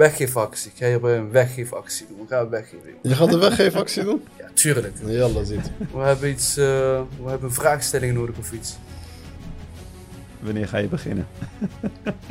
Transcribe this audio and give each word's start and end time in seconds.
Weggeefactie. 0.00 0.70
Ik 0.70 0.76
ga 0.76 0.86
hier 0.86 1.00
bij 1.00 1.16
een 1.16 1.30
weggeefactie 1.30 2.06
doen. 2.08 2.18
We 2.18 2.34
gaan 2.34 2.44
een 2.44 2.50
weggeven. 2.50 2.90
Je 3.02 3.14
gaat 3.14 3.32
een 3.32 3.38
weggeefactie 3.38 4.04
doen? 4.04 4.22
Ja, 4.38 4.48
tuurlijk. 4.54 4.96
Jalla, 5.06 5.44
ziet. 5.44 5.70
We 5.92 6.00
hebben 6.00 6.30
iets, 6.30 6.58
uh, 6.58 6.64
we 7.22 7.28
hebben 7.28 7.48
een 7.48 7.54
vraagstelling 7.54 8.14
nodig 8.14 8.38
of 8.38 8.52
iets. 8.52 8.76
Wanneer 10.38 10.68
ga 10.68 10.78
je 10.78 10.88
beginnen? 10.88 11.26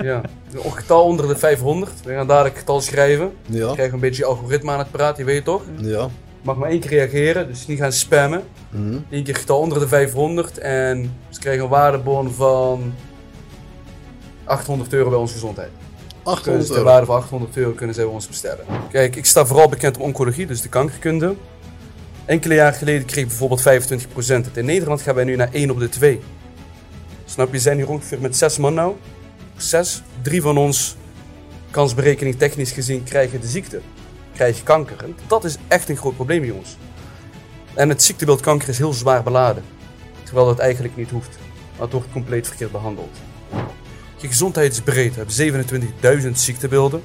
ja, 0.01 0.21
een 0.51 0.71
getal 0.71 1.03
onder 1.03 1.27
de 1.27 1.37
500. 1.37 2.01
We 2.03 2.13
gaan 2.13 2.27
dadelijk 2.27 2.53
een 2.53 2.59
getal 2.59 2.81
schrijven. 2.81 3.31
Ja. 3.45 3.67
We 3.67 3.73
krijgen 3.73 3.93
een 3.93 3.99
beetje 3.99 4.25
algoritme 4.25 4.71
aan 4.71 4.79
het 4.79 4.91
praten, 4.91 5.25
je 5.25 5.31
weet 5.31 5.45
toch? 5.45 5.63
Ja. 5.77 6.09
Mag 6.41 6.55
maar 6.55 6.69
één 6.69 6.79
keer 6.79 6.89
reageren, 6.89 7.47
dus 7.47 7.67
niet 7.67 7.79
gaan 7.79 7.91
spammen. 7.91 8.43
Mm 8.69 9.05
Eén 9.09 9.23
keer 9.23 9.35
getal 9.35 9.59
onder 9.59 9.79
de 9.79 9.87
500 9.87 10.57
en 10.57 11.15
ze 11.29 11.39
krijgen 11.39 11.63
een 11.63 11.69
waardebon 11.69 12.31
van 12.31 12.93
800 14.43 14.93
euro 14.93 15.09
bij 15.09 15.19
onze 15.19 15.33
gezondheid. 15.33 15.69
800 16.29 16.69
euro? 16.69 16.83
de 16.83 16.89
waarde 16.89 17.05
van 17.05 17.15
800 17.15 17.57
euro 17.57 17.71
kunnen 17.71 17.95
zij 17.95 18.03
bij 18.03 18.13
ons 18.13 18.27
bestellen. 18.27 18.65
Kijk, 18.91 19.15
ik 19.15 19.25
sta 19.25 19.45
vooral 19.45 19.69
bekend 19.69 19.97
om 19.97 20.03
oncologie, 20.03 20.45
dus 20.45 20.61
de 20.61 20.69
kankerkunde. 20.69 21.35
Enkele 22.25 22.53
jaren 22.53 22.77
geleden 22.77 23.05
kreeg 23.05 23.23
ik 23.23 23.27
bijvoorbeeld 23.27 23.61
25%. 24.51 24.51
In 24.53 24.65
Nederland 24.65 25.01
gaan 25.01 25.15
wij 25.15 25.23
nu 25.23 25.35
naar 25.35 25.49
1 25.51 25.71
op 25.71 25.79
de 25.79 25.89
2. 25.89 26.21
Snap 27.25 27.45
je, 27.45 27.51
we 27.51 27.59
zijn 27.59 27.77
hier 27.77 27.89
ongeveer 27.89 28.21
met 28.21 28.37
6 28.37 28.57
man 28.57 28.73
nou. 28.73 28.95
6. 29.57 30.03
Drie 30.21 30.41
van 30.41 30.57
ons, 30.57 30.95
kansberekening 31.71 32.35
technisch 32.37 32.71
gezien, 32.71 33.03
krijgen 33.03 33.41
de 33.41 33.47
ziekte. 33.47 33.81
Krijgen 34.33 34.63
kanker. 34.63 35.03
En 35.03 35.15
dat 35.27 35.43
is 35.43 35.57
echt 35.67 35.89
een 35.89 35.97
groot 35.97 36.15
probleem, 36.15 36.45
jongens. 36.45 36.77
En 37.73 37.89
het 37.89 38.03
ziektebeeld 38.03 38.41
kanker 38.41 38.69
is 38.69 38.77
heel 38.77 38.93
zwaar 38.93 39.23
beladen. 39.23 39.63
Terwijl 40.23 40.47
dat 40.47 40.59
eigenlijk 40.59 40.95
niet 40.95 41.09
hoeft. 41.09 41.37
Maar 41.71 41.81
het 41.81 41.91
wordt 41.91 42.11
compleet 42.11 42.47
verkeerd 42.47 42.71
behandeld. 42.71 43.17
Je 44.21 44.27
gezondheid 44.27 44.71
is 44.71 44.81
breed. 44.81 45.15
We 45.15 45.43
hebben 45.43 46.21
27.000 46.21 46.31
ziektebeelden. 46.31 47.03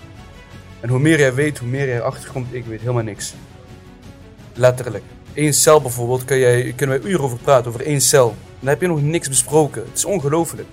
En 0.80 0.88
hoe 0.88 0.98
meer 0.98 1.18
jij 1.18 1.34
weet, 1.34 1.58
hoe 1.58 1.68
meer 1.68 1.86
jij 1.86 1.96
erachter 1.96 2.30
komt, 2.30 2.54
ik 2.54 2.64
weet 2.64 2.80
helemaal 2.80 3.02
niks. 3.02 3.34
Letterlijk. 4.54 5.04
Eén 5.34 5.54
cel 5.54 5.80
bijvoorbeeld, 5.80 6.24
kun 6.24 6.38
jij, 6.38 6.72
kunnen 6.76 7.00
wij 7.00 7.10
uren 7.10 7.24
over 7.24 7.38
praten, 7.38 7.68
over 7.68 7.86
één 7.86 8.00
cel. 8.00 8.34
Dan 8.60 8.68
heb 8.68 8.80
je 8.80 8.86
nog 8.86 9.02
niks 9.02 9.28
besproken. 9.28 9.82
Het 9.82 9.96
is 9.96 10.04
ongelooflijk. 10.04 10.68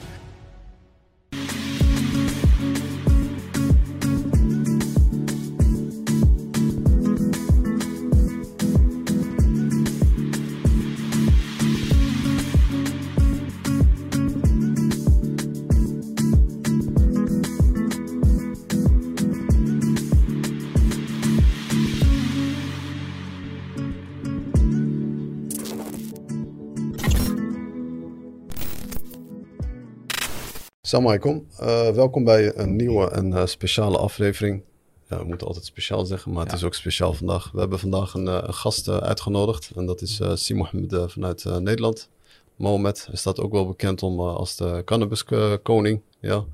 Assalamu 30.92 31.18
alaikum. 31.18 31.48
Uh, 31.62 31.96
welkom 31.96 32.24
bij 32.24 32.58
een 32.58 32.76
nieuwe 32.76 33.10
en 33.10 33.32
uh, 33.32 33.46
speciale 33.46 33.98
aflevering. 33.98 34.64
Ja, 35.10 35.18
we 35.18 35.24
moeten 35.24 35.48
altijd 35.48 35.66
speciaal 35.66 36.06
zeggen, 36.06 36.32
maar 36.32 36.44
ja. 36.44 36.50
het 36.50 36.58
is 36.58 36.64
ook 36.66 36.74
speciaal 36.74 37.14
vandaag. 37.14 37.52
We 37.52 37.60
hebben 37.60 37.80
vandaag 37.80 38.14
een, 38.14 38.26
een 38.28 38.54
gast 38.54 38.88
uitgenodigd 38.90 39.72
en 39.76 39.86
dat 39.86 40.02
is 40.02 40.20
uh, 40.20 40.36
Si 40.36 40.54
Mohammed 40.54 41.12
vanuit 41.12 41.44
Nederland. 41.44 42.10
Mohamed, 42.56 43.06
hij 43.06 43.16
staat 43.16 43.40
ook 43.40 43.52
wel 43.52 43.68
bekend 43.68 44.04
om 44.04 44.20
als 44.20 44.56
de 44.56 44.82
cannabiskoning. 44.86 46.02
Ja. 46.20 46.46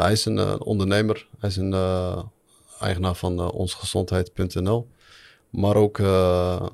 hij 0.00 0.12
is 0.12 0.24
een 0.24 0.60
ondernemer, 0.60 1.28
hij 1.38 1.48
is 1.48 1.56
een 1.56 1.74
eigenaar 2.80 3.14
van 3.14 3.50
onsgezondheid.nl, 3.50 4.88
maar 5.50 5.76
ook 5.76 5.98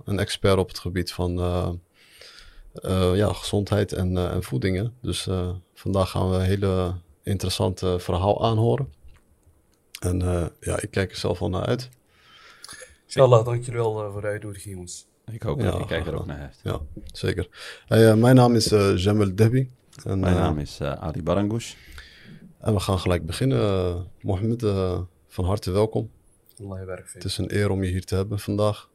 een 0.04 0.18
expert 0.18 0.58
op 0.58 0.68
het 0.68 0.78
gebied 0.78 1.12
van 1.12 1.32
ja, 3.14 3.32
gezondheid 3.32 3.92
en, 3.92 4.16
en 4.16 4.42
voedingen. 4.42 4.94
Dus 5.00 5.28
Vandaag 5.84 6.10
gaan 6.10 6.30
we 6.30 6.36
een 6.36 6.42
hele 6.42 6.94
interessante 7.22 7.98
verhaal 7.98 8.44
aanhoren. 8.44 8.92
En 10.00 10.20
uh, 10.20 10.46
ja, 10.60 10.80
ik 10.80 10.90
kijk 10.90 11.10
er 11.10 11.16
zelf 11.16 11.40
al 11.40 11.48
naar 11.48 11.66
uit. 11.66 11.88
Inshallah, 13.04 13.44
dank 13.44 13.64
jullie 13.64 13.80
wel 13.80 14.04
uh, 14.04 14.12
voor 14.12 14.20
de 14.20 14.26
uitnodiging, 14.26 14.74
jongens. 14.74 15.06
Ik 15.26 15.44
ook, 15.44 15.60
ja, 15.60 15.78
ik 15.78 15.86
kijk 15.86 16.06
er 16.06 16.18
ook 16.18 16.26
naar 16.26 16.40
uit. 16.40 16.60
Ja, 16.62 16.80
zeker. 17.12 17.48
Hey, 17.86 18.10
uh, 18.10 18.14
mijn 18.14 18.34
naam 18.34 18.54
is 18.54 18.68
Jamel 19.02 19.34
Debi. 19.34 19.70
En, 20.04 20.20
mijn 20.20 20.34
naam 20.34 20.58
is 20.58 20.80
Ali 20.80 21.22
Barangoush. 21.22 21.74
En 22.58 22.74
we 22.74 22.80
gaan 22.80 22.98
gelijk 22.98 23.26
beginnen. 23.26 24.06
Mohammed, 24.20 24.60
van 25.28 25.44
harte 25.44 25.70
welkom. 25.70 26.10
Het 27.12 27.24
is 27.24 27.38
een 27.38 27.54
eer 27.54 27.70
om 27.70 27.82
je 27.82 27.90
hier 27.90 28.04
te 28.04 28.14
hebben 28.14 28.38
vandaag. 28.38 28.88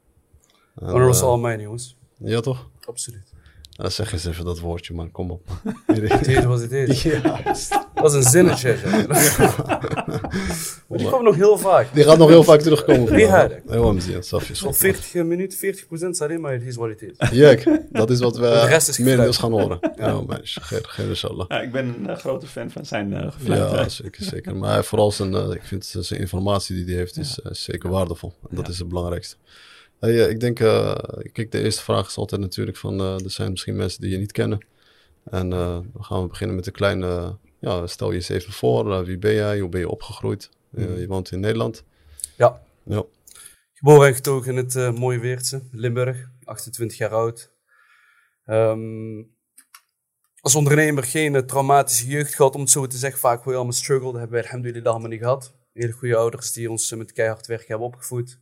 Honor 0.74 1.06
was 1.06 1.22
all 1.22 1.40
mine, 1.40 1.62
jongens. 1.62 1.98
Ja, 2.18 2.40
toch? 2.40 2.70
Absoluut. 2.86 3.29
Nou, 3.80 3.92
zeg 3.92 4.14
eens 4.14 4.26
even 4.26 4.46
dat 4.46 4.60
woordje, 4.60 4.94
man. 4.94 5.12
Kom 5.12 5.32
op. 5.32 5.48
Het 5.86 6.28
is 6.28 6.44
wat 6.44 6.62
het 6.62 6.72
is. 6.72 7.04
Ja. 7.10 7.42
Dat 7.94 8.14
is 8.14 8.26
een 8.26 8.32
zinnetje. 8.32 8.78
maar 10.88 10.98
die 11.00 11.10
komt 11.10 11.24
nog 11.24 11.36
heel 11.36 11.58
vaak. 11.58 11.94
Die 11.94 12.04
gaat 12.04 12.18
nog 12.18 12.30
heel 12.30 12.44
vaak 12.44 12.60
terugkomen. 12.60 13.14
Wie 13.14 13.28
had 13.28 13.52
ik? 13.52 13.62
Heel 13.68 14.02
zien, 14.02 14.24
Safjes. 14.24 14.64
Op 14.64 14.76
40 14.76 15.14
minuten, 15.24 15.58
40 15.58 15.88
procent 15.88 16.16
staat 16.16 16.30
in, 16.30 16.42
maar 16.42 16.52
het 16.52 16.64
is 16.64 16.76
wat 16.76 16.90
het 16.90 17.02
is. 17.02 17.30
Jek, 17.32 17.82
dat 17.90 18.10
is 18.10 18.20
wat 18.20 18.36
we 18.38 18.42
de 18.42 18.66
rest 18.66 18.88
is 18.88 18.98
meer 18.98 19.34
gaan 19.34 19.52
horen. 19.52 19.80
Ja, 19.96 20.18
oh, 20.18 20.28
man. 20.28 20.40
Geen 20.44 21.08
inshallah. 21.08 21.46
Ja, 21.48 21.62
ik 21.62 21.72
ben 21.72 21.88
een 21.88 22.10
uh, 22.10 22.16
grote 22.16 22.48
fan 22.48 22.72
van 22.72 22.86
zijn 22.86 23.12
uh, 23.12 23.32
gefluit. 23.32 23.72
Ja, 23.72 23.90
zeker, 23.90 24.24
zeker. 24.24 24.56
Maar 24.56 24.84
vooral 24.84 25.12
zijn, 25.12 25.34
uh, 25.34 25.52
ik 25.52 25.64
vind 25.64 25.96
zijn 26.00 26.20
informatie 26.20 26.76
die 26.76 26.86
hij 26.86 26.96
heeft, 26.96 27.18
is 27.18 27.40
zeker 27.44 27.90
waardevol. 27.90 28.34
En 28.50 28.56
dat 28.56 28.66
ja. 28.66 28.72
is 28.72 28.80
het 28.80 28.88
belangrijkste. 28.88 29.36
Hey, 30.00 30.30
ik 30.30 30.40
denk, 30.40 30.60
uh, 30.60 30.96
kijk, 31.32 31.52
de 31.52 31.62
eerste 31.64 31.84
vraag 31.84 32.08
is 32.08 32.18
altijd 32.18 32.42
natuurlijk 32.42 32.78
van, 32.78 33.02
uh, 33.02 33.24
er 33.24 33.32
zijn 33.32 33.52
misschien 33.52 33.76
mensen 33.76 34.02
die 34.02 34.12
je 34.12 34.18
niet 34.18 34.32
kennen. 34.32 34.66
En 35.24 35.46
uh, 35.52 35.80
dan 35.94 36.04
gaan 36.04 36.22
we 36.22 36.28
beginnen 36.28 36.56
met 36.56 36.68
een 36.68 36.74
kleine, 36.74 37.38
ja, 37.60 37.88
stel 37.88 38.10
je 38.10 38.16
eens 38.16 38.30
even 38.30 38.54
voor. 38.54 39.06
wie 39.06 39.18
ben 39.18 39.34
jij? 39.34 39.60
Hoe 39.60 39.70
ben 39.70 39.80
je 39.80 39.90
opgegroeid? 39.90 40.50
Mm. 40.70 40.98
je 40.98 41.08
woont 41.08 41.32
in 41.32 41.40
Nederland. 41.40 41.84
Ja. 42.38 42.62
ja. 42.84 43.04
Geboren 43.74 44.08
en 44.08 44.16
getogen 44.16 44.58
in 44.58 44.58
het 44.58 44.98
mooie 44.98 45.20
Weertse, 45.20 45.62
Limburg, 45.72 46.30
28 46.44 46.98
jaar 46.98 47.14
oud. 47.14 47.52
Um, 48.46 49.32
als 50.42 50.56
ondernemer 50.56 51.04
geen 51.04 51.46
traumatische 51.46 52.08
jeugd 52.08 52.36
gehad, 52.36 52.56
om 52.56 52.62
het 52.62 52.70
zo 52.70 52.88
te 52.88 52.98
zeggen. 52.98 53.20
Vaak 53.20 53.38
gewoon 53.38 53.56
allemaal 53.56 53.74
struggle, 53.74 54.12
dat 54.12 54.20
hebben 54.20 54.38
wij 54.38 54.44
alhamdulillah 54.44 54.92
allemaal 54.92 55.10
niet 55.10 55.22
gehad. 55.22 55.54
Hele 55.74 55.92
goede 55.92 56.16
ouders 56.16 56.52
die 56.52 56.70
ons 56.70 56.96
met 56.96 57.12
keihard 57.12 57.48
werk 57.48 57.68
hebben 57.68 57.88
opgevoed 57.88 58.40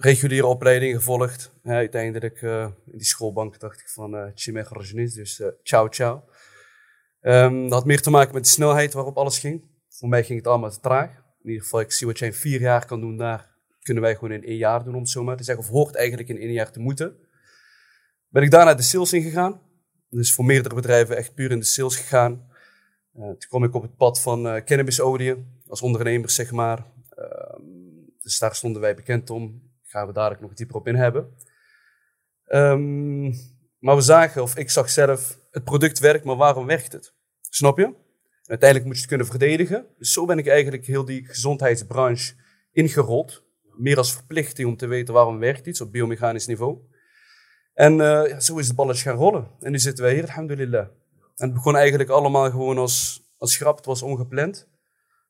reguliere 0.00 0.46
opleiding 0.46 0.94
gevolgd. 0.94 1.52
Uiteindelijk 1.62 2.42
uh, 2.42 2.68
in 2.86 2.98
die 2.98 3.06
schoolbank 3.06 3.60
dacht 3.60 3.80
ik 3.80 3.88
van 3.88 4.14
uh, 4.14 4.24
Chimé 4.34 4.66
dus 4.92 5.38
uh, 5.40 5.48
ciao 5.62 5.88
ciao. 5.88 6.24
Um, 7.20 7.62
dat 7.62 7.72
had 7.72 7.84
meer 7.84 8.00
te 8.00 8.10
maken 8.10 8.34
met 8.34 8.44
de 8.44 8.50
snelheid 8.50 8.92
waarop 8.92 9.16
alles 9.16 9.38
ging. 9.38 9.64
Voor 9.88 10.08
mij 10.08 10.24
ging 10.24 10.38
het 10.38 10.48
allemaal 10.48 10.70
te 10.70 10.80
traag. 10.80 11.10
In 11.42 11.48
ieder 11.48 11.62
geval, 11.62 11.80
ik 11.80 11.92
zie 11.92 12.06
wat 12.06 12.18
jij 12.18 12.28
in 12.28 12.34
vier 12.34 12.60
jaar 12.60 12.86
kan 12.86 13.00
doen, 13.00 13.16
daar 13.16 13.56
kunnen 13.82 14.02
wij 14.02 14.14
gewoon 14.14 14.32
in 14.32 14.44
één 14.44 14.56
jaar 14.56 14.84
doen, 14.84 14.94
om 14.94 15.06
zo 15.06 15.24
maar 15.24 15.36
te 15.36 15.44
zeggen. 15.44 15.64
Of 15.64 15.70
hoort 15.70 15.94
eigenlijk 15.94 16.28
in 16.28 16.38
één 16.38 16.52
jaar 16.52 16.70
te 16.70 16.80
moeten. 16.80 17.16
Ben 18.28 18.42
ik 18.42 18.50
daarna 18.50 18.74
de 18.74 18.82
sales 18.82 19.12
ingegaan. 19.12 19.60
Dus 20.10 20.34
voor 20.34 20.44
meerdere 20.44 20.74
bedrijven 20.74 21.16
echt 21.16 21.34
puur 21.34 21.50
in 21.50 21.58
de 21.58 21.64
sales 21.64 21.96
gegaan. 21.96 22.50
toen 23.12 23.48
kwam 23.48 23.64
ik 23.64 23.74
op 23.74 23.82
het 23.82 23.96
pad 23.96 24.20
van 24.20 24.62
cannabisolie, 24.64 25.34
als 25.66 25.82
ondernemer 25.82 26.30
zeg 26.30 26.50
maar. 26.50 26.86
Ehm, 27.10 27.62
dus 28.20 28.38
daar 28.38 28.54
stonden 28.54 28.82
wij 28.82 28.94
bekend 28.94 29.30
om 29.30 29.67
gaan 29.88 30.06
we 30.06 30.12
dadelijk 30.12 30.40
nog 30.40 30.52
dieper 30.52 30.76
op 30.76 30.86
in 30.86 30.94
hebben. 30.94 31.34
Um, 32.46 33.32
maar 33.78 33.96
we 33.96 34.00
zagen, 34.00 34.42
of 34.42 34.56
ik 34.56 34.70
zag 34.70 34.90
zelf, 34.90 35.38
het 35.50 35.64
product 35.64 35.98
werkt, 35.98 36.24
maar 36.24 36.36
waarom 36.36 36.66
werkt 36.66 36.92
het? 36.92 37.14
Snap 37.40 37.78
je? 37.78 37.94
Uiteindelijk 38.44 38.84
moet 38.84 38.94
je 38.94 39.00
het 39.00 39.08
kunnen 39.08 39.26
verdedigen. 39.26 39.86
Dus 39.98 40.12
zo 40.12 40.24
ben 40.24 40.38
ik 40.38 40.46
eigenlijk 40.46 40.86
heel 40.86 41.04
die 41.04 41.26
gezondheidsbranche 41.26 42.34
ingerold. 42.72 43.46
Meer 43.76 43.96
als 43.96 44.12
verplichting 44.12 44.68
om 44.68 44.76
te 44.76 44.86
weten 44.86 45.14
waarom 45.14 45.38
werkt 45.38 45.66
iets 45.66 45.80
op 45.80 45.92
biomechanisch 45.92 46.46
niveau. 46.46 46.78
En 47.74 47.96
ja, 47.96 48.40
zo 48.40 48.58
is 48.58 48.66
het 48.66 48.76
balletje 48.76 49.02
gaan 49.02 49.16
rollen. 49.16 49.50
En 49.60 49.70
nu 49.70 49.78
zitten 49.78 50.04
wij 50.04 50.14
hier, 50.14 50.22
alhamdulillah. 50.22 50.86
En 51.36 51.46
het 51.46 51.54
begon 51.54 51.76
eigenlijk 51.76 52.10
allemaal 52.10 52.50
gewoon 52.50 52.78
als, 52.78 53.22
als 53.36 53.56
grap, 53.56 53.76
het 53.76 53.86
was 53.86 54.02
ongepland. 54.02 54.54
Dat 54.54 54.66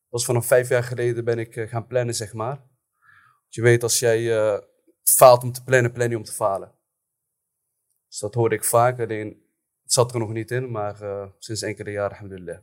was 0.08 0.24
vanaf 0.24 0.46
vijf 0.46 0.68
jaar 0.68 0.84
geleden 0.84 1.24
ben 1.24 1.38
ik 1.38 1.56
uh, 1.56 1.68
gaan 1.68 1.86
plannen, 1.86 2.14
zeg 2.14 2.32
maar. 2.32 2.60
Je 3.48 3.62
weet, 3.62 3.82
als 3.82 3.98
jij 3.98 4.20
uh, 4.20 4.58
faalt 5.02 5.42
om 5.42 5.52
te 5.52 5.62
plannen, 5.64 5.92
plan 5.92 6.10
je 6.10 6.16
om 6.16 6.24
te 6.24 6.32
falen. 6.32 6.72
Dus 8.08 8.18
dat 8.18 8.34
hoorde 8.34 8.54
ik 8.54 8.64
vaak. 8.64 9.00
Alleen, 9.00 9.42
het 9.82 9.92
zat 9.92 10.12
er 10.12 10.18
nog 10.18 10.32
niet 10.32 10.50
in, 10.50 10.70
maar 10.70 11.02
uh, 11.02 11.24
sinds 11.38 11.62
enkele 11.62 11.90
jaren, 11.90 12.10
alhamdulillah. 12.10 12.58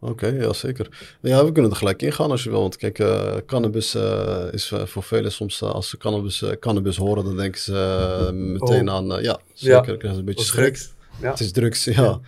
Oké, 0.00 0.12
okay, 0.12 0.34
ja 0.34 0.52
zeker. 0.52 1.16
Ja, 1.20 1.44
we 1.44 1.52
kunnen 1.52 1.70
er 1.70 1.76
gelijk 1.76 2.02
ingaan 2.02 2.30
als 2.30 2.42
je 2.42 2.50
wil. 2.50 2.60
Want 2.60 2.76
kijk, 2.76 2.98
uh, 2.98 3.36
cannabis 3.46 3.94
uh, 3.94 4.52
is 4.52 4.72
voor 4.84 5.02
velen 5.02 5.32
soms, 5.32 5.60
uh, 5.60 5.70
als 5.70 5.88
ze 5.88 5.96
cannabis, 5.96 6.44
cannabis 6.60 6.96
horen, 6.96 7.24
dan 7.24 7.36
denken 7.36 7.60
ze 7.60 8.30
meteen 8.32 8.88
oh. 8.88 8.94
aan, 8.94 9.22
ja, 9.22 9.40
zeker, 9.52 10.06
ja, 10.06 10.12
een 10.12 10.24
beetje 10.24 10.44
schrik. 10.44 10.88
Ja. 11.20 11.30
Het 11.30 11.40
is 11.40 11.52
drugs, 11.52 11.84
ja. 11.84 11.92
ja. 11.92 12.20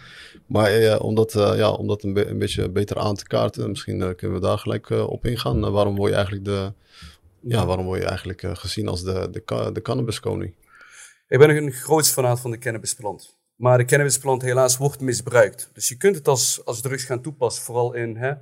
Maar 0.50 0.80
uh, 0.80 1.00
om 1.00 1.14
dat, 1.14 1.34
uh, 1.34 1.52
ja, 1.56 1.70
om 1.70 1.86
dat 1.86 2.02
een, 2.02 2.28
een, 2.28 2.38
beetje 2.38 2.70
beter 2.70 2.98
aan 2.98 3.14
te 3.14 3.24
kaarten, 3.24 3.68
misschien 3.68 4.00
uh, 4.00 4.08
kunnen 4.16 4.40
we 4.40 4.46
daar 4.46 4.58
gelijk 4.58 4.90
op 4.90 5.26
ingaan. 5.26 5.72
waarom 5.72 5.96
word 5.96 6.08
je 6.08 6.14
eigenlijk, 6.14 6.44
de, 6.44 6.72
ja, 7.40 7.66
waarom 7.66 7.84
word 7.84 8.00
je 8.00 8.06
eigenlijk 8.06 8.44
gezien 8.58 8.88
als 8.88 9.02
de, 9.02 9.28
de, 9.30 9.70
de 9.72 9.82
cannabiskoning? 9.82 10.54
Ik 11.28 11.38
ben 11.38 11.50
een 11.50 11.72
groot 11.72 12.08
fanaat 12.08 12.40
van 12.40 12.50
de 12.50 12.58
cannabisplant. 12.58 13.38
Maar 13.56 13.78
de 13.78 13.84
cannabisplant 13.84 14.42
helaas 14.42 14.76
wordt 14.76 15.00
misbruikt. 15.00 15.70
Dus 15.72 15.88
je 15.88 15.96
kunt 15.96 16.16
het 16.16 16.28
als, 16.28 16.64
als 16.64 16.80
drugs 16.80 17.04
gaan 17.04 17.22
toepassen, 17.22 17.64
vooral 17.64 17.94
in, 17.94 18.16
hè, 18.16 18.32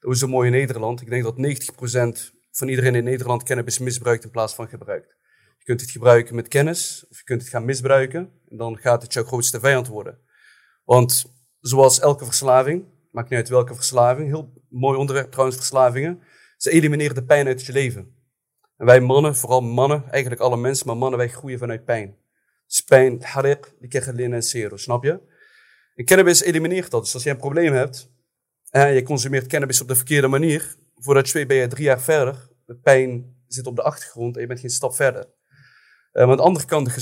dat 0.00 0.18
zo 0.18 0.26
mooi 0.26 0.46
in 0.46 0.52
Nederland. 0.52 1.00
Ik 1.00 1.08
denk 1.08 1.22
dat 1.22 1.36
90% 1.36 2.34
van 2.50 2.68
iedereen 2.68 2.94
in 2.94 3.04
Nederland 3.04 3.42
cannabis 3.42 3.78
misbruikt 3.78 4.24
in 4.24 4.30
plaats 4.30 4.54
van 4.54 4.68
gebruikt. 4.68 5.16
Je 5.58 5.64
kunt 5.64 5.80
het 5.80 5.90
gebruiken 5.90 6.34
met 6.34 6.48
kennis, 6.48 7.04
of 7.10 7.18
je 7.18 7.24
kunt 7.24 7.40
het 7.40 7.50
gaan 7.50 7.64
misbruiken. 7.64 8.32
En 8.48 8.56
dan 8.56 8.78
gaat 8.78 9.02
het 9.02 9.12
jouw 9.12 9.24
grootste 9.24 9.60
vijand 9.60 9.88
worden. 9.88 10.18
Want 10.84 11.32
zoals 11.66 12.00
elke 12.00 12.24
verslaving, 12.24 12.84
maakt 13.10 13.28
niet 13.28 13.38
uit 13.38 13.48
welke 13.48 13.74
verslaving, 13.74 14.28
heel 14.28 14.52
mooi 14.68 14.98
onderwerp 14.98 15.30
trouwens, 15.30 15.56
verslavingen, 15.56 16.22
ze 16.56 16.70
elimineren 16.70 17.14
de 17.14 17.24
pijn 17.24 17.46
uit 17.46 17.64
je 17.64 17.72
leven. 17.72 18.14
En 18.76 18.86
wij 18.86 19.00
mannen, 19.00 19.36
vooral 19.36 19.60
mannen, 19.60 20.10
eigenlijk 20.10 20.42
alle 20.42 20.56
mensen, 20.56 20.86
maar 20.86 20.96
mannen, 20.96 21.18
wij 21.18 21.28
groeien 21.28 21.58
vanuit 21.58 21.84
pijn. 21.84 22.16
Dus 22.66 22.80
pijn, 22.80 23.22
harik, 23.22 23.74
die 23.80 23.88
krijgen 23.88 24.32
en 24.32 24.42
zero, 24.42 24.76
snap 24.76 25.04
je? 25.04 25.20
En 25.94 26.04
cannabis 26.04 26.42
elimineert 26.42 26.90
dat. 26.90 27.02
Dus 27.02 27.14
als 27.14 27.22
je 27.22 27.30
een 27.30 27.36
probleem 27.36 27.72
hebt 27.72 28.10
en 28.70 28.94
je 28.94 29.02
consumeert 29.02 29.46
cannabis 29.46 29.80
op 29.80 29.88
de 29.88 29.96
verkeerde 29.96 30.28
manier, 30.28 30.76
voordat 30.94 31.28
je 31.28 31.38
weet 31.38 31.48
ben 31.48 31.56
je 31.56 31.66
drie 31.66 31.84
jaar 31.84 32.00
verder, 32.00 32.48
de 32.66 32.76
pijn 32.76 33.36
zit 33.46 33.66
op 33.66 33.76
de 33.76 33.82
achtergrond 33.82 34.34
en 34.34 34.40
je 34.40 34.46
bent 34.46 34.60
geen 34.60 34.70
stap 34.70 34.94
verder. 34.94 35.26
Maar 36.12 36.22
aan 36.22 36.36
de 36.36 36.42
andere 36.42 36.66
kant, 36.66 36.86
de 36.86 36.92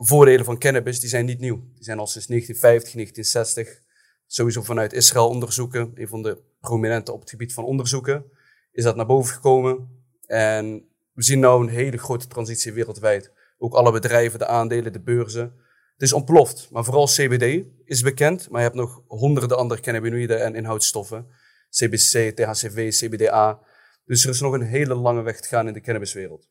gezondheidsvoordelen 0.00 0.44
van 0.44 0.58
cannabis, 0.58 1.00
die 1.00 1.08
zijn 1.08 1.24
niet 1.24 1.38
nieuw. 1.38 1.60
Die 1.74 1.84
zijn 1.84 1.98
al 1.98 2.06
sinds 2.06 2.26
1950, 2.26 2.92
1960, 2.92 3.82
sowieso 4.26 4.62
vanuit 4.62 4.92
Israël 4.92 5.28
onderzoeken, 5.28 5.92
een 5.94 6.08
van 6.08 6.22
de 6.22 6.42
prominente 6.60 7.12
op 7.12 7.20
het 7.20 7.30
gebied 7.30 7.52
van 7.52 7.64
onderzoeken, 7.64 8.24
is 8.72 8.84
dat 8.84 8.96
naar 8.96 9.06
boven 9.06 9.34
gekomen. 9.34 9.88
En 10.26 10.84
we 11.12 11.22
zien 11.22 11.40
nu 11.40 11.46
een 11.46 11.68
hele 11.68 11.98
grote 11.98 12.26
transitie 12.26 12.72
wereldwijd. 12.72 13.32
Ook 13.58 13.74
alle 13.74 13.92
bedrijven, 13.92 14.38
de 14.38 14.46
aandelen, 14.46 14.92
de 14.92 15.00
beurzen. 15.00 15.54
Het 15.92 16.02
is 16.02 16.12
ontploft. 16.12 16.68
Maar 16.70 16.84
vooral 16.84 17.06
CBD 17.06 17.66
is 17.84 18.02
bekend. 18.02 18.50
Maar 18.50 18.60
je 18.60 18.66
hebt 18.66 18.78
nog 18.78 19.02
honderden 19.06 19.56
andere 19.56 19.80
cannabinoïden 19.80 20.42
en 20.42 20.54
inhoudstoffen. 20.54 21.26
CBC, 21.70 22.36
THCV, 22.36 22.90
CBDA. 22.90 23.60
Dus 24.04 24.24
er 24.24 24.30
is 24.30 24.40
nog 24.40 24.52
een 24.52 24.62
hele 24.62 24.94
lange 24.94 25.22
weg 25.22 25.40
te 25.40 25.48
gaan 25.48 25.66
in 25.66 25.72
de 25.72 25.80
cannabiswereld. 25.80 26.48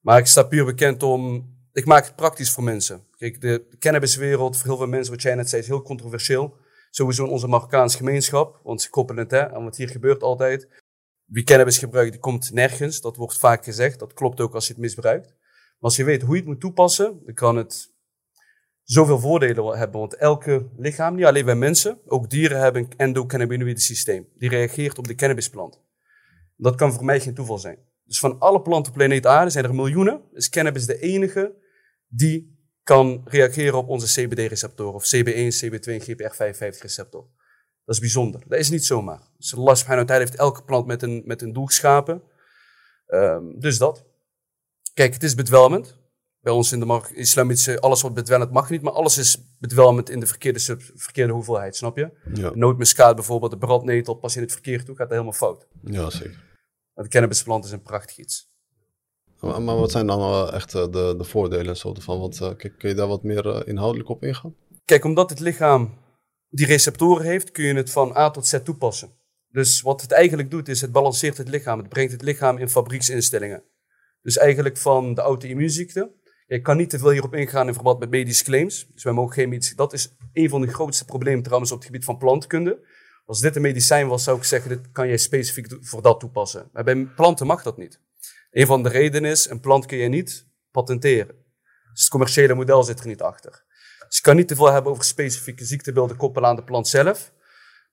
Maar 0.00 0.18
ik 0.18 0.26
sta 0.26 0.42
puur 0.42 0.64
bekend 0.64 1.02
om. 1.02 1.56
Ik 1.78 1.84
maak 1.84 2.04
het 2.04 2.16
praktisch 2.16 2.50
voor 2.50 2.64
mensen. 2.64 3.04
Kijk, 3.16 3.40
de 3.40 3.76
cannabiswereld, 3.78 4.56
voor 4.56 4.66
heel 4.66 4.76
veel 4.76 4.86
mensen, 4.86 5.12
wat 5.12 5.22
jij 5.22 5.34
net 5.34 5.48
zei, 5.48 5.62
is 5.62 5.68
heel 5.68 5.82
controversieel. 5.82 6.56
Sowieso 6.90 7.24
in 7.24 7.30
onze 7.30 7.48
Marokkaanse 7.48 7.96
gemeenschap, 7.96 8.60
want 8.62 8.82
ze 8.82 8.90
koppelen 8.90 9.22
het 9.22 9.30
hè, 9.30 9.52
aan 9.52 9.64
wat 9.64 9.76
hier 9.76 9.88
gebeurt 9.88 10.22
altijd. 10.22 10.68
Wie 11.24 11.44
cannabis 11.44 11.78
gebruikt, 11.78 12.12
die 12.12 12.20
komt 12.20 12.52
nergens. 12.52 13.00
Dat 13.00 13.16
wordt 13.16 13.38
vaak 13.38 13.64
gezegd. 13.64 13.98
Dat 13.98 14.12
klopt 14.12 14.40
ook 14.40 14.54
als 14.54 14.66
je 14.66 14.72
het 14.72 14.82
misbruikt. 14.82 15.26
Maar 15.26 15.76
als 15.78 15.96
je 15.96 16.04
weet 16.04 16.22
hoe 16.22 16.34
je 16.34 16.40
het 16.40 16.48
moet 16.48 16.60
toepassen, 16.60 17.20
dan 17.24 17.34
kan 17.34 17.56
het 17.56 17.92
zoveel 18.82 19.18
voordelen 19.18 19.78
hebben. 19.78 20.00
Want 20.00 20.16
elke 20.16 20.68
lichaam, 20.76 21.14
niet 21.14 21.24
alleen 21.24 21.44
bij 21.44 21.54
mensen, 21.54 21.98
ook 22.06 22.30
dieren 22.30 22.60
hebben 22.60 22.82
een 22.82 22.92
endocannabinoïde 22.96 23.80
systeem. 23.80 24.28
Die 24.34 24.48
reageert 24.48 24.98
op 24.98 25.06
de 25.06 25.14
cannabisplant. 25.14 25.80
Dat 26.56 26.74
kan 26.74 26.92
voor 26.92 27.04
mij 27.04 27.20
geen 27.20 27.34
toeval 27.34 27.58
zijn. 27.58 27.78
Dus 28.04 28.18
van 28.18 28.38
alle 28.38 28.62
planten 28.62 28.92
op 28.92 28.98
planeet 28.98 29.26
Aarde 29.26 29.50
zijn 29.50 29.64
er 29.64 29.74
miljoenen. 29.74 30.22
Is 30.32 30.48
cannabis 30.48 30.86
de 30.86 30.98
enige 30.98 31.66
die 32.08 32.56
kan 32.82 33.22
reageren 33.24 33.78
op 33.78 33.88
onze 33.88 34.06
CBD-receptoren. 34.06 34.94
Of 34.94 35.14
CB1, 35.16 35.64
CB2 35.64 35.92
en 35.92 36.02
GPR55-receptor. 36.02 37.26
Dat 37.84 37.94
is 37.94 38.00
bijzonder. 38.00 38.42
Dat 38.46 38.58
is 38.58 38.70
niet 38.70 38.84
zomaar. 38.84 39.20
Dus 39.36 39.56
Allah 39.56 39.74
subhanahu 39.74 40.06
wa 40.06 40.12
ta'ala 40.12 40.24
heeft 40.24 40.38
elke 40.38 40.64
plant 40.64 40.86
met 40.86 41.02
een, 41.02 41.22
met 41.26 41.42
een 41.42 41.52
doel 41.52 41.66
geschapen. 41.66 42.22
Um, 43.06 43.60
dus 43.60 43.78
dat. 43.78 44.04
Kijk, 44.94 45.12
het 45.12 45.22
is 45.22 45.34
bedwelmend. 45.34 45.96
Bij 46.40 46.52
ons 46.52 46.72
in 46.72 46.80
de 46.80 47.02
islamitische, 47.14 47.80
alles 47.80 48.02
wat 48.02 48.14
bedwelmend 48.14 48.52
mag 48.52 48.70
niet, 48.70 48.82
maar 48.82 48.92
alles 48.92 49.18
is 49.18 49.38
bedwelmend 49.58 50.10
in 50.10 50.20
de 50.20 50.26
verkeerde, 50.26 50.58
sub, 50.58 50.82
verkeerde 50.94 51.32
hoeveelheid, 51.32 51.76
snap 51.76 51.96
je? 51.96 52.10
Ja. 52.34 52.50
Nootmuskaat 52.54 53.14
bijvoorbeeld, 53.14 53.50
de 53.50 53.58
brandnetel, 53.58 54.14
pas 54.14 54.36
in 54.36 54.42
het 54.42 54.52
verkeer 54.52 54.84
toe, 54.84 54.96
gaat 54.96 55.08
dat 55.08 55.10
helemaal 55.10 55.32
fout. 55.32 55.66
Ja, 55.82 56.10
zeker. 56.10 56.46
De 56.94 57.08
cannabisplant 57.08 57.64
is 57.64 57.70
een 57.70 57.82
prachtig 57.82 58.18
iets. 58.18 58.47
Maar, 59.40 59.62
maar 59.62 59.76
wat 59.76 59.90
zijn 59.90 60.06
dan 60.06 60.50
echt 60.52 60.74
eh, 60.74 60.82
de, 60.82 61.14
de 61.18 61.24
voordelen 61.24 61.76
zo 61.76 61.94
ervan? 61.94 62.20
Want 62.20 62.40
uh, 62.40 62.50
kun 62.56 62.88
je 62.88 62.94
daar 62.94 63.06
wat 63.06 63.22
meer 63.22 63.46
uh, 63.46 63.60
inhoudelijk 63.64 64.08
op 64.08 64.22
ingaan? 64.22 64.54
Kijk, 64.84 65.04
omdat 65.04 65.30
het 65.30 65.40
lichaam 65.40 65.94
die 66.48 66.66
receptoren 66.66 67.26
heeft, 67.26 67.50
kun 67.50 67.64
je 67.64 67.74
het 67.74 67.90
van 67.90 68.16
A 68.16 68.30
tot 68.30 68.46
Z 68.46 68.58
toepassen. 68.64 69.16
Dus 69.48 69.80
wat 69.80 70.00
het 70.00 70.12
eigenlijk 70.12 70.50
doet, 70.50 70.68
is 70.68 70.80
het 70.80 70.92
balanceert 70.92 71.36
het 71.36 71.48
lichaam. 71.48 71.78
Het 71.78 71.88
brengt 71.88 72.12
het 72.12 72.22
lichaam 72.22 72.58
in 72.58 72.68
fabrieksinstellingen. 72.68 73.62
Dus 74.22 74.36
eigenlijk 74.36 74.76
van 74.76 75.14
de 75.14 75.20
auto-immuunziekte. 75.20 76.16
Ik 76.46 76.62
kan 76.62 76.76
niet 76.76 76.90
te 76.90 76.98
veel 76.98 77.10
hierop 77.10 77.34
ingaan 77.34 77.66
in 77.66 77.74
verband 77.74 77.98
met 77.98 78.10
medische 78.10 78.44
claims. 78.44 78.86
Dus 78.92 79.02
wij 79.04 79.12
mogen 79.12 79.32
geen 79.32 79.48
medische... 79.48 79.74
Dat 79.74 79.92
is 79.92 80.14
een 80.32 80.48
van 80.48 80.60
de 80.60 80.66
grootste 80.66 81.04
problemen 81.04 81.42
trouwens 81.42 81.72
op 81.72 81.78
het 81.78 81.86
gebied 81.86 82.04
van 82.04 82.18
plantkunde. 82.18 82.86
Als 83.24 83.40
dit 83.40 83.56
een 83.56 83.62
medicijn 83.62 84.08
was, 84.08 84.24
zou 84.24 84.36
ik 84.36 84.44
zeggen, 84.44 84.68
dit 84.68 84.90
kan 84.90 85.08
jij 85.08 85.16
specifiek 85.16 85.76
voor 85.80 86.02
dat 86.02 86.20
toepassen. 86.20 86.68
Maar 86.72 86.84
bij 86.84 87.06
planten 87.16 87.46
mag 87.46 87.62
dat 87.62 87.76
niet. 87.76 88.00
Een 88.58 88.66
van 88.66 88.82
de 88.82 88.88
redenen 88.88 89.30
is, 89.30 89.50
een 89.50 89.60
plant 89.60 89.86
kun 89.86 89.98
je 89.98 90.08
niet 90.08 90.46
patenteren. 90.70 91.34
Dus 91.92 92.02
het 92.02 92.10
commerciële 92.10 92.54
model 92.54 92.82
zit 92.82 93.00
er 93.00 93.06
niet 93.06 93.22
achter. 93.22 93.64
Dus 94.06 94.16
je 94.16 94.22
kan 94.22 94.36
niet 94.36 94.48
te 94.48 94.56
veel 94.56 94.72
hebben 94.72 94.92
over 94.92 95.04
specifieke 95.04 95.64
ziektebeelden 95.64 96.16
koppelen 96.16 96.48
aan 96.48 96.56
de 96.56 96.64
plant 96.64 96.88
zelf, 96.88 97.32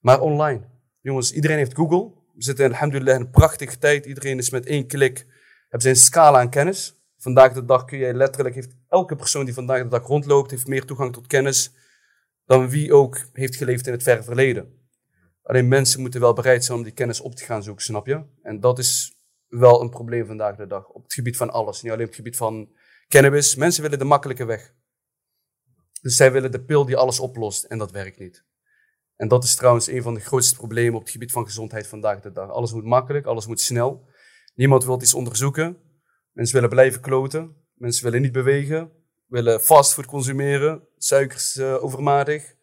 maar 0.00 0.20
online. 0.20 0.60
Jongens, 1.00 1.32
iedereen 1.32 1.56
heeft 1.56 1.74
Google. 1.74 2.12
We 2.34 2.42
zitten 2.42 2.64
in, 2.64 2.72
alhamdulillah, 2.72 3.18
een 3.18 3.30
prachtige 3.30 3.78
tijd. 3.78 4.06
Iedereen 4.06 4.38
is 4.38 4.50
met 4.50 4.66
één 4.66 4.86
klik, 4.86 5.18
hebben 5.60 5.80
zijn 5.80 5.96
scala 5.96 6.38
aan 6.38 6.50
kennis. 6.50 6.94
Vandaag 7.18 7.52
de 7.52 7.64
dag 7.64 7.84
kun 7.84 7.98
je 7.98 8.14
letterlijk, 8.14 8.54
heeft 8.54 8.76
elke 8.88 9.16
persoon 9.16 9.44
die 9.44 9.54
vandaag 9.54 9.82
de 9.82 9.88
dag 9.88 10.06
rondloopt, 10.06 10.50
heeft 10.50 10.66
meer 10.66 10.84
toegang 10.84 11.12
tot 11.12 11.26
kennis 11.26 11.74
dan 12.44 12.68
wie 12.68 12.92
ook 12.92 13.18
heeft 13.32 13.56
geleefd 13.56 13.86
in 13.86 13.92
het 13.92 14.02
verre 14.02 14.22
verleden. 14.22 14.88
Alleen 15.42 15.68
mensen 15.68 16.00
moeten 16.00 16.20
wel 16.20 16.32
bereid 16.32 16.64
zijn 16.64 16.78
om 16.78 16.84
die 16.84 16.92
kennis 16.92 17.20
op 17.20 17.34
te 17.34 17.44
gaan 17.44 17.62
zoeken, 17.62 17.84
snap 17.84 18.06
je? 18.06 18.22
En 18.42 18.60
dat 18.60 18.78
is 18.78 19.15
wel 19.48 19.80
een 19.80 19.90
probleem 19.90 20.26
vandaag 20.26 20.56
de 20.56 20.66
dag. 20.66 20.88
Op 20.88 21.02
het 21.02 21.14
gebied 21.14 21.36
van 21.36 21.50
alles. 21.50 21.82
Niet 21.82 21.92
alleen 21.92 22.04
op 22.04 22.10
het 22.10 22.20
gebied 22.20 22.36
van 22.36 22.68
cannabis. 23.08 23.54
Mensen 23.54 23.82
willen 23.82 23.98
de 23.98 24.04
makkelijke 24.04 24.44
weg. 24.44 24.74
Dus 26.00 26.16
zij 26.16 26.32
willen 26.32 26.52
de 26.52 26.64
pil 26.64 26.84
die 26.84 26.96
alles 26.96 27.20
oplost. 27.20 27.64
En 27.64 27.78
dat 27.78 27.90
werkt 27.90 28.18
niet. 28.18 28.44
En 29.16 29.28
dat 29.28 29.44
is 29.44 29.54
trouwens 29.54 29.86
een 29.86 30.02
van 30.02 30.14
de 30.14 30.20
grootste 30.20 30.56
problemen 30.56 30.94
op 30.94 31.00
het 31.00 31.10
gebied 31.10 31.32
van 31.32 31.44
gezondheid 31.44 31.86
vandaag 31.86 32.20
de 32.20 32.32
dag. 32.32 32.50
Alles 32.50 32.72
moet 32.72 32.84
makkelijk, 32.84 33.26
alles 33.26 33.46
moet 33.46 33.60
snel. 33.60 34.08
Niemand 34.54 34.84
wil 34.84 35.00
iets 35.00 35.14
onderzoeken. 35.14 35.78
Mensen 36.32 36.54
willen 36.54 36.70
blijven 36.70 37.00
kloten. 37.00 37.56
Mensen 37.74 38.04
willen 38.04 38.22
niet 38.22 38.32
bewegen. 38.32 38.92
Willen 39.26 39.60
fastfood 39.60 40.06
consumeren. 40.06 40.88
Suikers 40.96 41.56
uh, 41.56 41.84
overmatig. 41.84 42.54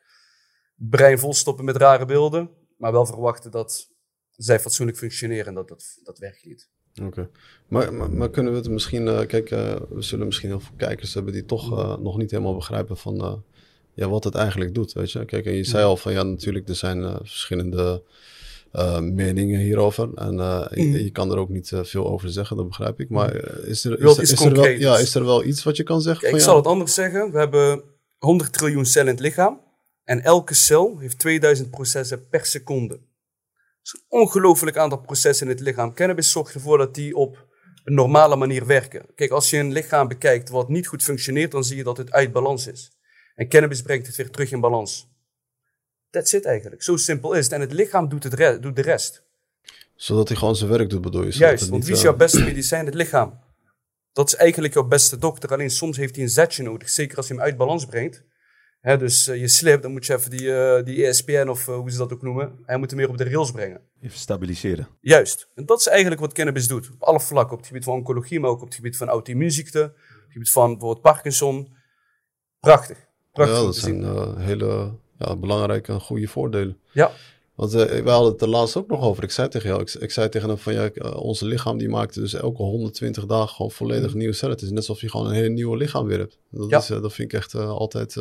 Brein 0.76 1.20
volstoppen 1.20 1.66
met 1.66 1.76
rare 1.76 2.06
beelden. 2.06 2.52
Maar 2.78 2.92
wel 2.92 3.06
verwachten 3.06 3.52
dat 3.52 3.92
zij 4.30 4.60
fatsoenlijk 4.60 4.98
functioneren. 4.98 5.46
En 5.46 5.54
dat, 5.54 5.68
dat, 5.68 6.00
dat 6.04 6.18
werkt 6.18 6.46
niet. 6.46 6.72
Oké. 7.02 7.30
Maar, 7.68 7.94
maar, 7.94 8.30
kunnen 8.30 8.52
we 8.52 8.58
het 8.58 8.70
misschien... 8.70 9.06
Uh, 9.06 9.26
kijk, 9.26 9.52
uh, 9.52 9.76
we 9.90 10.02
zullen 10.02 10.26
misschien 10.26 10.50
heel 10.50 10.60
veel 10.60 10.76
kijkers 10.78 11.14
hebben 11.14 11.34
die 11.34 11.46
toch 11.46 11.72
uh, 11.72 11.98
nog 11.98 12.18
niet 12.18 12.32
helemaal 12.32 12.56
begrijpen 12.56 12.98
van... 12.98 13.44
ja, 13.94 14.10
wat 14.10 14.24
het 14.24 14.36
eigenlijk 14.36 14.74
doet, 14.74 14.94
weet 14.94 15.12
je. 15.12 15.26
Kijk, 15.26 15.46
en 15.46 15.54
je 15.54 15.64
zei 15.64 15.84
al 15.84 15.98
van 15.98 16.12
ja, 16.14 16.24
natuurlijk, 16.24 16.70
er 16.70 16.76
zijn 16.76 17.18
verschillende 17.18 18.04
meningen 19.02 19.60
hierover. 19.60 20.10
En 20.16 20.36
je, 20.36 20.70
mm. 20.76 20.96
je, 20.96 21.12
kan 21.12 21.32
er 21.32 21.38
ook 21.38 21.50
niet 21.50 21.72
veel 21.84 22.08
over 22.08 22.30
zeggen, 22.30 22.58
dat 22.58 22.68
begrijp 22.68 23.00
ik. 23.00 23.10
Maar 23.10 23.36
is 23.68 23.86
er, 23.86 24.00
is, 24.00 24.18
is, 24.18 24.42
er 24.42 24.54
wel, 24.54 24.68
ja, 24.68 24.98
is 24.98 25.16
er 25.16 25.26
wel 25.26 25.44
iets 25.44 25.64
wat 25.64 25.78
je 25.78 25.84
kan 25.84 26.02
zeggen? 26.02 26.22
Kijk, 26.24 26.36
ik 26.36 26.42
zal 26.42 26.56
het 26.56 26.68
anders 26.68 26.94
zeggen. 26.94 27.32
We 27.32 27.38
hebben 27.38 27.84
100 28.18 28.54
triljoen 28.54 28.86
cellen 28.86 29.08
in 29.08 29.14
het 29.14 29.24
lichaam. 29.24 29.62
En 30.04 30.22
elke 30.22 30.54
cel 30.54 30.98
heeft 31.00 31.20
2000 31.20 31.70
processen 31.70 32.28
per 32.28 32.46
seconde 32.46 33.00
is 33.84 33.94
een 33.94 34.20
ongelooflijk 34.20 34.78
aantal 34.78 35.02
processen 35.02 35.48
in 35.48 35.54
het 35.54 35.62
lichaam. 35.62 35.94
Cannabis 35.94 36.32
zorgt 36.32 36.54
ervoor 36.54 36.78
dat 36.78 36.96
die 36.96 37.16
op 37.16 37.48
een 37.84 37.94
normale 37.94 38.36
manier 38.36 38.66
werken. 38.66 39.06
Kijk, 39.16 39.32
als 39.32 39.50
je 39.50 39.58
een 39.58 39.72
lichaam 39.72 40.08
bekijkt 40.08 40.50
wat 40.50 40.70
niet 40.70 40.88
goed 40.88 41.04
functioneert, 41.04 41.52
dan 41.52 41.64
zie 41.64 41.78
je 41.78 41.84
dat 41.84 41.98
het 41.98 42.12
uit 42.12 42.32
balans 42.32 42.68
is. 42.68 42.92
En 43.36 43.50
cannabis 43.50 43.82
brengt 43.82 44.08
het 44.08 44.16
weer 44.16 44.30
terug 44.30 44.52
in 44.52 44.60
balans. 44.60 45.12
That's 46.10 46.34
it 46.34 46.46
eigenlijk. 46.46 46.84
Zo 46.84 46.98
simpel 46.98 47.34
is 47.34 47.44
het. 47.44 47.54
En 47.54 47.62
het 47.62 47.72
lichaam 47.72 48.10
doet, 48.10 48.24
het 48.24 48.62
doet 48.62 48.76
de 48.76 48.82
rest. 48.82 49.24
Zodat 49.96 50.28
hij 50.28 50.38
gewoon 50.38 50.56
zijn 50.56 50.70
werk 50.70 50.90
doet, 50.90 51.02
bedoel 51.02 51.24
je? 51.24 51.32
Juist, 51.38 51.70
want 51.70 51.86
wie 51.86 51.94
is 51.94 52.02
jouw 52.02 52.12
eh, 52.12 52.18
beste 52.18 52.44
medicijn? 52.44 52.86
Het 52.86 52.94
lichaam. 52.94 53.40
Dat 54.14 54.28
is 54.28 54.36
eigenlijk 54.36 54.74
jouw 54.74 54.84
beste 54.84 55.18
dokter. 55.18 55.50
Alleen 55.52 55.70
soms 55.70 55.98
heeft 55.98 56.16
hij 56.16 56.24
een 56.24 56.30
zetje 56.30 56.64
nodig. 56.64 56.90
Zeker 56.90 57.18
als 57.18 57.28
hij 57.28 57.38
hem 57.38 57.46
uit 57.46 57.58
balans 57.58 57.86
brengt 57.86 58.24
dus 58.84 59.28
uh, 59.28 59.40
je 59.40 59.48
slip, 59.48 59.82
dan 59.82 59.92
moet 59.92 60.06
je 60.06 60.14
even 60.14 60.30
die, 60.30 60.42
uh, 60.42 60.84
die 60.84 61.06
ESPN 61.06 61.48
of 61.48 61.68
uh, 61.68 61.76
hoe 61.76 61.92
ze 61.92 61.98
dat 61.98 62.14
ook 62.14 62.22
noemen, 62.22 62.60
hij 62.66 62.78
moet 62.78 62.90
hem 62.90 63.00
meer 63.00 63.10
op 63.10 63.18
de 63.18 63.24
rails 63.24 63.52
brengen. 63.52 63.82
Even 64.02 64.18
stabiliseren. 64.18 64.88
Juist. 65.02 65.48
En 65.56 65.66
dat 65.66 65.80
is 65.80 65.88
eigenlijk 65.88 66.22
wat 66.22 66.34
cannabis 66.34 66.68
doet. 66.68 66.90
Op 66.94 67.04
alle 67.04 67.20
vlakken. 67.20 67.54
Op 67.54 67.58
het 67.58 67.68
gebied 67.68 67.84
van 67.84 67.94
oncologie, 67.94 68.40
maar 68.40 68.50
ook 68.50 68.62
op 68.62 68.66
het 68.66 68.76
gebied 68.76 68.98
van 68.98 69.08
auto-immuunziekten. 69.08 69.84
Op 69.84 70.24
het 70.24 70.32
gebied 70.32 70.52
van 70.52 70.70
bijvoorbeeld 70.70 71.02
Parkinson. 71.02 71.76
Prachtig. 72.60 72.98
Prachtig 73.32 73.58
ja, 73.58 73.64
dat 73.64 73.76
zijn 73.76 74.38
hele, 74.40 74.92
ja, 75.18 75.36
belangrijke, 75.36 76.00
goede 76.00 76.28
voordelen. 76.28 76.78
Ja. 76.92 77.12
Want 77.56 77.74
uh, 77.74 77.82
we 77.82 78.10
hadden 78.10 78.32
het 78.32 78.42
er 78.42 78.48
laatst 78.48 78.78
ook 78.78 78.88
nog 78.88 79.02
over. 79.02 79.24
Ik 79.24 79.32
zei 79.32 79.48
tegen 79.48 79.70
jou, 79.70 79.82
ik, 79.82 79.94
ik 79.94 80.12
zei 80.12 80.30
tegen 80.30 80.50
hem 80.50 80.58
van 80.58 80.74
ja, 80.74 80.90
uh, 80.94 81.16
onze 81.16 81.46
lichaam 81.46 81.78
die 81.78 81.90
maakt 81.90 82.14
dus 82.14 82.34
elke 82.34 82.64
120 82.64 83.26
dagen 83.26 83.56
gewoon 83.56 83.72
volledig 83.72 84.12
mm. 84.12 84.18
nieuwe 84.18 84.34
cellen. 84.34 84.54
Het 84.54 84.64
is 84.64 84.70
net 84.70 84.78
alsof 84.78 85.02
je 85.02 85.10
gewoon 85.10 85.28
een 85.28 85.34
hele 85.34 85.50
nieuwe 85.50 85.78
lichaam 85.78 86.06
weer 86.06 86.20
hebt. 86.20 86.38
Dat, 86.50 86.70
ja. 86.70 86.78
is, 86.78 86.90
uh, 86.90 87.02
dat 87.02 87.14
vind 87.14 87.34
ik 87.34 87.40
echt 87.40 87.56
altijd... 87.56 88.16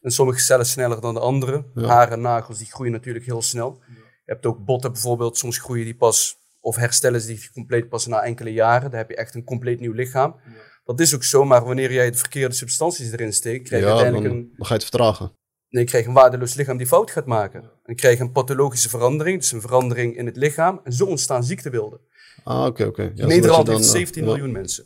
En 0.00 0.10
sommige 0.10 0.40
cellen 0.40 0.66
sneller 0.66 1.00
dan 1.00 1.14
de 1.14 1.20
andere. 1.20 1.64
Ja. 1.74 1.86
Haren 1.86 2.12
en 2.12 2.20
nagels 2.20 2.58
die 2.58 2.72
groeien 2.72 2.92
natuurlijk 2.92 3.24
heel 3.24 3.42
snel. 3.42 3.82
Je 4.24 4.32
hebt 4.32 4.46
ook 4.46 4.64
botten 4.64 4.92
bijvoorbeeld, 4.92 5.38
soms 5.38 5.58
groeien 5.58 5.84
die 5.84 5.96
pas 5.96 6.38
of 6.60 6.76
herstellen 6.76 7.20
ze 7.20 7.26
die 7.26 7.50
compleet 7.52 7.88
pas 7.88 8.06
na 8.06 8.22
enkele 8.22 8.52
jaren. 8.52 8.90
Dan 8.90 8.98
heb 8.98 9.10
je 9.10 9.16
echt 9.16 9.34
een 9.34 9.44
compleet 9.44 9.80
nieuw 9.80 9.92
lichaam. 9.92 10.36
Ja. 10.44 10.50
Dat 10.84 11.00
is 11.00 11.14
ook 11.14 11.24
zo, 11.24 11.44
maar 11.44 11.64
wanneer 11.64 11.92
jij 11.92 12.10
de 12.10 12.16
verkeerde 12.16 12.54
substanties 12.54 13.12
erin 13.12 13.32
steekt, 13.32 13.68
krijg 13.68 13.82
je 13.82 13.88
ja, 13.88 13.94
uiteindelijk 13.94 14.32
dan, 14.32 14.42
een... 14.42 14.52
Dan 14.56 14.66
ga 14.66 14.74
je 14.74 14.80
het 14.80 14.88
vertragen. 14.88 15.32
Nee, 15.68 15.82
je 15.82 15.88
krijgt 15.88 16.08
een 16.08 16.14
waardeloos 16.14 16.54
lichaam 16.54 16.76
die 16.76 16.86
fout 16.86 17.10
gaat 17.10 17.26
maken. 17.26 17.62
En 17.62 17.70
je 17.84 17.94
krijgt 17.94 18.20
een 18.20 18.32
pathologische 18.32 18.88
verandering, 18.88 19.38
dus 19.40 19.52
een 19.52 19.60
verandering 19.60 20.16
in 20.16 20.26
het 20.26 20.36
lichaam. 20.36 20.80
En 20.84 20.92
zo 20.92 21.04
ontstaan 21.04 21.44
ziektebeelden. 21.44 22.00
Ah, 22.44 22.66
oké, 22.66 22.84
oké. 22.84 23.02
Okay. 23.02 23.12
Ja, 23.14 23.26
Nederland 23.26 23.66
dan, 23.66 23.74
heeft 23.74 23.88
17 23.88 24.24
miljoen 24.24 24.46
ja. 24.46 24.52
mensen. 24.52 24.84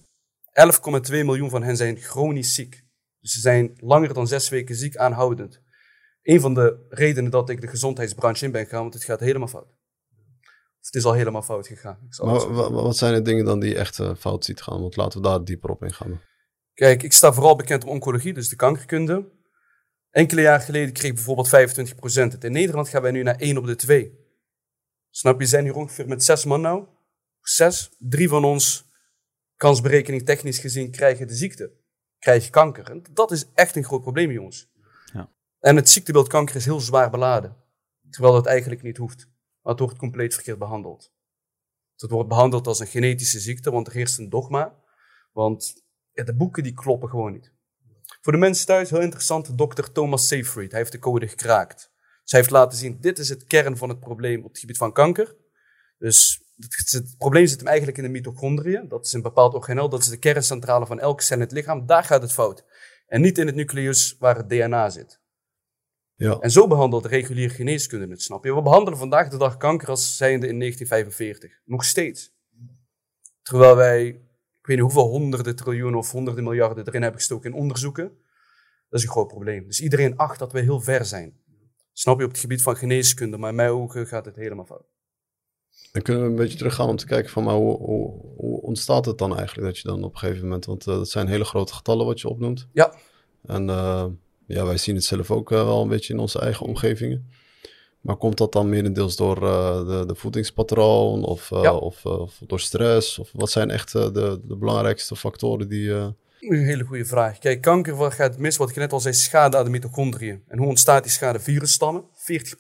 11,2 1.09 1.11
miljoen 1.11 1.51
van 1.51 1.63
hen 1.63 1.77
zijn 1.77 1.97
chronisch 1.97 2.55
ziek. 2.55 2.84
Dus 3.25 3.33
ze 3.33 3.41
zijn 3.41 3.73
langer 3.77 4.15
dan 4.15 4.27
zes 4.27 4.49
weken 4.49 4.75
ziek 4.75 4.97
aanhoudend. 4.97 5.61
Een 6.23 6.41
van 6.41 6.55
de 6.55 6.87
redenen 6.89 7.31
dat 7.31 7.49
ik 7.49 7.61
de 7.61 7.67
gezondheidsbranche 7.67 8.45
in 8.45 8.53
ben 8.53 8.65
gegaan, 8.65 8.81
want 8.81 8.95
het 8.95 9.05
gaat 9.05 9.21
helemaal 9.21 9.49
fout. 9.49 9.67
Of 10.81 10.87
het 10.87 10.95
is 10.95 11.05
al 11.05 11.13
helemaal 11.13 11.43
fout 11.43 11.67
gegaan. 11.67 12.09
Maar 12.23 12.73
wat 12.73 12.97
zijn 12.97 13.15
de 13.15 13.23
dingen 13.23 13.45
dan 13.45 13.61
die 13.61 13.71
je 13.71 13.79
echt 13.79 13.99
uh, 13.99 14.15
fout 14.19 14.45
ziet 14.45 14.63
gaan? 14.63 14.81
Want 14.81 14.97
laten 14.97 15.21
we 15.21 15.29
daar 15.29 15.45
dieper 15.45 15.71
op 15.71 15.83
ingaan. 15.83 16.21
Kijk, 16.75 17.03
ik 17.03 17.13
sta 17.13 17.33
vooral 17.33 17.57
bekend 17.57 17.85
om 17.85 17.91
oncologie, 17.91 18.33
dus 18.33 18.49
de 18.49 18.57
kankerkunde. 18.57 19.31
Enkele 20.11 20.41
jaren 20.41 20.65
geleden 20.65 20.93
kreeg 20.93 21.11
ik 21.11 21.15
bijvoorbeeld 21.15 21.49
25% 21.49 22.33
het. 22.33 22.45
In 22.45 22.53
Nederland 22.53 22.89
gaan 22.89 23.03
wij 23.03 23.11
nu 23.11 23.23
naar 23.23 23.37
1 23.37 23.57
op 23.57 23.67
de 23.67 23.77
2. 23.77 24.13
Snap 25.11 25.33
je, 25.33 25.39
we 25.39 25.47
zijn 25.47 25.65
hier 25.65 25.75
ongeveer 25.75 26.09
met 26.09 26.25
zes 26.25 26.45
man 26.45 26.61
nou. 26.61 26.87
Zes. 27.41 27.91
Drie 27.99 28.29
van 28.29 28.45
ons, 28.45 28.85
kansberekening 29.57 30.25
technisch 30.25 30.59
gezien, 30.59 30.91
krijgen 30.91 31.27
de 31.27 31.35
ziekte. 31.35 31.83
Krijgen 32.25 32.51
kanker. 32.51 32.91
En 32.91 33.03
dat 33.11 33.31
is 33.31 33.47
echt 33.55 33.77
een 33.77 33.85
groot 33.85 34.03
probleem, 34.03 34.31
jongens. 34.31 34.71
Ja. 35.13 35.31
En 35.61 35.77
het 35.77 35.89
ziektebeeld 35.89 36.29
kanker 36.29 36.57
is 36.57 36.65
heel 36.65 36.81
zwaar 36.81 37.11
beladen. 37.11 37.57
Terwijl 38.11 38.35
dat 38.35 38.47
eigenlijk 38.47 38.83
niet 38.83 38.97
hoeft. 38.97 39.29
Maar 39.63 39.73
het 39.73 39.81
wordt 39.81 39.99
compleet 39.99 40.35
verkeerd 40.35 40.59
behandeld. 40.59 41.13
Het 41.97 42.11
wordt 42.11 42.29
behandeld 42.29 42.67
als 42.67 42.79
een 42.79 42.87
genetische 42.87 43.41
ziekte, 43.41 43.71
want 43.71 43.87
er 43.87 43.93
heerst 43.93 44.19
een 44.19 44.29
dogma. 44.29 44.83
Want 45.33 45.85
ja, 46.13 46.25
de 46.25 46.35
boeken 46.35 46.63
die 46.63 46.73
kloppen 46.73 47.09
gewoon 47.09 47.33
niet. 47.33 47.53
Voor 48.21 48.33
de 48.33 48.39
mensen 48.39 48.67
thuis 48.67 48.91
heel 48.91 49.01
interessant, 49.01 49.59
dokter 49.59 49.93
Thomas 49.93 50.27
Seyfried. 50.27 50.71
Hij 50.71 50.81
heeft 50.81 50.93
de 50.93 50.99
code 50.99 51.29
gekraakt. 51.29 51.91
Dus 52.23 52.31
hij 52.31 52.41
heeft 52.41 52.53
laten 52.53 52.79
zien, 52.79 53.01
dit 53.01 53.19
is 53.19 53.29
het 53.29 53.45
kern 53.45 53.77
van 53.77 53.89
het 53.89 54.01
probleem 54.01 54.45
op 54.45 54.51
het 54.51 54.59
gebied 54.59 54.77
van 54.77 54.93
kanker. 54.93 55.37
Dus 55.99 56.44
het, 56.57 56.91
het 56.91 57.15
probleem 57.19 57.47
zit 57.47 57.59
hem 57.59 57.69
eigenlijk 57.69 57.99
in 57.99 58.05
de 58.05 58.11
mitochondriën. 58.11 58.89
Dat 58.89 59.07
is 59.07 59.13
een 59.13 59.23
bepaald 59.23 59.55
organel, 59.55 59.89
dat 59.89 60.01
is 60.01 60.09
de 60.09 60.17
kerncentrale 60.17 60.87
van 60.87 61.01
elke 61.01 61.23
cel 61.23 61.37
in 61.37 61.43
het 61.43 61.53
lichaam. 61.53 61.87
Daar 61.87 62.05
gaat 62.05 62.23
het 62.23 62.33
fout. 62.33 62.65
En 63.07 63.21
niet 63.21 63.39
in 63.39 63.47
het 63.47 63.55
nucleus 63.55 64.17
waar 64.19 64.37
het 64.37 64.49
DNA 64.49 64.91
zit. 64.91 65.21
Ja. 66.17 66.39
En 66.39 66.51
zo 66.51 66.67
behandelt 66.67 67.03
de 67.03 67.09
reguliere 67.09 67.55
geneeskunde 67.55 68.09
het, 68.09 68.23
snap 68.23 68.45
je? 68.45 68.55
We 68.55 68.63
behandelen 68.63 68.99
vandaag 68.99 69.29
de 69.29 69.37
dag 69.37 69.57
kanker 69.57 69.89
als 69.89 70.17
zijnde 70.17 70.47
in 70.47 70.59
1945. 70.59 71.61
Nog 71.65 71.85
steeds. 71.85 72.33
Terwijl 73.43 73.77
wij, 73.77 74.07
ik 74.07 74.67
weet 74.67 74.77
niet 74.77 74.81
hoeveel 74.81 75.09
honderden 75.09 75.57
triljoenen 75.57 75.99
of 75.99 76.11
honderden 76.11 76.45
miljarden 76.45 76.87
erin 76.87 77.03
hebben 77.03 77.21
gestoken 77.21 77.51
in 77.51 77.57
onderzoeken. 77.57 78.05
Dat 78.89 79.01
is 79.01 79.03
een 79.03 79.13
groot 79.13 79.29
probleem. 79.29 79.67
Dus 79.67 79.81
iedereen 79.81 80.17
acht 80.17 80.39
dat 80.39 80.53
we 80.53 80.61
heel 80.61 80.81
ver 80.81 81.05
zijn. 81.05 81.37
Snap 81.93 82.19
je, 82.19 82.25
op 82.25 82.31
het 82.31 82.41
gebied 82.41 82.63
van 82.63 82.77
geneeskunde. 82.77 83.37
Maar 83.37 83.51
in 83.51 83.57
mijn 83.57 83.71
ogen 83.71 84.07
gaat 84.07 84.25
het 84.25 84.37
helemaal 84.37 84.65
fout. 84.65 84.94
Dan 85.95 86.03
kunnen 86.03 86.23
we 86.23 86.29
een 86.29 86.37
beetje 86.37 86.59
teruggaan 86.59 86.89
om 86.89 86.97
te 86.97 87.07
kijken 87.07 87.31
van, 87.31 87.45
maar 87.45 87.55
hoe, 87.55 87.77
hoe, 87.77 88.15
hoe 88.37 88.61
ontstaat 88.61 89.05
het 89.05 89.19
dan 89.19 89.37
eigenlijk 89.37 89.67
dat 89.67 89.79
je 89.79 89.89
dan 89.89 90.05
op 90.05 90.13
een 90.13 90.19
gegeven 90.19 90.43
moment, 90.43 90.65
want 90.65 90.87
uh, 90.87 90.95
dat 90.95 91.09
zijn 91.09 91.29
hele 91.29 91.45
grote 91.45 91.75
getallen 91.75 92.07
wat 92.07 92.21
je 92.21 92.29
opnoemt. 92.29 92.69
Ja. 92.73 92.95
En 93.47 93.69
uh, 93.69 94.05
ja, 94.47 94.65
wij 94.65 94.79
zien 94.79 94.95
het 94.95 95.05
zelf 95.05 95.31
ook 95.31 95.51
uh, 95.51 95.65
wel 95.65 95.83
een 95.83 95.89
beetje 95.89 96.13
in 96.13 96.19
onze 96.19 96.41
eigen 96.41 96.67
omgevingen. 96.67 97.31
Maar 98.01 98.17
komt 98.17 98.39
dat 98.39 98.53
dan 98.53 98.69
merendeels 98.69 99.17
door 99.17 99.41
de, 99.41 100.05
de 100.07 100.15
voedingspatroon 100.15 101.25
of, 101.25 101.51
ja. 101.51 101.75
of, 101.75 102.07
of, 102.07 102.41
door 102.47 102.61
stress? 102.61 103.19
Of 103.19 103.31
wat 103.33 103.51
zijn 103.51 103.71
echt 103.71 103.93
de, 103.93 104.41
de 104.45 104.57
belangrijkste 104.57 105.17
factoren 105.17 105.69
die... 105.69 105.91
Een 105.91 106.65
hele 106.65 106.85
goede 106.85 107.05
vraag. 107.05 107.39
Kijk, 107.39 107.61
kanker 107.61 107.97
wat 107.97 108.13
gaat 108.13 108.39
mis, 108.39 108.57
wat 108.57 108.71
ik 108.71 108.77
net 108.77 108.93
al 108.93 109.01
zei, 109.01 109.15
schade 109.15 109.57
aan 109.57 109.65
de 109.65 109.71
mitochondriën. 109.71 110.43
En 110.49 110.59
hoe 110.59 110.67
ontstaat 110.67 111.03
die 111.03 111.13
schade? 111.13 111.41
Virusstammen. 111.41 112.05
40% 112.05 112.09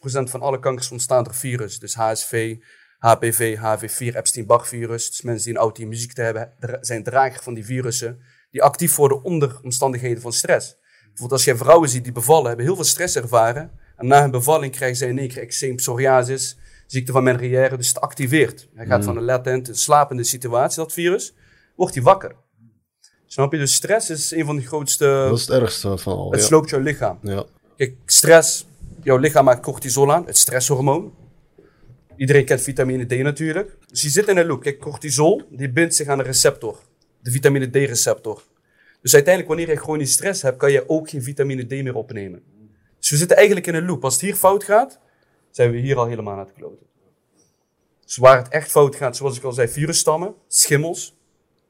van 0.05 0.41
alle 0.41 0.59
kankers 0.59 0.91
ontstaan 0.91 1.25
door 1.25 1.35
virus. 1.35 1.79
Dus 1.79 1.95
HSV, 1.95 2.57
HPV, 3.05 3.57
HV4, 3.57 4.17
Epstein-Barr 4.17 4.67
virus. 4.67 5.09
Dus 5.09 5.23
mensen 5.23 5.45
die 5.45 5.55
een 5.55 5.61
auto-immuunziekte 5.61 6.23
hebben, 6.23 6.53
zijn 6.81 7.03
drager 7.03 7.43
van 7.43 7.55
die 7.55 7.65
virussen. 7.65 8.19
Die 8.51 8.63
actief 8.63 8.97
worden 8.97 9.23
onder 9.23 9.59
omstandigheden 9.63 10.23
van 10.23 10.33
stress. 10.33 10.77
Bijvoorbeeld 10.99 11.33
als 11.33 11.45
je 11.45 11.57
vrouwen 11.57 11.89
ziet 11.89 12.05
die 12.05 12.13
bevallen, 12.13 12.47
hebben 12.47 12.65
heel 12.65 12.75
veel 12.75 12.85
stress 12.85 13.17
ervaren. 13.17 13.71
En 13.97 14.07
na 14.07 14.21
hun 14.21 14.31
bevalling 14.31 14.73
krijgen 14.73 14.97
zij 14.97 15.09
in 15.09 15.19
één 15.19 15.29
keer 15.29 15.43
eczeem, 15.43 15.77
psoriasis, 15.77 16.57
ziekte 16.87 17.13
van 17.13 17.23
Menrière. 17.23 17.77
Dus 17.77 17.89
het 17.89 18.01
activeert. 18.01 18.69
Hij 18.75 18.87
gaat 18.87 18.99
Mm. 18.99 19.05
van 19.05 19.17
een 19.17 19.25
latent, 19.25 19.69
een 19.69 19.75
slapende 19.75 20.25
situatie, 20.25 20.83
dat 20.83 20.93
virus, 20.93 21.35
wordt 21.77 21.95
hij 21.95 22.03
wakker. 22.03 22.35
Snap 23.27 23.53
je? 23.53 23.59
Dus 23.59 23.75
stress 23.75 24.11
is 24.11 24.31
een 24.31 24.45
van 24.45 24.57
de 24.57 24.63
grootste... 24.63 25.05
Dat 25.05 25.39
is 25.39 25.47
het 25.47 25.61
ergste 25.61 25.99
van 25.99 26.17
al. 26.17 26.31
het 26.31 26.41
ja. 26.41 26.47
sloopt 26.47 26.71
jouw 26.71 26.81
lichaam. 26.81 27.19
Ja. 27.23 27.45
Kijk, 27.77 27.95
stress, 28.07 28.67
jouw 29.03 29.17
lichaam 29.17 29.45
maakt 29.45 29.63
cortisol 29.63 30.13
aan, 30.13 30.27
het 30.27 30.37
stresshormoon. 30.37 31.23
Iedereen 32.17 32.45
kent 32.45 32.61
vitamine 32.61 33.07
D 33.07 33.11
natuurlijk. 33.23 33.77
Dus 33.87 34.03
je 34.03 34.09
zit 34.09 34.29
in 34.29 34.37
een 34.37 34.47
loop. 34.47 34.63
Kijk, 34.63 34.79
cortisol, 34.79 35.43
die 35.51 35.71
bindt 35.71 35.95
zich 35.95 36.07
aan 36.07 36.19
een 36.19 36.25
receptor. 36.25 36.79
De 37.23 37.31
vitamine 37.31 37.71
D-receptor. 37.71 38.43
Dus 39.03 39.15
uiteindelijk, 39.15 39.55
wanneer 39.55 39.75
je 39.75 39.81
chronische 39.81 40.15
stress 40.15 40.43
hebt, 40.43 40.57
kan 40.57 40.73
je 40.73 40.89
ook 40.89 41.11
geen 41.11 41.23
vitamine 41.23 41.67
D 41.67 41.71
meer 41.71 41.95
opnemen. 41.95 42.43
Dus 42.99 43.11
we 43.11 43.17
zitten 43.17 43.37
eigenlijk 43.37 43.67
in 43.67 43.75
een 43.75 43.87
loop. 43.87 44.05
Als 44.05 44.13
het 44.13 44.23
hier 44.23 44.35
fout 44.35 44.65
gaat, 44.65 44.99
zijn 45.51 45.71
we 45.71 45.79
hier 45.79 45.97
al 45.97 46.07
helemaal 46.07 46.33
aan 46.33 46.39
het 46.39 46.53
kloten. 46.53 46.87
Dus 48.05 48.17
waar 48.17 48.37
het 48.37 48.49
echt 48.49 48.71
fout 48.71 48.97
gaat, 48.97 49.17
zoals 49.17 49.37
ik 49.37 49.43
al 49.43 49.53
zei, 49.53 49.69
virusstammen, 49.69 50.35
schimmels. 50.49 51.17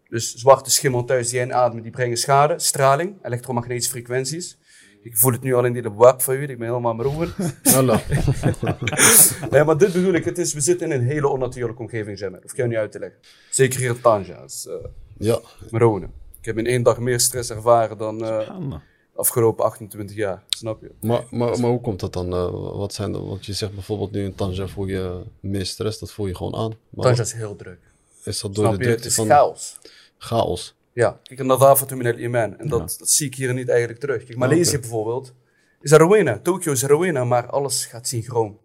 Dus 0.09 0.35
zwarte 0.35 0.71
schimmel 0.71 1.05
thuis 1.05 1.29
die 1.29 1.41
inademen, 1.41 1.83
die 1.83 1.93
brengen 1.93 2.17
schade, 2.17 2.59
straling, 2.59 3.17
elektromagnetische 3.23 3.91
frequenties. 3.91 4.59
Ik 5.05 5.17
voel 5.17 5.33
het 5.33 5.43
nu 5.43 5.55
al 5.55 5.65
in 5.65 5.73
die 5.73 5.83
web 5.83 6.23
van 6.23 6.35
u, 6.35 6.43
ik 6.43 6.59
ben 6.59 6.69
helemaal 6.69 6.95
meroer. 6.95 7.35
Hallo. 7.63 7.97
nee, 9.51 9.65
maar 9.65 9.79
dit 9.79 9.93
bedoel 9.93 10.13
ik, 10.13 10.25
het 10.25 10.39
is, 10.39 10.55
we 10.55 10.61
zitten 10.61 10.93
in 10.93 11.01
een 11.01 11.07
hele 11.07 11.29
onnatuurlijke 11.29 11.83
omgeving, 11.83 12.19
zeg 12.19 12.31
maar. 12.31 12.41
Hoef 12.43 12.51
ik 12.51 12.57
jou 12.57 12.69
niet 12.69 12.79
uit 12.79 12.93
te 12.93 12.99
leggen. 12.99 13.19
Zeker 13.51 13.79
hier 13.81 13.89
in 13.89 14.01
Tanja, 14.01 14.43
dus, 14.43 14.67
uh, 14.67 14.75
ja. 15.19 15.41
Marone. 15.71 16.09
Ik 16.39 16.45
heb 16.45 16.59
in 16.59 16.67
één 16.67 16.83
dag 16.83 16.99
meer 16.99 17.21
stress 17.21 17.51
ervaren 17.51 17.99
dan 17.99 18.25
uh, 18.25 18.75
afgelopen 19.15 19.65
28 19.65 20.17
jaar, 20.17 20.43
snap 20.49 20.81
je? 20.81 20.91
Maar, 21.01 21.25
maar, 21.31 21.61
maar 21.61 21.71
hoe 21.71 21.81
komt 21.81 22.01
dat 22.01 22.13
dan? 22.13 22.35
Uh, 22.35 22.51
wat 22.77 22.95
zijn 22.95 23.13
de, 23.13 23.19
want 23.19 23.47
je 23.47 23.53
zegt 23.53 23.75
bijvoorbeeld 23.75 24.13
nu 24.13 24.25
in 24.25 24.35
Tanja 24.35 24.67
voel 24.67 24.87
je 24.87 25.23
meer 25.41 25.67
stress, 25.67 25.99
dat 25.99 26.13
voel 26.13 26.27
je 26.27 26.37
gewoon 26.37 26.55
aan. 26.55 26.73
Maar 26.91 27.05
Tanja 27.05 27.23
is 27.23 27.33
heel 27.33 27.57
druk. 27.57 27.79
Is 28.23 28.41
dat 28.41 28.55
door 28.55 28.65
snap 28.67 28.79
de 28.79 28.85
je? 28.85 28.91
Het 28.91 29.05
is 29.05 29.15
van 29.15 29.27
chaos. 29.27 29.79
chaos? 30.19 30.75
Ja, 30.95 31.21
kijk, 31.23 31.41
en 31.41 31.47
dat 31.47 31.63
avond 31.63 31.95
min 31.95 32.19
iman. 32.19 32.59
En 32.59 32.69
dat, 32.69 32.93
Ja. 32.93 32.99
dat 32.99 33.11
zie 33.11 33.27
ik 33.27 33.35
hier 33.35 33.55
niet 33.55 33.69
eigenlijk 33.69 34.01
terug. 34.01 34.25
Kijk, 34.25 34.39
Maleisië 34.39 34.79
bijvoorbeeld 34.79 35.35
is 35.81 35.91
een 35.91 35.99
ruïne. 35.99 36.43
Tokio 36.43 36.73
is 36.73 36.83
een 36.83 36.89
ruïne, 36.89 37.25
maar 37.25 37.47
alles 37.51 37.87
gaat 37.87 38.09
synchroon. 38.09 38.59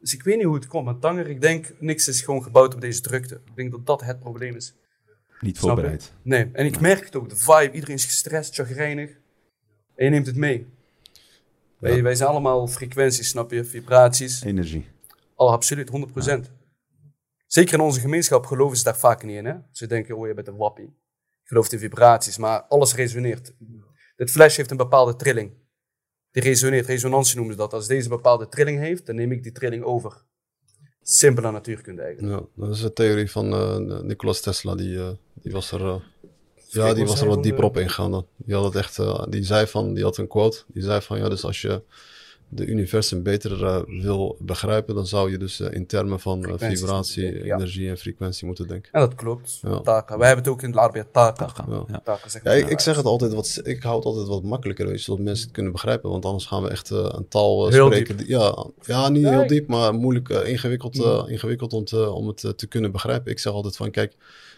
Dus 0.00 0.14
ik 0.14 0.22
weet 0.22 0.36
niet 0.36 0.44
hoe 0.44 0.54
het 0.54 0.66
komt. 0.66 0.84
Maar 0.84 0.98
Tanger, 0.98 1.28
ik 1.28 1.40
denk, 1.40 1.74
niks 1.80 2.08
is 2.08 2.20
gewoon 2.20 2.42
gebouwd 2.42 2.74
op 2.74 2.80
deze 2.80 3.00
drukte. 3.00 3.34
Ik 3.34 3.56
denk 3.56 3.70
dat 3.70 3.86
dat 3.86 4.02
het 4.02 4.18
probleem 4.20 4.54
is. 4.56 4.74
Niet 5.40 5.58
voorbereid. 5.58 6.12
Nee, 6.22 6.50
en 6.52 6.66
ik 6.66 6.80
merk 6.80 7.04
het 7.04 7.16
ook, 7.16 7.28
de 7.28 7.36
vibe, 7.36 7.70
iedereen 7.72 7.94
is 7.96 8.04
gestrest, 8.04 8.54
chagrijnig. 8.54 9.10
En 9.94 10.04
je 10.04 10.10
neemt 10.10 10.26
het 10.26 10.36
mee. 10.36 10.66
Wij, 11.78 11.96
Ja. 11.96 12.02
wij 12.02 12.14
zijn 12.14 12.28
allemaal 12.28 12.66
frequenties, 12.68 13.28
snap 13.28 13.50
je, 13.50 13.64
vibraties. 13.64 14.42
Energie. 14.42 14.86
Al 15.34 15.52
absoluut, 15.52 15.88
100%. 15.90 16.50
Zeker 17.46 17.74
in 17.74 17.80
onze 17.80 18.00
gemeenschap 18.00 18.44
geloven 18.46 18.76
ze 18.76 18.82
daar 18.84 18.96
vaak 18.96 19.22
niet 19.22 19.36
in. 19.36 19.44
Hè? 19.44 19.54
Ze 19.72 19.86
denken, 19.86 20.16
oh 20.16 20.26
je 20.26 20.34
bent 20.34 20.48
een 20.48 20.56
wappie. 20.56 20.94
Gelooft 21.46 21.72
in 21.72 21.78
vibraties, 21.78 22.38
maar 22.38 22.62
alles 22.62 22.94
resoneert. 22.94 23.52
Dit 24.16 24.30
flash 24.30 24.56
heeft 24.56 24.70
een 24.70 24.76
bepaalde 24.76 25.16
trilling. 25.16 25.52
Die 26.30 26.42
resoneert, 26.42 26.86
resonantie 26.86 27.36
noemen 27.36 27.54
ze 27.54 27.60
dat. 27.60 27.72
Als 27.72 27.86
deze 27.86 28.02
een 28.02 28.16
bepaalde 28.16 28.48
trilling 28.48 28.78
heeft, 28.78 29.06
dan 29.06 29.14
neem 29.14 29.32
ik 29.32 29.42
die 29.42 29.52
trilling 29.52 29.84
over. 29.84 30.24
Simpele 31.02 31.50
natuurkunde 31.50 32.02
eigenlijk. 32.02 32.48
Ja, 32.56 32.64
dat 32.64 32.74
is 32.74 32.80
de 32.80 32.92
theorie 32.92 33.30
van 33.30 33.52
uh, 33.52 34.00
Nikola 34.00 34.32
Tesla. 34.32 34.74
Die, 34.74 34.94
uh, 34.94 35.08
die 35.34 35.52
was 35.52 35.72
er, 35.72 35.80
uh, 35.80 35.96
ja, 36.68 36.86
wat 36.86 36.96
die 36.96 37.06
was 37.06 37.20
er 37.20 37.28
wat 37.28 37.42
dieper 37.42 37.64
op 37.64 37.76
ingegaan. 37.76 38.10
dan. 38.10 38.26
Die 38.36 38.54
had 38.54 38.64
het 38.64 38.74
echt, 38.74 38.96
die 39.30 39.44
zei 39.44 39.66
van, 39.66 39.94
die 39.94 40.04
had 40.04 40.16
een 40.16 40.28
quote. 40.28 40.62
Die 40.66 40.82
zei 40.82 41.00
van, 41.00 41.18
ja, 41.18 41.28
dus 41.28 41.44
als 41.44 41.60
je 41.60 41.82
de 42.48 42.66
universum 42.66 43.22
beter 43.22 43.60
uh, 43.62 44.02
wil 44.02 44.36
begrijpen, 44.40 44.94
dan 44.94 45.06
zou 45.06 45.30
je 45.30 45.38
dus 45.38 45.60
uh, 45.60 45.72
in 45.72 45.86
termen 45.86 46.20
van 46.20 46.48
uh, 46.48 46.52
vibratie, 46.56 47.44
ja. 47.44 47.54
energie 47.56 47.88
en 47.88 47.96
frequentie 47.98 48.46
moeten 48.46 48.66
denken. 48.68 48.92
En 48.92 49.00
dat 49.00 49.14
klopt. 49.14 49.58
Ja. 49.62 49.80
Taka. 49.80 50.18
Wij 50.18 50.26
hebben 50.26 50.44
het 50.44 50.52
ook 50.54 50.62
in 50.62 50.68
het 50.70 50.78
Arabië 50.78 51.02
taka. 51.12 51.46
Taka, 51.46 51.64
Ja. 51.88 52.00
Taka 52.04 52.28
zeg 52.28 52.42
ik, 52.42 52.68
ik 52.68 52.80
zeg 52.80 52.96
het 52.96 53.04
altijd 53.04 53.32
wat, 53.34 53.60
ik 53.62 53.82
hou 53.82 53.96
het 53.96 54.04
altijd 54.04 54.26
wat 54.26 54.42
makkelijker, 54.42 54.86
weet 54.86 54.96
je, 54.98 55.02
zodat 55.02 55.24
mensen 55.24 55.44
het 55.44 55.54
kunnen 55.54 55.72
begrijpen. 55.72 56.10
Want 56.10 56.24
anders 56.24 56.46
gaan 56.46 56.62
we 56.62 56.68
echt 56.68 56.90
eh, 56.90 57.08
een 57.10 57.28
taal 57.28 57.66
eh, 57.66 57.72
Heel 57.72 57.86
spreken. 57.86 58.16
die- 58.16 58.28
Ja, 58.28 58.66
ja, 58.82 59.08
niet 59.08 59.28
heel 59.28 59.46
diep, 59.46 59.68
maar 59.68 59.94
moeilijk, 59.94 60.28
eh, 60.28 60.48
ingewikkeld, 60.50 60.98
eh, 61.04 61.22
Mm. 61.22 61.28
ingewikkeld 61.28 61.72
om, 61.72 61.84
te, 61.84 62.10
om 62.10 62.26
het 62.28 62.44
eh, 62.44 62.50
te 62.50 62.66
kunnen 62.66 62.92
begrijpen. 62.92 63.30
Ik 63.32 63.38
zeg 63.38 63.52
altijd 63.52 63.76
van, 63.76 63.90
kijk, 63.90 64.14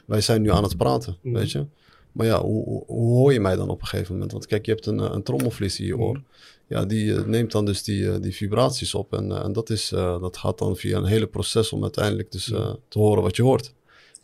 wij 0.07 0.21
zijn 0.21 0.43
nu 0.43 0.51
aan 0.51 0.63
het 0.63 0.77
praten, 0.77 1.17
Mm. 1.23 1.33
weet 1.33 1.51
je. 1.51 1.67
Maar 2.13 2.27
ja, 2.27 2.41
hoe, 2.43 2.65
hoe, 2.65 2.83
hoe 2.87 3.17
hoor 3.17 3.33
je 3.33 3.41
mij 3.41 3.57
dan 3.57 3.69
op 3.69 3.81
een 3.81 3.87
gegeven 3.87 4.13
moment? 4.13 4.33
Want 4.33 4.47
kijk, 4.47 4.67
je 4.67 4.73
hebt 4.73 4.87
een, 4.87 5.01
eh, 5.01 5.09
een 5.13 5.23
trommelvlies 5.23 5.81
in 5.81 5.87
je 5.87 5.95
Mm. 5.95 6.03
oor. 6.03 6.21
Ja, 6.69 6.85
die 6.85 7.15
eh, 7.17 7.25
neemt 7.25 7.53
dan 7.53 7.65
dus 7.65 7.83
die, 7.83 8.11
eh, 8.11 8.21
die 8.21 8.35
vibraties 8.35 8.95
op. 8.95 9.13
En, 9.13 9.33
eh, 9.33 9.45
en 9.45 9.53
dat, 9.53 9.71
is, 9.71 9.89
dat 9.89 10.37
gaat 10.37 10.59
dan 10.59 10.77
via 10.77 10.97
een 10.97 11.05
hele 11.05 11.27
proces 11.27 11.73
om 11.73 11.83
uiteindelijk 11.83 12.33
dus 12.33 12.51
eh, 12.53 12.73
te 12.89 12.99
horen 12.99 13.23
wat 13.23 13.37
je 13.37 13.43
hoort. 13.43 13.75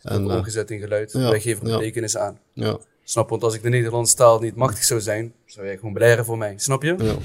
En, 0.01 0.11
En, 0.15 0.31
omgezet 0.31 0.71
in 0.71 0.79
geluid. 0.79 1.11
ja, 1.11 1.29
Wij 1.29 1.39
geven 1.41 1.67
ja. 1.67 1.77
betekenis 1.77 2.17
aan. 2.17 2.39
ja, 2.53 2.77
Snap, 3.03 3.29
want 3.29 3.43
als 3.43 3.53
ik 3.55 3.61
de 3.63 3.69
Nederlandse 3.69 4.15
taal 4.15 4.39
niet 4.39 4.55
machtig 4.55 4.83
zou 4.83 5.01
zijn, 5.01 5.33
zou 5.45 5.65
jij 5.65 5.75
gewoon 5.77 5.93
blaren 5.93 6.25
voor 6.25 6.37
mij. 6.37 6.53
Snap 6.57 6.83
je? 6.83 6.95
ja. 6.99 7.15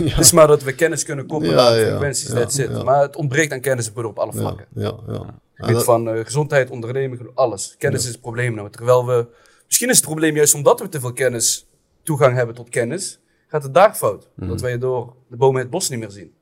Het 0.10 0.18
is 0.18 0.32
maar 0.32 0.46
dat 0.46 0.62
we 0.62 0.74
kennis 0.74 1.04
kunnen 1.04 1.26
koppelen 1.26 1.54
Ja, 1.54 1.66
aan 1.68 1.78
ja, 1.78 1.86
frequenties, 1.86 2.56
ja. 2.56 2.82
Maar 2.82 3.02
het 3.02 3.16
ontbreekt 3.16 3.52
aan 3.52 3.60
kennis 3.60 3.92
op 3.92 4.18
alle 4.18 4.32
vlakken. 4.32 4.66
ja, 4.74 4.94
ja. 5.08 5.40
Dat- 5.72 5.84
van 5.84 6.24
gezondheid, 6.24 6.70
ondernemen, 6.70 7.30
alles. 7.34 7.74
Kennis 7.78 8.02
is 8.04 8.08
het 8.10 8.20
probleem 8.20 8.54
nou. 8.54 8.70
Terwijl 8.70 9.06
we, 9.06 9.26
misschien 9.66 9.88
is 9.88 9.96
het 9.96 10.04
probleem 10.04 10.36
juist 10.36 10.54
omdat 10.54 10.80
we 10.80 10.88
te 10.88 11.00
veel 11.00 11.12
kennis, 11.12 11.66
toegang 12.02 12.36
hebben 12.36 12.54
tot 12.54 12.68
kennis, 12.68 13.18
gaat 13.50 13.62
het 13.62 13.74
daar 13.74 13.94
fout. 13.94 14.28
Mhm. 14.34 14.48
Dat 14.48 14.60
wij 14.60 14.78
door 14.78 15.14
de 15.28 15.36
bomen 15.36 15.60
het 15.60 15.70
bos 15.70 15.88
niet 15.88 15.98
meer 15.98 16.10
zien. 16.10 16.32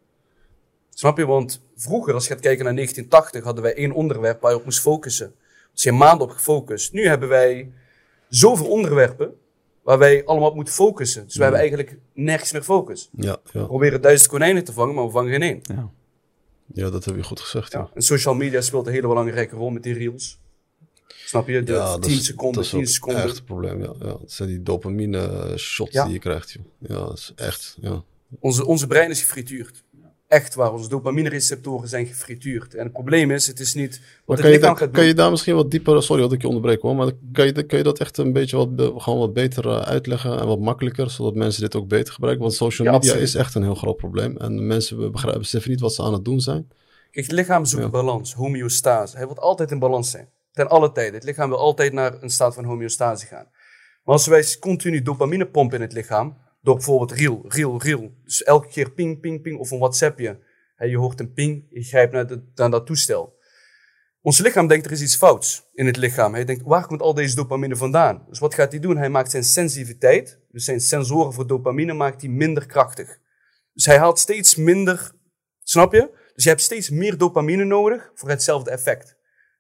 Snap 0.90 1.18
je? 1.18 1.26
Want 1.26 1.62
vroeger, 1.76 2.14
als 2.14 2.26
je 2.26 2.32
gaat 2.32 2.40
kijken 2.40 2.64
naar 2.64 2.74
1980, 2.74 3.44
hadden 3.44 3.62
wij 3.62 3.74
één 3.74 3.92
onderwerp 3.92 4.40
waar 4.40 4.50
je 4.50 4.56
op 4.56 4.64
moest 4.64 4.80
focussen. 4.80 5.34
Als 5.72 5.82
je 5.82 5.92
maanden 5.92 6.26
op 6.26 6.32
gefocust. 6.32 6.92
Nu 6.92 7.06
hebben 7.06 7.28
wij 7.28 7.72
zoveel 8.28 8.66
onderwerpen 8.66 9.34
waar 9.82 9.98
wij 9.98 10.24
allemaal 10.24 10.48
op 10.48 10.54
moeten 10.54 10.74
focussen. 10.74 11.24
Dus 11.24 11.36
we 11.36 11.42
hebben 11.42 11.60
eigenlijk 11.60 11.96
nergens 12.12 12.52
meer 12.52 12.62
focus. 12.62 13.08
ja, 13.12 13.36
ja. 13.52 13.60
We 13.60 13.66
proberen 13.66 14.00
duizend 14.00 14.30
konijnen 14.30 14.64
te 14.64 14.72
vangen, 14.72 14.94
maar 14.94 15.04
we 15.04 15.10
vangen 15.10 15.32
geen 15.32 15.42
één. 15.42 15.60
Ja. 15.62 15.90
ja, 16.66 16.90
dat 16.90 17.04
heb 17.04 17.16
je 17.16 17.22
goed 17.22 17.40
gezegd. 17.40 17.72
Ja. 17.72 17.78
Ja. 17.78 17.90
En 17.94 18.02
social 18.02 18.34
media 18.34 18.60
speelt 18.60 18.86
een 18.86 18.92
hele 18.92 19.08
belangrijke 19.08 19.56
rol 19.56 19.70
met 19.70 19.82
die 19.82 19.94
reels. 19.94 20.40
Snap 21.24 21.48
je? 21.48 21.62
De 21.62 21.72
Ja, 21.72 21.78
dat 21.92 22.02
10 22.02 22.12
is- 22.18 22.24
seconden, 22.24 22.54
dat 22.54 22.64
is 22.64 22.70
10 22.70 22.86
seconden. 22.86 23.22
echt 23.22 23.38
een 23.38 23.44
probleem. 23.44 23.82
Ja, 23.82 23.92
ja. 24.00 24.18
Het 24.20 24.32
zijn 24.32 24.48
die 24.48 24.62
dopamine 24.62 25.52
shots 25.56 25.92
Ja. 25.92 26.04
die 26.04 26.12
je 26.12 26.18
krijgt. 26.18 26.50
Joh. 26.52 26.64
Ja, 26.78 26.94
dat 27.06 27.18
is 27.18 27.32
echt. 27.36 27.76
Ja. 27.80 28.02
Onze, 28.40 28.66
onze 28.66 28.86
brein 28.86 29.10
is 29.10 29.20
gefrituurd. 29.20 29.82
Echt 30.28 30.54
waar, 30.54 30.72
onze 30.72 30.88
dopamine 30.88 31.28
receptoren 31.28 31.88
zijn 31.88 32.06
gefrituurd. 32.06 32.74
En 32.74 32.82
het 32.84 32.92
probleem 32.92 33.30
is, 33.30 33.46
het 33.46 33.60
is 33.60 33.74
niet 33.74 34.00
wat 34.24 34.40
kan 34.40 34.50
je, 34.50 34.58
da- 34.58 34.74
kan 34.74 35.04
je 35.04 35.14
daar 35.14 35.30
misschien 35.30 35.54
wat 35.54 35.70
dieper, 35.70 36.02
sorry 36.02 36.22
dat 36.22 36.32
ik 36.32 36.40
je 36.40 36.46
onderbreek 36.48 36.80
hoor, 36.80 36.94
maar 36.96 37.12
kan 37.32 37.46
je, 37.46 37.62
kan 37.62 37.78
je 37.78 37.84
dat 37.84 37.98
echt 37.98 38.16
een 38.18 38.32
beetje 38.32 38.56
wat, 38.56 38.68
gewoon 39.02 39.18
wat 39.18 39.32
beter 39.32 39.68
eh, 39.68 39.78
uitleggen 39.80 40.40
en 40.40 40.46
wat 40.46 40.60
makkelijker, 40.60 41.10
zodat 41.10 41.34
mensen 41.34 41.62
dit 41.62 41.74
ook 41.76 41.88
beter 41.88 42.12
gebruiken? 42.14 42.42
Want 42.44 42.56
social 42.56 42.86
Ja, 42.86 42.92
media 42.92 43.08
absoluut. 43.10 43.28
is 43.34 43.34
echt 43.40 43.54
een 43.54 43.62
heel 43.62 43.74
groot 43.74 43.96
probleem 43.96 44.36
en 44.36 44.66
mensen 44.66 45.12
begrijpen, 45.12 45.40
beseffen 45.40 45.70
niet 45.70 45.80
wat 45.80 45.94
ze 45.94 46.02
aan 46.02 46.12
het 46.12 46.24
doen 46.24 46.40
zijn. 46.40 46.68
Kijk, 47.10 47.26
het 47.26 47.34
lichaam 47.34 47.64
zoekt 47.64 47.82
Ja. 47.82 47.88
balans, 47.90 48.34
homeostase. 48.34 49.16
Hij 49.16 49.26
wil 49.26 49.36
altijd 49.36 49.70
in 49.70 49.78
balans 49.78 50.10
zijn. 50.10 50.28
Ten 50.58 50.68
alle 50.68 50.92
tijden. 50.92 51.14
Het 51.14 51.24
lichaam 51.24 51.48
wil 51.48 51.58
altijd 51.58 51.92
naar 51.92 52.22
een 52.22 52.30
staat 52.30 52.54
van 52.54 52.64
homeostase 52.64 53.26
gaan. 53.26 53.48
Maar 54.04 54.14
als 54.14 54.26
wij 54.26 54.56
continu 54.60 55.02
dopamine 55.02 55.46
pompen 55.46 55.76
in 55.76 55.82
het 55.82 55.92
lichaam, 55.92 56.36
door 56.60 56.74
bijvoorbeeld 56.74 57.12
reel, 57.12 57.44
reel, 57.48 57.82
reel. 57.82 58.12
Dus 58.24 58.42
elke 58.42 58.68
keer 58.68 58.90
ping, 58.90 59.20
ping, 59.20 59.42
ping, 59.42 59.58
of 59.58 59.70
een 59.70 59.78
WhatsAppje. 59.78 60.38
Hè, 60.74 60.86
je 60.86 60.96
hoort 60.96 61.20
een 61.20 61.32
ping, 61.32 61.66
je 61.70 61.82
grijpt 61.82 62.12
naar, 62.12 62.26
naar 62.54 62.70
dat 62.70 62.86
toestel. 62.86 63.38
Ons 64.20 64.38
lichaam 64.38 64.66
denkt 64.66 64.86
er 64.86 64.92
is 64.92 65.02
iets 65.02 65.16
fouts 65.16 65.68
in 65.72 65.86
het 65.86 65.96
lichaam. 65.96 66.34
Hij 66.34 66.44
denkt, 66.44 66.62
waar 66.62 66.86
komt 66.86 67.02
al 67.02 67.14
deze 67.14 67.34
dopamine 67.34 67.76
vandaan? 67.76 68.24
Dus 68.28 68.38
wat 68.38 68.54
gaat 68.54 68.70
hij 68.70 68.80
doen? 68.80 68.96
Hij 68.96 69.10
maakt 69.10 69.30
zijn 69.30 69.44
sensitiviteit, 69.44 70.40
dus 70.50 70.64
zijn 70.64 70.80
sensoren 70.80 71.32
voor 71.32 71.46
dopamine, 71.46 71.92
maakt 71.92 72.20
hij 72.20 72.30
minder 72.30 72.66
krachtig. 72.66 73.18
Dus 73.72 73.84
hij 73.84 73.98
haalt 73.98 74.18
steeds 74.18 74.56
minder, 74.56 75.12
snap 75.62 75.92
je? 75.92 76.10
Dus 76.34 76.44
je 76.44 76.50
hebt 76.50 76.62
steeds 76.62 76.90
meer 76.90 77.18
dopamine 77.18 77.64
nodig 77.64 78.10
voor 78.14 78.28
hetzelfde 78.28 78.70
effect. 78.70 79.17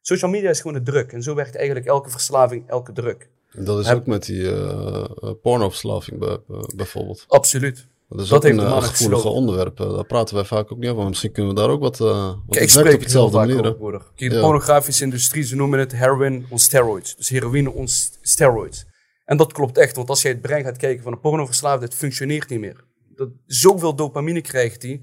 Social 0.08 0.30
media 0.30 0.50
is 0.50 0.60
gewoon 0.60 0.84
de 0.84 0.90
druk. 0.90 1.12
En 1.12 1.22
zo 1.22 1.34
werkt 1.34 1.56
eigenlijk 1.56 1.86
elke 1.86 2.10
verslaving, 2.10 2.68
elke 2.68 2.92
druk. 2.92 3.28
En 3.52 3.64
dat 3.64 3.78
is 3.78 3.86
Heb- 3.86 3.96
ook 3.96 4.06
met 4.06 4.24
die 4.26 4.50
eh 4.50 5.04
eh, 5.22 5.30
pornoverslaving 5.42 6.18
bij- 6.18 6.38
eh, 6.48 6.60
bijvoorbeeld. 6.76 7.24
Absoluut. 7.28 7.86
Dat 8.08 8.20
is 8.20 8.28
Dat 8.28 8.36
ook 8.38 8.42
heeft 8.44 8.58
een 8.58 8.64
de 8.64 8.70
mannen 8.70 8.88
gevoelig 8.90 9.14
gesloten. 9.16 9.40
onderwerp. 9.40 9.76
daar 9.76 10.04
praten 10.06 10.34
wij 10.34 10.44
vaak 10.44 10.72
ook 10.72 10.78
niet 10.78 10.86
over, 10.88 10.98
maar 11.00 11.08
misschien 11.08 11.32
kunnen 11.32 11.54
we 11.54 11.60
daar 11.60 11.70
ook 11.70 11.80
wat, 11.80 12.00
eh 12.00 12.06
wat 12.26 12.36
Kijk, 12.48 12.62
ik 12.64 12.70
spreek 12.70 12.94
op 12.94 13.00
hetzelfde 13.00 13.36
manier. 13.36 13.62
Kijk, 13.62 14.14
de 14.16 14.36
Ja. 14.36 14.40
pornografische 14.40 15.04
industrie, 15.04 15.44
ze 15.44 15.56
noemen 15.56 15.78
het 15.78 15.92
heroin 15.92 16.46
on 16.50 16.58
steroids. 16.58 17.16
Dus 17.16 17.28
heroïne 17.28 17.70
on 17.72 17.88
st- 17.88 18.18
steroids. 18.22 18.86
En 19.24 19.36
dat 19.36 19.52
klopt 19.52 19.78
echt, 19.78 19.96
want 19.96 20.08
als 20.08 20.22
je 20.22 20.28
het 20.28 20.40
brein 20.40 20.64
gaat 20.64 20.76
kijken 20.76 21.02
van 21.02 21.12
een 21.12 21.20
pornoverslaafde, 21.20 21.84
het 21.84 21.94
functioneert 21.94 22.48
niet 22.48 22.60
meer. 22.60 22.84
Dat, 23.14 23.28
zoveel 23.46 23.94
dopamine 23.94 24.40
krijgt 24.40 24.82
hij, 24.82 25.02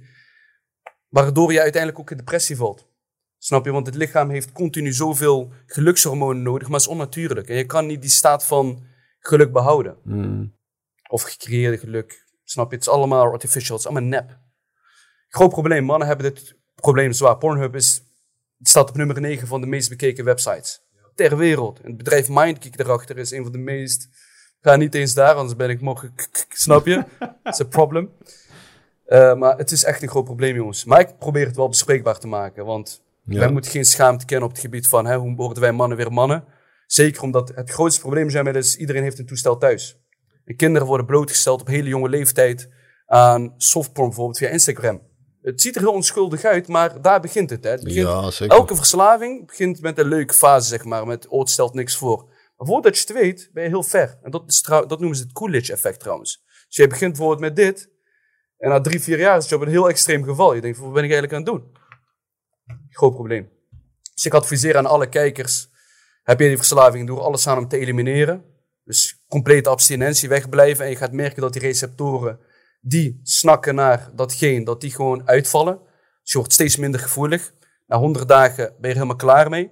waardoor 1.09 1.51
je 1.53 1.61
uiteindelijk 1.61 2.01
ook 2.01 2.11
in 2.11 2.17
depressie 2.17 2.55
valt. 2.55 2.85
Snap 3.45 3.65
je? 3.65 3.71
Want 3.71 3.85
het 3.85 3.95
lichaam 3.95 4.29
heeft 4.29 4.51
continu 4.51 4.93
zoveel 4.93 5.51
gelukshormonen 5.65 6.41
nodig, 6.41 6.67
maar 6.67 6.79
het 6.79 6.87
is 6.87 6.93
onnatuurlijk. 6.93 7.49
En 7.49 7.55
je 7.55 7.65
kan 7.65 7.85
niet 7.85 8.01
die 8.01 8.09
staat 8.09 8.45
van 8.45 8.83
geluk 9.19 9.51
behouden. 9.51 9.97
Mm. 10.03 10.55
Of 11.09 11.21
gecreëerde 11.21 11.77
geluk. 11.77 12.25
Snap 12.43 12.69
je? 12.69 12.75
Het 12.75 12.85
is 12.85 12.91
allemaal 12.91 13.31
artificial, 13.31 13.77
het 13.77 13.85
is 13.85 13.91
allemaal 13.91 14.09
nep. 14.09 14.39
Groot 15.27 15.49
probleem, 15.49 15.83
mannen 15.83 16.07
hebben 16.07 16.33
dit 16.33 16.55
probleem 16.75 17.11
zwaar. 17.11 17.37
Pornhub 17.37 17.75
is, 17.75 18.03
staat 18.61 18.89
op 18.89 18.95
nummer 18.95 19.21
9 19.21 19.47
van 19.47 19.61
de 19.61 19.67
meest 19.67 19.89
bekeken 19.89 20.25
websites 20.25 20.81
ter 21.15 21.37
wereld. 21.37 21.79
En 21.79 21.87
het 21.87 21.97
bedrijf 21.97 22.29
Mindkick 22.29 22.79
erachter 22.79 23.17
is 23.17 23.31
een 23.31 23.43
van 23.43 23.51
de 23.51 23.57
meest... 23.57 24.09
Ga 24.61 24.75
niet 24.75 24.95
eens 24.95 25.13
daar, 25.13 25.33
anders 25.33 25.55
ben 25.55 25.69
ik 25.69 25.81
morgen... 25.81 26.15
k- 26.15 26.29
k- 26.31 26.45
Snap 26.49 26.85
je? 26.85 27.03
Het 27.43 27.53
is 27.53 27.59
een 27.59 27.67
probleem. 27.67 28.11
Eh, 29.05 29.35
maar 29.35 29.57
het 29.57 29.71
is 29.71 29.83
echt 29.83 30.01
een 30.01 30.09
groot 30.09 30.25
probleem, 30.25 30.55
jongens. 30.55 30.85
Maar 30.85 30.99
ik 30.99 31.17
probeer 31.17 31.45
het 31.45 31.55
wel 31.55 31.69
bespreekbaar 31.69 32.19
te 32.19 32.27
maken. 32.27 32.65
Want 32.65 33.03
Ja. 33.25 33.39
wij 33.39 33.51
moeten 33.51 33.71
geen 33.71 33.85
schaamte 33.85 34.25
kennen 34.25 34.47
op 34.47 34.53
het 34.53 34.63
gebied 34.63 34.87
van... 34.87 35.05
Hè, 35.05 35.17
hoe 35.17 35.35
worden 35.35 35.61
wij 35.61 35.71
mannen 35.71 35.97
weer 35.97 36.11
mannen? 36.11 36.45
Zeker 36.85 37.21
omdat 37.21 37.51
het 37.55 37.69
grootste 37.69 38.01
probleem 38.01 38.29
zijn 38.29 38.43
met 38.43 38.55
is... 38.55 38.75
iedereen 38.75 39.03
heeft 39.03 39.19
een 39.19 39.25
toestel 39.25 39.57
thuis. 39.57 39.99
En 40.45 40.55
kinderen 40.55 40.87
worden 40.87 41.05
blootgesteld 41.05 41.61
op 41.61 41.67
hele 41.67 41.87
jonge 41.87 42.09
leeftijd... 42.09 42.69
aan 43.05 43.53
softporn 43.57 44.07
bijvoorbeeld 44.07 44.37
via 44.37 44.49
Instagram. 44.49 45.01
Het 45.41 45.61
ziet 45.61 45.75
er 45.75 45.81
heel 45.81 45.93
onschuldig 45.93 46.43
uit, 46.43 46.67
maar 46.67 47.01
daar 47.01 47.21
begint 47.21 47.49
het. 47.49 47.63
Hè. 47.63 47.69
Het 47.69 47.83
begint 47.83 48.07
Ja, 48.07 48.31
zeker. 48.31 48.55
Elke 48.55 48.75
verslaving 48.75 49.47
begint 49.47 49.81
met 49.81 49.97
een 49.97 50.07
leuke 50.07 50.33
fase, 50.33 50.67
zeg 50.67 50.83
maar. 50.83 51.07
Met, 51.07 51.27
oh, 51.27 51.39
het 51.39 51.49
stelt 51.49 51.73
niks 51.73 51.95
voor. 51.95 52.29
Maar 52.57 52.67
voordat 52.67 52.97
je 52.97 53.01
het 53.01 53.11
weet, 53.21 53.49
ben 53.53 53.63
je 53.63 53.69
heel 53.69 53.83
ver. 53.83 54.17
En 54.21 54.31
dat, 54.31 54.43
is 54.47 54.61
trouw- 54.61 54.85
dat 54.85 54.99
noemen 54.99 55.17
ze 55.17 55.23
het 55.23 55.31
Coolidge-effect 55.31 55.99
trouwens. 55.99 56.43
Dus 56.67 56.75
je 56.75 56.87
begint 56.87 57.11
bijvoorbeeld 57.11 57.39
met 57.39 57.55
dit. 57.55 57.89
En 58.57 58.69
na 58.69 58.81
drie, 58.81 59.01
vier 59.01 59.19
jaar 59.19 59.37
is 59.37 59.49
je 59.49 59.55
op 59.55 59.61
een 59.61 59.67
heel 59.67 59.89
extreem 59.89 60.23
geval. 60.23 60.53
Je 60.53 60.61
denkt, 60.61 60.77
wat 60.77 60.93
ben 60.93 61.03
ik 61.03 61.11
eigenlijk 61.11 61.33
aan 61.33 61.53
het 61.53 61.63
doen? 61.63 61.83
Groot 62.95 63.13
probleem. 63.13 63.49
Dus 64.13 64.25
ik 64.25 64.33
adviseer 64.33 64.77
aan 64.77 64.85
alle 64.85 65.09
kijkers. 65.09 65.69
Heb 66.23 66.39
je 66.39 66.47
die 66.47 66.57
verslaving, 66.57 67.07
doe 67.07 67.17
er 67.17 67.23
alles 67.23 67.47
aan 67.47 67.57
om 67.57 67.67
te 67.67 67.77
elimineren. 67.77 68.43
Dus 68.83 69.23
complete 69.27 69.69
abstinentie 69.69 70.29
wegblijven. 70.29 70.85
En 70.85 70.91
je 70.91 70.97
gaat 70.97 71.11
merken 71.11 71.41
dat 71.41 71.53
die 71.53 71.61
receptoren 71.61 72.39
die 72.81 73.19
snakken 73.23 73.75
naar 73.75 74.09
datgene, 74.13 74.65
dat 74.65 74.81
die 74.81 74.91
gewoon 74.91 75.27
uitvallen. 75.27 75.79
Dus 76.21 76.31
je 76.31 76.37
wordt 76.37 76.53
steeds 76.53 76.77
minder 76.77 76.99
gevoelig. 76.99 77.53
Na 77.87 77.97
100 77.97 78.27
dagen 78.27 78.65
ben 78.65 78.75
je 78.79 78.87
er 78.87 78.93
helemaal 78.93 79.15
klaar 79.15 79.49
mee. 79.49 79.71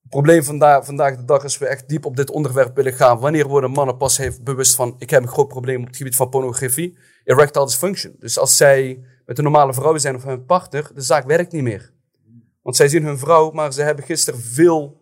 Het 0.00 0.10
probleem 0.10 0.42
vandaag, 0.42 0.84
vandaag 0.84 1.16
de 1.16 1.24
dag 1.24 1.44
is 1.44 1.58
we 1.58 1.66
echt 1.66 1.88
diep 1.88 2.04
op 2.04 2.16
dit 2.16 2.30
onderwerp 2.30 2.76
willen 2.76 2.92
gaan. 2.92 3.18
Wanneer 3.18 3.46
worden 3.46 3.70
mannen 3.70 3.96
pas 3.96 4.16
heeft 4.16 4.44
bewust 4.44 4.74
van, 4.74 4.94
ik 4.98 5.10
heb 5.10 5.22
een 5.22 5.28
groot 5.28 5.48
probleem 5.48 5.80
op 5.80 5.86
het 5.86 5.96
gebied 5.96 6.16
van 6.16 6.28
pornografie. 6.28 6.98
Erectile 7.24 7.64
dysfunction. 7.64 8.14
Dus 8.18 8.38
als 8.38 8.56
zij 8.56 9.04
met 9.26 9.38
een 9.38 9.44
normale 9.44 9.74
vrouw 9.74 9.98
zijn 9.98 10.16
of 10.16 10.24
hun 10.24 10.44
partner, 10.44 10.90
de 10.94 11.00
zaak 11.00 11.26
werkt 11.26 11.52
niet 11.52 11.62
meer. 11.62 11.92
Want 12.62 12.76
zij 12.76 12.88
zien 12.88 13.04
hun 13.04 13.18
vrouw, 13.18 13.50
maar 13.50 13.72
ze 13.72 13.82
hebben 13.82 14.04
gisteren 14.04 14.40
veel 14.40 15.00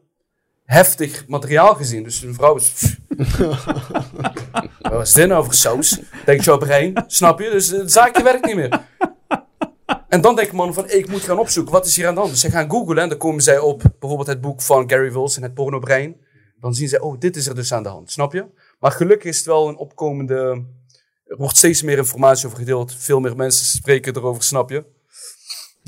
heftig 0.64 1.24
materiaal 1.26 1.74
gezien. 1.74 2.02
Dus 2.02 2.20
hun 2.20 2.34
vrouw 2.34 2.56
is... 2.56 2.96
Wat 4.78 5.06
is 5.06 5.12
dit 5.12 5.28
nou 5.28 5.44
voor 5.44 5.54
saus? 5.54 6.00
Denkt 6.24 6.44
jouw 6.44 6.58
brein, 6.58 7.04
snap 7.06 7.40
je? 7.40 7.50
Dus 7.50 7.68
het 7.68 7.92
zaakje 7.92 8.22
werkt 8.22 8.44
niet 8.44 8.54
meer. 8.54 8.86
En 10.08 10.20
dan 10.20 10.36
denken 10.36 10.56
mannen 10.56 10.74
van, 10.74 10.90
ik 10.90 11.08
moet 11.08 11.20
gaan 11.20 11.38
opzoeken, 11.38 11.72
wat 11.72 11.86
is 11.86 11.96
hier 11.96 12.06
aan 12.06 12.14
de 12.14 12.20
hand? 12.20 12.32
Dus 12.32 12.40
zij 12.40 12.50
gaan 12.50 12.70
googlen 12.70 12.98
en 12.98 13.08
dan 13.08 13.18
komen 13.18 13.42
zij 13.42 13.58
op 13.58 13.82
bijvoorbeeld 13.98 14.28
het 14.28 14.40
boek 14.40 14.62
van 14.62 14.90
Gary 14.90 15.12
Wilson, 15.12 15.42
Het 15.42 15.54
Pornobrein. 15.54 16.16
Dan 16.60 16.74
zien 16.74 16.88
zij, 16.88 17.00
oh, 17.00 17.18
dit 17.18 17.36
is 17.36 17.46
er 17.46 17.54
dus 17.54 17.72
aan 17.72 17.82
de 17.82 17.88
hand, 17.88 18.10
snap 18.10 18.32
je? 18.32 18.46
Maar 18.78 18.90
gelukkig 18.90 19.28
is 19.28 19.36
het 19.36 19.46
wel 19.46 19.68
een 19.68 19.76
opkomende... 19.76 20.64
Er 21.24 21.36
wordt 21.36 21.56
steeds 21.56 21.82
meer 21.82 21.96
informatie 21.96 22.46
over 22.46 22.58
gedeeld. 22.58 22.94
Veel 22.94 23.20
meer 23.20 23.36
mensen 23.36 23.66
spreken 23.66 24.16
erover, 24.16 24.42
snap 24.42 24.70
je? 24.70 24.84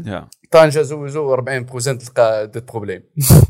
Ja. 0.04 0.28
Tanja 0.48 0.84
sowieso 0.84 1.44
40% 1.44 2.12
ka- 2.12 2.46
dit 2.46 2.64
probleem. 2.64 3.04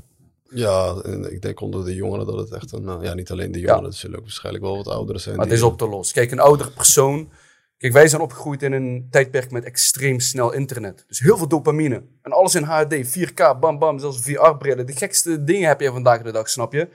Ja, 0.53 0.95
en 1.05 1.33
ik 1.33 1.43
denk 1.43 1.61
onder 1.61 1.85
de 1.85 1.95
jongeren 1.95 2.27
dat 2.27 2.39
het 2.39 2.53
echt 2.53 2.73
een... 2.73 2.89
eh, 2.89 2.97
ja, 3.03 3.15
niet 3.15 3.31
alleen 3.31 3.53
de 3.53 3.59
jongeren, 3.61 3.85
er 3.85 3.93
zullen 3.95 4.17
ook 4.17 4.23
waarschijnlijk 4.25 4.65
wel 4.65 4.77
wat 4.77 4.89
ouderen 4.89 5.21
zijn. 5.21 5.37
Maar 5.37 5.45
het 5.45 5.55
is 5.55 5.63
op 5.63 5.79
te 5.79 5.89
lossen. 5.89 6.15
Kijk, 6.15 6.31
een 6.31 6.39
oudere 6.41 6.71
persoon 6.71 7.31
Kijk, 7.79 7.93
wij 7.93 8.09
zijn 8.09 8.23
opgegroeid 8.23 8.63
in 8.63 8.73
een 8.73 9.07
tijdperk 9.11 9.51
met 9.51 9.65
extreem 9.65 10.21
snel 10.21 10.53
internet. 10.53 11.05
Dus 11.09 11.19
heel 11.19 11.37
veel 11.37 11.49
dopamine. 11.49 12.03
En 12.23 12.33
alles 12.33 12.55
in 12.55 12.63
HD, 12.63 12.95
4K, 13.19 13.59
bam 13.61 13.79
bam, 13.79 13.99
zelfs 13.99 14.21
VR-brillen. 14.23 14.87
De 14.87 14.93
gekste 14.97 15.45
dingen 15.45 15.69
heb 15.69 15.81
je 15.81 15.91
vandaag 15.91 16.23
de 16.23 16.33
dag, 16.33 16.49
snap 16.49 16.73
je? 16.73 16.89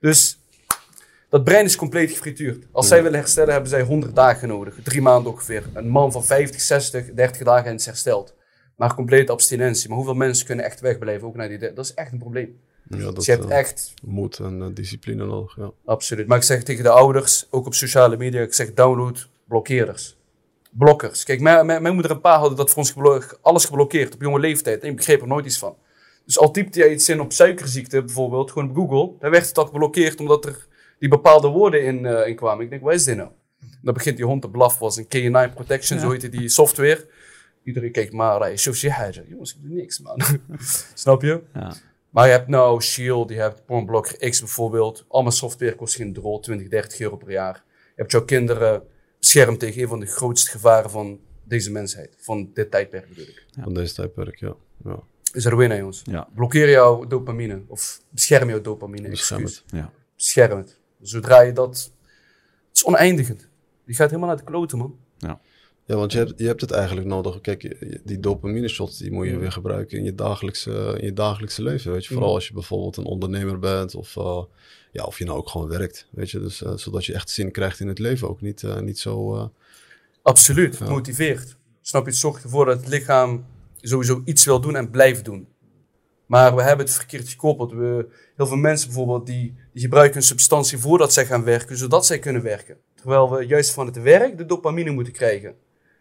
Dus 0.00 0.38
dat 1.28 1.44
brein 1.44 1.64
is 1.64 1.76
compleet 1.76 2.10
gefrituurd. 2.10 2.66
Als 2.72 2.88
zij 2.88 3.02
willen 3.02 3.18
herstellen, 3.18 3.52
hebben 3.52 3.70
zij 3.70 3.82
100 3.82 4.14
dagen 4.16 4.48
nodig. 4.48 4.74
Drie 4.82 5.02
maanden 5.02 5.32
ongeveer. 5.32 5.64
Een 5.74 5.88
man 5.88 6.12
van 6.12 6.24
50, 6.24 6.60
60, 6.60 7.12
30 7.12 7.42
dagen 7.42 7.66
en 7.70 7.74
is 7.74 7.86
hersteld. 7.86 8.34
Maar 8.76 8.94
complete 8.94 9.32
abstinentie. 9.32 9.88
Maar 9.88 9.96
hoeveel 9.96 10.14
mensen 10.14 10.46
kunnen 10.46 10.64
echt 10.64 10.80
wegblijven? 10.80 11.28
Ook 11.28 11.34
naar 11.34 11.48
die, 11.48 11.58
dat 11.58 11.78
is 11.84 11.94
echt 11.94 12.12
een 12.12 12.18
probleem. 12.18 12.58
Ja, 12.88 12.96
dat, 12.98 13.14
Dus 13.16 13.26
je 13.26 13.32
hebt 13.32 13.44
eh, 13.44 13.58
echt 13.58 13.94
moed 14.04 14.38
en 14.38 14.62
eh, 14.62 14.68
discipline 14.74 15.24
nodig. 15.24 15.56
Ja. 15.56 15.70
Absoluut. 15.84 16.26
Maar 16.26 16.36
ik 16.36 16.42
zeg 16.42 16.62
tegen 16.62 16.82
de 16.82 16.90
ouders, 16.90 17.46
ook 17.50 17.66
op 17.66 17.74
sociale 17.74 18.16
media, 18.16 18.40
ik 18.42 18.54
zeg 18.54 18.74
download 18.74 19.28
blokkeerders. 19.44 20.16
Blokkers. 20.70 21.24
Kijk, 21.24 21.40
mijn, 21.40 21.66
mijn, 21.66 21.82
mijn 21.82 21.94
moeder 21.94 22.12
en 22.12 22.20
pa 22.20 22.38
hadden 22.38 22.56
dat 22.56 22.68
voor 22.70 22.78
ons 22.78 22.90
geblo- 22.90 23.22
alles 23.40 23.64
geblokkeerd 23.64 24.14
op 24.14 24.20
jonge 24.20 24.38
leeftijd. 24.40 24.82
En 24.82 24.88
ik 24.88 24.96
begreep 24.96 25.20
er 25.20 25.26
nooit 25.26 25.46
iets 25.46 25.58
van. 25.58 25.76
Dus 26.24 26.38
al 26.38 26.50
typte 26.50 26.78
jij 26.78 26.92
iets 26.92 27.08
in 27.08 27.20
op 27.20 27.32
suikerziekte 27.32 28.02
bijvoorbeeld, 28.02 28.50
gewoon 28.50 28.68
op 28.70 28.76
Google, 28.76 29.12
dan 29.20 29.30
werd 29.30 29.46
het 29.48 29.58
al 29.58 29.66
geblokkeerd 29.66 30.20
omdat 30.20 30.44
er 30.44 30.66
die 30.98 31.08
bepaalde 31.08 31.48
woorden 31.48 31.84
in, 31.84 32.06
eh, 32.06 32.26
in 32.28 32.36
kwamen. 32.36 32.64
Ik 32.64 32.70
denk, 32.70 32.82
wat 32.82 32.94
is 32.94 33.04
dit 33.04 33.16
nou? 33.16 33.28
Dan 33.82 33.94
begint 33.94 34.16
die 34.16 34.26
hond 34.26 34.42
te 34.42 34.48
blaffen, 34.50 34.80
was 34.82 34.96
een 34.96 35.04
K9 35.04 35.54
Protection, 35.54 35.98
zo 35.98 36.10
heette 36.10 36.28
die 36.28 36.48
software. 36.48 37.06
Iedereen 37.66 37.92
kijkt 37.92 38.12
maar, 38.12 38.40
hij 38.40 38.52
is 38.52 38.62
zo 38.62 38.72
Jongens, 39.28 39.54
ik 39.54 39.62
doe 39.62 39.76
niks, 39.76 40.00
man. 40.00 40.20
Snap 40.94 41.22
je? 41.22 41.42
Ja. 41.54 41.74
Maar 42.10 42.26
je 42.26 42.32
hebt 42.32 42.48
nou 42.48 42.82
Shield, 42.82 43.30
je 43.30 43.36
hebt 43.36 43.64
Pornblocker 43.64 44.30
X 44.30 44.38
bijvoorbeeld. 44.40 45.04
Allemaal 45.08 45.32
software 45.32 45.74
kost 45.74 45.94
geen 45.94 46.12
drol, 46.12 46.40
20, 46.40 46.68
30 46.68 47.00
euro 47.00 47.16
per 47.16 47.30
jaar. 47.30 47.64
Je 47.74 47.92
hebt 47.94 48.12
jouw 48.12 48.24
kinderen 48.24 48.82
beschermd 49.18 49.60
tegen 49.60 49.82
een 49.82 49.88
van 49.88 50.00
de 50.00 50.06
grootste 50.06 50.50
gevaren 50.50 50.90
van 50.90 51.20
deze 51.44 51.70
mensheid. 51.70 52.16
Van 52.18 52.50
dit 52.54 52.70
tijdperk 52.70 53.08
bedoel 53.08 53.24
ik. 53.24 53.46
Van 53.60 53.74
deze 53.74 53.94
tijdperk, 53.94 54.36
ja. 54.36 54.54
ja. 54.84 54.98
Is 55.32 55.44
er 55.44 55.56
winnen, 55.56 55.78
jongens. 55.78 56.02
Ja. 56.04 56.28
Blokkeer 56.34 56.70
jouw 56.70 57.06
dopamine. 57.06 57.62
Of 57.66 58.00
bescherm 58.10 58.48
jouw 58.48 58.60
dopamine. 58.60 59.08
Bescherm 59.08 59.42
excuus. 59.42 59.62
het. 59.66 59.80
Ja. 59.80 59.92
Bescherm 60.16 60.58
het. 60.58 60.78
Zodra 61.00 61.40
je 61.40 61.52
dat... 61.52 61.92
Het 62.68 62.76
is 62.76 62.84
oneindigend. 62.84 63.48
Die 63.84 63.94
gaat 63.94 64.08
helemaal 64.08 64.28
naar 64.28 64.38
de 64.38 64.44
kloten, 64.44 64.78
man. 64.78 64.98
Ja, 65.86 65.96
want 65.96 66.12
je 66.12 66.18
hebt, 66.18 66.32
je 66.36 66.46
hebt 66.46 66.60
het 66.60 66.70
eigenlijk 66.70 67.06
nodig. 67.06 67.40
Kijk, 67.40 67.76
die 68.04 68.20
dopamine 68.20 68.68
shots 68.68 68.98
die 68.98 69.12
moet 69.12 69.26
je 69.26 69.38
weer 69.38 69.52
gebruiken 69.52 69.98
in 69.98 70.04
je 70.04 70.14
dagelijkse, 70.14 70.94
in 70.98 71.04
je 71.04 71.12
dagelijkse 71.12 71.62
leven. 71.62 71.92
Weet 71.92 72.06
je? 72.06 72.14
Vooral 72.14 72.34
als 72.34 72.46
je 72.46 72.52
bijvoorbeeld 72.52 72.96
een 72.96 73.04
ondernemer 73.04 73.58
bent 73.58 73.94
of, 73.94 74.16
eh, 74.16 74.42
ja, 74.92 75.04
of 75.04 75.18
je 75.18 75.24
nou 75.24 75.38
ook 75.38 75.48
gewoon 75.48 75.68
werkt. 75.68 76.08
Weet 76.10 76.30
je? 76.30 76.40
Dus, 76.40 76.62
eh, 76.62 76.72
zodat 76.76 77.04
je 77.04 77.14
echt 77.14 77.30
zin 77.30 77.50
krijgt 77.50 77.80
in 77.80 77.88
het 77.88 77.98
leven. 77.98 78.28
Ook 78.28 78.40
niet, 78.40 78.62
eh, 78.62 78.80
niet 78.80 78.98
zo. 78.98 79.50
Absoluut, 80.22 80.78
het 80.78 80.88
motiveert. 80.88 81.56
Snap 81.80 82.04
je, 82.04 82.10
het 82.10 82.18
zorgt 82.18 82.42
ervoor 82.42 82.64
dat 82.64 82.78
het 82.80 82.88
lichaam 82.88 83.46
sowieso 83.80 84.22
iets 84.24 84.44
wil 84.44 84.60
doen 84.60 84.76
en 84.76 84.90
blijft 84.90 85.24
doen. 85.24 85.48
Maar 86.26 86.56
we 86.56 86.62
hebben 86.62 86.86
het 86.86 86.94
verkeerd 86.94 87.28
gekoppeld. 87.28 87.72
We, 87.72 88.06
heel 88.36 88.46
veel 88.46 88.56
mensen 88.56 88.86
bijvoorbeeld, 88.86 89.26
die, 89.26 89.54
die 89.72 89.82
gebruiken 89.82 90.16
een 90.16 90.22
substantie 90.22 90.78
voordat 90.78 91.12
zij 91.12 91.26
gaan 91.26 91.44
werken, 91.44 91.76
zodat 91.76 92.06
zij 92.06 92.18
kunnen 92.18 92.42
werken. 92.42 92.76
Terwijl 92.94 93.30
we 93.30 93.46
juist 93.46 93.72
van 93.72 93.86
het 93.86 94.02
werk 94.02 94.38
de 94.38 94.46
dopamine 94.46 94.90
moeten 94.90 95.12
krijgen. 95.12 95.54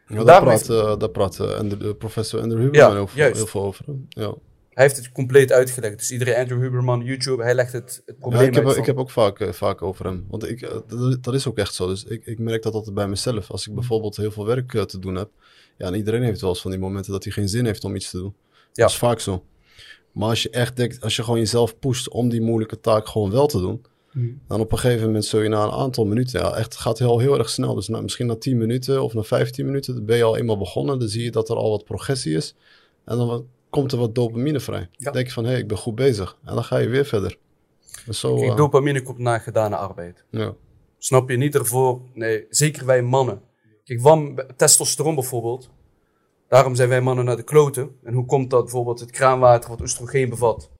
Ja, 0.07 0.23
daar 0.23 0.41
praat, 0.41 0.67
heeft- 0.67 0.99
daar 0.99 1.09
praat 1.09 1.39
Ander- 1.39 1.79
de 1.79 1.95
professor 1.95 2.41
Andrew 2.41 2.61
Huberman 2.61 2.89
Ja, 2.89 2.95
heel, 2.95 3.07
veel- 3.07 3.33
heel 3.33 3.45
veel 3.47 3.61
over. 3.63 3.85
Ja. 4.09 4.33
Hij 4.73 4.83
heeft 4.83 4.97
het 4.97 5.11
compleet 5.11 5.51
uitgelegd. 5.51 5.97
Dus 5.97 6.11
iedereen, 6.11 6.35
Andrew 6.35 6.61
Huberman, 6.61 7.01
YouTube, 7.03 7.43
hij 7.43 7.55
legt 7.55 7.71
het, 7.73 8.01
het 8.05 8.19
probleem 8.19 8.41
Ja, 8.41 8.47
ik, 8.47 8.53
heb, 8.53 8.67
uit. 8.67 8.77
ik 8.77 8.85
heb 8.85 8.97
ook 8.97 9.09
vaak, 9.09 9.39
eh, 9.39 9.51
vaak 9.51 9.81
over 9.81 10.05
hem. 10.05 10.25
Want 10.29 10.49
ik, 10.49 10.61
eh, 10.61 10.75
dat, 10.87 11.23
dat 11.23 11.33
is 11.33 11.47
ook 11.47 11.57
echt 11.57 11.73
zo. 11.73 11.87
Dus 11.87 12.03
ik, 12.03 12.25
ik 12.25 12.39
merk 12.39 12.63
dat 12.63 12.73
altijd 12.73 12.95
bij 12.95 13.07
mezelf. 13.07 13.51
Als 13.51 13.67
ik 13.67 13.73
bijvoorbeeld 13.73 14.17
heel 14.17 14.31
veel 14.31 14.45
werk 14.45 14.73
eh, 14.73 14.81
te 14.81 14.99
doen 14.99 15.15
heb. 15.15 15.29
Ja, 15.77 15.85
en 15.85 15.95
iedereen 15.95 16.23
heeft 16.23 16.41
wel 16.41 16.49
eens 16.49 16.61
van 16.61 16.71
die 16.71 16.79
momenten 16.79 17.11
dat 17.11 17.23
hij 17.23 17.33
geen 17.33 17.49
zin 17.49 17.65
heeft 17.65 17.83
om 17.83 17.95
iets 17.95 18.09
te 18.09 18.17
doen. 18.17 18.33
Ja. 18.53 18.61
Dat 18.73 18.89
is 18.89 18.97
vaak 18.97 19.19
zo. 19.19 19.43
Maar 20.11 20.29
als 20.29 20.43
je 20.43 20.49
echt 20.49 20.75
denkt, 20.75 21.01
als 21.01 21.15
je 21.15 21.23
gewoon 21.23 21.39
jezelf 21.39 21.79
pusht 21.79 22.09
om 22.09 22.29
die 22.29 22.41
moeilijke 22.41 22.79
taak 22.79 23.07
gewoon 23.07 23.31
wel 23.31 23.47
te 23.47 23.59
doen. 23.59 23.85
Mhm. 24.15 24.34
Dan 24.47 24.60
op 24.60 24.71
een 24.71 24.78
gegeven 24.78 25.06
moment 25.06 25.25
zul 25.25 25.41
je 25.41 25.49
na 25.49 25.63
een 25.63 25.71
aantal 25.71 26.06
minuten, 26.06 26.39
ja, 26.39 26.56
echt 26.56 26.75
gaat 26.75 26.99
heel, 26.99 27.19
heel 27.19 27.38
erg 27.38 27.49
snel. 27.49 27.75
Dus 27.75 27.88
na, 27.88 28.01
misschien 28.01 28.25
na 28.25 28.36
10 28.36 28.58
minuten 28.58 29.04
of 29.04 29.13
na 29.13 29.23
15 29.23 29.65
minuten 29.65 29.95
dan 29.95 30.06
ben 30.06 30.17
je 30.17 30.23
al 30.23 30.38
eenmaal 30.38 30.58
begonnen. 30.58 30.99
Dan 30.99 31.08
zie 31.08 31.23
je 31.23 31.32
dat 31.32 31.49
er 31.49 31.56
al 31.56 31.69
wat 31.69 31.86
progressie 31.86 32.36
is. 32.36 32.56
En 33.06 33.17
dan 33.17 33.47
komt 33.69 33.91
er 33.91 33.97
wat 33.97 34.15
dopamine 34.15 34.60
vrij. 34.60 34.80
Ja. 34.80 34.88
Dan 34.97 35.13
denk 35.13 35.25
je 35.28 35.34
van, 35.34 35.43
hé, 35.43 35.51
hey, 35.51 35.60
ik 35.60 35.67
ben 35.67 35.78
goed 35.78 35.95
bezig. 35.95 36.38
En 36.45 36.54
dan 36.54 36.63
ga 36.63 36.78
je 36.78 36.88
weer 36.88 37.06
verder. 37.06 37.38
Dus 38.06 38.19
zo, 38.19 38.36
Kijk, 38.36 38.49
eh, 38.51 38.58
dopamine 38.58 39.01
komt 39.01 39.17
na 39.17 39.38
gedane 39.38 39.75
arbeid. 39.75 40.23
ja. 40.30 40.56
Snap 40.97 41.30
je? 41.30 41.38
Niet 41.38 41.56
ervoor. 41.56 42.01
Nee, 42.13 42.45
zeker 42.49 42.86
wij 42.86 43.01
mannen. 43.01 43.41
Kijk, 43.84 44.01
wam, 44.01 44.39
testosteron 44.56 45.15
bijvoorbeeld. 45.15 45.69
Daarom 46.47 46.75
zijn 46.75 46.89
wij 46.89 47.01
mannen 47.01 47.25
naar 47.25 47.36
de 47.36 47.43
kloten. 47.43 47.95
En 48.04 48.13
hoe 48.13 48.25
komt 48.25 48.49
dat? 48.49 48.63
Bijvoorbeeld 48.63 48.99
het 48.99 49.12
kraanwater 49.12 49.69
wat 49.69 49.82
oestrogeen 49.82 50.30
bevat. 50.30 50.71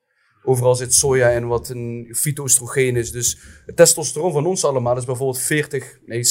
Overal 0.46 0.76
zit 0.76 0.94
soja 0.94 1.30
in 1.30 1.48
wat 1.48 1.70
een 1.70 2.10
fytoestrogeen 2.16 2.96
is. 2.96 3.12
Dus 3.12 3.40
het 3.66 3.76
testosteron 3.76 4.32
van 4.32 4.46
ons 4.46 4.66
allemaal 4.66 4.98
is 4.98 5.06
bijvoorbeeld 5.06 5.42
40, 5.42 6.00
nee 6.06 6.22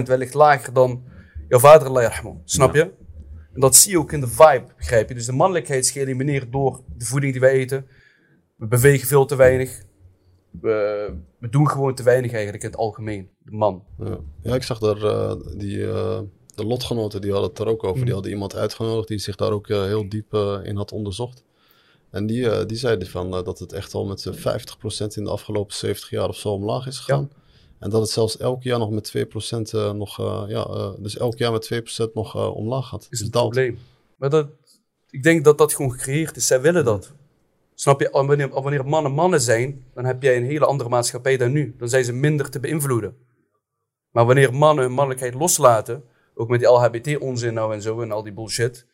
70% 0.00 0.02
wellicht 0.02 0.34
lager 0.34 0.72
dan 0.72 1.02
jouw 1.48 1.58
vader, 1.58 1.88
Allah. 1.88 2.36
Snap 2.44 2.74
je? 2.74 2.92
En 3.54 3.60
dat 3.60 3.76
zie 3.76 3.90
je 3.90 3.98
ook 3.98 4.12
in 4.12 4.20
de 4.20 4.28
vibe, 4.28 4.66
begrijp 4.76 5.08
je? 5.08 5.14
Dus 5.14 5.26
de 5.26 5.32
mannelijkheid 5.32 5.84
is 5.84 5.90
geëlimineerd 5.90 6.52
door 6.52 6.80
de 6.96 7.04
voeding 7.04 7.32
die 7.32 7.40
wij 7.40 7.52
eten. 7.52 7.86
We 8.56 8.66
bewegen 8.66 9.08
veel 9.08 9.26
te 9.26 9.36
weinig. 9.36 9.82
We, 10.50 11.12
we 11.38 11.48
doen 11.48 11.68
gewoon 11.68 11.94
te 11.94 12.02
weinig 12.02 12.32
eigenlijk 12.32 12.62
in 12.62 12.70
het 12.70 12.78
algemeen. 12.78 13.30
De 13.38 13.56
man. 13.56 13.84
Ja, 13.98 14.18
ja 14.42 14.54
ik 14.54 14.62
zag 14.62 14.78
daar 14.78 15.02
eh, 15.02 15.36
die, 15.56 15.86
eh, 15.90 16.20
de 16.54 16.64
lotgenoten, 16.64 17.20
die 17.20 17.30
hadden 17.30 17.50
het 17.50 17.58
er 17.58 17.66
ook 17.66 17.84
over. 17.84 17.98
Mm. 17.98 18.04
Die 18.04 18.14
hadden 18.14 18.32
iemand 18.32 18.56
uitgenodigd 18.56 19.08
die 19.08 19.18
zich 19.18 19.36
daar 19.36 19.52
ook 19.52 19.68
eh, 19.68 19.82
heel 19.82 20.08
diep 20.08 20.34
in 20.62 20.76
had 20.76 20.92
onderzocht. 20.92 21.44
En 22.10 22.26
die, 22.26 22.50
eh, 22.50 22.66
die 22.66 22.76
zeiden 22.76 23.08
van, 23.08 23.34
eh, 23.34 23.44
dat 23.44 23.58
het 23.58 23.72
echt 23.72 23.94
al 23.94 24.06
met 24.06 24.26
eh, 24.26 24.34
50% 24.34 25.16
in 25.16 25.24
de 25.24 25.30
afgelopen 25.30 25.74
70 25.74 26.10
jaar 26.10 26.28
of 26.28 26.36
zo 26.36 26.48
omlaag 26.48 26.86
is 26.86 26.98
gegaan. 26.98 27.30
En 27.78 27.90
dat 27.90 28.00
het 28.00 28.10
zelfs 28.10 28.36
elk 28.36 28.62
jaar 28.62 28.78
nog 28.78 28.90
met 28.90 29.04
2% 29.04 29.72
eh, 29.74 29.92
nog, 29.92 30.16
ja, 30.48 30.94
dus 30.98 31.16
elk 31.16 31.38
jaar 31.38 31.52
met 31.52 31.62
2% 31.62 32.14
nog 32.14 32.54
omlaag 32.54 32.88
gaat. 32.88 33.02
is 33.02 33.08
Dus 33.08 33.20
het 33.20 33.30
probleem. 33.30 33.78
Maar 34.16 34.30
dat, 34.30 34.48
ik 35.10 35.22
denk 35.22 35.44
dat 35.44 35.58
dat 35.58 35.74
gewoon 35.74 35.92
gecreëerd 35.92 36.36
is. 36.36 36.46
Zij 36.46 36.60
willen 36.60 36.84
dat. 36.84 37.12
Snap 37.74 38.00
je? 38.00 38.08
Wanneer, 38.10 38.48
wanneer 38.48 38.86
mannen 38.86 39.12
mannen 39.12 39.40
zijn, 39.40 39.84
dan 39.94 40.04
heb 40.04 40.22
jij 40.22 40.36
een 40.36 40.44
hele 40.44 40.66
andere 40.66 40.88
maatschappij 40.88 41.36
dan 41.36 41.52
nu. 41.52 41.74
Dan 41.78 41.88
zijn 41.88 42.04
ze 42.04 42.12
minder 42.12 42.50
te 42.50 42.60
beïnvloeden. 42.60 43.16
Maar 44.10 44.26
wanneer 44.26 44.54
mannen 44.54 44.84
hun 44.84 44.92
mannelijkheid 44.92 45.34
loslaten, 45.34 46.04
ook 46.34 46.48
met 46.48 46.60
die 46.60 46.68
LHBT-onzin 46.68 47.54
nou 47.54 47.74
en 47.74 47.82
zo 47.82 48.00
en 48.00 48.12
al 48.12 48.22
die 48.22 48.32
bullshit, 48.32 48.86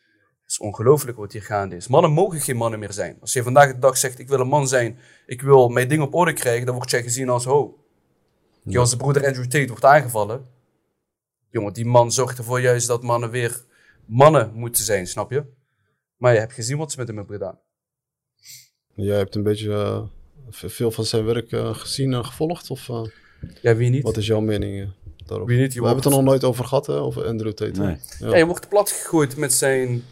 het 0.47 0.55
is 0.55 0.65
ongelooflijk 0.65 1.17
wat 1.17 1.31
hier 1.31 1.41
gaande 1.41 1.75
is. 1.75 1.87
Mannen 1.87 2.11
mogen 2.11 2.39
geen 2.39 2.57
mannen 2.57 2.79
meer 2.79 2.93
zijn. 2.93 3.17
Als 3.21 3.33
je 3.33 3.43
vandaag 3.43 3.71
de 3.71 3.79
dag 3.79 3.97
zegt, 3.97 4.19
ik 4.19 4.27
wil 4.27 4.39
een 4.39 4.47
man 4.47 4.67
zijn, 4.67 4.97
ik 5.25 5.41
wil 5.41 5.69
mijn 5.69 5.87
ding 5.87 6.01
op 6.01 6.13
orde 6.13 6.33
krijgen, 6.33 6.65
dan 6.65 6.75
word 6.75 6.89
jij 6.89 7.03
gezien 7.03 7.29
als 7.29 7.45
ho. 7.45 7.83
Ja. 8.63 8.79
Als 8.79 8.89
de 8.89 8.97
broeder 8.97 9.25
Andrew 9.25 9.45
Tate 9.45 9.67
wordt 9.67 9.85
aangevallen, 9.85 10.45
jongen, 11.49 11.73
die 11.73 11.85
man 11.85 12.11
zorgt 12.11 12.37
ervoor 12.37 12.61
juist 12.61 12.87
dat 12.87 13.03
mannen 13.03 13.29
weer 13.29 13.65
mannen 14.05 14.51
moeten 14.53 14.83
zijn, 14.83 15.07
snap 15.07 15.31
je? 15.31 15.43
Maar 16.17 16.33
je 16.33 16.39
hebt 16.39 16.53
gezien 16.53 16.77
wat 16.77 16.91
ze 16.91 16.97
met 16.97 17.07
hem 17.07 17.17
hebben 17.17 17.37
gedaan. 17.37 17.59
Jij 18.93 19.17
hebt 19.17 19.35
een 19.35 19.43
beetje 19.43 19.73
eh, 19.73 20.03
veel 20.69 20.91
van 20.91 21.05
zijn 21.05 21.25
werk 21.25 21.51
eh, 21.51 21.75
gezien 21.75 22.13
en 22.13 22.25
gevolgd? 22.25 22.69
Of 22.69 22.89
eh, 22.89 23.03
Ja, 23.61 23.75
wie 23.75 23.89
niet? 23.89 24.03
wat 24.03 24.17
is 24.17 24.27
jouw 24.27 24.39
mening 24.39 24.91
daarover? 25.25 25.53
Wie 25.53 25.61
niet, 25.61 25.73
je 25.73 25.79
We 25.79 25.85
hebben 25.85 26.03
het 26.03 26.13
er 26.13 26.19
nog 26.19 26.29
nooit 26.29 26.43
over 26.43 26.65
gehad, 26.65 26.85
hè? 26.85 26.99
Over 26.99 27.25
Andrew 27.25 27.53
Tate. 27.53 27.81
Nee. 27.81 27.97
Ja. 28.19 28.27
Ja, 28.29 28.35
je 28.35 28.45
wordt 28.45 28.69
plat 28.69 28.91
gegooid 28.91 29.37
met 29.37 29.53
zijn... 29.53 30.03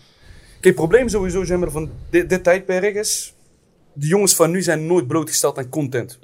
Kijk, 0.66 0.78
het 0.78 0.88
probleem 0.88 1.10
sowieso 1.10 1.58
maar, 1.58 1.72
van 1.72 1.90
dit, 2.10 2.30
dit 2.30 2.44
tijdperk 2.44 2.96
is... 2.96 3.36
De 3.94 4.08
jongens 4.08 4.36
van 4.36 4.52
nu 4.52 4.62
zijn 4.62 4.86
nooit 4.86 5.08
blootgesteld 5.08 5.58
aan 5.58 5.70
content. 5.70 6.20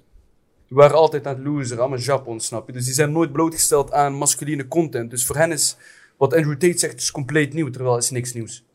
Die 0.67 0.77
waren 0.77 0.95
altijd 0.95 1.27
aan 1.27 1.35
het 1.35 1.45
loser, 1.45 1.79
allemaal 1.79 1.97
Japon, 1.97 2.39
snap 2.39 2.67
je? 2.67 2.73
Dus 2.73 2.85
die 2.85 2.93
zijn 2.93 3.11
nooit 3.11 3.31
blootgesteld 3.31 3.91
aan 3.91 4.13
masculine 4.13 4.67
content. 4.67 5.09
Dus 5.09 5.25
voor 5.25 5.35
hen 5.35 5.51
is 5.51 5.77
wat 6.17 6.33
Andrew 6.33 6.57
Tate 6.57 6.77
zegt 6.77 6.99
is 6.99 7.11
compleet 7.11 7.53
nieuw, 7.53 7.69
terwijl 7.69 7.95
het 7.95 8.03
is 8.03 8.09
niks 8.09 8.33
nieuws. 8.33 8.65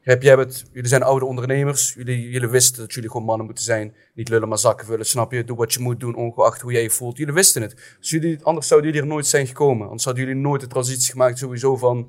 Heb 0.00 0.22
jij 0.22 0.34
het, 0.34 0.64
jullie 0.72 0.88
zijn 0.88 1.02
oude 1.02 1.24
ondernemers, 1.24 1.94
jullie, 1.94 2.30
jullie 2.30 2.48
wisten 2.48 2.80
dat 2.80 2.94
jullie 2.94 3.10
gewoon 3.10 3.26
mannen 3.26 3.46
moeten 3.46 3.64
zijn. 3.64 3.94
Niet 4.14 4.28
lullen, 4.28 4.48
maar 4.48 4.58
zakken 4.58 4.86
vullen, 4.86 5.06
snap 5.06 5.32
je? 5.32 5.44
Doe 5.44 5.56
wat 5.56 5.72
je 5.72 5.80
moet 5.80 6.00
doen, 6.00 6.14
ongeacht 6.14 6.60
hoe 6.60 6.72
jij 6.72 6.82
je 6.82 6.90
voelt. 6.90 7.16
Jullie 7.16 7.34
wisten 7.34 7.62
het. 7.62 7.96
Dus 8.00 8.10
jullie, 8.10 8.38
anders 8.42 8.66
zouden 8.66 8.90
jullie 8.90 9.04
er 9.06 9.12
nooit 9.14 9.26
zijn 9.26 9.46
gekomen. 9.46 9.86
Anders 9.86 10.04
hadden 10.04 10.24
jullie 10.24 10.40
nooit 10.40 10.60
de 10.60 10.66
transitie 10.66 11.10
gemaakt 11.10 11.38
sowieso 11.38 11.76
van 11.76 12.08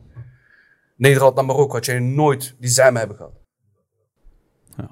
Nederland 1.00 1.36
naar 1.36 1.46
Marokko. 1.46 1.76
Had 1.76 1.86
jij 1.86 2.00
nooit 2.00 2.56
die 2.60 2.70
zem 2.70 2.96
hebben 2.96 3.18
gehad. 3.18 3.34
Ja. 4.78 4.92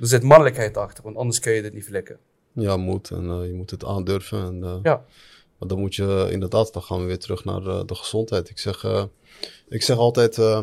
Er 0.00 0.06
zit 0.06 0.22
mannelijkheid 0.22 0.76
achter, 0.76 1.04
want 1.04 1.16
anders 1.16 1.40
kun 1.40 1.52
je 1.52 1.62
dit 1.62 1.74
niet 1.74 1.84
flikken. 1.84 2.18
Ja, 2.52 2.76
moet. 2.76 3.10
En 3.10 3.30
eh, 3.30 3.46
je 3.46 3.52
moet 3.52 3.70
het 3.70 3.84
aandurven. 3.84 4.44
En, 4.44 4.62
eh, 4.62 4.78
Ja. 4.82 5.04
Maar 5.58 5.68
dan 5.70 5.80
moet 5.80 5.94
je 5.94 6.28
inderdaad, 6.30 6.72
dan 6.72 6.82
gaan 6.82 7.00
we 7.00 7.04
weer 7.04 7.18
terug 7.18 7.44
naar 7.44 7.66
eh, 7.66 7.82
de 7.86 7.94
gezondheid. 7.94 8.50
Ik 8.50 8.58
zeg, 8.58 8.84
eh, 8.84 9.04
ik 9.68 9.82
zeg 9.82 9.96
altijd, 9.96 10.38
eh, 10.38 10.62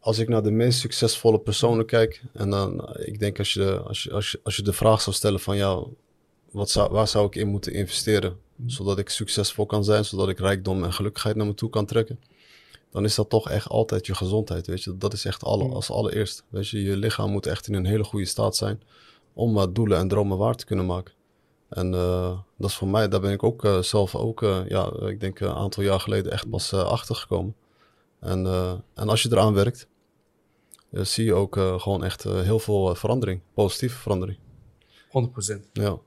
als 0.00 0.18
ik 0.18 0.28
naar 0.28 0.42
de 0.42 0.50
meest 0.50 0.78
succesvolle 0.78 1.38
personen 1.40 1.86
kijk, 1.86 2.22
en 2.32 2.50
dan, 2.50 2.96
ik 2.98 3.18
denk 3.18 3.38
als 3.38 3.52
je, 3.52 3.78
als, 3.80 4.02
je, 4.02 4.12
als, 4.12 4.30
je, 4.30 4.40
als 4.42 4.56
je 4.56 4.62
de 4.62 4.72
vraag 4.72 5.00
zou 5.00 5.16
stellen 5.16 5.40
van, 5.40 5.56
ja, 5.56 5.82
wat 6.50 6.70
zou, 6.70 6.92
waar 6.92 7.08
zou 7.08 7.26
ik 7.26 7.34
in 7.34 7.48
moeten 7.48 7.72
investeren, 7.72 8.38
zodat 8.66 8.98
ik 8.98 9.08
succesvol 9.08 9.66
kan 9.66 9.84
zijn, 9.84 10.04
zodat 10.04 10.28
ik 10.28 10.38
rijkdom 10.38 10.84
en 10.84 10.92
gelukkigheid 10.92 11.36
naar 11.36 11.46
me 11.46 11.54
toe 11.54 11.70
kan 11.70 11.86
trekken. 11.86 12.20
Dan 12.90 13.04
is 13.04 13.14
dat 13.14 13.28
toch 13.30 13.50
echt 13.50 13.68
altijd 13.68 14.06
je 14.06 14.14
gezondheid, 14.14 14.66
weet 14.66 14.82
je. 14.82 14.96
Dat 14.96 15.12
is 15.12 15.24
echt 15.24 15.44
alle, 15.44 15.64
Mm. 15.64 15.72
als 15.72 15.90
allereerst. 15.90 16.44
Weet 16.48 16.68
je, 16.68 16.82
je 16.82 16.96
lichaam 16.96 17.30
moet 17.30 17.46
echt 17.46 17.66
in 17.66 17.74
een 17.74 17.86
hele 17.86 18.04
goede 18.04 18.26
staat 18.26 18.56
zijn 18.56 18.82
om 19.32 19.56
uh, 19.56 19.64
doelen 19.72 19.98
en 19.98 20.08
dromen 20.08 20.38
waar 20.38 20.54
te 20.54 20.64
kunnen 20.64 20.86
maken. 20.86 21.14
En 21.68 21.92
uh, 21.92 22.38
dat 22.58 22.70
is 22.70 22.76
voor 22.76 22.88
mij, 22.88 23.08
daar 23.08 23.20
ben 23.20 23.32
ik 23.32 23.42
ook 23.42 23.64
uh, 23.64 23.82
zelf 23.82 24.14
ook, 24.14 24.40
ja, 24.68 24.92
ik 24.92 25.20
denk 25.20 25.40
een 25.40 25.54
aantal 25.54 25.82
jaar 25.82 26.00
geleden 26.00 26.32
echt 26.32 26.50
pas 26.50 26.72
achter 26.72 27.14
gekomen. 27.14 27.54
En, 28.20 28.46
en 28.94 29.08
als 29.08 29.22
je 29.22 29.28
eraan 29.32 29.54
werkt, 29.54 29.88
zie 30.90 31.24
je 31.24 31.34
ook 31.34 31.54
gewoon 31.76 32.04
echt 32.04 32.22
heel 32.22 32.58
veel 32.58 32.94
verandering, 32.94 33.40
positieve 33.54 33.98
verandering. 33.98 34.38
100%. 35.08 35.70
Ja. 35.72 35.98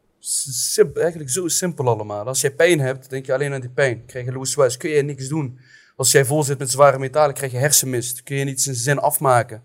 Eigenlijk 0.94 1.30
zo 1.30 1.48
simpel 1.48 1.88
allemaal. 1.88 2.26
Als 2.26 2.41
jij 2.41 2.56
pijn 2.56 2.80
hebt, 2.80 3.10
denk 3.10 3.26
je 3.26 3.34
alleen 3.34 3.54
aan 3.54 3.62
die 3.62 3.70
pijn. 3.70 4.06
Krijg 4.06 4.26
je 4.26 4.32
loose 4.32 4.78
kun 4.78 4.89
je 4.89 5.02
niks 5.02 5.28
doen. 5.28 5.60
Als 6.02 6.12
jij 6.12 6.26
vol 6.26 6.44
zit 6.44 6.60
met 6.60 6.72
zware 6.72 7.00
metalen, 7.00 7.36
krijg 7.36 7.52
je 7.52 7.58
hersenmist. 7.58 8.24
Kun 8.24 8.36
je 8.36 8.44
niet 8.44 8.62
zijn 8.62 8.76
zin 8.76 9.00
afmaken. 9.00 9.64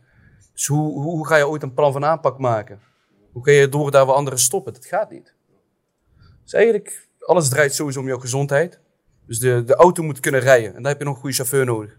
Dus 0.52 0.66
hoe, 0.66 1.02
hoe, 1.02 1.26
ga 1.26 1.36
je 1.36 1.48
ooit 1.48 1.62
een 1.62 1.74
plan 1.74 1.92
van 1.92 2.04
aanpak 2.04 2.38
maken? 2.38 2.80
Hoe 3.32 3.44
ga 3.44 3.50
je 3.50 3.68
door 3.68 3.90
daar 3.90 4.06
waar 4.06 4.14
anderen 4.14 4.38
stoppen? 4.38 4.72
Dat 4.72 4.86
gaat 4.86 5.10
niet. 5.10 5.34
Dus 6.42 6.52
eigenlijk, 6.52 7.08
alles 7.18 7.48
draait 7.48 7.74
sowieso 7.74 8.00
om 8.00 8.06
jouw 8.06 8.18
gezondheid. 8.18 8.80
Dus 9.26 9.38
de, 9.38 9.64
de 9.64 9.74
auto 9.74 10.02
moet 10.02 10.20
kunnen 10.20 10.40
rijden. 10.40 10.74
En 10.74 10.82
daar 10.82 10.90
heb 10.90 11.00
je 11.00 11.06
nog 11.06 11.14
een 11.14 11.20
goede 11.20 11.36
chauffeur 11.36 11.64
nodig. 11.64 11.98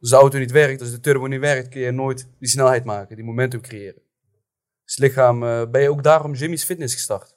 Als 0.00 0.10
de 0.10 0.16
auto 0.16 0.38
niet 0.38 0.50
werkt, 0.50 0.80
als 0.80 0.90
de 0.90 1.00
turbo 1.00 1.26
niet 1.26 1.40
werkt, 1.40 1.68
kun 1.68 1.80
je 1.80 1.90
nooit 1.90 2.28
die 2.38 2.48
snelheid 2.48 2.84
maken, 2.84 3.16
die 3.16 3.24
momentum 3.24 3.60
creëren. 3.60 4.02
Dus 4.84 4.98
lichaam, 4.98 5.42
uh, 5.42 5.62
ben 5.70 5.82
je 5.82 5.90
ook 5.90 6.02
daarom 6.02 6.34
Jimmy's 6.34 6.64
Fitness 6.64 6.94
gestart? 6.94 7.36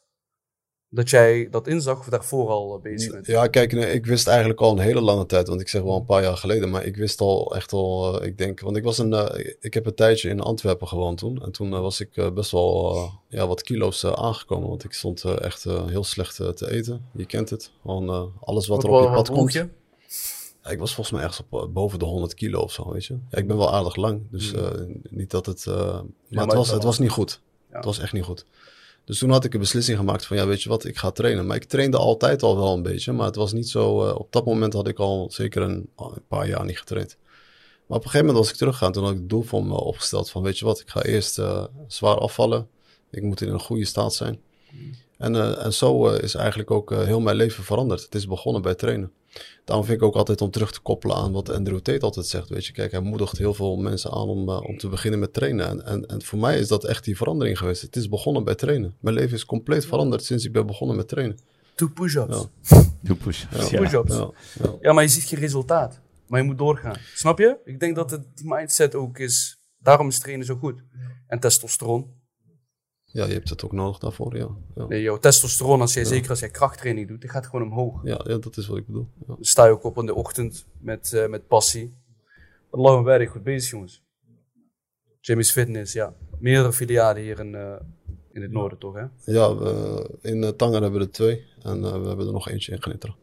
Dat 0.94 1.10
jij 1.10 1.48
dat 1.52 1.68
inzag 1.68 2.00
of 2.00 2.06
daarvoor 2.06 2.50
al 2.50 2.80
bezig 2.84 3.12
bent? 3.12 3.26
Ja, 3.26 3.48
kijk, 3.48 3.72
nee, 3.72 3.94
ik 3.94 4.06
wist 4.06 4.28
eigenlijk 4.28 4.62
al 4.62 4.72
een 4.72 4.80
hele 4.80 5.02
lange 5.02 5.26
tijd, 5.26 5.48
want 5.48 5.62
ik 5.62 5.68
zeg 5.68 5.82
wel 5.82 5.96
een 5.96 6.06
paar 6.06 6.22
jaar 6.22 6.38
geleden, 6.38 6.70
maar 6.70 6.86
ik 6.86 6.96
wist 6.96 7.22
al 7.22 7.56
echt 7.56 7.72
al, 7.72 8.22
uh, 8.22 8.28
ik 8.28 8.38
denk, 8.38 8.60
want 8.60 8.78
ik 8.78 8.84
was 8.84 8.98
een, 8.98 9.12
uh, 9.12 9.26
ik 9.60 9.74
heb 9.74 9.86
een 9.86 9.96
tijdje 9.96 10.30
in 10.30 10.40
Antwerpen 10.40 10.88
gewoond 10.88 11.18
toen 11.18 11.44
en 11.44 11.52
toen 11.52 11.72
uh, 11.72 11.80
was 11.80 12.00
ik 12.00 12.34
best 12.34 12.52
wel 12.52 13.10
ja, 13.28 13.48
wat 13.48 13.62
kilo's 13.62 14.06
aangekomen, 14.06 14.70
want 14.70 14.84
ik 14.84 14.94
stond 14.94 15.24
echt 15.24 15.64
heel 15.64 16.04
slecht 16.04 16.36
te 16.36 16.72
eten. 16.72 17.06
Je 17.14 17.26
kent 17.26 17.50
het, 17.50 17.72
gewoon 17.82 18.34
alles 18.40 18.68
wat, 18.68 18.84
wat 18.84 18.92
er 18.92 18.98
op 19.00 19.10
je 19.10 19.16
pad 19.16 19.30
komt. 19.30 19.54
Je? 19.54 19.68
Ja, 20.64 20.70
ik 20.70 20.80
was 20.80 20.94
volgens 20.94 21.16
mij 21.16 21.26
ergens 21.26 21.44
op 21.50 21.74
boven 21.74 22.00
de 22.00 22.06
100 22.06 22.34
kilo 22.34 22.60
of 22.60 22.72
zo, 22.72 22.92
weet 22.92 23.06
je. 23.06 23.18
Ja, 23.30 23.38
ik 23.38 23.48
ben 23.48 23.58
wel 23.58 23.74
aardig 23.74 23.96
lang, 23.96 24.22
dus 24.32 24.52
mm. 24.52 25.02
niet 25.10 25.32
dat 25.32 25.46
het, 25.46 25.66
maar, 25.66 26.04
maar 26.30 26.46
het 26.46 26.54
was, 26.54 26.72
het 26.72 26.84
was 26.84 27.00
niet 27.00 27.10
goed. 27.10 27.42
Ja. 27.70 27.76
Het 27.76 27.86
was 27.86 28.00
echt 28.00 28.14
niet 28.14 28.24
goed. 28.24 28.46
Dus 29.06 29.18
toen 29.18 29.30
had 29.30 29.44
ik 29.44 29.54
een 29.54 29.60
beslissing 29.60 29.98
gemaakt 29.98 30.26
van, 30.26 30.38
ja, 30.38 30.48
weet 30.48 30.64
je 30.64 30.70
wat, 30.70 30.86
ik 30.86 30.98
ga 30.98 31.12
trainen. 31.12 31.46
Maar 31.46 31.56
ik 31.56 31.64
trainde 31.64 31.98
altijd 31.98 32.44
al 32.44 32.58
wel 32.58 32.74
een 32.74 32.84
beetje, 32.84 33.12
maar 33.12 33.26
het 33.26 33.36
was 33.36 33.54
niet 33.54 33.70
zo... 33.70 34.08
Uh, 34.08 34.16
op 34.16 34.32
dat 34.32 34.46
moment 34.46 34.74
had 34.74 34.88
ik 34.88 35.00
al 35.00 35.32
zeker 35.32 35.62
een, 35.62 35.90
een, 35.98 36.28
paar 36.28 36.48
jaar 36.48 36.66
niet 36.66 36.78
getraind. 36.78 37.18
Maar 37.88 37.98
op 37.98 38.04
een 38.04 38.10
gegeven 38.10 38.26
moment 38.26 38.38
was 38.38 38.50
ik 38.50 38.58
teruggegaan, 38.58 38.92
toen 38.92 39.04
had 39.04 39.12
ik 39.12 39.20
het 39.20 39.30
doel 39.30 39.42
voor 39.42 39.66
me 39.66 39.74
opgesteld 39.74 40.30
van, 40.30 40.42
weet 40.42 40.60
je 40.60 40.66
wat, 40.66 40.80
ik 40.80 40.90
ga 40.90 41.04
eerst 41.04 41.40
uh, 41.40 41.66
zwaar 41.88 42.18
afvallen. 42.18 42.68
Ik 43.12 43.24
moet 43.24 43.42
in 43.42 43.50
een 43.50 43.60
goede 43.60 43.86
staat 43.86 44.14
zijn. 44.14 44.42
En, 45.18 45.34
uh, 45.34 45.66
en 45.66 45.74
zo 45.74 46.08
is 46.08 46.36
eigenlijk 46.36 46.72
ook 46.72 46.90
heel 46.90 47.20
mijn 47.20 47.36
leven 47.36 47.64
veranderd. 47.64 48.02
Het 48.02 48.16
is 48.16 48.28
begonnen 48.28 48.62
bij 48.62 48.76
trainen. 48.76 49.12
Daarom 49.66 49.86
vind 49.86 49.98
ik 49.98 50.04
ook 50.04 50.16
altijd 50.16 50.42
om 50.42 50.52
terug 50.52 50.72
te 50.72 50.82
koppelen 50.82 51.16
aan 51.16 51.32
wat 51.32 51.50
Andrew 51.50 51.80
Tate 51.80 52.06
altijd 52.06 52.26
zegt. 52.26 52.50
Weet 52.50 52.66
je, 52.66 52.74
kijk, 52.74 52.92
hij 52.92 53.02
moedigt 53.02 53.38
heel 53.38 53.54
veel 53.54 53.78
mensen 53.78 54.12
aan 54.12 54.28
om, 54.28 54.50
uh, 54.50 54.64
om 54.64 54.78
te 54.78 54.88
beginnen 54.88 55.20
met 55.20 55.34
trainen. 55.34 55.68
En, 55.68 55.86
en, 55.86 56.06
en 56.06 56.22
voor 56.22 56.40
mij 56.40 56.60
is 56.60 56.68
dat 56.68 56.84
echt 56.84 57.04
die 57.04 57.18
verandering 57.18 57.58
geweest. 57.58 57.82
Het 57.82 57.96
is 57.96 58.10
begonnen 58.10 58.44
bij 58.44 58.56
trainen. 58.56 58.96
Mijn 59.00 59.16
leven 59.16 59.36
is 59.36 59.46
compleet 59.46 59.86
veranderd 59.86 60.24
sinds 60.24 60.46
ik 60.46 60.52
ben 60.52 60.66
begonnen 60.66 60.96
met 60.96 61.08
trainen. 61.08 61.40
Doe 61.76 61.90
push-ups. 61.90 62.48
Ja. 62.62 62.84
Doe 63.02 63.16
push-ups. 63.16 63.70
Ja. 63.70 63.80
Push-ups. 63.80 64.16
Ja, 64.16 64.30
ja. 64.64 64.76
ja, 64.82 64.94
maar 64.94 65.04
je 65.04 65.10
ziet 65.10 65.24
geen 65.24 65.40
resultaat. 65.40 66.00
Maar 66.28 66.40
je 66.40 66.46
moet 66.46 66.58
doorgaan. 66.58 66.96
Snap 67.16 67.40
je? 67.40 67.58
Ik 67.66 67.80
denk 67.80 67.96
dat 67.96 68.12
het 68.12 68.22
die 68.34 68.48
mindset 68.48 68.96
ook 68.96 69.18
is. 69.18 69.58
Daarom 69.80 70.08
is 70.08 70.20
trainen 70.20 70.46
zo 70.46 70.56
goed. 70.56 70.84
En 71.28 71.40
testosteron. 71.40 72.13
Ja, 73.14 73.26
je 73.26 73.34
hebt 73.34 73.50
het 73.50 73.64
ook 73.66 73.72
nodig 73.72 73.98
daarvoor, 73.98 74.38
ja. 74.38 74.48
ja. 74.76 74.86
Nee, 74.86 75.02
joh, 75.02 75.20
testosteron, 75.20 75.82
als 75.82 75.94
jij, 75.94 76.04
zeker 76.04 76.30
als 76.30 76.40
jij 76.40 76.50
krachttraining 76.50 77.08
doet, 77.08 77.22
die 77.22 77.30
gaat 77.30 77.46
gewoon 77.46 77.62
omhoog. 77.72 78.02
Ja, 78.04 78.22
ja 78.28 78.38
dat 78.38 78.58
is 78.58 78.68
wat 78.68 78.78
ik 78.78 78.86
bedoel. 78.86 79.08
Ja. 79.20 79.26
Dan 79.28 79.38
sta 79.40 79.66
je 79.66 79.72
ook 79.72 79.84
op 79.84 79.98
in 79.98 80.06
de 80.06 80.14
ochtend 80.14 80.66
met, 80.80 81.12
uh, 81.16 81.28
met 81.28 81.48
passie. 81.48 81.94
Allah 82.70 82.98
en 82.98 83.04
werk, 83.04 83.30
goed 83.30 83.44
bezig 83.44 83.72
jongens. 83.72 84.04
Jimmy's 85.20 85.52
Fitness, 85.52 85.94
ja. 85.94 86.16
Meerdere 86.40 86.74
filialen 86.74 87.22
hier 87.22 87.40
in, 87.40 87.54
uh, 87.54 87.76
in 88.32 88.42
het 88.42 88.52
noorden 88.52 88.78
toch, 88.78 88.96
hè? 88.96 89.32
Ja, 89.32 89.56
we, 89.56 90.10
in 90.22 90.44
uh, 90.44 90.50
Tanger 90.50 90.82
hebben 90.82 91.00
we 91.00 91.06
er 91.06 91.12
twee. 91.12 91.46
En 91.62 91.82
we 91.82 92.08
hebben 92.08 92.26
er 92.26 92.34
nog 92.34 92.50
eentje 92.50 92.72
in 92.72 92.82
Gnitteren. 92.82 93.16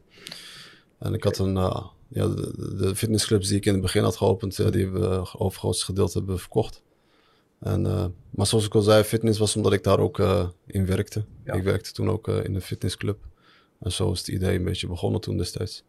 En 0.98 1.14
ik 1.14 1.24
had 1.24 1.38
een... 1.38 1.55
ja, 1.55 2.29
de, 2.29 2.76
de, 2.79 2.96
fitnessclubs 2.96 3.48
die 3.48 3.57
ik 3.57 3.66
in 3.66 3.72
het 3.72 3.83
begin 3.83 4.03
had 4.03 4.16
geopend, 4.16 4.57
die 4.57 4.64
hebben 4.64 5.00
we 5.00 5.38
overgrootste 5.38 5.85
gedeelte 5.85 6.18
hebben 6.18 6.38
verkocht. 6.38 6.83
En, 7.61 7.85
uh, 7.85 8.05
maar 8.31 8.46
zoals 8.46 8.64
ik 8.64 8.75
al 8.75 8.83
zei, 8.83 9.03
fitness 9.03 9.38
was 9.38 9.57
omdat 9.57 9.73
ik 9.73 9.83
daar 9.83 9.99
ook 9.99 10.18
uh, 10.18 10.49
in 10.66 10.87
werkte. 10.87 11.25
Ja. 11.44 11.53
Ik 11.53 11.62
werkte 11.62 11.92
toen 11.92 12.11
ook 12.11 12.29
uh, 12.29 12.44
in 12.44 12.55
een 12.55 12.61
fitnessclub. 12.61 13.18
En 13.81 13.92
zo 13.92 14.12
is 14.12 14.18
het 14.18 14.29
idee 14.29 14.57
een 14.57 14.64
beetje 14.64 14.87
begonnen 14.87 15.20
toen 15.20 15.37
destijds. 15.37 15.85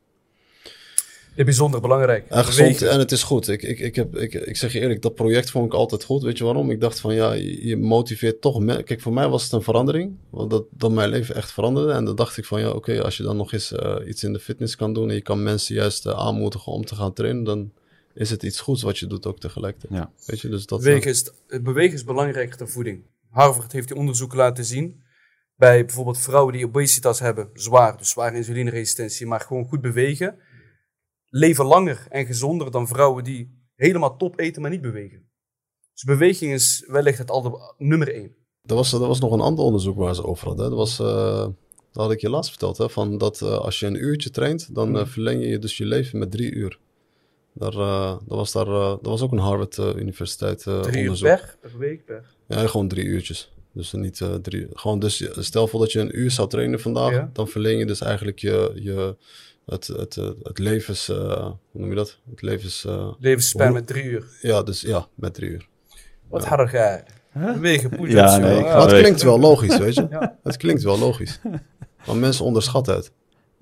Ja, 1.35 1.43
bijzonder 1.43 1.81
belangrijk. 1.81 2.25
En 2.29 2.45
gezond 2.45 2.81
en 2.81 2.99
het 2.99 3.11
is 3.11 3.23
goed. 3.23 3.47
Ik, 3.47 3.63
ik, 3.63 3.79
ik, 3.79 3.95
heb, 3.95 4.17
ik, 4.17 4.33
ik 4.33 4.57
zeg 4.57 4.73
je 4.73 4.79
eerlijk, 4.79 5.01
dat 5.01 5.15
project 5.15 5.51
vond 5.51 5.65
ik 5.65 5.73
altijd 5.73 6.03
goed. 6.03 6.21
Weet 6.21 6.37
je 6.37 6.43
waarom? 6.43 6.71
Ik 6.71 6.81
dacht 6.81 6.99
van 6.99 7.13
ja, 7.13 7.33
je, 7.33 7.77
motiveert 7.77 8.41
toch. 8.41 8.65
Kijk, 8.83 9.01
voor 9.01 9.13
mij 9.13 9.27
was 9.27 9.43
het 9.43 9.51
een 9.51 9.61
verandering. 9.61 10.15
Want 10.29 10.49
dat, 10.49 10.63
dat 10.69 10.91
mijn 10.91 11.09
leven 11.09 11.35
echt 11.35 11.51
veranderde. 11.51 11.91
En 11.91 12.05
dan 12.05 12.15
dacht 12.15 12.37
ik 12.37 12.45
van 12.45 12.59
ja, 12.59 12.67
oké, 12.67 12.77
okay, 12.77 12.99
als 12.99 13.17
je 13.17 13.23
dan 13.23 13.37
nog 13.37 13.53
eens 13.53 13.73
iets 14.07 14.23
in 14.23 14.33
de 14.33 14.39
fitness 14.39 14.75
kan 14.75 14.93
doen. 14.93 15.09
En 15.09 15.15
je 15.15 15.21
kan 15.21 15.43
mensen 15.43 15.75
juist 15.75 16.07
aanmoedigen 16.07 16.71
om 16.71 16.85
te 16.85 16.95
gaan 16.95 17.13
trainen. 17.13 17.43
Dan 17.43 17.71
is 18.13 18.29
het 18.29 18.43
iets 18.43 18.59
goeds 18.59 18.81
wat 18.81 18.97
je 18.97 19.07
doet 19.07 19.25
ook 19.25 19.39
tegelijkertijd. 19.39 19.93
Ja. 19.93 20.11
Weet 20.25 20.39
je, 20.39 20.49
dus 20.49 20.65
dat, 20.65 20.79
bewegen, 20.79 21.09
is, 21.09 21.31
bewegen 21.47 21.93
is 21.93 22.03
belangrijker 22.03 22.57
dan 22.57 22.67
voeding. 22.67 23.05
Harvard 23.29 23.71
heeft 23.71 23.87
die 23.87 23.97
onderzoeken 23.97 24.37
laten 24.37 24.65
zien. 24.65 25.01
Bij 25.55 25.85
bijvoorbeeld 25.85 26.17
vrouwen 26.17 26.53
die 26.53 26.65
obesitas 26.65 27.19
hebben, 27.19 27.49
zwaar, 27.53 27.97
dus 27.97 28.09
zware 28.09 28.35
insulineresistentie, 28.35 29.27
maar 29.27 29.39
gewoon 29.39 29.67
goed 29.67 29.81
bewegen, 29.81 30.37
leven 31.27 31.65
langer 31.65 32.05
en 32.09 32.25
gezonder 32.25 32.71
dan 32.71 32.87
vrouwen 32.87 33.23
die 33.23 33.69
helemaal 33.75 34.17
top 34.17 34.39
eten, 34.39 34.61
maar 34.61 34.71
niet 34.71 34.81
bewegen. 34.81 35.29
Dus 35.93 36.03
beweging 36.03 36.53
is 36.53 36.83
wellicht 36.87 37.17
het 37.17 37.29
al 37.29 37.75
nummer 37.77 38.13
één. 38.13 38.35
Er 38.61 38.75
was, 38.75 38.93
er 38.93 38.99
was 38.99 39.19
nog 39.19 39.31
een 39.31 39.41
ander 39.41 39.65
onderzoek 39.65 39.97
waar 39.97 40.15
ze 40.15 40.23
over 40.23 40.47
hadden. 40.47 40.69
Dat 40.69 40.77
was, 40.77 40.99
uh, 40.99 41.47
dat 41.91 42.03
had 42.03 42.11
ik 42.11 42.21
je 42.21 42.29
laatst 42.29 42.49
verteld, 42.49 42.77
hè, 42.77 42.89
van 42.89 43.17
dat 43.17 43.41
uh, 43.41 43.57
als 43.57 43.79
je 43.79 43.85
een 43.85 44.03
uurtje 44.03 44.29
traint, 44.29 44.75
dan 44.75 44.97
uh, 44.97 45.05
verleng 45.05 45.45
je 45.45 45.59
dus 45.59 45.77
je 45.77 45.85
leven 45.85 46.19
met 46.19 46.31
drie 46.31 46.51
uur. 46.51 46.79
Daar, 47.53 47.73
uh, 47.73 48.09
dat, 48.09 48.37
was 48.37 48.51
daar, 48.51 48.67
uh, 48.67 48.89
dat 48.89 49.05
was 49.05 49.21
ook 49.21 49.31
een 49.31 49.37
Harvard 49.37 49.77
uh, 49.77 49.95
Universiteit 49.95 50.59
drie 50.63 50.77
onderzoek. 50.99 51.27
uur 51.27 51.35
per, 51.37 51.55
per 51.61 51.77
week 51.79 52.05
per? 52.05 52.23
Ja, 52.47 52.67
gewoon 52.67 52.87
drie 52.87 53.05
uurtjes. 53.05 53.51
Dus 53.73 53.91
niet 53.91 54.21
drie. 54.41 54.67
Gewoon 54.73 54.99
dus 54.99 55.29
stel 55.33 55.67
voor 55.67 55.79
dat 55.79 55.91
je 55.91 55.99
een 55.99 56.19
uur 56.19 56.31
zou 56.31 56.49
trainen 56.49 56.79
vandaag, 56.79 57.11
Ja. 57.11 57.29
dan 57.33 57.47
verleng 57.47 57.79
je 57.79 57.85
dus 57.85 58.01
eigenlijk 58.01 58.39
je, 58.39 58.71
je 58.75 59.15
het, 59.65 59.87
het, 59.87 60.15
het, 60.15 60.35
het 60.43 60.59
levens, 60.59 61.07
hoe 61.07 61.55
noem 61.71 61.89
je 61.89 61.95
dat? 61.95 62.17
Het 62.29 62.41
levens, 62.41 62.87
Levensspan 63.19 63.73
met 63.73 63.87
drie 63.87 64.03
uur. 64.03 64.25
ja, 64.41 64.63
dus 64.63 64.81
ja, 64.81 65.07
met 65.15 65.33
drie 65.33 65.49
uur. 65.49 65.67
Wat 66.29 66.41
Ja. 66.43 66.47
harder 66.47 66.69
ga 66.69 66.91
je. 66.95 67.03
Bewegen, 67.53 67.89
push-ups. 67.89 68.11
Ja, 68.11 68.37
nee, 68.37 68.61
Maar 68.61 68.81
het 68.87 68.99
klinkt 68.99 69.21
wel 69.23 69.39
logisch, 69.39 69.77
weet 69.77 69.95
je? 69.95 70.07
Ja. 70.19 70.37
Het 70.43 70.57
klinkt 70.57 70.83
wel 70.83 70.99
logisch. 70.99 71.39
Maar 72.05 72.15
mensen 72.15 72.45
onderschatten 72.45 72.95
het. 72.95 73.11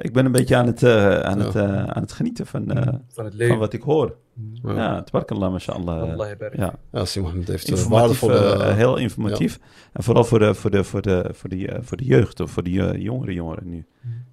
Ik 0.01 0.13
ben 0.13 0.25
een 0.25 0.31
beetje 0.31 0.55
aan 0.55 0.65
het, 0.65 0.83
eh, 0.83 1.19
aan 1.19 1.39
het, 1.39 1.55
eh, 1.55 1.83
aan 1.83 2.01
het 2.01 2.11
genieten 2.11 2.45
van, 2.45 2.71
eh, 2.71 2.93
Van 3.07 3.25
het 3.25 3.33
leven. 3.33 3.47
van 3.47 3.57
wat 3.57 3.73
ik 3.73 3.81
hoor. 3.81 4.15
Ja, 4.63 4.73
Ja, 4.73 5.03
tabarakallah, 5.03 5.51
mashallah. 5.51 6.01
Allah 6.01 6.37
barik. 6.37 6.57
Ja, 6.59 6.73
ja 6.91 7.05
Simon 7.05 7.31
heeft 7.33 7.47
informatief, 7.67 7.87
waardevolle... 7.87 8.73
heel 8.73 8.97
informatief. 8.97 9.59
En 9.93 10.03
vooral 10.03 10.23
voor 10.23 10.39
de, 10.39 10.53
voor 10.53 10.71
de, 10.71 10.83
voor 10.83 11.01
de, 11.01 11.29
voor 11.33 11.49
de, 11.49 11.77
voor 11.81 11.97
de 11.97 12.05
jeugd 12.05 12.39
of 12.39 12.51
voor 12.51 12.63
de 12.63 12.69
jongere 13.01 13.33
jongeren 13.33 13.69
nu. 13.69 13.85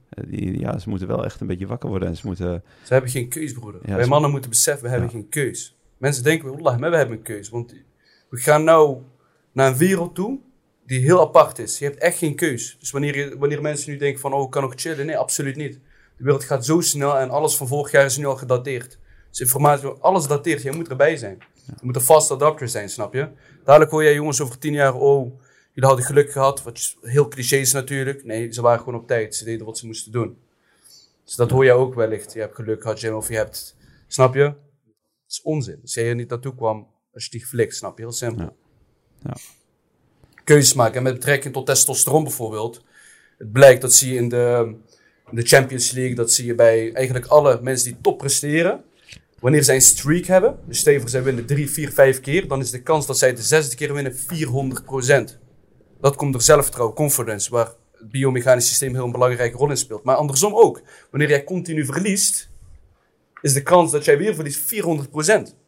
Eh, 0.09 0.25
die, 0.29 0.59
ja, 0.59 0.79
ze 0.79 0.89
moeten 0.89 1.09
wel 1.09 1.25
echt 1.25 1.41
een 1.41 1.47
beetje 1.47 1.67
wakker 1.67 1.89
worden. 1.89 2.09
En 2.09 2.17
ze 2.17 2.27
moeten... 2.27 2.63
Ze 2.83 2.93
hebben 2.93 3.11
geen 3.11 3.29
keus, 3.29 3.53
broeder. 3.53 3.81
Ja, 3.85 3.95
Wij 3.95 4.03
ze- 4.05 4.09
mannen 4.11 4.31
moeten 4.31 4.51
beseffen, 4.51 4.85
we 4.85 4.91
hebben 4.91 5.11
geen 5.11 5.29
keus. 5.29 5.77
Mensen 5.99 6.25
denken, 6.25 6.49
wallah, 6.51 6.79
maar 6.79 6.91
we 6.91 6.97
hebben 6.97 7.17
een 7.17 7.23
keus. 7.23 7.49
Want 7.49 7.75
we 8.29 8.37
gaan 8.39 8.65
nou 8.65 8.99
naar 9.53 9.71
een 9.71 9.77
wereld 9.77 10.15
toe 10.15 10.39
die 10.87 11.01
heel 11.01 11.21
apart 11.21 11.59
is. 11.59 11.79
Je 11.79 11.85
hebt 11.85 11.99
echt 11.99 12.19
geen 12.19 12.35
keus. 12.35 12.77
Dus 12.79 12.91
wanneer, 12.91 13.17
je, 13.17 13.39
wanneer 13.39 13.61
mensen 13.61 13.91
nu 13.91 13.97
denken 13.97 14.21
van, 14.21 14.33
oh, 14.33 14.45
ik 14.45 14.51
kan 14.51 14.63
nog 14.63 14.73
chillen. 14.77 15.07
Nee, 15.07 15.19
absoluut 15.19 15.57
niet. 15.57 15.75
De 16.17 16.25
wereld 16.25 16.45
gaat 16.45 16.65
zo 16.65 16.81
snel 16.81 17.19
en 17.19 17.31
alles 17.31 17.57
van 17.57 17.67
vorig 17.67 17.91
jaar 17.91 18.05
is 18.05 18.17
nu 18.17 18.27
al 18.27 18.37
gedateerd. 18.37 18.99
Dus 19.31 19.41
informatie, 19.41 19.89
alles 19.89 20.27
dateert. 20.27 20.63
Jij 20.63 20.73
moet 20.73 20.89
erbij 20.89 21.17
zijn. 21.17 21.39
Je 21.67 21.73
moet 21.81 21.97
een 21.97 22.03
fast 22.03 22.31
adapter 22.31 22.69
zijn, 22.69 22.89
snap 22.89 23.15
je? 23.15 23.29
Dadelijk 23.65 23.91
hoor 23.91 24.03
jij 24.03 24.15
jongens 24.15 24.41
over 24.41 24.59
tien 24.59 24.73
jaar, 24.73 24.95
oh, 24.95 25.41
jullie 25.73 25.89
hadden 25.89 26.05
geluk 26.05 26.31
gehad. 26.31 26.63
Wat 26.63 26.97
heel 27.01 27.29
cliché 27.29 27.57
is 27.57 27.73
natuurlijk. 27.73 28.25
Nee, 28.25 28.53
ze 28.53 28.63
waren 28.63 28.79
gewoon 28.79 29.01
op 29.01 29.07
tijd. 29.07 29.35
Ze 29.35 29.45
deden 29.45 29.67
wat 29.67 29.79
ze 29.79 29.87
moesten 29.87 30.13
doen. 30.13 30.39
Dus 31.25 31.35
dat 31.35 31.51
hoor 31.51 31.65
jij 31.65 31.75
ook 31.75 31.95
wellicht. 31.95 32.33
Je 32.33 32.41
hebt 32.41 32.55
geluk 32.55 32.83
gehad, 32.83 33.01
Jim, 33.01 33.15
of 33.15 33.29
je 33.29 33.37
hebt... 33.37 33.77
Snap 34.07 34.35
je? 34.35 34.43
Het 34.43 34.55
is 35.29 35.43
onzin. 35.43 35.79
Als 35.83 35.95
jij 35.95 36.09
er 36.09 36.15
niet 36.15 36.29
naartoe 36.29 36.55
kwam, 36.55 36.89
als 37.13 37.25
je 37.25 37.31
die 37.31 37.41
geflikt, 37.41 37.75
snap 37.75 37.99
je? 37.99 38.05
Heel 38.05 38.13
simpel. 38.13 38.45
Ja. 38.45 38.53
Ja. 39.23 39.37
Keuzes 40.47 40.75
maken. 40.75 40.97
En 40.97 41.03
met 41.03 41.15
betrekking 41.15 41.55
tot 41.55 41.67
testosteron 41.67 42.23
bijvoorbeeld. 42.23 42.85
Het 43.39 43.53
blijkt, 43.53 43.81
dat 43.81 43.95
zie 43.95 44.13
je 44.13 44.19
in 44.19 44.29
de, 44.29 44.75
in 45.31 45.37
de 45.37 45.43
Champions 45.43 45.91
League, 45.91 46.15
dat 46.15 46.33
zie 46.33 46.47
je 46.47 46.55
bij 46.55 46.93
eigenlijk 46.93 47.27
alle 47.27 47.59
mensen 47.63 47.87
die 47.87 48.01
top 48.01 48.19
presteren. 48.19 48.85
Wanneer 49.41 49.65
zij 49.65 49.75
een 49.75 49.81
streak 49.81 50.25
hebben, 50.25 50.59
dus 50.67 50.83
voor 50.83 51.09
zij 51.09 51.23
winnen 51.23 51.47
3, 51.47 51.71
4, 51.71 51.93
5 51.93 52.21
keer, 52.21 52.49
dan 52.49 52.61
is 52.61 52.71
de 52.71 52.83
kans 52.83 53.07
dat 53.07 53.19
zij 53.19 53.35
de 53.35 53.43
zesde 53.43 53.77
keer 53.77 53.95
winnen 53.95 54.15
400%. 54.15 55.39
Dat 56.01 56.17
komt 56.17 56.33
door 56.33 56.43
zelfvertrouwen, 56.43 56.97
confidence, 56.97 57.51
waar 57.51 57.73
het 57.93 58.11
biomechanisch 58.11 58.69
systeem 58.69 58.95
heel 58.95 59.05
een 59.05 59.13
belangrijke 59.13 59.57
rol 59.57 59.71
in 59.71 59.77
speelt. 59.77 60.05
Maar 60.05 60.17
andersom 60.17 60.55
ook. 60.55 60.83
Wanneer 61.11 61.29
jij 61.29 61.45
continu 61.45 61.85
verliest, 61.85 62.51
is 63.41 63.53
de 63.53 63.63
kans 63.63 63.91
dat 63.91 64.05
jij 64.05 64.19
weer 64.19 64.35
verliest 64.35 64.75
400%. 64.75 65.66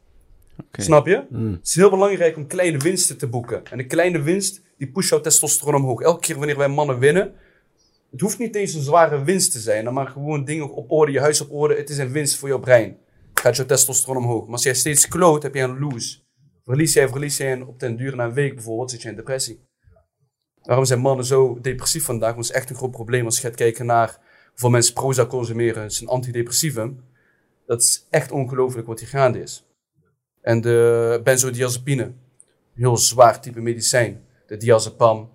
Snap 0.72 1.06
je? 1.06 1.26
Het 1.56 1.66
is 1.66 1.74
heel 1.74 1.90
belangrijk 1.90 2.36
om 2.36 2.46
kleine 2.46 2.78
winsten 2.78 3.18
te 3.18 3.26
boeken. 3.26 3.64
En 3.64 3.78
een 3.78 3.86
kleine 3.86 4.20
winst, 4.20 4.62
die 4.76 4.90
pusht 4.90 5.08
jouw 5.08 5.20
testosteron 5.20 5.74
omhoog. 5.74 6.00
Elke 6.00 6.20
keer 6.20 6.36
wanneer 6.36 6.56
wij 6.56 6.68
mannen 6.68 6.98
winnen, 6.98 7.34
het 8.10 8.20
hoeft 8.20 8.38
niet 8.38 8.54
eens 8.54 8.74
een 8.74 8.82
zware 8.82 9.24
winst 9.24 9.52
te 9.52 9.58
zijn, 9.58 9.92
maar 9.92 10.06
gewoon 10.06 10.44
dingen 10.44 10.70
op 10.70 10.90
orde, 10.90 11.12
je 11.12 11.20
huis 11.20 11.40
op 11.40 11.52
orde. 11.52 11.74
Het 11.74 11.90
is 11.90 11.98
een 11.98 12.12
winst 12.12 12.36
voor 12.36 12.48
jouw 12.48 12.58
brein. 12.58 12.96
Gaat 13.34 13.56
jouw 13.56 13.66
testosteron 13.66 14.16
omhoog. 14.16 14.44
Maar 14.44 14.52
als 14.52 14.62
jij 14.62 14.74
steeds 14.74 15.08
kloot, 15.08 15.42
heb 15.42 15.54
je 15.54 15.60
een 15.60 15.78
lose. 15.78 16.18
Verlies 16.64 16.92
jij, 16.92 17.08
verlies 17.08 17.36
jij 17.36 17.52
en 17.52 17.66
op 17.66 17.80
den 17.80 17.96
duur 17.96 18.16
na 18.16 18.24
een 18.24 18.32
week 18.32 18.54
bijvoorbeeld, 18.54 18.90
zit 18.90 19.02
je 19.02 19.08
in 19.08 19.16
depressie. 19.16 19.60
Waarom 20.62 20.84
zijn 20.84 21.00
mannen 21.00 21.24
zo 21.24 21.58
depressief 21.60 22.04
vandaag? 22.04 22.34
Want 22.34 22.46
het 22.46 22.54
is 22.54 22.60
echt 22.60 22.70
een 22.70 22.76
groot 22.76 22.90
probleem 22.90 23.24
als 23.24 23.36
je 23.36 23.42
gaat 23.42 23.54
kijken 23.54 23.86
naar 23.86 24.18
hoeveel 24.50 24.70
mensen 24.70 24.94
Prozac 24.94 25.28
consumeren. 25.28 25.82
Het 25.82 25.92
is 25.92 26.00
een 26.00 26.08
antidepressivum. 26.08 27.04
Dat 27.66 27.80
is 27.80 28.06
echt 28.10 28.32
ongelooflijk 28.32 28.86
wat 28.86 29.00
hier 29.00 29.08
gaande 29.08 29.42
is. 29.42 29.67
En 30.42 30.60
de 30.60 31.20
benzodiazepine. 31.24 32.12
Heel 32.74 32.96
zwaar 32.96 33.40
type 33.40 33.60
medicijn. 33.60 34.20
De 34.46 34.56
diazepam. 34.56 35.30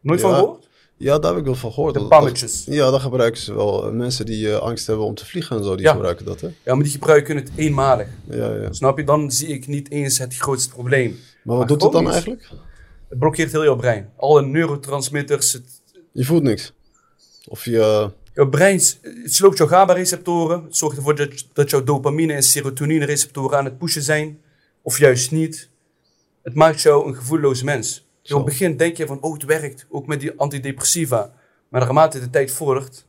Nooit 0.00 0.20
van 0.20 0.34
gehoord? 0.34 0.68
Ja, 0.96 1.18
daar 1.18 1.30
heb 1.30 1.40
ik 1.40 1.46
wel 1.46 1.54
van 1.54 1.72
gehoord. 1.72 1.94
De 1.94 2.04
pammetjes. 2.06 2.64
dat- 2.64 2.74
Ja, 2.74 2.90
dat 2.90 3.00
gebruiken 3.00 3.40
ze 3.40 3.54
wel. 3.54 3.86
Eh, 3.86 3.92
Mensen 3.92 4.26
die 4.26 4.52
eh, 4.52 4.58
angst 4.58 4.86
hebben 4.86 5.06
om 5.06 5.14
te 5.14 5.26
vliegen 5.26 5.56
en 5.56 5.64
zo, 5.64 5.74
die 5.76 5.84
Ja. 5.84 5.92
gebruiken 5.92 6.24
dat, 6.24 6.40
hè? 6.40 6.46
Ja, 6.64 6.74
maar 6.74 6.82
die 6.82 6.92
gebruiken 6.92 7.36
het 7.36 7.50
eenmalig. 7.56 8.08
Ja, 8.24 8.54
ja. 8.54 8.72
Snap 8.72 8.98
je? 8.98 9.04
Dan 9.04 9.30
zie 9.30 9.48
ik 9.48 9.66
niet 9.66 9.90
eens 9.90 10.18
het 10.18 10.36
grootste 10.36 10.68
probleem. 10.74 11.10
Maar 11.10 11.18
Maar 11.44 11.56
wat 11.56 11.68
doet 11.68 11.82
het 11.82 11.92
dan 11.92 12.10
eigenlijk? 12.10 12.48
Het 13.08 13.18
blokkeert 13.18 13.52
heel 13.52 13.64
jouw 13.64 13.76
brein. 13.76 14.10
Alle 14.16 14.42
neurotransmitters. 14.42 15.52
Het, 15.52 15.82
Je 16.12 16.24
voelt 16.24 16.42
niks. 16.42 16.72
Of 17.48 17.64
je... 17.64 18.10
jouw 18.40 18.48
brein 18.48 18.80
sloopt 19.24 19.58
jouw 19.58 19.66
GABA-receptoren. 19.66 20.64
Het 20.64 20.76
zorgt 20.76 20.96
ervoor 20.96 21.16
dat, 21.16 21.48
dat 21.52 21.70
jouw 21.70 21.82
dopamine- 21.82 22.32
en 22.32 22.42
serotonine-receptoren 22.42 23.58
aan 23.58 23.64
het 23.64 23.78
pushen 23.78 24.02
zijn. 24.02 24.40
Of 24.82 24.98
juist 24.98 25.30
niet. 25.30 25.70
Het 26.42 26.54
maakt 26.54 26.80
jou 26.80 27.08
een 27.08 27.16
gevoelloze 27.16 27.64
mens. 27.64 28.08
Op 28.22 28.36
het 28.36 28.44
begin 28.44 28.76
denk 28.76 28.96
je 28.96 29.06
van, 29.06 29.20
oh 29.20 29.32
het 29.32 29.44
werkt. 29.44 29.86
Ook 29.88 30.06
met 30.06 30.20
die 30.20 30.32
antidepressiva. 30.36 31.32
Maar 31.68 31.80
naarmate 31.80 32.20
de 32.20 32.30
tijd 32.30 32.50
vordert, 32.50 33.06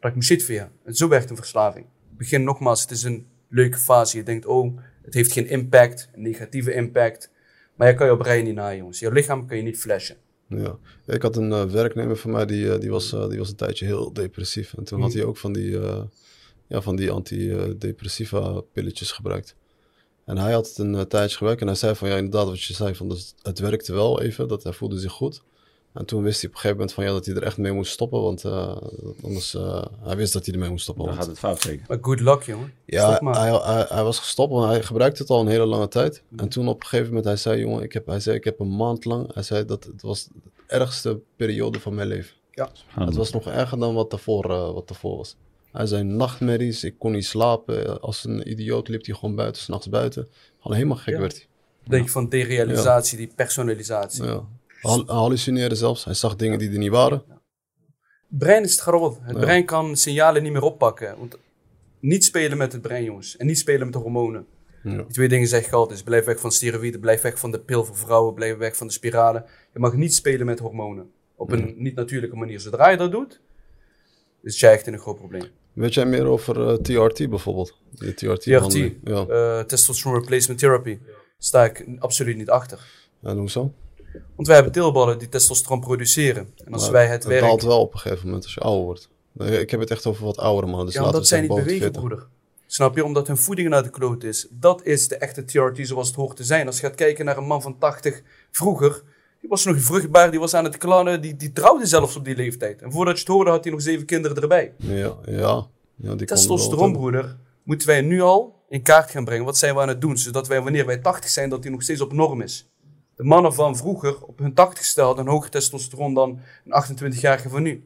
raak 0.00 0.10
ik 0.10 0.18
me 0.18 0.24
shit 0.24 0.42
via. 0.42 0.70
En 0.84 0.94
zo 0.94 1.08
werkt 1.08 1.30
een 1.30 1.36
verslaving. 1.36 1.86
Begin 2.16 2.42
nogmaals, 2.42 2.80
het 2.80 2.90
is 2.90 3.02
een 3.02 3.26
leuke 3.48 3.78
fase. 3.78 4.16
Je 4.16 4.22
denkt, 4.22 4.46
oh, 4.46 4.78
het 5.04 5.14
heeft 5.14 5.32
geen 5.32 5.48
impact, 5.48 6.08
een 6.14 6.22
negatieve 6.22 6.72
impact. 6.72 7.30
Maar 7.74 7.88
je 7.88 7.94
kan 7.94 8.06
jouw 8.06 8.16
brein 8.16 8.44
niet 8.44 8.54
na, 8.54 8.74
jongens. 8.74 8.98
Jouw 8.98 9.12
lichaam 9.12 9.46
kan 9.46 9.56
je 9.56 9.62
niet 9.62 9.78
flashen. 9.78 10.16
Ja. 10.48 10.78
Ik 11.06 11.22
had 11.22 11.36
een 11.36 11.52
eh, 11.52 11.64
werknemer 11.64 12.16
van 12.16 12.30
mij, 12.30 12.46
die, 12.46 12.72
eh, 12.72 12.80
die, 12.80 12.90
was, 12.90 13.12
eh, 13.12 13.28
die 13.28 13.38
was 13.38 13.48
een 13.48 13.56
tijdje 13.56 13.84
heel 13.86 14.12
depressief. 14.12 14.74
En 14.74 14.84
toen 14.84 15.00
had 15.00 15.12
hij 15.12 15.24
ook 15.24 15.36
van 15.36 15.52
die, 15.52 15.78
ja, 16.66 16.80
van 16.80 16.96
die 16.96 17.10
antidepressiva 17.10 18.60
pilletjes 18.72 19.12
gebruikt. 19.12 19.54
En 20.24 20.38
hij 20.38 20.52
had 20.52 20.68
het 20.68 20.78
een 20.78 21.08
tijdje 21.08 21.36
gebruikt 21.36 21.60
en 21.60 21.66
hij 21.66 21.76
zei 21.76 21.94
van 21.94 22.08
ja, 22.08 22.16
inderdaad 22.16 22.46
wat 22.46 22.62
je 22.62 22.74
zei, 22.74 22.94
van, 22.94 23.08
dus 23.08 23.34
het 23.42 23.58
werkte 23.58 23.92
wel 23.92 24.20
even, 24.20 24.48
dat 24.48 24.62
hij 24.62 24.72
voelde 24.72 24.98
zich 24.98 25.12
goed. 25.12 25.42
En 25.92 26.04
toen 26.04 26.22
wist 26.22 26.40
hij 26.40 26.48
op 26.50 26.54
een 26.54 26.60
gegeven 26.60 26.76
moment 26.76 26.92
van 26.94 27.04
ja, 27.04 27.10
dat 27.12 27.26
hij 27.26 27.34
er 27.34 27.42
echt 27.42 27.56
mee 27.56 27.72
moest 27.72 27.92
stoppen, 27.92 28.20
want 28.22 28.44
eh, 28.44 28.76
anders, 29.22 29.54
eh, 29.54 29.84
hij 30.00 30.16
wist 30.16 30.32
dat 30.32 30.44
hij 30.44 30.54
ermee 30.54 30.70
moest 30.70 30.82
stoppen. 30.82 31.04
Dan 31.04 31.14
want- 31.14 31.26
gaat 31.26 31.36
het 31.36 31.44
fout 31.44 31.62
zeker. 31.62 31.84
Maar 31.88 31.98
good 32.00 32.20
luck, 32.20 32.42
jongen. 32.42 32.72
ja, 32.84 33.10
Stop 33.10 33.20
maar. 33.22 33.38
hij, 33.40 33.50
hij, 33.74 33.86
hij 33.88 34.02
was 34.02 34.18
gestopt, 34.18 34.52
want 34.52 34.70
hij 34.70 34.82
gebruikte 34.82 35.22
het 35.22 35.30
al 35.30 35.40
een 35.40 35.46
hele 35.46 35.66
lange 35.66 35.88
tijd. 35.88 36.22
En 36.36 36.48
toen 36.48 36.68
op 36.68 36.80
een 36.80 36.86
gegeven 36.86 37.06
moment, 37.06 37.24
hij 37.24 37.36
zei, 37.36 37.60
jongen, 37.60 37.82
ik 37.82 37.92
heb, 37.92 38.06
hij 38.06 38.20
zei, 38.20 38.36
ik 38.36 38.44
heb 38.44 38.60
een 38.60 38.76
maand 38.76 39.04
lang, 39.04 39.34
hij 39.34 39.42
zei 39.42 39.64
dat 39.64 39.84
het 39.84 40.02
was 40.02 40.24
de 40.24 40.32
ergste 40.66 41.20
periode 41.36 41.80
van 41.80 41.94
mijn 41.94 42.08
leven. 42.08 42.36
Het 42.94 43.14
was 43.16 43.30
nog 43.32 43.46
erger 43.46 43.78
dan 43.78 43.94
wat 43.94 44.10
daarvoor, 44.10 44.44
eh, 44.50 44.72
wat 44.72 44.88
daarvoor 44.88 45.16
was. 45.16 45.36
Hij 45.72 45.86
zei 45.86 46.02
nachtmerries, 46.02 46.84
ik 46.84 46.94
kon 46.98 47.12
niet 47.12 47.26
slapen. 47.26 48.00
Als 48.00 48.24
een 48.24 48.50
idioot 48.50 48.88
liep 48.88 49.06
hij 49.06 49.14
gewoon 49.14 49.34
buiten, 49.34 49.62
s'nachts 49.62 49.88
buiten. 49.88 50.28
Gewoon 50.60 50.76
helemaal 50.76 50.96
gek 50.98 51.14
Ja. 51.14 51.20
werd 51.20 51.32
hij. 51.36 51.46
Denk 51.84 52.04
je 52.04 52.10
van 52.10 52.28
derealisatie, 52.28 53.16
die 53.18 53.30
personalisatie. 53.36 54.24
Ja. 54.24 54.42
Hal- 54.80 55.04
Hij 55.06 55.14
hallucineerde 55.14 55.74
zelfs, 55.74 56.04
hij 56.04 56.14
zag 56.14 56.36
dingen 56.36 56.58
die 56.58 56.70
er 56.70 56.78
niet 56.78 56.90
waren. 56.90 57.22
brein 58.28 58.62
is 58.64 58.72
het 58.72 58.80
garrot. 58.80 59.18
Het 59.22 59.38
brein 59.40 59.64
kan 59.64 59.96
signalen 59.96 60.42
niet 60.42 60.52
meer 60.52 60.62
oppakken. 60.62 61.18
Want 61.18 61.38
niet 62.00 62.24
spelen 62.24 62.58
met 62.58 62.72
het 62.72 62.82
brein, 62.82 63.04
jongens. 63.04 63.36
En 63.36 63.46
niet 63.46 63.58
spelen 63.58 63.84
met 63.84 63.92
de 63.92 63.98
hormonen. 63.98 64.46
Die 64.82 65.06
twee 65.06 65.28
dingen 65.28 65.48
zeg 65.48 65.66
ik 65.66 65.72
altijd. 65.72 66.04
Blijf 66.04 66.24
weg 66.24 66.40
van 66.40 66.52
steroïden, 66.52 67.00
blijf 67.00 67.20
weg 67.22 67.38
van 67.38 67.50
de 67.50 67.60
pil 67.60 67.84
voor 67.84 67.96
vrouwen, 67.96 68.34
blijf 68.34 68.56
weg 68.56 68.76
van 68.76 68.86
de 68.86 68.92
spiralen. 68.92 69.44
Je 69.72 69.78
mag 69.78 69.92
niet 69.94 70.14
spelen 70.14 70.46
met 70.46 70.58
hormonen. 70.58 71.10
Op 71.36 71.52
een 71.52 71.74
niet 71.76 71.94
natuurlijke 71.94 72.36
manier. 72.36 72.60
Zodra 72.60 72.88
je 72.88 72.96
dat 72.96 73.10
doet, 73.10 73.40
is 74.42 74.60
jij 74.60 74.72
echt 74.72 74.86
in 74.86 74.92
een 74.92 74.98
groot 74.98 75.16
probleem. 75.16 75.42
Weet 75.72 75.94
jij 75.94 76.06
meer 76.06 76.24
over 76.26 76.68
eh, 76.68 76.74
TRT 76.74 77.28
bijvoorbeeld? 77.30 77.78
Die 77.90 78.14
TRT. 78.14 78.40
TRT. 78.42 78.72
Ja. 79.04 79.26
eh, 79.26 79.60
testosterone 79.60 80.20
replacement 80.20 80.60
therapy, 80.60 80.98
sta 81.38 81.64
ik 81.64 81.86
absoluut 81.98 82.36
niet 82.36 82.50
achter. 82.50 82.86
en 83.22 83.36
hoezo? 83.36 83.72
Want 84.34 84.46
wij 84.46 84.56
hebben 84.56 84.74
teelballen 84.74 85.18
die 85.18 85.28
testosteron 85.28 85.80
produceren. 85.80 86.48
En 86.64 86.72
als 86.72 86.82
Maar 86.82 86.92
wij 86.92 87.06
het 87.06 87.12
het 87.12 87.24
werk... 87.24 87.40
daalt 87.40 87.62
wel 87.62 87.80
op 87.80 87.92
een 87.92 87.98
gegeven 87.98 88.26
moment 88.26 88.44
als 88.44 88.54
je 88.54 88.60
ouder 88.60 88.84
wordt. 88.84 89.08
Ik 89.60 89.70
heb 89.70 89.80
het 89.80 89.90
echt 89.90 90.06
over 90.06 90.24
wat 90.24 90.38
oudere 90.38 90.66
mannen. 90.66 90.86
Dus 90.86 90.94
Ja, 90.94 91.00
laten 91.00 91.16
omdat 91.16 91.30
we 91.30 91.36
zij 91.36 91.46
niet 91.46 91.54
bewegen, 91.56 91.80
40. 91.80 92.02
broeder. 92.02 92.26
Snap 92.66 92.96
je? 92.96 93.04
Omdat 93.04 93.26
hun 93.26 93.36
voeding 93.36 93.68
naar 93.68 93.82
de 93.82 93.90
kloot 93.90 94.24
is. 94.24 94.46
Dat 94.50 94.84
is 94.84 95.08
de 95.08 95.16
echte 95.16 95.44
TRT 95.44 95.86
zoals 95.86 96.06
het 96.06 96.16
hoort 96.16 96.36
te 96.36 96.44
zijn. 96.44 96.66
Als 96.66 96.80
je 96.80 96.86
gaat 96.86 96.94
kijken 96.94 97.24
naar 97.24 97.36
een 97.36 97.46
man 97.46 97.62
van 97.62 97.78
80 97.78 98.22
vroeger, 98.50 99.02
die 99.40 99.48
was 99.48 99.64
nog 99.64 99.80
vruchtbaar, 99.80 100.30
die 100.30 100.40
was 100.40 100.54
aan 100.54 100.64
het 100.64 100.76
klannen, 100.76 101.20
die, 101.20 101.36
die 101.36 101.52
trouwde 101.52 101.86
zelfs 101.86 102.16
op 102.16 102.24
die 102.24 102.36
leeftijd. 102.36 102.82
En 102.82 102.92
voordat 102.92 103.14
je 103.14 103.20
het 103.20 103.28
hoorde, 103.28 103.50
had 103.50 103.64
hij 103.64 103.72
nog 103.72 103.82
zeven 103.82 104.06
kinderen 104.06 104.42
erbij. 104.42 104.72
Ja, 104.76 105.16
ja. 105.24 105.66
ja 105.96 106.14
die 106.14 106.26
Testosteron, 106.26 106.92
broeder, 106.92 107.36
moeten 107.62 107.88
wij 107.88 108.00
nu 108.00 108.20
al 108.20 108.62
in 108.68 108.82
kaart 108.82 109.10
gaan 109.10 109.24
brengen. 109.24 109.44
Wat 109.44 109.58
zijn 109.58 109.74
we 109.74 109.80
aan 109.80 109.88
het 109.88 110.00
doen? 110.00 110.18
Zodat 110.18 110.48
wij, 110.48 110.62
wanneer 110.62 110.86
wij 110.86 110.98
80 110.98 111.30
zijn, 111.30 111.48
dat 111.48 111.62
die 111.62 111.70
nog 111.70 111.82
steeds 111.82 112.00
op 112.00 112.12
norm 112.12 112.40
is. 112.40 112.68
De 113.18 113.24
mannen 113.24 113.54
van 113.54 113.76
vroeger, 113.76 114.24
op 114.24 114.38
hun 114.38 114.50
80ste, 114.50 114.94
hadden 114.94 115.26
een 115.26 115.30
hoger 115.30 115.50
testosteron 115.50 116.14
dan 116.14 116.40
een 116.64 116.98
28-jarige 117.12 117.48
van 117.48 117.62
nu. 117.62 117.84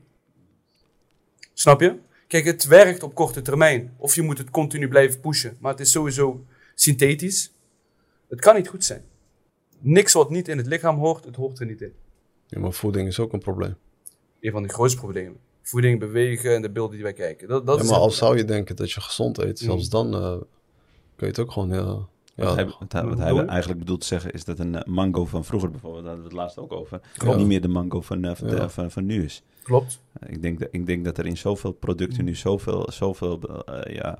Snap 1.52 1.80
je? 1.80 1.98
Kijk, 2.26 2.44
het 2.44 2.64
werkt 2.64 3.02
op 3.02 3.14
korte 3.14 3.42
termijn. 3.42 3.94
Of 3.96 4.14
je 4.14 4.22
moet 4.22 4.38
het 4.38 4.50
continu 4.50 4.88
blijven 4.88 5.20
pushen. 5.20 5.56
Maar 5.60 5.70
het 5.70 5.80
is 5.80 5.90
sowieso 5.90 6.44
synthetisch. 6.74 7.52
Het 8.28 8.40
kan 8.40 8.54
niet 8.54 8.68
goed 8.68 8.84
zijn. 8.84 9.04
Niks 9.78 10.12
wat 10.12 10.30
niet 10.30 10.48
in 10.48 10.56
het 10.56 10.66
lichaam 10.66 10.98
hoort, 10.98 11.24
het 11.24 11.36
hoort 11.36 11.60
er 11.60 11.66
niet 11.66 11.80
in. 11.80 11.92
Ja, 12.46 12.60
maar 12.60 12.72
voeding 12.72 13.08
is 13.08 13.18
ook 13.18 13.32
een 13.32 13.40
probleem. 13.40 13.76
Een 14.40 14.52
van 14.52 14.62
de 14.62 14.68
grootste 14.68 14.98
problemen. 14.98 15.38
Voeding, 15.62 15.98
bewegen 15.98 16.54
en 16.54 16.62
de 16.62 16.70
beelden 16.70 16.94
die 16.94 17.02
wij 17.02 17.12
kijken. 17.12 17.48
Dat, 17.48 17.66
dat 17.66 17.78
Ja, 17.80 17.84
maar 17.84 17.98
als 17.98 18.16
zou 18.16 18.36
je 18.36 18.44
denken 18.44 18.76
dat 18.76 18.92
je 18.92 19.00
gezond 19.00 19.38
eet, 19.38 19.58
zelfs 19.58 19.88
dan 19.88 20.14
eh, 20.14 20.36
kun 21.16 21.26
je 21.26 21.26
het 21.26 21.38
ook 21.38 21.52
gewoon 21.52 21.72
heel... 21.72 22.08
Wat, 22.36 22.48
Ja, 22.48 22.54
hij, 22.54 22.64
wat, 22.64 22.92
hij, 22.92 23.04
wat 23.04 23.18
hij 23.18 23.46
eigenlijk 23.46 23.78
bedoelt 23.80 24.00
te 24.00 24.06
zeggen 24.06 24.32
is 24.32 24.44
dat 24.44 24.58
een 24.58 24.74
eh, 24.74 24.84
mango 24.84 25.24
van 25.26 25.44
vroeger 25.44 25.70
bijvoorbeeld, 25.70 26.04
daar 26.04 26.12
hadden 26.14 26.30
we 26.30 26.36
het 26.36 26.44
laatst 26.44 26.58
ook 26.58 26.72
over, 26.72 27.00
Klopt. 27.16 27.36
niet 27.36 27.46
meer 27.46 27.60
de 27.60 27.68
mango 27.68 28.00
van, 28.00 28.24
eh, 28.24 28.34
van, 28.34 28.48
de- 28.48 28.68
van, 28.68 28.90
van 28.90 29.06
nu 29.06 29.24
is. 29.24 29.42
Klopt. 29.62 30.00
Ik 30.26 30.42
denk, 30.42 30.58
dat, 30.58 30.68
ik 30.70 30.86
denk 30.86 31.04
dat 31.04 31.18
er 31.18 31.26
in 31.26 31.36
zoveel 31.36 31.72
producten 31.72 32.24
nu 32.24 32.34
zoveel, 32.34 32.86
zoveel 32.92 33.40
eh, 33.64 33.94
ja, 33.94 34.18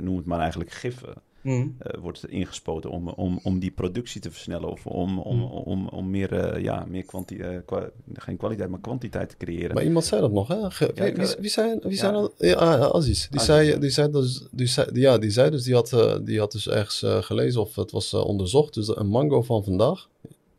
noem 0.00 0.16
het 0.16 0.26
maar 0.26 0.38
eigenlijk 0.40 0.70
gif 0.70 1.02
Mhm. 1.46 1.68
eh, 1.78 2.00
wordt 2.00 2.28
ingespoten 2.28 2.90
om, 2.90 3.08
om, 3.08 3.40
om 3.42 3.58
die 3.58 3.70
productie 3.70 4.20
te 4.20 4.30
versnellen 4.30 4.68
of 4.70 4.86
om, 4.86 5.18
om, 5.18 5.42
om, 5.42 5.88
om 5.88 6.10
meer, 6.10 6.32
eh, 6.32 6.62
ja, 6.62 6.84
meer 6.88 7.04
kwanti 7.04 7.36
eh, 7.38 7.58
kwa- 7.66 7.90
geen 8.12 8.36
kwaliteit, 8.36 8.68
maar 8.70 8.80
kwantiteit 8.80 9.28
te 9.28 9.36
creëren. 9.36 9.74
Maar 9.74 9.84
iemand 9.84 10.04
zei 10.04 10.20
dat 10.20 10.32
nog, 10.32 10.48
hè? 10.48 10.70
Ge- 10.70 10.90
Ja, 10.94 11.04
wie, 11.04 11.12
wie, 11.14 11.34
wie 11.40 11.50
zei, 11.50 11.78
wie 11.82 11.90
ja. 11.90 11.96
zei 11.96 12.12
dat? 12.12 12.32
Ja, 12.38 12.54
ah, 12.54 12.94
Aziz. 12.94 13.28
Die, 13.28 13.40
Aziz, 13.40 13.46
zei, 13.54 13.68
ja. 13.68 13.76
die 13.76 13.90
zei 13.90 14.10
dus, 14.10 14.46
die 14.50 14.66
zei, 14.66 14.88
ja, 14.92 15.18
die 15.18 15.30
zei 15.30 15.50
dus, 15.50 15.62
die 15.62 15.74
had, 15.74 15.96
die 16.24 16.38
had 16.38 16.52
dus 16.52 16.68
ergens 16.68 17.04
gelezen 17.26 17.60
of 17.60 17.74
het 17.76 17.90
was 17.90 18.14
onderzocht. 18.14 18.74
Dus 18.74 18.96
een 18.96 19.06
mango 19.08 19.42
van 19.42 19.64
vandaag, 19.64 20.08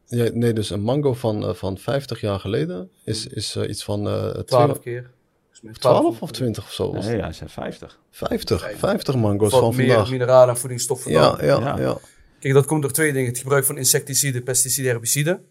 ja, 0.05 0.29
nee, 0.33 0.53
dus 0.53 0.69
een 0.69 0.81
mango 0.81 1.13
van, 1.13 1.55
van 1.55 1.77
50 1.77 2.21
jaar 2.21 2.39
geleden 2.39 2.89
is, 3.03 3.27
is 3.27 3.55
eh, 3.55 3.69
iets 3.69 3.83
van 3.83 4.07
eh 4.07 4.29
12 4.29 4.79
keer. 4.79 5.09
12 5.73 6.21
of 6.21 6.31
20 6.31 6.63
of 6.63 6.71
zo. 6.71 6.91
Nee, 6.91 7.21
hij 7.21 7.33
zei 7.33 7.49
50. 7.49 7.99
50, 8.11 8.71
50 8.77 9.15
mango's 9.15 9.51
Wat 9.51 9.59
van 9.59 9.75
meer 9.75 9.87
vandaag. 9.87 10.09
mineralen 10.11 10.49
en 10.55 10.59
voedingsstoffen 10.59 11.11
dan. 11.11 11.21
Ja, 11.21 11.45
ja, 11.45 11.59
Ja. 11.59 11.77
ja. 11.79 11.97
Kijk, 12.39 12.53
dat 12.53 12.65
komt 12.65 12.81
door 12.81 12.91
twee 12.91 13.13
dingen. 13.13 13.29
Het 13.29 13.37
gebruik 13.37 13.65
van 13.65 13.77
insecticiden, 13.77 14.43
pesticiden, 14.43 14.91
herbiciden. 14.91 15.45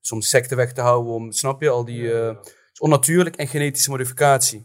Dus 0.00 0.10
om 0.12 0.18
insecten 0.18 0.56
weg 0.56 0.72
te 0.72 0.80
houden, 0.80 1.12
om, 1.12 1.32
snap 1.32 1.62
je, 1.62 1.68
al 1.68 1.84
die... 1.84 2.12
eh, 2.12 2.36
is 2.72 2.80
onnatuurlijk 2.80 3.36
en 3.36 3.48
genetische 3.48 3.90
modificatie. 3.90 4.64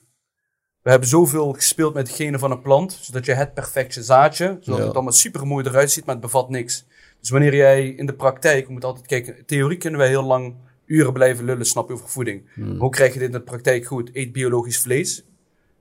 We 0.81 0.89
hebben 0.89 1.09
zoveel 1.09 1.53
gespeeld 1.53 1.93
met 1.93 2.07
de 2.07 2.13
genen 2.13 2.39
van 2.39 2.51
een 2.51 2.61
plant, 2.61 2.97
zodat 3.01 3.25
je 3.25 3.33
het 3.33 3.53
perfecte 3.53 4.03
zaadje, 4.03 4.57
zodat 4.61 4.79
Ja. 4.79 4.85
het 4.85 4.93
allemaal 4.93 5.13
super 5.13 5.47
mooi 5.47 5.65
eruit 5.67 5.91
ziet, 5.91 6.05
maar 6.05 6.15
het 6.15 6.23
bevat 6.23 6.49
niks. 6.49 6.85
Dus 7.19 7.29
wanneer 7.29 7.55
jij 7.55 7.87
in 7.87 8.05
de 8.05 8.13
praktijk, 8.15 8.67
je 8.67 8.73
moet 8.73 8.83
altijd 8.83 9.07
kijken, 9.07 9.37
in 9.37 9.45
theorie 9.45 9.77
kunnen 9.77 9.99
wij 9.99 10.09
heel 10.09 10.23
lang 10.23 10.55
uren 10.89 11.13
blijven 11.13 11.45
lullen, 11.45 11.65
snap 11.65 11.87
je, 11.87 11.93
over 11.93 12.09
voeding. 12.09 12.41
Hmm. 12.53 12.79
Hoe 12.79 12.89
krijg 12.89 13.13
je 13.13 13.19
dit 13.19 13.27
in 13.27 13.33
de 13.33 13.41
praktijk 13.41 13.85
goed? 13.85 14.09
Eet 14.13 14.31
biologisch 14.31 14.79
vlees. 14.79 15.23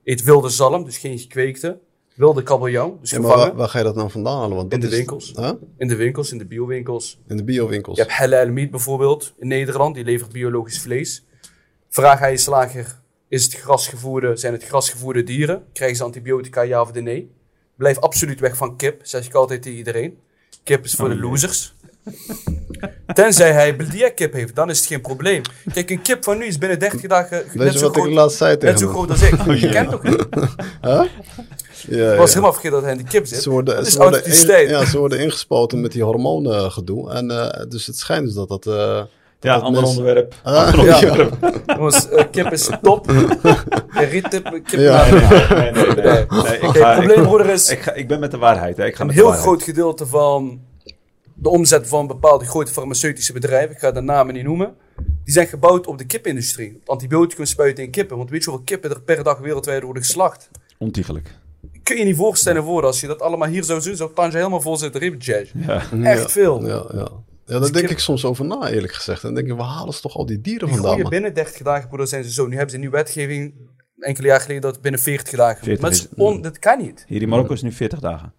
Eet 0.03 0.23
wilde 0.23 0.49
zalm, 0.49 0.83
dus 0.83 0.97
geen 0.97 1.19
gekweekte. 1.19 1.79
Wilde 2.15 2.43
kabeljauw, 2.43 2.97
dus 3.01 3.09
Ja, 3.09 3.19
maar 3.19 3.37
waar, 3.37 3.55
waar 3.55 3.67
ga 3.69 3.77
je 3.77 3.83
dat 3.83 3.95
nou 3.95 4.11
vandaan 4.11 4.37
halen? 4.39 4.55
Want 4.55 4.73
In 4.73 4.79
de 4.79 4.87
is- 4.87 4.93
winkels. 4.95 5.31
Huh? 5.35 5.51
In 5.77 5.87
de 5.87 5.95
winkels, 5.95 6.31
in 6.31 6.37
de 6.37 6.45
biowinkels. 6.45 7.19
In 7.27 7.37
de 7.37 7.43
biowinkels. 7.43 7.97
Je 7.97 8.01
hebt 8.03 8.15
Halal 8.15 8.49
Meat 8.51 8.69
bijvoorbeeld 8.71 9.33
in 9.37 9.47
Nederland, 9.47 9.95
die 9.95 10.03
levert 10.03 10.31
biologisch 10.31 10.79
vlees. 10.81 11.25
Vraag 11.89 12.21
aan 12.21 12.31
je 12.31 12.37
slager, 12.37 12.99
is 13.27 13.43
het 13.43 13.53
grasgevoerde, 13.53 14.35
zijn 14.35 14.53
het 14.53 14.63
grasgevoerde 14.63 15.23
dieren? 15.23 15.63
Krijgen 15.73 15.97
ze 15.97 16.03
antibiotica, 16.03 16.61
ja 16.61 16.81
of 16.81 16.93
nee? 16.93 17.31
Blijf 17.75 17.97
absoluut 17.97 18.39
weg 18.39 18.57
van 18.57 18.75
kip, 18.77 18.99
zeg 19.03 19.25
ik 19.25 19.33
altijd 19.33 19.61
tegen 19.61 19.77
iedereen. 19.77 20.17
Kip 20.63 20.83
is 20.83 20.93
voor 20.93 21.09
Oh 21.09 21.13
de 21.15 21.19
losers. 21.19 21.75
Tenzij 23.13 23.51
hij 23.51 23.75
Beldia 23.75 24.09
kip 24.09 24.33
heeft, 24.33 24.55
dan 24.55 24.69
is 24.69 24.77
het 24.79 24.87
geen 24.87 25.01
probleem. 25.01 25.41
Kijk, 25.73 25.89
een 25.89 26.01
kip 26.01 26.23
van 26.23 26.37
nu 26.37 26.45
is 26.45 26.57
binnen 26.57 26.79
30 26.79 27.01
dagen 27.01 27.37
Weet 27.37 27.53
net 27.53 27.73
je 27.73 27.79
zo, 27.79 27.85
wat 27.87 27.95
ik 27.95 28.01
groot, 28.01 28.13
laatst 28.13 28.37
zei 28.37 28.57
tegen 28.57 28.69
net 28.69 28.79
zo 28.79 28.87
groot 28.89 29.09
als 29.09 29.21
ik. 29.21 29.33
Oh, 29.39 29.45
Je 29.45 29.59
jee. 29.59 29.69
kent 29.69 29.93
ook 29.93 30.03
niet. 30.03 30.25
Huh? 30.81 31.01
Ja, 31.87 32.11
Ik 32.11 32.17
was 32.17 32.27
ja. 32.27 32.33
helemaal 32.33 32.51
vergeten 32.53 32.71
dat 32.71 32.81
hij 32.81 32.91
in 32.91 32.97
de 32.97 33.03
kip 33.03 33.25
zit. 33.25 33.41
Ze 33.41 33.49
worden, 33.49 33.75
Dat 33.75 33.85
is 33.87 33.93
ze, 33.93 33.99
worden 33.99 34.25
in- 34.25 34.69
ja, 34.69 34.85
ze 34.85 34.97
worden 34.97 35.19
ingespoten 35.19 35.81
met 35.81 35.91
die 35.91 36.03
hormonen 36.03 36.71
gedoe. 36.71 37.11
En 37.11 37.31
eh, 37.31 37.63
dus 37.69 37.85
het 37.85 37.97
schijnt 37.97 38.25
dus 38.25 38.33
dat 38.33 38.47
dat... 38.49 38.65
eh, 38.65 38.73
Ja, 39.41 39.53
dat 39.53 39.61
ander 39.63 39.83
onderwerp. 39.83 40.33
Ah, 40.43 40.65
Ander 40.65 40.85
ja. 40.85 40.95
onderwerp. 40.95 41.63
Jongens, 41.65 42.09
eh, 42.09 42.23
kip 42.31 42.51
is 42.51 42.69
top. 42.81 43.11
Eh, 43.11 44.09
Riettip, 44.11 44.43
kip, 44.65 44.79
Ja. 44.79 45.09
Nee, 45.09 45.21
nee, 45.71 45.71
nee. 45.71 45.95
nee. 45.95 46.03
Nee, 46.03 46.21
ik, 46.21 46.59
Kijk, 46.59 46.77
ga, 46.77 46.87
het 46.89 46.97
probleem, 46.97 47.17
ik, 47.21 47.27
broeder, 47.27 47.49
is... 47.49 47.69
ik, 47.69 47.79
ga, 47.81 47.93
ik 47.93 48.07
ben 48.07 48.19
met 48.19 48.31
de 48.31 48.37
waarheid. 48.37 48.77
Hè. 48.77 48.85
Ik 48.85 48.95
ga 48.95 49.01
Een 49.01 49.07
met 49.07 49.15
heel 49.15 49.23
waarheid. 49.25 49.45
groot 49.47 49.63
gedeelte 49.63 50.05
van 50.05 50.59
de 51.41 51.49
omzet 51.49 51.87
van 51.87 52.07
bepaalde 52.07 52.45
grote 52.45 52.71
farmaceutische 52.71 53.33
bedrijven, 53.33 53.71
ik 53.75 53.77
ga 53.81 53.91
de 53.91 54.01
namen 54.01 54.33
niet 54.33 54.43
noemen, 54.43 54.75
die 55.23 55.33
zijn 55.33 55.47
gebouwd 55.47 55.87
op 55.87 55.97
de 55.97 56.05
kipindustrie. 56.05 56.75
Op 56.75 56.89
antibioticum 56.89 57.45
spuiten 57.45 57.83
in 57.83 57.89
kippen. 57.91 58.17
Want 58.17 58.29
weet 58.29 58.43
je 58.43 58.49
hoeveel 58.49 58.65
kippen 58.65 58.89
er 58.89 59.01
per 59.01 59.23
dag 59.23 59.37
wereldwijd 59.39 59.83
worden 59.83 60.03
geslacht? 60.03 60.49
Ontiegelijk. 60.77 61.35
Kun 61.83 61.97
je 61.97 62.03
niet 62.03 62.15
voorstellen 62.15 62.63
voor 62.63 62.85
als 62.85 63.01
je 63.01 63.07
dat 63.07 63.21
allemaal 63.21 63.47
hier 63.47 63.63
zou 63.63 63.81
doen, 63.83 63.95
zou 63.95 64.13
Tanja 64.13 64.35
helemaal 64.37 64.61
vol 64.61 64.77
zitten 64.77 65.01
ribbenjazz. 65.01 65.51
Ja. 65.55 65.83
Echt 66.03 66.31
veel. 66.31 66.67
Ja, 66.67 66.85
ja. 66.93 67.07
Ja, 67.45 67.55
daar 67.55 67.59
Dus 67.63 67.71
denk 67.71 67.85
kip- 67.87 67.95
ik 67.97 68.03
soms 68.03 68.25
over 68.25 68.45
na, 68.45 68.69
eerlijk 68.69 68.93
gezegd. 68.93 69.21
Dan 69.21 69.33
denk 69.33 69.47
ik, 69.47 69.53
waar 69.57 69.65
halen 69.67 69.93
ze 69.93 70.01
toch 70.01 70.15
al 70.15 70.25
die 70.25 70.41
dieren 70.41 70.67
Die 70.67 70.77
vandaan, 70.77 70.99
man? 71.01 71.09
binnen 71.09 71.33
30 71.33 71.61
dagen, 71.61 71.87
broeder, 71.87 72.07
zijn 72.07 72.23
ze 72.23 72.31
zo. 72.31 72.43
Nu 72.43 72.49
hebben 72.51 72.69
ze 72.69 72.75
een 72.75 72.81
nieuwe 72.81 72.95
wetgeving, 72.97 73.53
enkele 73.99 74.27
jaar 74.27 74.39
geleden, 74.41 74.61
dat 74.61 74.71
het 74.73 74.81
binnen 74.81 75.01
40 75.01 75.35
dagen 75.35 75.55
moet. 75.55 75.63
40 75.65 75.81
Maar 75.81 75.91
het 75.91 75.99
is 75.99 76.07
is- 76.11 76.23
on, 76.23 76.41
dat 76.41 76.59
kan 76.59 76.77
niet. 76.77 77.03
Hier 77.07 77.21
in 77.21 77.29
Marokko 77.29 77.53
is 77.53 77.61
nu 77.61 77.71
40 77.71 77.99
dagen. 77.99 78.33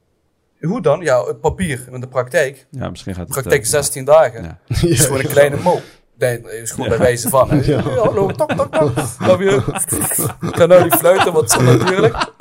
Hoe 0.61 0.81
dan? 0.83 1.01
Ja, 1.01 1.23
op 1.23 1.41
papier. 1.41 1.87
In 1.91 2.01
de 2.01 2.09
praktijk. 2.09 2.67
Ja, 2.71 2.91
misschien 2.91 3.15
gaat 3.15 3.23
het... 3.25 3.33
Praktijk 3.33 3.63
eh, 3.63 3.69
16 3.69 4.05
dagen. 4.05 4.43
Ja. 4.43 4.59
Het 4.67 4.83
is 4.91 5.01
gewoon 5.05 5.21
een 5.21 5.29
kleine 5.29 5.57
mo. 5.57 5.81
Nee, 6.19 6.31
het 6.43 6.53
is 6.53 6.71
gewoon 6.71 6.89
bij 6.89 6.99
wijze 6.99 7.29
van. 7.29 7.51
Hè. 7.51 7.57
Ja. 7.65 7.81
hallo, 7.81 8.27
tok, 8.31 8.53
tok, 8.53 8.75
tok. 8.77 9.41
Je? 9.41 9.63
Ik 10.49 10.57
ga 10.57 10.67
nou 10.67 10.83
niet 10.85 10.95
fluiten, 10.95 11.33
want 11.33 11.53
het 11.53 11.61
is 11.63 11.67
natuurlijk. 11.79 12.33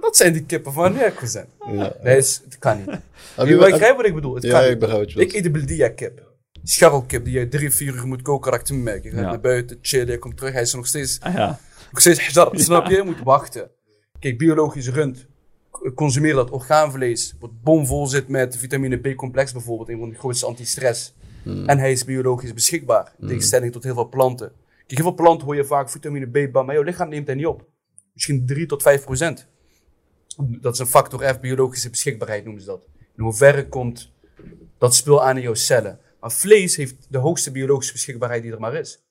Dat 0.00 0.16
zijn 0.16 0.32
die 0.32 0.44
kippen 0.44 0.72
van 0.72 0.96
zijn. 1.24 1.46
Ja. 1.72 1.92
Nee, 2.02 2.16
het, 2.16 2.42
het 2.44 2.58
kan 2.58 2.76
niet. 2.76 2.86
Heb 3.34 3.46
Je 3.46 3.52
je, 3.52 3.56
begrijpt 3.58 3.96
wat 3.96 4.06
ik 4.06 4.14
bedoel? 4.14 4.34
Het 4.34 4.42
ja, 4.42 4.50
kan 4.50 4.62
ik 4.62 4.68
niet. 4.68 4.78
begrijp 4.78 5.00
wat 5.04 5.12
je 5.12 5.20
Ik 5.20 5.32
eet 5.32 5.42
de 5.42 5.50
Beldia 5.50 5.88
kip. 5.88 6.22
Scharrelkip 6.62 7.24
die 7.24 7.38
je 7.38 7.48
drie, 7.48 7.70
vier 7.70 7.94
uur 7.94 8.06
moet 8.06 8.22
koken, 8.22 8.52
raakt 8.52 8.66
te 8.66 8.74
merken. 8.74 9.02
Je 9.10 9.10
gaat 9.10 9.24
Ja. 9.24 9.30
naar 9.30 9.40
buiten, 9.40 9.78
chillen, 9.82 10.06
je 10.10 10.18
komt 10.18 10.36
terug, 10.36 10.52
hij 10.52 10.62
is 10.62 10.74
nog 10.74 10.86
steeds, 10.86 11.18
Ah, 11.20 11.34
ja. 11.34 11.58
nog 11.90 12.00
steeds 12.00 12.20
hajar, 12.26 12.50
snap 12.60 12.86
je? 12.86 12.94
Je 12.94 13.02
moet 13.02 13.22
wachten. 13.24 13.70
Kijk, 14.18 14.38
biologisch 14.38 14.88
rund, 14.88 15.26
consumeer 15.94 16.34
dat 16.34 16.50
orgaanvlees, 16.50 17.34
wat 17.40 17.62
bomvol 17.62 18.06
zit 18.06 18.28
met 18.28 18.56
vitamine 18.56 18.96
B-complex 18.96 19.52
bijvoorbeeld, 19.52 19.88
een 19.88 19.98
van 19.98 20.08
de 20.08 20.14
grootste 20.14 20.46
antistress. 20.46 21.14
En 21.44 21.78
hij 21.78 21.92
is 21.92 22.04
biologisch 22.04 22.54
beschikbaar, 22.54 23.14
in 23.18 23.26
tegenstelling 23.26 23.72
tot 23.72 23.84
heel 23.84 23.94
veel 23.94 24.08
planten. 24.08 24.52
Kijk, 24.76 25.00
heel 25.00 25.02
veel 25.02 25.14
planten 25.14 25.46
hoor 25.46 25.56
je 25.56 25.64
vaak 25.64 25.90
vitamine 25.90 26.26
B, 26.26 26.52
bam, 26.52 26.66
maar 26.66 26.74
jouw 26.74 26.84
lichaam 26.84 27.08
neemt 27.08 27.26
hij 27.26 27.36
niet 27.36 27.46
op. 27.46 27.68
Misschien 28.12 28.46
3 28.46 28.66
tot 28.66 28.82
5 28.82 29.04
procent. 29.04 29.46
Dat 30.60 30.72
is 30.72 30.78
een 30.78 30.86
factor 30.86 31.34
F, 31.34 31.40
biologische 31.40 31.90
beschikbaarheid 31.90 32.44
noemen 32.44 32.62
ze 32.62 32.68
dat. 32.68 32.86
In 33.16 33.22
hoeverre 33.22 33.68
komt 33.68 34.12
dat 34.78 34.94
spul 34.94 35.22
aan 35.22 35.36
in 35.36 35.42
jouw 35.42 35.54
cellen? 35.54 35.98
Maar 36.20 36.32
vlees 36.32 36.76
heeft 36.76 37.06
de 37.08 37.18
hoogste 37.18 37.50
biologische 37.50 37.92
beschikbaarheid 37.92 38.42
die 38.42 38.52
er 38.52 38.60
maar 38.60 38.74
is. 38.74 39.02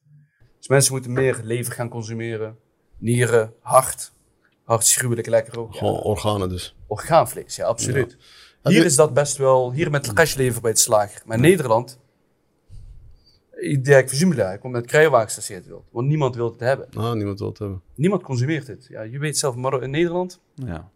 Dus 0.58 0.68
mensen 0.68 0.94
moeten 0.94 1.14
meer 1.14 1.40
lever 1.44 1.74
gaan 1.74 1.90
consumeren. 1.90 2.58
Nieren, 2.98 3.54
hart. 3.60 4.14
Hart 4.64 4.84
is 4.84 4.96
gruwelijk 4.96 5.28
lekker 5.28 5.60
ook. 5.60 5.72
Ja. 5.74 5.78
Gewoon 5.80 6.00
organen 6.02 6.50
dus. 6.50 6.76
Orgaanvlees, 6.88 7.56
ja, 7.56 7.66
absoluut. 7.66 8.18
Hier 8.64 8.74
je- 8.80 8.86
is 8.86 8.96
dat 8.96 9.14
best 9.14 9.38
wel, 9.38 9.72
hier 9.72 9.90
met 9.92 10.08
lever 10.36 10.62
bij 10.62 10.70
het 10.72 10.80
slager. 10.80 11.22
Maar 11.26 11.36
in 11.36 11.42
Nederland, 11.44 12.00
ik 13.52 13.86
denk 13.86 14.10
ik 14.54 14.60
kom 14.60 14.72
met 14.72 14.86
kruiwagens 14.86 15.36
als 15.36 15.48
je 15.48 15.54
het 15.54 15.68
wilt. 15.68 15.86
Want 15.92 16.08
niemand 16.08 16.36
wil 16.36 16.52
het 16.52 16.60
hebben. 16.60 16.88
Ah, 16.94 17.14
niemand 17.14 17.40
wil 17.40 17.48
het 17.50 17.60
hebben. 17.60 17.82
Niemand 17.96 18.24
consumeert 18.24 18.68
het. 18.68 18.86
Ja, 18.90 19.02
je 19.02 19.20
weet 19.20 19.38
zelf, 19.38 19.56
maar 19.56 19.84
in 19.84 19.90
Nederland, 19.90 20.40
ja. 20.56 20.92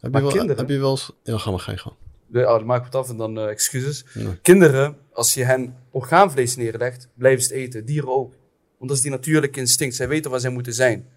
Heb 0.00 0.12
Maar 0.12 0.20
je, 0.20 0.26
wel, 0.26 0.36
kinderen? 0.36 0.56
heb 0.66 0.68
je 0.74 0.78
wel 0.80 0.90
eens... 0.90 1.12
Ja, 1.22 1.38
ga 1.38 1.50
maar, 1.50 1.58
ga 1.60 1.72
je 1.72 1.78
gang. 1.78 1.94
de, 2.26 2.40
oh, 2.40 2.46
dan 2.52 2.64
maak 2.66 2.78
ik 2.78 2.84
het 2.84 2.94
af 2.94 3.08
en 3.08 3.16
dan 3.16 3.38
eh, 3.38 3.48
excuses. 3.48 4.04
Nee. 4.14 4.36
Kinderen, 4.40 4.96
als 5.12 5.34
je 5.34 5.44
hen 5.44 5.76
orgaanvlees 5.90 6.56
neerlegt, 6.56 7.08
blijven 7.14 7.42
ze 7.42 7.52
het 7.52 7.62
eten. 7.62 7.84
Dieren 7.84 8.08
ook. 8.10 8.34
Want 8.78 8.88
dat 8.88 8.96
is 8.96 9.00
die 9.02 9.10
natuurlijke 9.10 9.58
instinct. 9.60 9.94
Zij 9.94 10.08
weten 10.08 10.30
waar 10.30 10.40
zij 10.40 10.50
moeten 10.50 10.74
zijn. 10.74 11.08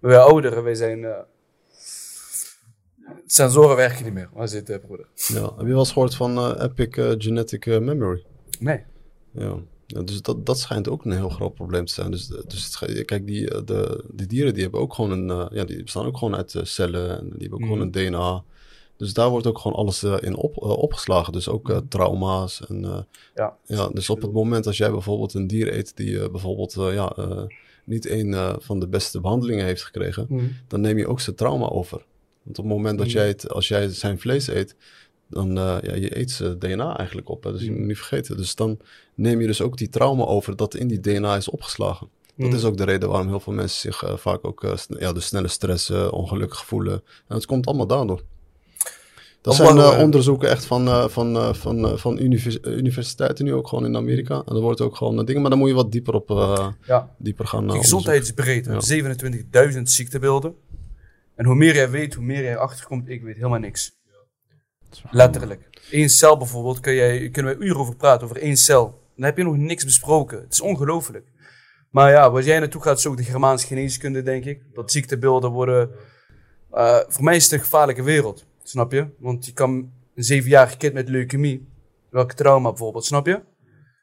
Maar 0.00 0.10
wij 0.10 0.20
ouderen, 0.20 0.62
wij 0.62 0.74
zijn... 0.74 1.04
eh, 1.04 1.10
sensoren 3.32 3.76
werken 3.76 4.04
niet 4.04 4.12
meer. 4.12 4.28
Waar 4.32 4.48
zit 4.48 4.68
het, 4.68 4.86
broeder? 4.86 5.06
Ja. 5.14 5.42
Heb 5.42 5.58
je 5.60 5.66
wel 5.66 5.78
eens 5.78 5.92
gehoord 5.92 6.14
van 6.14 6.38
eh, 6.38 6.64
Epic 6.64 6.96
eh, 6.96 7.10
Genetic 7.18 7.66
eh, 7.66 7.78
Memory? 7.78 8.24
Nee. 8.60 8.80
Ja. 9.32 9.56
Ja, 9.86 10.02
dus 10.02 10.22
dat, 10.22 10.46
dat 10.46 10.58
schijnt 10.58 10.88
ook 10.88 11.04
een 11.04 11.12
heel 11.12 11.28
groot 11.28 11.54
probleem 11.54 11.84
te 11.84 11.92
zijn. 11.92 12.10
Dus, 12.10 12.26
dus 12.26 12.78
het, 12.80 13.04
kijk, 13.04 13.26
die, 13.26 13.50
eh, 13.50 13.60
de, 13.64 14.04
die 14.12 14.26
dieren 14.26 14.52
die 14.54 14.62
hebben 14.62 14.80
ook 14.80 14.94
gewoon 14.94 15.10
een, 15.10 15.30
eh, 15.30 15.46
ja, 15.50 15.64
die 15.64 15.82
bestaan 15.82 16.06
ook 16.06 16.16
gewoon 16.18 16.36
uit 16.36 16.54
eh, 16.54 16.64
cellen 16.64 17.18
en 17.18 17.24
die 17.24 17.40
hebben 17.40 17.58
ook 17.58 17.64
gewoon 17.64 17.80
een 17.80 17.90
DNA. 17.90 18.44
Dus 18.96 19.12
daar 19.12 19.28
wordt 19.30 19.46
ook 19.46 19.58
gewoon 19.58 19.76
alles 19.76 20.02
eh, 20.02 20.16
in 20.20 20.36
op, 20.36 20.56
eh, 20.56 20.68
opgeslagen. 20.68 21.32
Dus 21.32 21.48
ook 21.48 21.70
eh, 21.70 21.76
trauma's. 21.88 22.66
En, 22.68 22.84
eh, 22.84 22.98
Ja. 23.34 23.56
ja, 23.64 23.88
dus 23.88 24.10
op 24.10 24.22
het 24.22 24.32
moment 24.32 24.66
als 24.66 24.76
jij 24.76 24.90
bijvoorbeeld 24.90 25.34
een 25.34 25.46
dier 25.46 25.74
eet 25.76 25.96
die 25.96 26.20
eh, 26.22 26.30
bijvoorbeeld 26.30 26.76
eh, 26.76 26.94
ja, 26.94 27.12
eh, 27.16 27.42
niet 27.84 28.08
een 28.08 28.34
eh, 28.34 28.54
van 28.58 28.80
de 28.80 28.88
beste 28.88 29.20
behandelingen 29.20 29.64
heeft 29.64 29.82
gekregen, 29.84 30.54
dan 30.68 30.80
neem 30.80 30.98
je 30.98 31.06
ook 31.08 31.20
zijn 31.20 31.36
trauma 31.36 31.68
over. 31.68 32.04
Want 32.42 32.58
op 32.58 32.64
het 32.64 32.74
moment 32.74 32.98
dat 32.98 33.10
jij 33.10 33.26
het, 33.26 33.50
als 33.50 33.68
jij 33.68 33.88
zijn 33.88 34.18
vlees 34.18 34.46
eet, 34.46 34.74
dan 35.28 35.58
uh, 35.58 35.76
ja, 35.82 35.94
je 35.94 36.18
eet 36.18 36.30
zijn 36.30 36.58
DNA 36.58 36.96
eigenlijk 36.96 37.28
op. 37.28 37.44
Hè? 37.44 37.52
Dus 37.52 37.62
je 37.62 37.70
moet 37.70 37.86
niet 37.86 37.96
vergeten. 37.96 38.36
Dus 38.36 38.54
dan 38.54 38.78
neem 39.14 39.40
je 39.40 39.46
dus 39.46 39.60
ook 39.60 39.76
die 39.76 39.88
trauma 39.88 40.24
over 40.24 40.56
dat 40.56 40.74
in 40.74 40.88
die 40.88 41.00
DNA 41.00 41.36
is 41.36 41.50
opgeslagen. 41.50 42.08
Dat 42.36 42.52
is 42.52 42.64
ook 42.64 42.76
de 42.76 42.84
reden 42.84 43.08
waarom 43.08 43.28
heel 43.28 43.40
veel 43.40 43.52
mensen 43.52 43.80
zich 43.80 44.04
uh, 44.04 44.16
vaak 44.16 44.46
ook 44.46 44.64
uh, 44.64 44.72
ja, 44.98 45.12
dus 45.12 45.26
sneller 45.26 45.50
stressen, 45.50 46.12
ongelukkig 46.12 46.66
voelen. 46.66 47.02
En 47.28 47.36
het 47.36 47.46
komt 47.46 47.66
allemaal 47.66 47.86
daardoor. 47.86 48.22
Dat 49.40 49.54
zijn 49.54 49.76
uh, 49.76 49.98
onderzoeken 49.98 50.48
echt 50.48 50.64
van, 50.64 50.88
uh, 50.88 51.08
van, 51.08 51.36
uh, 51.36 51.54
van, 51.54 51.98
van 51.98 52.18
univers 52.18 52.58
universiteiten 52.62 53.44
nu 53.44 53.54
ook 53.54 53.68
gewoon 53.68 53.84
in 53.84 53.96
Amerika. 53.96 54.42
En 54.46 54.54
er 54.54 54.60
wordt 54.60 54.80
ook 54.80 54.96
gewoon 54.96 55.24
dingen, 55.24 55.40
maar 55.40 55.50
dan 55.50 55.58
moet 55.58 55.68
je 55.68 55.74
wat 55.74 55.92
dieper 55.92 56.14
op 56.14 56.28
ja. 56.86 57.10
dieper 57.18 57.46
gaan. 57.46 57.66
De 57.66 57.78
gezondheid 57.78 58.22
is 58.22 58.32
breed. 58.32 58.64
Ja. 58.64 59.72
27.000 59.74 59.82
ziektebeelden. 59.82 60.54
En 61.34 61.44
hoe 61.44 61.54
meer 61.54 61.74
jij 61.74 61.90
weet, 61.90 62.14
hoe 62.14 62.24
meer 62.24 62.42
jij 62.42 62.56
achterkomt, 62.56 63.08
ik 63.08 63.22
weet 63.22 63.36
helemaal 63.36 63.58
niks. 63.58 64.00
Letterlijk. 65.10 65.68
Eén 65.90 66.08
cel 66.08 66.36
bijvoorbeeld, 66.36 66.80
kun 66.80 66.94
jij, 66.94 67.30
kunnen 67.30 67.58
we 67.58 67.64
uren 67.64 67.80
over 67.80 67.96
praten, 67.96 68.24
over 68.24 68.42
één 68.42 68.56
cel. 68.56 69.00
Dan 69.16 69.24
heb 69.24 69.36
je 69.36 69.44
nog 69.44 69.56
niks 69.56 69.84
besproken. 69.84 70.40
Het 70.40 70.52
is 70.52 70.60
ongelooflijk. 70.60 71.26
Maar 71.90 72.10
ja, 72.10 72.30
waar 72.30 72.42
jij 72.42 72.58
naartoe 72.58 72.82
gaat, 72.82 72.98
is 72.98 73.06
ook 73.06 73.16
de 73.16 73.24
Germaanse 73.24 73.66
geneeskunde, 73.66 74.22
denk 74.22 74.44
ik. 74.44 74.62
Dat 74.74 74.92
ziektebeelden 74.92 75.50
worden... 75.50 75.90
Uh, 76.74 76.98
voor 77.08 77.24
mij 77.24 77.36
is 77.36 77.42
het 77.42 77.52
een 77.52 77.58
gevaarlijke 77.58 78.02
wereld. 78.02 78.46
Snap 78.62 78.92
je? 78.92 79.06
Want 79.18 79.46
je 79.46 79.52
kan 79.52 79.92
een 80.14 80.24
zevenjarig 80.24 80.76
kind 80.76 80.94
met 80.94 81.08
leukemie, 81.08 81.68
welke 82.10 82.34
trauma 82.34 82.68
bijvoorbeeld, 82.68 83.04
snap 83.04 83.26
je? 83.26 83.42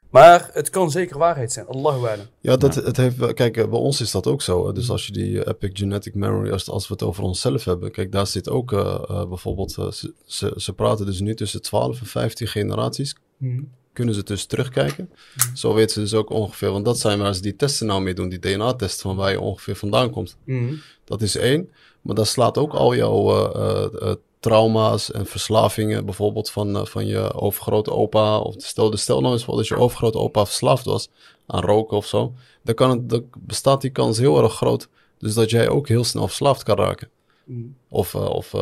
Maar 0.09 0.49
het 0.53 0.69
kan 0.69 0.91
zeker 0.91 1.17
waarheid 1.17 1.51
zijn. 1.51 1.67
Allahu 1.67 2.07
alam. 2.07 2.25
Ja, 2.39 2.57
dat, 2.57 2.75
Het 2.75 2.97
heeft, 2.97 3.33
kijk, 3.33 3.53
bij 3.53 3.79
ons 3.79 4.01
is 4.01 4.11
dat 4.11 4.27
ook 4.27 4.41
zo. 4.41 4.71
Dus 4.71 4.89
als 4.89 5.05
je 5.05 5.13
die 5.13 5.47
Epic 5.47 5.69
Genetic 5.73 6.15
Memory, 6.15 6.51
als, 6.51 6.69
als 6.69 6.87
we 6.87 6.93
het 6.93 7.03
over 7.03 7.23
onszelf 7.23 7.65
hebben, 7.65 7.91
kijk, 7.91 8.11
daar 8.11 8.27
zit 8.27 8.49
ook 8.49 8.71
uh, 8.71 8.79
uh, 9.09 9.25
bijvoorbeeld, 9.25 9.75
uh, 9.79 9.91
ze, 9.91 10.13
ze, 10.25 10.53
ze, 10.57 10.73
praten 10.73 11.05
dus 11.05 11.19
nu 11.19 11.35
tussen 11.35 11.61
12 11.61 11.99
en 11.99 12.05
15 12.05 12.47
generaties. 12.47 13.15
Mm. 13.37 13.71
Kunnen 13.93 14.15
ze 14.15 14.23
dus 14.23 14.45
terugkijken. 14.45 15.09
Mm. 15.09 15.55
Zo 15.55 15.73
weten 15.73 15.93
ze 15.93 15.99
dus 15.99 16.13
ook 16.13 16.29
ongeveer, 16.29 16.71
want 16.71 16.85
dat 16.85 16.99
zijn 16.99 17.19
waar 17.19 17.33
ze 17.33 17.41
die 17.41 17.55
testen 17.55 17.87
nou 17.87 18.01
mee 18.01 18.13
doen, 18.13 18.29
die 18.29 18.39
DNA-test 18.39 19.01
van 19.01 19.15
waar 19.15 19.31
je 19.31 19.39
ongeveer 19.39 19.75
vandaan 19.75 20.09
komt. 20.09 20.37
Mm. 20.45 20.79
Dat 21.03 21.21
is 21.21 21.35
één. 21.35 21.69
Maar 22.01 22.15
dat 22.15 22.27
slaat 22.27 22.57
ook 22.57 22.73
al 22.73 22.95
jouw 22.95 24.17
trauma's 24.39 25.11
en 25.11 25.25
verslavingen, 25.25 26.05
bijvoorbeeld 26.05 26.49
van, 26.49 26.75
uh, 26.75 26.85
van 26.85 27.05
je 27.05 27.33
overgrote 27.33 27.91
opa. 27.91 28.39
Of 28.39 28.55
stel, 28.57 28.97
stel 28.97 29.21
nou 29.21 29.33
eens 29.33 29.43
voor 29.43 29.55
dat 29.55 29.67
je 29.67 29.75
overgrote 29.75 30.17
opa 30.17 30.45
verslaafd 30.45 30.85
was 30.85 31.09
aan 31.45 31.61
roken 31.61 31.97
of 31.97 32.05
zo. 32.05 32.33
Dan, 32.63 32.75
kan 32.75 32.89
het, 32.89 33.09
dan 33.09 33.25
bestaat 33.39 33.81
die 33.81 33.91
kans 33.91 34.17
heel 34.17 34.43
erg 34.43 34.53
groot. 34.53 34.89
Dus 35.17 35.33
dat 35.33 35.49
jij 35.49 35.69
ook 35.69 35.87
heel 35.87 36.03
snel 36.03 36.27
verslaafd 36.27 36.63
kan 36.63 36.77
raken. 36.77 37.09
Mm. 37.45 37.75
Of. 37.89 38.13
Uh, 38.13 38.29
of 38.29 38.53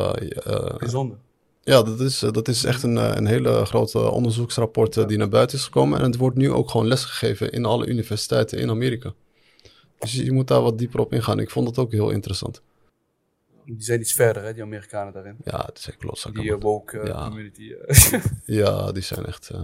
Gezonde. 0.76 1.14
Ja, 1.62 1.82
dat 1.82 2.00
is, 2.00 2.18
dat 2.18 2.48
is 2.48 2.64
echt 2.64 2.82
een, 2.82 2.96
een 2.96 3.26
hele 3.26 3.64
grote 3.64 4.10
onderzoeksrapport 4.10 5.08
die 5.08 5.18
naar 5.18 5.28
buiten 5.28 5.58
is 5.58 5.64
gekomen. 5.64 5.98
En 5.98 6.04
het 6.04 6.16
wordt 6.16 6.36
nu 6.36 6.52
ook 6.52 6.70
gewoon 6.70 6.86
lesgegeven 6.86 7.50
in 7.50 7.64
alle 7.64 7.86
universiteiten 7.86 8.58
in 8.58 8.70
Amerika. 8.70 9.12
Dus 9.98 10.12
je 10.12 10.32
moet 10.32 10.48
daar 10.48 10.62
wat 10.62 10.78
dieper 10.78 11.00
op 11.00 11.12
ingaan. 11.12 11.38
Ik 11.38 11.50
vond 11.50 11.68
het 11.68 11.78
ook 11.78 11.92
heel 11.92 12.10
interessant. 12.10 12.62
Die 13.76 13.82
zijn 13.84 14.00
iets 14.00 14.12
verder, 14.12 14.42
hè, 14.42 14.52
die 14.54 14.62
Amerikanen 14.62 15.12
daarin. 15.12 15.36
Ja, 15.44 15.62
het 15.66 15.78
is 15.78 15.86
echt 15.88 15.96
klotzakken. 15.96 16.42
Die 16.42 16.50
uh, 16.50 16.56
woke 16.60 16.96
uh, 16.98 17.06
Ja. 17.06 17.24
community. 17.28 17.72
eh. 17.86 18.24
Ja, 18.60 18.92
die 18.92 19.02
zijn 19.02 19.24
echt... 19.26 19.50
eh, 19.50 19.62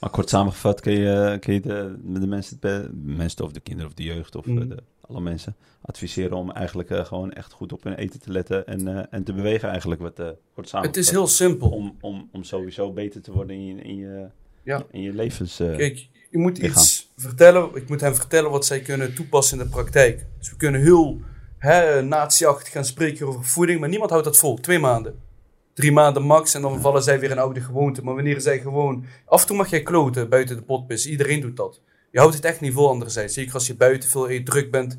Maar 0.00 0.10
kort 0.10 0.28
samengevat 0.28 0.80
kun 0.80 0.92
je, 0.92 1.36
kun 1.40 1.54
je 1.54 1.60
de, 1.60 1.96
de 2.04 2.26
mensen, 2.26 2.56
de 2.60 2.90
mensen 3.04 3.44
of 3.44 3.52
de 3.52 3.60
kinderen 3.60 3.90
of 3.90 3.96
de 3.96 4.02
jeugd 4.02 4.34
of 4.34 4.46
eh, 4.46 4.54
de, 4.56 4.82
alle 5.00 5.20
mensen 5.20 5.56
adviseren 5.80 6.36
om 6.36 6.50
eigenlijk 6.50 6.90
eh, 6.90 7.04
gewoon 7.04 7.32
echt 7.32 7.52
goed 7.52 7.72
op 7.72 7.82
hun 7.84 7.94
eten 7.94 8.20
te 8.20 8.30
letten 8.32 8.66
en, 8.66 8.88
eh, 8.88 9.04
en 9.10 9.24
te 9.24 9.32
bewegen 9.32 9.68
eigenlijk 9.68 10.00
wat 10.00 10.18
eh 10.18 10.28
kort 10.54 10.68
samengevat. 10.68 10.96
het 10.96 11.04
is 11.04 11.10
heel 11.10 11.26
simpel. 11.26 11.68
om, 11.70 11.96
om, 12.00 12.28
om 12.32 12.44
sowieso 12.44 12.92
beter 12.92 13.22
te 13.22 13.32
worden 13.32 13.56
in 13.56 13.64
je, 13.76 13.82
in 13.82 13.96
je, 13.96 14.26
Ja. 14.62 14.84
in 14.90 15.00
je 15.02 15.12
levens. 15.12 15.60
eh, 15.60 15.76
Kijk, 15.76 16.08
je 16.30 16.38
moet 16.38 16.58
lichaam. 16.58 16.82
iets 16.82 17.10
vertellen. 17.16 17.74
Ik 17.74 17.88
moet 17.88 18.00
hen 18.00 18.16
vertellen 18.16 18.50
wat 18.50 18.66
zij 18.66 18.80
kunnen 18.80 19.14
toepassen 19.14 19.58
in 19.58 19.64
de 19.64 19.70
praktijk. 19.70 20.26
Dus 20.38 20.50
we 20.50 20.56
kunnen 20.56 20.80
heel 20.80 21.20
natieachtig 22.02 22.72
gaan 22.72 22.84
spreken 22.84 23.26
over 23.26 23.44
voeding, 23.44 23.80
maar 23.80 23.88
niemand 23.88 24.10
houdt 24.10 24.24
dat 24.24 24.38
vol. 24.38 24.56
Twee 24.56 24.78
maanden. 24.78 25.20
Drie 25.74 25.92
maanden 25.92 26.22
max 26.22 26.54
en 26.54 26.62
dan 26.62 26.80
vallen 26.80 27.02
zij 27.02 27.20
weer 27.20 27.30
in 27.30 27.38
oude 27.38 27.60
gewoonten. 27.60 28.04
Maar 28.04 28.14
wanneer 28.14 28.40
zij 28.40 28.58
gewoon... 28.58 29.04
Af 29.24 29.40
en 29.40 29.46
toe 29.46 29.56
mag 29.56 29.70
jij 29.70 29.82
kloten 29.82 30.28
buiten 30.28 30.56
de 30.56 30.62
potpis. 30.62 31.06
Iedereen 31.06 31.40
doet 31.40 31.56
dat. 31.56 31.80
Je 32.10 32.18
houdt 32.18 32.34
het 32.34 32.44
echt 32.44 32.60
niet 32.60 32.72
vol 32.72 32.88
anderzijds. 32.88 33.34
Zeker 33.34 33.54
als 33.54 33.66
je 33.66 33.76
buiten 33.76 34.08
veel 34.08 34.30
eet, 34.30 34.46
druk 34.46 34.70
bent. 34.70 34.98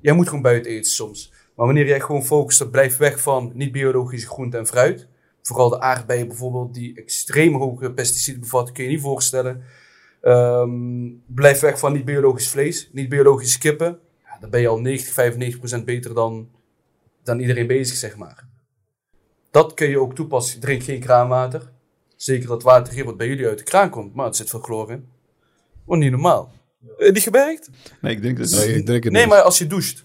Jij 0.00 0.14
moet 0.14 0.28
gewoon 0.28 0.42
buiten 0.42 0.70
eten 0.70 0.90
soms. 0.90 1.32
Maar 1.54 1.66
wanneer 1.66 1.86
jij 1.86 2.00
gewoon 2.00 2.24
focust 2.24 2.60
op 2.60 2.70
blijf 2.70 2.96
weg 2.96 3.20
van 3.20 3.50
niet-biologische 3.54 4.28
groente 4.28 4.56
en 4.56 4.66
fruit. 4.66 5.08
Vooral 5.42 5.68
de 5.68 5.80
aardbeien 5.80 6.28
bijvoorbeeld, 6.28 6.74
die 6.74 6.96
extreem 6.96 7.54
hoge 7.54 7.92
pesticiden 7.92 8.40
bevatten, 8.40 8.74
kun 8.74 8.84
je 8.84 8.90
je 8.90 8.96
niet 8.96 9.04
voorstellen. 9.04 9.62
Ehm, 10.20 10.70
blijf 11.26 11.60
weg 11.60 11.78
van 11.78 11.92
niet-biologisch 11.92 12.48
vlees, 12.48 12.90
niet-biologische 12.92 13.58
kippen. 13.58 13.98
Dan 14.40 14.50
ben 14.50 14.60
je 14.60 14.68
al 14.68 14.80
90, 14.80 15.80
95% 15.80 15.84
beter 15.84 16.14
dan, 16.14 16.48
dan 17.22 17.40
iedereen 17.40 17.66
bezig, 17.66 17.96
zeg 17.96 18.16
maar. 18.16 18.46
Dat 19.50 19.74
kun 19.74 19.88
je 19.88 20.00
ook 20.00 20.14
toepassen. 20.14 20.60
Drink 20.60 20.82
geen 20.82 21.00
kraanwater. 21.00 21.70
Zeker 22.16 22.48
dat 22.48 22.62
water 22.62 22.92
hier 22.94 23.04
wat 23.04 23.16
bij 23.16 23.28
jullie 23.28 23.46
uit 23.46 23.58
de 23.58 23.64
kraan 23.64 23.90
komt. 23.90 24.14
Maar 24.14 24.26
het 24.26 24.36
zit 24.36 24.50
veel 24.50 24.60
chloor 24.60 24.90
in. 24.90 25.08
Niet 25.86 26.10
normaal. 26.10 26.52
Eh, 26.98 27.12
niet 27.12 27.22
gewerkt? 27.22 27.70
Nee, 28.00 28.14
ik 28.14 28.22
denk 28.22 28.38
dat 28.38 28.50
nee, 28.50 28.74
ik 28.74 28.86
drink 28.86 29.04
het 29.04 29.12
Nee, 29.12 29.22
niet. 29.22 29.30
maar 29.30 29.42
als 29.42 29.58
je 29.58 29.66
doucht. 29.66 30.04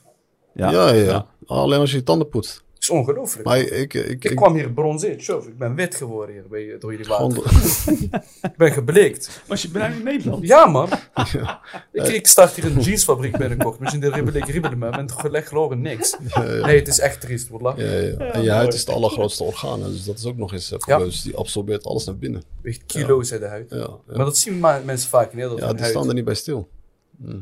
ja, 0.53 0.71
Ja, 0.71 0.89
ja, 0.93 1.03
ja. 1.03 1.27
Alleen 1.45 1.79
als 1.79 1.91
je 1.91 1.97
je 1.97 2.03
tanden 2.03 2.29
poetst. 2.29 2.63
Is 2.87 2.89
ongelooflijk. 2.89 3.45
Maar 3.47 3.59
ik... 3.59 3.69
ik, 3.69 3.93
ik, 3.93 4.05
ik 4.09 4.23
ik- 4.31 4.35
kwam 4.35 4.53
hier 4.53 4.71
bronzeerd. 4.71 5.23
Zo, 5.23 5.37
ik 5.39 5.57
ben 5.57 5.75
wit 5.75 5.95
geworden 5.95 6.35
hier 6.35 6.47
bij, 6.49 6.75
door 6.79 6.91
jullie 6.91 7.07
water. 7.07 7.43
Ik 8.51 8.57
ben 8.57 8.71
gebleekt. 8.71 9.41
Was 9.47 9.61
je 9.61 9.69
bijna 9.69 9.95
in 9.95 10.03
Nederland? 10.03 10.47
Ja, 10.47 10.65
man. 10.65 10.89
Ik, 11.91 12.07
ik 12.07 12.27
start 12.27 12.55
hier 12.55 12.65
een 12.65 12.79
jeansfabriek 12.81 13.37
binnenkort. 13.37 13.79
Misschien 13.79 14.01
de 14.01 14.09
ribbelen, 14.09 14.45
ribbelen 14.45 14.77
me. 14.77 14.89
Met 14.89 15.11
gelegd 15.11 15.47
geloren 15.47 15.81
niks. 15.81 16.15
Nee, 16.39 16.77
het 16.79 16.87
is 16.87 16.99
echt 16.99 17.21
triest. 17.21 17.49
Wat 17.49 17.61
lach. 17.61 17.77
Ja, 17.77 17.83
ja. 17.91 18.17
En 18.17 18.43
je 18.43 18.49
huid 18.51 18.73
is 18.73 18.79
het 18.79 18.89
allergrootste 18.89 19.43
orgaan. 19.43 19.83
Dus 19.83 20.03
dat 20.05 20.17
is 20.17 20.25
ook 20.25 20.37
nog 20.37 20.53
eens 20.53 20.73
Ja. 20.85 20.97
Dus 20.97 21.21
die 21.21 21.35
absorbeert 21.35 21.85
alles 21.85 22.05
naar 22.05 22.17
binnen. 22.17 22.43
Weegt 22.61 22.83
kilo's 22.85 23.31
uit 23.31 23.41
de 23.41 23.47
huid. 23.47 23.69
Ja, 23.69 23.77
ja. 23.77 23.89
Maar 24.15 24.25
dat 24.25 24.37
zien 24.37 24.59
ma- 24.59 24.81
mensen 24.85 25.09
vaak 25.09 25.29
in 25.31 25.35
Nederland. 25.35 25.61
ja 25.61 25.71
die 25.71 25.79
huid. 25.81 25.91
staan 25.91 26.07
er 26.07 26.13
niet 26.13 26.25
bij 26.25 26.35
stil. 26.35 26.69
Dat 27.17 27.35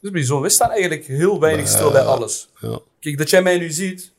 is 0.00 0.10
bijzonder. 0.10 0.46
We 0.48 0.54
staan 0.54 0.70
eigenlijk 0.70 1.06
heel 1.06 1.40
weinig 1.40 1.64
Maar, 1.64 1.74
stil 1.74 1.90
bij 1.90 2.00
eh, 2.00 2.06
alles. 2.06 2.48
Ja. 2.60 2.78
Kijk, 3.00 3.18
dat 3.18 3.30
jij 3.30 3.42
mij 3.42 3.58
nu 3.58 3.70
ziet. 3.70 4.12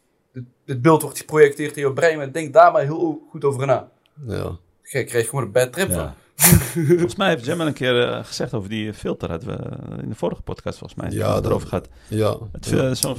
Dit 0.65 0.81
beeld 0.81 1.01
wordt 1.01 1.17
geprojecteerd 1.17 1.75
in 1.75 1.81
jouw 1.81 1.93
brein. 1.93 2.17
Maar 2.17 2.31
denk 2.31 2.53
daar 2.53 2.71
maar 2.71 2.81
heel 2.81 3.21
goed 3.29 3.43
over 3.43 3.67
na. 3.67 3.89
Ja. 4.27 4.57
Je 4.83 5.03
krijgt 5.03 5.29
gewoon 5.29 5.45
een 5.45 5.51
bad 5.51 5.73
trip 5.73 5.91
van. 5.91 6.13
Volgens 6.87 7.15
mij 7.15 7.29
heeft 7.29 7.45
Jam 7.45 7.61
een 7.61 7.73
keer 7.73 8.07
eh, 8.09 8.25
gezegd 8.25 8.53
over 8.53 8.69
die 8.69 8.93
filter. 8.93 9.29
Hadden 9.29 9.49
we 9.49 10.01
in 10.01 10.09
de 10.09 10.15
vorige 10.15 10.41
podcast 10.41 10.77
volgens 10.77 10.99
mij. 11.01 11.11
Ja, 11.11 11.33
dat- 11.33 11.45
erover 11.45 11.67
gehad. 11.67 11.87
Ja. 12.07 12.37
Het, 12.51 12.65
ja. 12.65 12.89
eh, 12.89 12.93
Zo'n. 12.93 13.15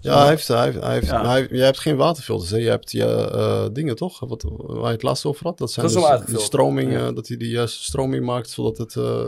Ja, 0.00 0.18
hij 0.18 0.28
heeft, 0.28 0.48
hij 0.48 0.64
heeft, 0.64 0.80
hij 0.80 0.92
heeft, 0.92 1.06
Ja. 1.06 1.26
hij- 1.26 1.48
jij 1.50 1.64
hebt 1.64 1.78
geen 1.80 1.96
waterfilters, 1.96 2.50
hè? 2.50 2.56
Je 2.56 2.68
hebt 2.68 2.90
je 2.92 3.04
eh, 3.30 3.64
dingen 3.72 3.96
toch? 3.96 4.20
Wat, 4.20 4.42
waar 4.56 4.86
je 4.86 4.92
het 4.92 5.02
laatst 5.02 5.24
over 5.24 5.44
had. 5.46 5.58
Dat 5.58 5.72
zijn 5.72 5.86
Dat 5.86 5.94
dus 5.94 6.04
een 6.28 6.34
de 6.34 6.40
stroming, 6.40 6.92
Ja. 6.92 7.06
eh, 7.06 7.14
dat 7.14 7.28
hij 7.28 7.36
de 7.36 7.48
juiste 7.48 7.82
stroming 7.84 8.24
maakt, 8.24 8.50
zodat 8.50 8.78
het... 8.78 8.96
eh, 8.96 9.20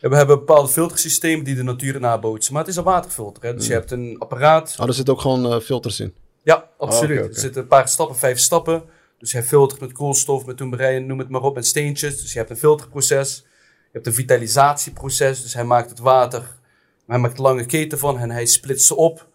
En 0.00 0.10
we 0.10 0.16
hebben 0.16 0.38
bepaalde 0.38 0.68
filtersystemen 0.68 1.44
die 1.44 1.54
de 1.54 1.62
natuur 1.62 2.00
nabootsen. 2.00 2.52
Maar 2.52 2.62
het 2.62 2.70
is 2.70 2.76
een 2.76 2.84
waterfilter. 2.84 3.42
Hè? 3.42 3.54
Dus 3.54 3.66
je 3.66 3.72
hebt 3.72 3.90
een 3.90 4.16
apparaat. 4.18 4.76
Oh, 4.80 4.86
er 4.86 4.94
zitten 4.94 5.14
ook 5.14 5.20
gewoon 5.20 5.52
eh, 5.52 5.58
filters 5.60 6.00
in. 6.00 6.14
Ja, 6.46 6.70
absoluut. 6.78 7.18
Oh, 7.18 7.24
oké. 7.24 7.34
Er 7.34 7.40
zitten 7.40 7.62
een 7.62 7.68
paar 7.68 7.88
stappen, 7.88 8.16
vijf 8.16 8.38
stappen. 8.38 8.84
Dus 9.18 9.32
hij 9.32 9.42
filtert 9.42 9.80
met 9.80 9.92
koolstof, 9.92 10.46
met 10.46 10.56
toenbereiden, 10.56 11.06
noem 11.06 11.18
het 11.18 11.28
maar 11.28 11.42
op, 11.42 11.54
met 11.54 11.66
steentjes. 11.66 12.20
Dus 12.20 12.32
je 12.32 12.38
hebt 12.38 12.50
een 12.50 12.56
filterproces. 12.56 13.44
Je 13.82 13.88
hebt 13.92 14.06
een 14.06 14.12
vitalisatieproces. 14.12 15.42
Dus 15.42 15.54
hij 15.54 15.64
maakt 15.64 15.90
het 15.90 15.98
water. 15.98 16.56
Hij 17.06 17.18
maakt 17.18 17.36
een 17.38 17.44
lange 17.44 17.66
keten 17.66 17.98
van 17.98 18.18
en 18.18 18.30
hij 18.30 18.46
splitst 18.46 18.86
ze 18.86 18.94
op. 18.96 19.28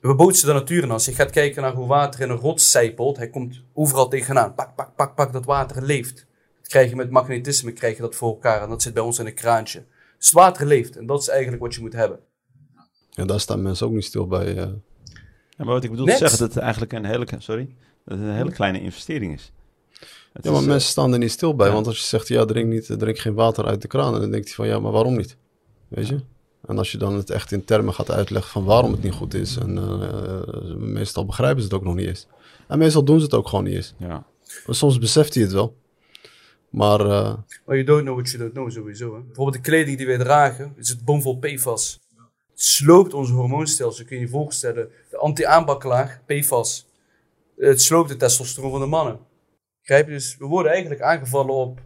We 0.00 0.14
bootsen 0.14 0.46
de 0.46 0.52
natuur 0.52 0.82
in. 0.82 0.90
Als 0.90 1.04
je 1.04 1.12
gaat 1.14 1.30
kijken 1.30 1.62
naar 1.62 1.74
hoe 1.74 1.86
water 1.86 2.20
in 2.20 2.30
een 2.30 2.36
rots 2.36 2.70
zijpelt, 2.70 3.16
hij 3.16 3.28
komt 3.30 3.62
overal 3.72 4.08
tegenaan. 4.08 4.54
Pak, 4.54 4.74
pak, 4.74 4.94
pak, 4.96 5.14
pak, 5.14 5.32
dat 5.32 5.44
water 5.44 5.82
leeft. 5.82 6.26
Dat 6.60 6.68
krijg 6.68 6.90
je 6.90 6.96
met 6.96 7.10
magnetisme, 7.10 7.72
krijg 7.72 7.96
je 7.96 8.02
dat 8.02 8.14
voor 8.14 8.28
elkaar. 8.28 8.62
En 8.62 8.68
dat 8.68 8.82
zit 8.82 8.94
bij 8.94 9.02
ons 9.02 9.18
in 9.18 9.26
een 9.26 9.34
kraantje. 9.34 9.84
Dus 10.18 10.26
het 10.26 10.34
water 10.34 10.66
leeft. 10.66 10.96
En 10.96 11.06
dat 11.06 11.20
is 11.20 11.28
eigenlijk 11.28 11.62
wat 11.62 11.74
je 11.74 11.80
moet 11.80 11.92
hebben. 11.92 12.18
En 13.14 13.26
daar 13.26 13.40
staan 13.40 13.62
mensen 13.62 13.86
ook 13.86 13.92
niet 13.92 14.04
stil 14.04 14.26
bij. 14.26 14.56
eh. 14.56 14.68
Ja, 15.62 15.68
maar 15.68 15.76
wat 15.76 15.84
ik 15.84 15.90
bedoel 15.90 16.06
Net. 16.06 16.14
te 16.14 16.20
zeggen, 16.20 16.38
dat 16.38 16.54
het 16.54 16.62
eigenlijk 16.62 16.92
een 16.92 17.04
hele, 17.04 17.26
sorry, 17.38 17.68
dat 18.04 18.18
het 18.18 18.26
een 18.28 18.34
hele 18.34 18.52
kleine 18.52 18.80
investering 18.80 19.32
is. 19.34 19.52
Het 20.32 20.44
Ja, 20.44 20.50
maar 20.50 20.58
is, 20.60 20.66
eh, 20.66 20.72
mensen 20.72 20.90
staan 20.90 21.12
er 21.12 21.18
niet 21.18 21.30
stil 21.30 21.54
bij. 21.56 21.66
ja. 21.66 21.72
Want 21.72 21.86
als 21.86 21.98
je 21.98 22.04
zegt, 22.06 22.28
ja, 22.28 22.44
drink, 22.44 22.68
niet, 22.68 22.94
drink 22.98 23.18
geen 23.18 23.34
water 23.34 23.64
uit 23.66 23.82
de 23.82 23.88
kraan. 23.88 24.12
Dan 24.12 24.30
denkt 24.30 24.46
hij 24.46 24.54
van, 24.54 24.66
ja, 24.66 24.78
maar 24.78 24.92
waarom 24.92 25.16
niet? 25.16 25.36
Weet 25.88 26.08
je? 26.08 26.20
En 26.66 26.78
als 26.78 26.92
je 26.92 26.98
dan 26.98 27.14
het 27.14 27.30
echt 27.30 27.52
in 27.52 27.64
termen 27.64 27.94
gaat 27.94 28.10
uitleggen 28.10 28.50
van 28.52 28.64
waarom 28.64 28.92
het 28.92 29.02
niet 29.02 29.12
goed 29.12 29.34
is. 29.34 29.56
En 29.56 29.78
eh, 29.78 30.74
meestal 30.76 31.24
begrijpen 31.26 31.58
ze 31.62 31.64
het 31.64 31.74
ook 31.76 31.84
nog 31.84 31.94
niet 31.94 32.06
eens. 32.06 32.26
En 32.68 32.78
meestal 32.78 33.04
doen 33.04 33.18
ze 33.18 33.24
het 33.24 33.34
ook 33.34 33.48
gewoon 33.48 33.64
niet 33.64 33.74
eens. 33.74 33.94
ja. 33.98 34.24
Maar 34.66 34.74
soms 34.74 34.98
beseft 34.98 35.34
hij 35.34 35.42
het 35.42 35.52
wel. 35.52 35.76
Maar 36.70 37.00
eh, 37.00 37.34
Maar 37.66 37.76
you 37.76 37.84
don't 37.84 38.02
know 38.02 38.14
what 38.14 38.30
you 38.30 38.42
don't 38.42 38.52
know 38.54 38.70
sowieso. 38.70 39.14
Hè? 39.14 39.20
Bijvoorbeeld 39.20 39.56
de 39.56 39.70
kleding 39.70 39.96
die 39.96 40.06
wij 40.06 40.18
dragen, 40.18 40.72
is 40.76 40.88
het 40.88 41.04
bomvol 41.04 41.38
PFAS. 41.38 42.00
Sloopt 42.64 43.14
onze 43.14 43.32
hormoonstelsel, 43.32 44.04
kun 44.04 44.16
je 44.16 44.22
je 44.22 44.28
voorstellen. 44.28 44.88
De 45.10 45.16
anti-aanbaklaag, 45.16 46.20
PFAS. 46.26 46.86
Het 47.56 47.80
sloopt 47.82 48.08
de 48.08 48.16
testosteron 48.16 48.70
van 48.70 48.80
de 48.80 48.86
mannen. 48.86 49.18
Begrijp 49.80 50.06
je? 50.06 50.12
Dus 50.12 50.36
we 50.38 50.44
worden 50.46 50.72
eigenlijk 50.72 51.00
aangevallen 51.02 51.54
op 51.54 51.80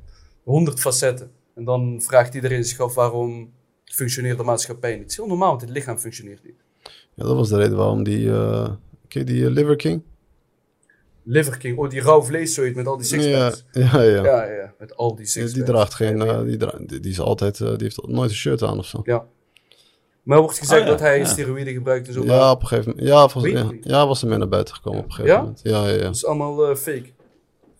100 0.44 0.80
facetten. 0.80 1.30
En 1.54 1.64
dan 1.64 2.02
vraagt 2.02 2.34
iedereen 2.34 2.64
zich 2.64 2.80
af 2.80 2.94
waarom 2.94 3.52
functioneert 3.84 4.36
de 4.38 4.42
maatschappij 4.44 4.90
niet. 4.92 5.00
Het 5.02 5.10
is 5.10 5.16
heel 5.16 5.26
normaal, 5.26 5.48
want 5.48 5.60
het 5.60 5.70
lichaam 5.70 5.98
functioneert 5.98 6.44
niet. 6.44 6.54
ja, 7.14 7.24
dat 7.24 7.36
was 7.36 7.48
de 7.48 7.56
reden 7.56 7.76
waarom 7.76 8.02
die, 8.04 8.20
je 8.20 8.76
die 9.08 9.44
eh, 9.46 9.50
Liver 9.52 9.76
King? 9.76 10.02
Liver 11.22 11.56
King, 11.58 11.78
oh 11.78 11.90
die 11.90 12.00
rauw 12.00 12.22
vleeszooi 12.22 12.74
met 12.74 12.86
al 12.86 12.96
die 12.96 13.06
Ja, 13.18 13.22
sixpacks. 13.22 13.64
ja, 13.92 14.02
ja. 14.02 14.24
Ja, 14.24 14.44
ja, 14.44 14.74
met 14.78 14.96
al 14.96 15.14
die 15.16 15.26
sixpacks. 15.26 15.52
die 15.54 15.62
draagt 15.62 15.94
geen, 15.94 16.22
eh, 16.22 16.42
die, 16.42 16.56
dra- 16.56 16.78
die, 16.86 17.00
is 17.00 17.20
altijd, 17.20 17.58
die 17.58 17.76
heeft 17.78 18.06
nooit 18.06 18.30
een 18.30 18.36
shirt 18.36 18.62
aan 18.62 18.78
of 18.78 18.86
zo. 18.86 19.00
Ja. 19.04 19.26
Maar 20.26 20.36
er 20.36 20.42
wordt 20.42 20.58
gezegd 20.58 20.80
Oh 20.80 20.86
ja, 20.86 20.90
dat 20.92 21.00
hij 21.00 21.18
ja. 21.18 21.24
steroïden 21.24 21.72
gebruikt 21.72 22.06
en 22.06 22.12
zo. 22.12 22.24
Ja, 22.24 22.50
op 22.50 22.60
een 22.62 22.66
gegeven 22.66 22.90
moment. 22.90 23.08
Ja, 23.08 23.28
volgens, 23.28 23.52
ja, 23.52 23.70
ja, 23.80 24.06
was 24.06 24.22
er 24.22 24.28
mee 24.28 24.38
naar 24.38 24.48
buiten 24.48 24.74
gekomen 24.74 24.98
op 25.00 25.04
een 25.06 25.12
gegeven 25.12 25.34
Ja? 25.36 25.40
moment. 25.40 25.60
Ja, 25.62 25.86
ja, 25.88 25.94
ja. 25.94 25.98
Dat 26.02 26.14
is 26.14 26.26
allemaal 26.26 26.68
eh, 26.70 26.76
fake. 26.76 27.04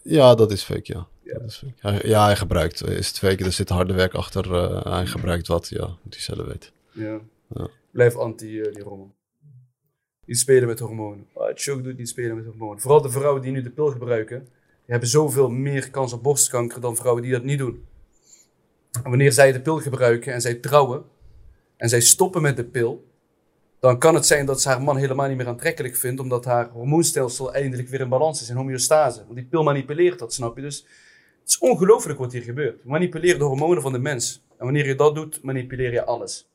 Ja, 0.03 0.35
dat 0.35 0.51
is 0.53 0.63
fake, 0.63 0.93
ja. 0.93 1.07
Ja. 1.23 1.39
Dat 1.39 1.49
is 1.51 1.57
fake. 1.57 1.73
Hij, 1.79 2.01
ja, 2.11 2.25
hij 2.25 2.37
gebruikt. 2.37 2.89
Is 2.89 3.09
het 3.09 3.19
fake? 3.19 3.45
Er 3.45 3.53
zit 3.53 3.69
harde 3.69 3.93
werk 3.93 4.15
achter. 4.15 4.55
eh, 4.55 4.93
hij 4.93 5.07
gebruikt 5.07 5.47
wat, 5.47 5.69
ja. 5.69 5.87
Moet 6.03 6.15
hij 6.15 6.23
zelf 6.23 6.47
weten. 6.47 6.71
Ja. 6.93 7.19
Ja. 7.55 7.69
Blijf 7.91 8.17
anti 8.17 8.61
eh, 8.61 8.73
die 8.75 8.83
rommel. 8.83 9.15
Niet 10.25 10.39
spelen 10.39 10.69
met 10.69 10.79
hormonen. 10.79 11.27
Wat 11.35 11.53
Choke 11.55 11.83
doet 11.83 11.99
niet 11.99 12.09
spelen 12.09 12.37
met 12.37 12.45
hormonen. 12.45 12.81
Vooral 12.81 13.01
de 13.03 13.11
vrouwen 13.11 13.43
die 13.43 13.53
nu 13.53 13.63
de 13.63 13.71
pil 13.71 13.91
gebruiken, 13.91 14.39
die 14.41 14.51
hebben 14.87 15.09
zoveel 15.09 15.49
meer 15.49 15.91
kans 15.91 16.13
op 16.13 16.23
borstkanker 16.23 16.81
dan 16.81 16.97
vrouwen 16.97 17.23
die 17.23 17.33
dat 17.33 17.43
niet 17.43 17.59
doen. 17.59 17.85
En 18.93 19.09
wanneer 19.11 19.33
zij 19.33 19.53
de 19.53 19.61
pil 19.61 19.79
gebruiken 19.79 20.33
en 20.33 20.41
zij 20.41 20.55
trouwen 20.55 21.05
en 21.77 21.89
zij 21.89 22.01
stoppen 22.01 22.43
met 22.43 22.57
de 22.57 22.65
pil, 22.65 23.05
dan 23.81 23.99
kan 23.99 24.15
het 24.15 24.27
zijn 24.27 24.47
dat 24.47 24.61
ze 24.61 24.69
haar 24.69 24.83
man 24.83 24.97
helemaal 24.97 25.29
niet 25.29 25.37
meer 25.37 25.47
aantrekkelijk 25.47 25.97
vindt, 25.97 26.21
omdat 26.21 26.45
haar 26.45 26.69
hormoonstelsel 26.71 27.55
eindelijk 27.55 27.89
weer 27.89 28.01
in 28.01 28.09
balans 28.09 28.43
is, 28.43 28.49
in 28.49 28.57
homeostase. 28.57 29.23
Want 29.25 29.35
die 29.35 29.45
pil 29.45 29.63
manipuleert 29.63 30.19
dat, 30.19 30.35
snap 30.35 30.57
je? 30.57 30.63
Dus 30.63 30.87
het 31.41 31.49
is 31.49 31.59
ongelooflijk 31.59 32.19
wat 32.19 32.33
hier 32.33 32.43
gebeurt. 32.43 32.83
We 32.83 32.89
manipuleren 32.89 33.39
de 33.39 33.45
hormonen 33.45 33.83
van 33.83 33.93
de 33.93 33.99
mens. 33.99 34.45
En 34.59 34.65
wanneer 34.65 34.87
je 34.87 34.95
dat 34.95 35.15
doet, 35.15 35.43
manipuleer 35.43 35.93
je 35.93 36.05
alles. 36.05 36.49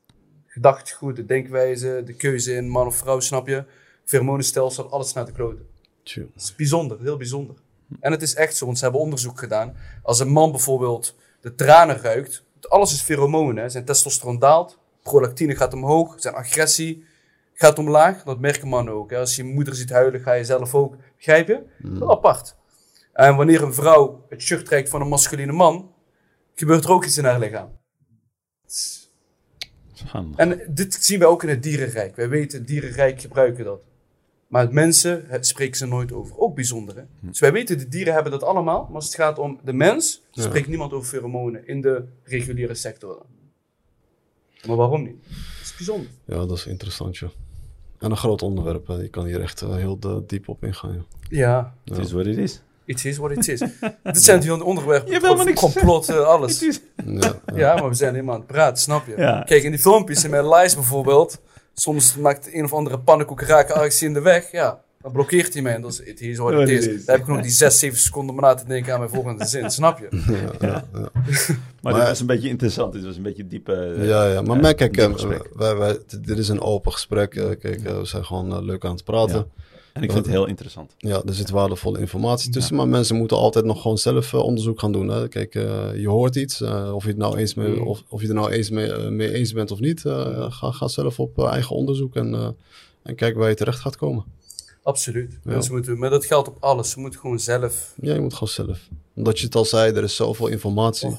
Gedachtegoed, 0.47 1.15
de 1.15 1.25
denkwijze, 1.25 2.01
de 2.05 2.13
keuze 2.13 2.53
in 2.53 2.69
man 2.69 2.87
of 2.87 2.95
vrouw, 2.95 3.19
snap 3.19 3.47
je? 3.47 3.63
Pheromonenstelsel, 4.05 4.91
alles 4.91 5.13
naar 5.13 5.25
de 5.25 5.31
kloten. 5.31 5.67
Het 6.03 6.27
is 6.35 6.55
bijzonder, 6.55 6.97
heel 7.01 7.17
bijzonder. 7.17 7.55
En 7.99 8.11
het 8.11 8.21
is 8.21 8.35
echt 8.35 8.55
zo, 8.55 8.65
want 8.65 8.77
ze 8.77 8.83
hebben 8.83 9.01
onderzoek 9.01 9.39
gedaan. 9.39 9.75
Als 10.03 10.19
een 10.19 10.29
man 10.29 10.51
bijvoorbeeld 10.51 11.15
de 11.41 11.55
tranen 11.55 11.97
ruikt, 11.97 12.43
alles 12.67 12.93
is 12.93 13.01
feromonen. 13.01 13.63
hè. 13.63 13.69
Zijn 13.69 13.85
testosteron 13.85 14.39
daalt, 14.39 14.79
prolactine 15.03 15.55
gaat 15.55 15.73
omhoog, 15.73 16.15
zijn 16.17 16.33
agressie 16.35 17.03
gaat 17.53 17.79
omlaag. 17.79 18.23
Dat 18.23 18.39
merken 18.39 18.67
mannen 18.67 18.93
ook. 18.93 19.09
Hè. 19.09 19.17
Als 19.17 19.35
je 19.35 19.43
moeder 19.43 19.75
ziet 19.75 19.89
huilen, 19.89 20.21
ga 20.21 20.33
je 20.33 20.43
zelf 20.43 20.75
ook. 20.75 20.95
Begrijp 21.17 21.47
je? 21.47 21.63
Heel 21.83 22.11
apart. 22.11 22.55
En 23.13 23.35
wanneer 23.35 23.63
een 23.63 23.73
vrouw 23.73 24.25
het 24.29 24.41
shirt 24.41 24.65
trekt 24.65 24.89
van 24.89 25.01
een 25.01 25.07
masculine 25.07 25.51
man, 25.51 25.91
gebeurt 26.55 26.83
er 26.83 26.91
ook 26.91 27.05
iets 27.05 27.17
in 27.17 27.25
haar 27.25 27.39
lichaam. 27.39 27.69
En 30.35 30.61
dit 30.69 30.93
zien 30.93 31.19
we 31.19 31.25
ook 31.25 31.43
in 31.43 31.49
het 31.49 31.63
dierenrijk. 31.63 32.15
Wij 32.15 32.29
weten, 32.29 32.57
het 32.59 32.67
dierenrijk 32.67 33.21
gebruiken 33.21 33.65
dat. 33.65 33.81
Maar 34.47 34.73
mensen 34.73 35.23
het 35.27 35.47
spreken 35.47 35.77
ze 35.77 35.85
nooit 35.85 36.11
over. 36.11 36.37
Ook 36.37 36.55
bijzonder. 36.55 36.95
Hè? 36.95 37.03
Dus 37.19 37.39
wij 37.39 37.51
weten, 37.51 37.77
de 37.77 37.87
dieren 37.87 38.13
hebben 38.13 38.31
dat 38.31 38.43
allemaal. 38.43 38.83
Maar 38.85 38.95
als 38.95 39.05
het 39.05 39.15
gaat 39.15 39.39
om 39.39 39.59
de 39.63 39.73
mens, 39.73 40.23
Ja. 40.31 40.43
spreekt 40.43 40.67
niemand 40.67 40.93
over 40.93 41.07
pheromonen 41.09 41.67
in 41.67 41.81
de 41.81 42.03
reguliere 42.23 42.73
sector. 42.75 43.25
Maar 44.67 44.75
waarom 44.75 45.03
niet? 45.03 45.15
Dat 45.27 45.63
is 45.63 45.75
bijzonder. 45.75 46.07
Ja, 46.25 46.45
dat 46.45 46.57
is 46.57 46.65
interessant, 46.65 47.17
ja. 47.17 47.29
En 47.99 48.11
een 48.11 48.17
groot 48.17 48.41
onderwerp, 48.41 48.87
hè. 48.87 48.93
je 48.95 49.07
kan 49.09 49.25
hier 49.25 49.41
echt 49.41 49.61
eh, 49.61 49.75
heel 49.75 49.97
eh, 50.01 50.15
diep 50.27 50.47
op 50.49 50.63
ingaan. 50.63 50.93
Ja. 50.93 51.03
Ja, 51.29 51.73
Het 51.85 51.97
is 51.97 52.11
wat 52.11 52.25
het 52.25 52.37
is. 52.37 52.61
it 52.85 53.05
is 53.05 53.17
what 53.17 53.31
it 53.31 53.47
is. 53.47 53.59
Dit 54.03 54.23
zijn 54.23 54.39
die 54.39 54.63
onderwerpen. 54.63 55.11
Je 55.13 55.19
wil 55.19 55.35
maar 55.35 55.45
niks 55.45 55.59
Complot, 55.59 56.09
eh, 56.09 56.19
alles. 56.19 56.59
Het 56.59 56.81
Ja, 57.05 57.19
ja. 57.45 57.55
Ja, 57.55 57.75
maar 57.75 57.89
we 57.89 57.95
zijn 57.95 58.13
helemaal 58.13 58.33
aan 58.33 58.39
het 58.41 58.49
praten, 58.49 58.77
snap 58.81 59.07
je? 59.07 59.13
Ja. 59.17 59.43
Kijk, 59.45 59.63
in 59.63 59.71
die 59.71 59.79
filmpjes 59.79 60.23
in 60.23 60.29
mijn 60.29 60.49
lives 60.49 60.75
bijvoorbeeld, 60.75 61.41
soms 61.73 62.15
maakt 62.15 62.53
een 62.53 62.63
of 62.63 62.73
andere 62.73 62.99
pannenkoek 62.99 63.41
raken 63.41 63.75
actie 63.75 64.07
in 64.07 64.13
de 64.13 64.21
weg, 64.21 64.51
ja. 64.51 64.81
Dan 65.01 65.11
blokkeert 65.11 65.53
hij 65.53 65.61
mij 65.61 65.73
en 65.73 65.81
dat 65.81 65.91
is 65.91 66.01
het 66.07 66.21
is 66.21 66.37
wat 66.37 66.53
het 66.53 66.69
is. 66.69 66.85
Dan 66.85 67.15
heb 67.15 67.19
ik 67.19 67.27
nog 67.27 67.41
die 67.41 67.51
6, 67.51 67.79
7 67.79 67.99
seconden 67.99 68.35
om 68.35 68.41
na 68.41 68.53
te 68.53 68.65
denken 68.65 68.93
aan 68.93 68.99
mijn 68.99 69.11
volgende 69.11 69.45
zin, 69.45 69.69
snap 69.81 69.99
je? 69.99 70.07
Maar, 70.59 70.83
Maar- 71.81 71.93
dit 71.93 72.03
was 72.07 72.19
een 72.19 72.25
beetje 72.25 72.49
interessant. 72.49 72.93
Dit 72.93 73.03
was 73.03 73.15
een 73.15 73.21
beetje 73.23 73.47
diepe... 73.47 73.73
eh, 73.73 74.07
Ja, 74.07 74.25
ja, 74.27 74.41
maar 74.41 74.55
Ja, 74.55 74.61
mij, 74.61 74.73
kijk, 74.75 74.97
eh, 74.97 75.13
wij, 75.55 75.75
wij, 75.75 75.97
dit 76.21 76.37
is 76.37 76.47
een 76.47 76.61
open 76.61 76.91
gesprek. 76.91 77.35
eh, 77.35 77.49
kijk, 77.59 77.81
we 77.81 78.05
zijn 78.05 78.25
gewoon 78.25 78.65
leuk 78.65 78.85
aan 78.85 78.91
het 78.93 79.03
praten. 79.03 79.35
Ja. 79.35 79.45
En 79.93 80.03
ik 80.03 80.11
vind 80.11 80.25
het 80.25 80.33
heel 80.33 80.47
interessant. 80.47 80.93
Ja, 80.97 81.21
er 81.25 81.33
zit 81.33 81.49
waardevolle 81.49 81.99
informatie 81.99 82.51
tussen, 82.51 82.75
maar 82.75 82.87
mensen 82.87 83.15
moeten 83.15 83.37
altijd 83.37 83.65
nog 83.65 83.81
gewoon 83.81 83.97
zelf 83.97 84.33
onderzoek 84.33 84.79
gaan 84.79 84.91
doen. 84.91 85.07
Hè. 85.07 85.27
Kijk, 85.27 85.53
je 85.53 86.05
hoort 86.07 86.35
iets, 86.35 86.61
eh, 86.61 86.91
of, 86.95 87.03
je 87.03 87.09
het 87.09 87.17
nou 87.17 87.37
eens 87.37 87.53
mee, 87.53 87.69
Mm. 87.79 87.87
of, 87.87 88.03
of 88.09 88.21
je 88.21 88.27
er 88.27 88.33
nou 88.33 88.51
eens 88.51 88.69
mee, 88.69 88.93
mee 89.09 89.33
eens 89.33 89.53
bent 89.53 89.71
of 89.71 89.79
niet, 89.79 90.05
eh, 90.05 90.45
ga, 90.51 90.71
ga 90.71 90.87
zelf 90.87 91.19
op 91.19 91.39
eigen 91.47 91.75
onderzoek 91.75 92.15
en, 92.15 92.55
en 93.03 93.15
kijk 93.15 93.35
waar 93.35 93.49
je 93.49 93.55
terecht 93.55 93.79
gaat 93.79 93.97
komen. 93.97 94.23
Absoluut. 94.83 95.39
Mensen 95.43 95.73
moeten, 95.73 95.99
maar 95.99 96.09
dat 96.09 96.25
geldt 96.25 96.47
op 96.47 96.57
alles. 96.59 96.89
Ze 96.91 96.99
moeten 96.99 97.19
gewoon 97.19 97.39
zelf. 97.39 97.93
Ja, 98.01 98.13
je 98.13 98.19
moet 98.19 98.33
gewoon 98.33 98.49
zelf. 98.49 98.79
Omdat 99.15 99.39
je 99.39 99.45
het 99.45 99.55
al 99.55 99.65
zei, 99.65 99.93
er 99.93 100.03
is 100.03 100.15
zoveel 100.15 100.47
informatie. 100.47 101.07
Oh. 101.09 101.17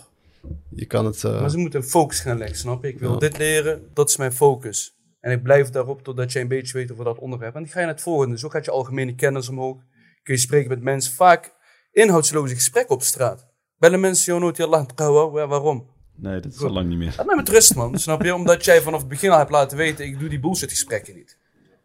Je 0.68 0.86
kan 0.86 1.04
het... 1.06 1.24
eh, 1.24 1.40
Maar 1.40 1.50
ze 1.50 1.56
moeten 1.58 1.80
een 1.80 1.86
focus 1.86 2.20
gaan 2.20 2.38
leggen, 2.38 2.56
snap 2.56 2.82
je? 2.82 2.88
Ik 2.88 2.98
wil 2.98 3.12
Ja. 3.12 3.18
dit 3.18 3.38
leren, 3.38 3.82
dat 3.94 4.08
is 4.08 4.16
mijn 4.16 4.32
focus. 4.32 4.96
En 5.20 5.32
ik 5.32 5.42
blijf 5.42 5.70
daarop 5.70 6.02
totdat 6.02 6.32
je 6.32 6.40
een 6.40 6.48
beetje 6.48 6.72
weet 6.78 6.92
over 6.92 7.04
dat 7.04 7.18
onderwerp. 7.18 7.54
En 7.54 7.62
dan 7.62 7.70
ga 7.70 7.78
je 7.80 7.84
naar 7.86 7.94
het 7.94 8.02
volgende. 8.04 8.38
Zo 8.38 8.48
gaat 8.48 8.64
je 8.64 8.70
algemene 8.70 9.14
kennis 9.14 9.48
omhoog. 9.48 9.76
Kun 10.22 10.34
je 10.34 10.40
spreken 10.40 10.68
met 10.68 10.82
mensen. 10.82 11.12
Vaak 11.12 11.54
inhoudsloze 11.92 12.54
gesprekken 12.54 12.94
op 12.94 13.02
straat. 13.02 13.46
Bellen 13.78 14.00
mensen 14.00 14.24
jou 14.24 14.40
nooit, 14.40 14.60
Allah, 14.60 15.34
ja, 15.34 15.46
waarom? 15.46 15.86
Nee, 16.16 16.40
dat 16.40 16.52
is 16.52 16.60
al 16.62 16.70
lang 16.70 16.88
niet 16.88 16.98
meer. 16.98 17.14
Laat 17.16 17.26
mij 17.26 17.36
met 17.36 17.48
rust, 17.48 17.74
man. 17.74 17.98
Snap 17.98 18.22
je? 18.22 18.34
Omdat 18.34 18.64
jij 18.64 18.80
vanaf 18.82 19.00
het 19.00 19.08
begin 19.08 19.30
al 19.30 19.38
hebt 19.38 19.50
laten 19.50 19.76
weten, 19.76 20.04
ik 20.06 20.18
doe 20.18 20.28
die 20.28 20.40
bullshit 20.40 20.70
gesprekken 20.70 21.14
niet. 21.14 21.38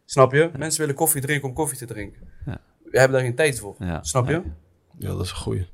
Snap 0.09 0.31
je? 0.31 0.49
Mensen 0.57 0.79
willen 0.79 0.95
koffie 0.95 1.21
drinken 1.21 1.49
om 1.49 1.55
koffie 1.55 1.77
te 1.77 1.85
drinken. 1.85 2.27
Ja. 2.45 2.61
We 2.83 2.99
hebben 2.99 3.17
daar 3.17 3.25
geen 3.25 3.35
tijd 3.35 3.59
voor. 3.59 3.75
Ja. 3.79 4.03
Snap 4.03 4.27
je? 4.27 4.41
Ja, 4.97 5.07
dat 5.07 5.21
is 5.21 5.29
een 5.29 5.35
goeie. 5.35 5.67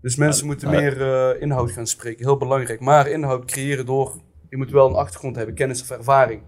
Dus 0.00 0.16
mensen 0.16 0.40
Ja, 0.40 0.46
moeten 0.46 0.70
meer 0.70 1.02
eh, 1.02 1.42
inhoud 1.42 1.70
gaan 1.70 1.86
spreken. 1.86 2.24
Heel 2.24 2.36
belangrijk. 2.36 2.80
Maar 2.80 3.08
inhoud 3.08 3.44
creëren 3.44 3.86
door... 3.86 4.20
Je 4.48 4.56
moet 4.56 4.70
wel 4.70 4.88
een 4.88 4.94
achtergrond 4.94 5.36
hebben, 5.36 5.54
kennis 5.54 5.82
of 5.82 5.90
ervaring. 5.90 6.42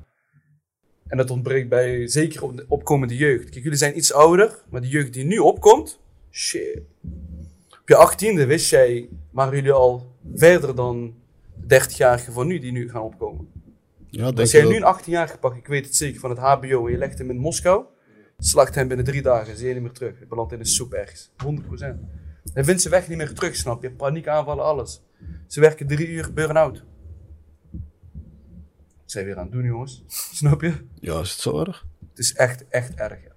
En 1.07 1.17
dat 1.17 1.31
ontbreekt 1.31 1.69
bij 1.69 2.09
zeker 2.09 2.43
op 2.43 2.57
de 2.57 2.65
opkomende 2.69 3.17
jeugd. 3.17 3.51
Kijk, 3.51 3.63
jullie 3.63 3.79
zijn 3.79 3.97
iets 3.97 4.13
ouder, 4.13 4.63
maar 4.71 4.81
de 4.81 4.89
jeugd 4.89 5.13
die 5.13 5.25
nu 5.25 5.39
opkomt... 5.39 6.01
Shit. 6.31 6.83
Op 7.81 7.89
je 7.89 7.97
achttiende 7.97 8.47
wist 8.47 8.71
jij, 8.71 9.09
waren 9.31 9.55
jullie 9.55 9.73
al 9.73 10.17
verder 10.35 10.75
dan 10.75 11.15
de 11.55 11.81
30-jarigen 11.81 12.33
van 12.33 12.47
nu 12.47 12.59
die 12.59 12.73
nu 12.73 12.91
gaan 12.91 13.03
opkomen. 13.03 13.49
Ja, 14.17 14.25
Als 14.31 14.51
je 14.51 14.57
jij 14.57 14.63
dat- 14.67 14.71
nu 14.71 14.77
een 14.77 14.85
18-jarige 14.85 15.39
pakt, 15.39 15.57
ik 15.57 15.67
weet 15.67 15.85
het 15.87 15.97
zeker, 15.97 16.21
van 16.21 16.31
het 16.31 16.39
HBO 16.39 16.87
en 16.87 16.93
je 16.93 16.99
legt 16.99 17.19
hem 17.19 17.31
in 17.31 17.37
Moskou, 17.39 17.85
slacht 18.39 18.75
hem 18.75 18.89
binnen 18.89 19.07
drie 19.07 19.23
dagen, 19.23 19.57
zie 19.57 19.69
je 19.69 19.75
niet 19.75 19.83
meer 19.83 19.93
terug. 19.93 20.19
Hij 20.19 20.27
belandt 20.27 20.53
in 20.53 20.59
de 20.59 20.65
soep 20.67 20.93
ergens. 20.93 21.31
100%. 21.45 22.01
Hij 22.55 22.65
vindt 22.65 22.81
zijn 22.81 22.95
weg 22.95 23.09
niet 23.09 23.17
meer 23.19 23.33
terug, 23.35 23.57
snap 23.57 23.83
je? 23.83 23.91
Paniek 23.91 24.29
aanvallen, 24.29 24.65
alles. 24.65 25.03
Ze 25.47 25.61
werken 25.61 25.87
drie 25.87 26.09
uur 26.09 26.33
burn-out. 26.33 26.85
Wat 27.71 29.13
zijn 29.13 29.25
we 29.25 29.31
weer 29.31 29.39
aan 29.41 29.47
het 29.47 29.53
doen, 29.55 29.65
jongens? 29.65 30.03
Snap 30.41 30.61
je? 30.61 30.73
Ja, 31.01 31.21
is 31.21 31.31
het 31.31 31.41
zo 31.41 31.61
erg? 31.61 31.87
Het 32.11 32.19
is 32.19 32.33
echt, 32.35 32.69
echt 32.69 32.95
erg. 32.95 33.23
ja. 33.23 33.33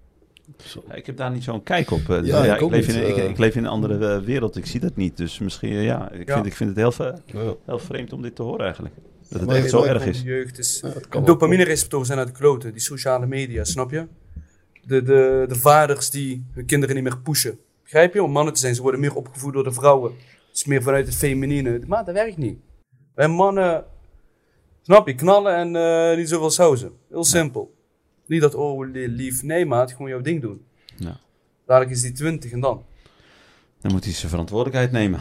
Ja, 0.88 0.94
Ik 0.96 1.06
heb 1.06 1.18
daar 1.18 1.32
niet 1.32 1.44
zo'n 1.44 1.64
kijk 1.64 1.92
op. 1.92 2.10
eh. 2.10 2.24
Ja, 2.26 2.44
Ja, 2.46 2.56
ik 2.58 2.70
leef 2.70 2.88
niet, 2.88 2.96
in, 2.96 3.08
ik, 3.10 3.18
eh. 3.18 3.30
ik 3.30 3.38
leef 3.38 3.56
in 3.56 3.64
een 3.64 3.70
andere 3.70 4.14
eh, 4.16 4.22
wereld. 4.24 4.56
Ik 4.56 4.66
zie 4.66 4.80
dat 4.80 4.96
niet. 4.96 5.18
Dus 5.18 5.40
misschien, 5.40 5.70
ja, 5.74 6.12
ik, 6.12 6.28
Ja. 6.28 6.34
Vind, 6.34 6.46
ik 6.46 6.56
vind 6.56 6.76
het 6.78 6.98
heel, 6.98 7.56
heel 7.66 7.80
vreemd 7.80 8.14
om 8.14 8.22
dit 8.22 8.36
te 8.36 8.42
horen 8.44 8.66
eigenlijk. 8.66 8.96
Dat 9.30 9.42
het 9.42 9.50
echt 9.52 9.70
zo 9.70 9.84
erg 9.84 10.06
is. 10.06 10.18
De 10.18 10.24
jeugd 10.28 10.58
is... 10.60 10.84
Ja, 11.12 11.20
dopamine-receptoren 11.20 12.06
zijn 12.06 12.20
uit 12.20 12.28
de 12.28 12.34
kloten, 12.34 12.72
die 12.72 12.82
sociale 12.82 13.26
media, 13.26 13.64
snap 13.64 13.92
je? 13.92 14.08
De, 14.84 15.04
de, 15.04 15.46
de 15.48 15.56
vaders 15.56 16.10
die 16.10 16.46
hun 16.52 16.66
kinderen 16.66 16.96
niet 16.96 17.04
meer 17.04 17.18
pushen. 17.20 17.60
Begrijp 17.84 18.14
je? 18.14 18.24
Om 18.24 18.32
mannen 18.32 18.54
te 18.54 18.60
zijn, 18.60 18.76
ze 18.76 18.82
worden 18.82 19.00
meer 19.00 19.16
opgevoed 19.16 19.54
door 19.54 19.64
de 19.64 19.72
vrouwen. 19.72 20.12
Het 20.48 20.56
is 20.58 20.66
meer 20.66 20.82
vanuit 20.84 21.06
het 21.06 21.16
feminine. 21.16 21.82
Maar 21.88 22.06
dat 22.06 22.14
werkt 22.14 22.38
niet. 22.38 22.58
Wij 23.16 23.28
mannen, 23.28 23.86
snap 24.82 25.08
je, 25.08 25.16
knallen 25.16 25.56
en 25.56 25.76
eh, 26.12 26.18
niet 26.18 26.30
zoveel 26.30 26.50
sauzen. 26.50 26.92
Heel 27.10 27.24
simpel. 27.24 27.76
Niet 28.26 28.42
dat, 28.42 28.56
oh 28.56 28.92
li- 28.92 29.08
lief, 29.08 29.44
nee 29.44 29.66
maat, 29.66 29.92
gewoon 29.92 30.10
jouw 30.10 30.22
ding 30.22 30.42
doen. 30.42 30.62
Ja. 30.96 31.20
Dadelijk 31.66 31.92
is 31.92 32.02
die 32.02 32.12
20 32.12 32.52
en 32.52 32.60
dan. 32.60 32.86
Dan 33.82 33.92
moet 33.92 34.04
hij 34.04 34.14
zijn 34.14 34.30
verantwoordelijkheid 34.30 34.92
nemen. 34.92 35.20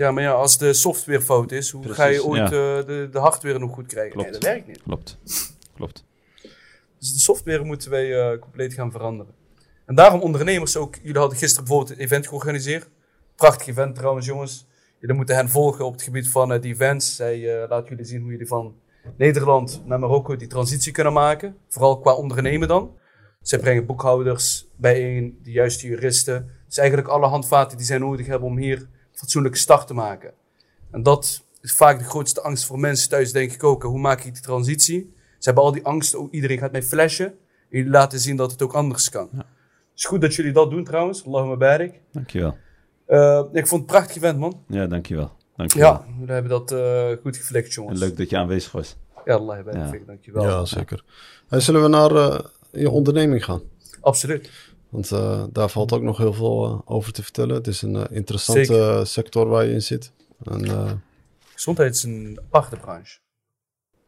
Ja, 0.00 0.10
maar 0.10 0.22
ja, 0.22 0.32
als 0.32 0.58
de 0.58 0.72
software 0.72 1.22
fout 1.22 1.52
is, 1.52 1.70
hoe 1.70 1.88
ga 1.88 2.04
je 2.04 2.24
ooit 2.24 2.50
ja. 2.50 2.78
eh, 2.78 2.86
de, 2.86 3.08
de 3.12 3.18
hardware 3.18 3.58
nog 3.58 3.74
goed 3.74 3.86
krijgen? 3.86 4.12
Klopt. 4.12 4.30
Nee, 4.30 4.40
dat 4.40 4.50
werkt 4.50 4.66
niet. 4.66 4.82
Klopt. 4.82 5.18
Klopt. 5.74 6.04
Dus 6.98 7.12
de 7.12 7.18
software 7.18 7.64
moeten 7.64 7.90
wij 7.90 8.20
eh, 8.20 8.38
compleet 8.38 8.74
gaan 8.74 8.90
veranderen. 8.90 9.34
En 9.86 9.94
daarom 9.94 10.20
ondernemers 10.20 10.76
ook. 10.76 10.94
Jullie 11.02 11.18
hadden 11.18 11.38
gisteren 11.38 11.64
bijvoorbeeld 11.64 11.98
een 11.98 12.04
event 12.04 12.26
georganiseerd. 12.26 12.88
Prachtig 13.36 13.66
event 13.66 13.94
trouwens, 13.94 14.26
jongens. 14.26 14.66
Jullie 14.98 15.16
moeten 15.16 15.36
hen 15.36 15.48
volgen 15.48 15.84
op 15.84 15.92
het 15.92 16.02
gebied 16.02 16.28
van 16.28 16.52
eh, 16.52 16.60
die 16.60 16.72
events. 16.72 17.16
Zij 17.16 17.62
eh, 17.62 17.68
laten 17.68 17.88
jullie 17.88 18.04
zien 18.04 18.20
hoe 18.20 18.30
jullie 18.30 18.46
van 18.46 18.74
Nederland 19.16 19.82
naar 19.84 19.98
Marokko 19.98 20.36
die 20.36 20.48
transitie 20.48 20.92
kunnen 20.92 21.12
maken. 21.12 21.56
Vooral 21.68 22.00
qua 22.00 22.14
ondernemen 22.14 22.68
dan. 22.68 22.96
Zij 23.42 23.58
brengen 23.58 23.86
boekhouders 23.86 24.66
bijeen, 24.76 25.38
de 25.42 25.50
juiste 25.50 25.86
juristen. 25.86 26.50
Dus 26.66 26.78
eigenlijk 26.78 27.08
alle 27.08 27.26
handvaten 27.26 27.76
die 27.76 27.86
zij 27.86 27.98
nodig 27.98 28.26
hebben 28.26 28.48
om 28.48 28.58
hier 28.58 28.88
fatsoenlijke 29.20 29.58
start 29.58 29.86
te 29.86 29.94
maken. 29.94 30.32
En 30.90 31.02
dat 31.02 31.44
is 31.60 31.72
vaak 31.72 31.98
de 31.98 32.04
grootste 32.04 32.40
angst 32.40 32.64
voor 32.64 32.78
mensen 32.78 33.08
thuis, 33.08 33.32
denk 33.32 33.52
ik 33.52 33.64
ook. 33.64 33.82
Hoe 33.82 33.98
maak 33.98 34.24
ik 34.24 34.32
die 34.34 34.42
transitie? 34.42 35.12
Ze 35.16 35.46
hebben 35.46 35.64
al 35.64 35.72
die 35.72 35.84
angsten. 35.84 36.18
Oh, 36.20 36.28
iedereen 36.32 36.58
gaat 36.58 36.72
mij 36.72 36.82
flashen. 36.82 37.26
En 37.26 37.36
jullie 37.78 37.90
laten 37.90 38.20
zien 38.20 38.36
dat 38.36 38.50
het 38.50 38.62
ook 38.62 38.72
anders 38.72 39.08
kan. 39.10 39.28
Ja. 39.32 39.38
Het 39.38 39.46
is 39.94 40.04
goed 40.04 40.20
dat 40.20 40.34
jullie 40.34 40.52
dat 40.52 40.70
doen 40.70 40.84
trouwens. 40.84 41.24
Allahumma 41.26 41.56
barik. 41.56 42.00
Dankjewel. 42.12 42.56
Eh 43.06 43.44
ik 43.52 43.66
vond 43.66 43.70
het 43.70 43.72
een 43.72 43.84
prachtig 43.96 44.16
event, 44.16 44.38
man. 44.38 44.62
Ja, 44.66 44.86
dankjewel. 44.86 45.32
dankjewel. 45.56 45.88
Ja, 45.92 46.04
jullie 46.18 46.32
hebben 46.32 46.50
dat 46.50 46.72
eh, 46.72 47.10
goed 47.22 47.36
geflikt, 47.36 47.66
En 47.66 47.72
jongens. 47.72 48.00
leuk 48.00 48.16
dat 48.16 48.30
je 48.30 48.36
aanwezig 48.36 48.72
was. 48.72 48.96
Ja, 49.24 49.34
Allah 49.34 49.64
barik. 49.64 50.00
Ja. 50.00 50.06
Dankjewel. 50.06 50.42
Ja, 50.42 50.64
zeker. 50.64 51.04
Hey, 51.48 51.60
zullen 51.60 51.82
we 51.82 51.88
naar 51.88 52.10
eh, 52.16 52.38
je 52.72 52.90
onderneming 52.90 53.44
gaan? 53.44 53.60
Absoluut. 54.00 54.50
Want 54.90 55.12
eh, 55.12 55.44
daar 55.52 55.68
valt 55.68 55.92
ook 55.92 56.02
nog 56.02 56.16
heel 56.16 56.32
veel 56.32 56.64
eh, 56.64 56.78
over 56.84 57.12
te 57.12 57.22
vertellen. 57.22 57.54
Het 57.54 57.66
is 57.66 57.82
een 57.82 57.96
eh, 57.96 58.16
interessante 58.16 59.02
sector 59.04 59.48
waar 59.48 59.64
je 59.64 59.72
in 59.72 59.82
zit. 59.82 60.12
En, 60.44 61.02
Gezondheid 61.52 61.94
is 61.94 62.02
een 62.02 62.40
aparte 62.44 62.76
branche. 62.76 63.18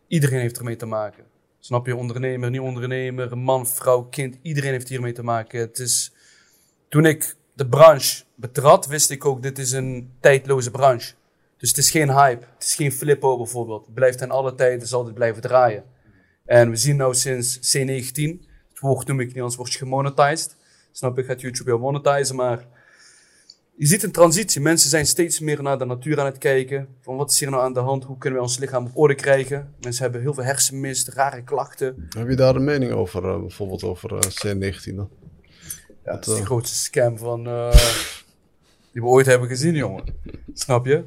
Iedereen 0.06 0.40
heeft 0.40 0.58
ermee 0.58 0.76
te 0.76 0.86
maken. 0.86 1.24
Snap 1.58 1.86
je? 1.86 1.96
Ondernemer, 1.96 2.50
niet 2.50 2.60
ondernemer, 2.60 3.38
man, 3.38 3.66
vrouw, 3.66 4.02
kind. 4.02 4.38
Iedereen 4.42 4.70
heeft 4.70 4.88
hiermee 4.88 5.12
te 5.12 5.22
maken. 5.22 5.60
Het 5.60 5.78
is... 5.78 6.12
Toen 6.88 7.04
ik 7.04 7.36
de 7.54 7.66
branche 7.66 8.24
betrad, 8.34 8.86
wist 8.86 9.10
ik 9.10 9.24
ook, 9.24 9.42
dit 9.42 9.58
is 9.58 9.72
een 9.72 10.12
tijdloze 10.20 10.70
branche. 10.70 11.14
Dus 11.56 11.68
het 11.68 11.78
is 11.78 11.90
geen 11.90 12.10
hype. 12.10 12.46
Het 12.54 12.62
is 12.62 12.74
geen 12.74 12.92
flippo 12.92 13.36
bijvoorbeeld. 13.36 13.84
Het 13.84 13.94
blijft 13.94 14.20
in 14.20 14.30
alle 14.30 14.54
tijden, 14.54 14.88
zal 14.88 15.04
dit 15.04 15.14
blijven 15.14 15.42
draaien. 15.42 15.84
En 16.44 16.70
we 16.70 16.76
zien 16.76 16.96
nou 16.96 17.14
sinds 17.14 17.76
C19, 17.76 18.12
het 18.68 18.80
woord 18.80 19.06
noem 19.06 19.20
ik 19.20 19.26
niet, 19.26 19.36
anders 19.36 19.56
word 19.56 19.72
je 19.72 19.78
gemonetized. 19.78 20.56
Snap 20.92 21.16
je? 21.16 21.24
Gaat 21.24 21.40
YouTube 21.40 21.68
jou 21.70 21.80
monetizen, 21.82 22.36
maar 22.36 22.66
je 23.76 23.86
ziet 23.86 24.02
een 24.02 24.12
transitie. 24.12 24.60
Mensen 24.60 24.90
zijn 24.90 25.06
steeds 25.06 25.40
meer 25.40 25.62
naar 25.62 25.78
de 25.78 25.84
natuur 25.84 26.20
aan 26.20 26.26
het 26.26 26.38
kijken. 26.38 26.88
Van 27.00 27.16
wat 27.16 27.30
is 27.30 27.40
hier 27.40 27.50
nou 27.50 27.62
aan 27.62 27.72
de 27.72 27.80
hand? 27.80 28.04
Hoe 28.04 28.18
kunnen 28.18 28.38
we 28.38 28.44
ons 28.44 28.58
lichaam 28.58 28.86
op 28.86 28.96
orde 28.96 29.14
krijgen? 29.14 29.74
Mensen 29.80 30.02
hebben 30.02 30.20
heel 30.20 30.34
veel 30.34 30.44
hersenmist, 30.44 31.08
rare 31.08 31.42
klachten. 31.42 32.08
heb 32.16 32.28
je 32.28 32.36
daar 32.36 32.54
een 32.56 32.64
mening 32.64 32.92
over? 32.92 33.24
eh, 33.28 33.40
bijvoorbeeld 33.40 33.82
over 33.82 34.16
eh, 34.16 34.20
C19 34.20 34.94
dan? 34.94 35.10
Ja, 36.04 36.12
dat 36.12 36.26
is 36.26 36.32
eh, 36.32 36.38
de 36.38 36.44
grootste 36.46 36.76
scam 36.76 37.18
van, 37.18 37.46
eh, 37.46 37.72
die 38.92 39.02
we 39.02 39.08
ooit 39.08 39.26
hebben 39.26 39.48
gezien, 39.48 39.74
jongen. 39.74 40.04
Snap 40.54 40.86
je? 40.86 41.04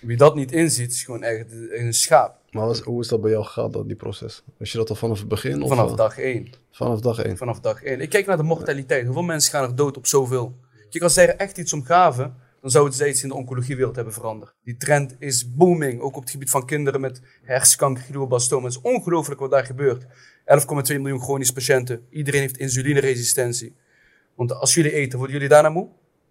Wie 0.00 0.16
dat 0.16 0.34
niet 0.34 0.52
inziet, 0.52 0.90
is 0.90 1.04
gewoon 1.04 1.22
echt 1.22 1.46
een 1.70 1.92
schaap. 1.92 2.38
Maar 2.56 2.66
was- 2.66 2.80
hoe 2.80 3.00
is 3.00 3.08
dat 3.08 3.20
bij 3.20 3.30
jou 3.30 3.44
gegaan, 3.44 3.70
dat, 3.70 3.86
die 3.86 3.96
proces? 3.96 4.42
Was 4.58 4.72
je 4.72 4.78
dat 4.78 4.90
al 4.90 4.96
vanaf 4.96 5.18
het 5.18 5.28
begin? 5.28 5.62
Of, 5.62 5.68
Vanaf 5.68 5.90
eh, 5.90 5.96
dag 5.96 6.18
één. 6.18 6.48
vanaf 6.70 7.00
dag 7.00 7.18
één? 7.22 7.36
Vanaf 7.36 7.60
dag 7.60 7.82
één. 7.82 8.00
Ik 8.00 8.08
kijk 8.08 8.26
naar 8.26 8.36
de 8.36 8.42
mortaliteit. 8.42 9.04
Hoeveel 9.04 9.22
mensen 9.22 9.50
gaan 9.52 9.62
er 9.68 9.74
dood 9.76 9.96
op 9.96 10.06
zoveel? 10.06 10.56
Kijk, 10.90 11.02
als 11.04 11.14
zij 11.14 11.28
er 11.28 11.36
echt 11.36 11.58
iets 11.58 11.72
om 11.72 11.84
gaven, 11.84 12.24
dan 12.24 12.34
dan 12.60 12.70
zou 12.70 12.84
het 12.86 12.94
steeds 12.94 13.22
in 13.22 13.28
de 13.28 13.34
oncologiewereld 13.34 13.96
hebben 13.96 14.12
veranderd. 14.14 14.54
Die 14.64 14.76
trend 14.76 15.16
is 15.18 15.54
booming, 15.54 16.00
ook 16.00 16.16
op 16.16 16.22
het 16.22 16.30
gebied 16.30 16.50
van 16.50 16.66
kinderen 16.66 17.00
met 17.00 17.20
hersenkanker, 17.42 18.02
glioblastoom. 18.02 18.64
Het 18.64 18.72
is 18.72 18.80
ongelooflijk 18.80 19.40
wat 19.40 19.50
daar 19.50 19.64
gebeurt. 19.64 20.06
11,2 20.44 21.00
miljoen 21.00 21.20
chronische 21.20 21.52
patiënten. 21.52 22.06
Iedereen 22.10 22.40
heeft 22.40 22.56
insulineresistentie. 22.56 23.76
Want 24.34 24.52
als 24.54 24.74
jullie 24.74 24.92
eten, 24.92 25.18
worden 25.18 25.36
jullie 25.36 25.50
daarna 25.50 25.68
moe? 25.68 25.88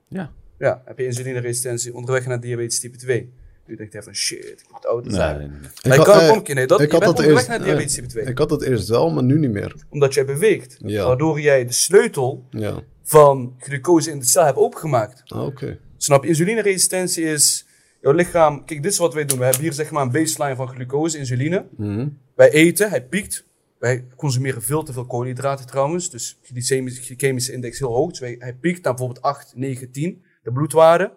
Ja. 0.08 0.32
Ja, 0.58 0.82
heb 0.86 0.98
je 0.98 1.06
insulineresistentie 1.06 1.94
onderweg 1.94 2.26
naar 2.26 2.40
diabetes 2.40 2.80
type 2.80 2.98
2. 2.98 3.34
U 3.68 3.76
denkt 3.76 3.94
even, 3.96 4.16
shit, 4.16 4.46
ik 4.46 4.66
moet 4.72 4.86
oud 4.86 5.06
Nee, 5.06 5.14
zijn. 5.16 5.38
nee, 5.38 5.48
nee. 5.48 5.60
Maar 5.60 5.70
je 5.84 5.90
had- 5.90 6.06
kan 6.06 6.44
eh. 6.46 6.56
Nee, 6.56 6.68
dat, 6.68 6.82
ik 6.82 6.92
had 6.92 7.02
dat 7.04 7.20
eerst- 7.20 7.48
naar 7.48 7.64
diabetes 7.64 7.94
type 7.94 8.08
2. 8.08 8.26
Ik 8.26 8.38
had 8.38 8.50
het 8.50 8.62
eerst 8.62 8.88
wel, 8.88 9.12
maar 9.12 9.24
nu 9.24 9.40
niet 9.40 9.52
meer. 9.52 9.76
Omdat 9.90 10.14
jij 10.14 10.26
beweegt. 10.26 10.78
Ja. 10.80 11.06
Waardoor 11.08 11.40
jij 11.42 11.66
de 11.66 11.72
sleutel 11.74 12.46
Ja, 12.50 12.84
van 13.04 13.56
glucose 13.60 14.12
in 14.12 14.20
de 14.20 14.26
cel 14.26 14.46
hebt 14.46 14.58
opengemaakt. 14.58 15.22
Ah, 15.26 15.46
oké. 15.46 15.78
Snap 15.98 16.24
je? 16.24 16.30
Insulineresistentie 16.30 17.24
is 17.24 17.66
jouw 18.02 18.12
lichaam. 18.14 18.66
Kijk, 18.66 18.84
dit 18.84 18.92
is 18.92 18.98
wat 18.98 19.14
wij 19.14 19.26
doen. 19.26 19.38
We 19.38 19.44
hebben 19.44 19.62
hier 19.62 19.74
zeg 19.74 19.92
maar 19.92 20.02
een 20.02 20.12
baseline 20.12 20.56
van 20.56 20.68
glucose, 20.68 21.18
insuline. 21.18 21.66
Mhm. 21.78 22.08
Wij 22.36 22.50
eten, 22.52 22.90
hij 22.90 23.04
piekt. 23.06 23.46
Wij 23.80 24.06
consumeren 24.16 24.62
veel 24.62 24.84
te 24.84 24.94
veel 24.94 25.06
koolhydraten 25.06 25.66
trouwens. 25.68 26.10
Dus 26.10 26.40
glycemische, 26.44 27.02
glycemische 27.04 27.52
index 27.54 27.80
heel 27.80 27.94
hoog. 27.94 28.10
Dus 28.10 28.20
wij, 28.20 28.36
hij 28.40 28.54
piekt 28.54 28.84
naar 28.84 28.94
bijvoorbeeld 28.94 29.26
8, 29.26 29.54
9, 29.56 29.92
10, 29.92 30.24
de 30.44 30.52
bloedwaarde. 30.52 31.12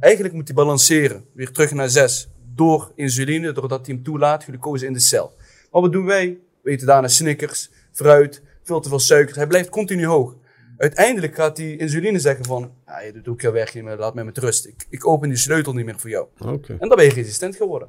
Eigenlijk 0.00 0.34
moet 0.34 0.46
hij 0.46 0.56
balanceren. 0.56 1.24
Weer 1.32 1.50
terug 1.50 1.72
naar 1.72 1.88
6. 1.88 2.28
Door 2.54 2.92
insuline, 2.94 3.52
doordat 3.52 3.86
hij 3.86 3.94
hem 3.94 4.04
toelaat, 4.04 4.44
glucose 4.44 4.86
in 4.86 4.92
de 4.92 5.00
cel. 5.00 5.32
Maar 5.70 5.82
wat 5.82 5.92
doen 5.92 6.04
wij? 6.04 6.38
We 6.62 6.70
eten 6.70 6.86
daarna 6.86 7.08
snickers, 7.08 7.70
fruit, 7.92 8.42
veel 8.62 8.80
te 8.80 8.88
veel 8.88 8.98
suiker. 8.98 9.36
Hij 9.36 9.46
blijft 9.46 9.68
continu 9.68 10.06
hoog. 10.06 10.34
Uiteindelijk 10.76 11.34
gaat 11.34 11.56
die 11.56 11.76
insuline 11.76 12.18
zeggen 12.18 12.44
van, 12.44 12.72
ja, 12.86 13.00
je 13.00 13.12
doet 13.12 13.28
ook 13.28 13.40
jouw 13.40 13.52
werk 13.52 13.74
niet 13.74 13.84
meer, 13.84 13.96
laat 13.96 14.14
mij 14.14 14.24
met 14.24 14.38
rust. 14.38 14.66
Ik, 14.66 14.86
ik 14.88 15.06
open 15.06 15.28
die 15.28 15.38
sleutel 15.38 15.72
niet 15.72 15.84
meer 15.84 15.98
voor 15.98 16.10
jou. 16.10 16.26
En 16.38 16.88
dan 16.88 16.96
ben 16.96 17.04
je 17.04 17.12
resistent 17.12 17.56
geworden. 17.56 17.88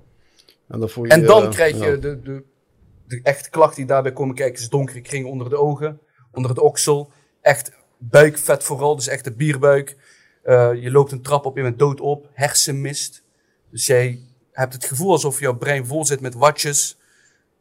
En 0.68 0.80
dan, 0.80 0.90
voel 0.90 1.04
je, 1.04 1.12
En 1.12 1.26
dan 1.26 1.44
eh, 1.44 1.50
krijg 1.50 1.80
je 1.80 1.86
ja. 1.86 1.96
de, 1.96 2.22
de, 2.22 2.44
de 3.08 3.20
echte 3.24 3.50
klachten 3.50 3.76
die 3.76 3.86
daarbij 3.86 4.14
komen 4.14 4.36
kijken. 4.36 4.62
Is 4.62 4.70
donkere 4.70 5.02
kringen 5.02 5.30
onder 5.30 5.50
de 5.50 5.58
ogen, 5.58 6.00
onder 6.32 6.56
de 6.56 6.62
oksel. 6.62 7.12
Echt 7.42 7.72
buikvet 7.98 8.64
vooral, 8.64 8.96
dus 8.96 9.08
echt 9.08 9.24
de 9.24 9.32
bierbuik. 9.32 9.96
Eh, 10.46 10.74
je 10.74 10.92
loopt 10.92 11.12
een 11.12 11.22
trap 11.22 11.46
op, 11.46 11.56
je 11.56 11.62
bent 11.62 11.80
dood 11.80 12.02
op. 12.02 12.30
Hersenmist. 12.34 13.24
Dus 13.70 13.86
jij 13.86 14.20
hebt 14.52 14.74
het 14.74 14.86
gevoel 14.86 15.12
alsof 15.12 15.40
jouw 15.40 15.58
brein 15.58 15.86
vol 15.86 16.06
zit 16.06 16.22
met 16.22 16.34
watjes. 16.34 16.98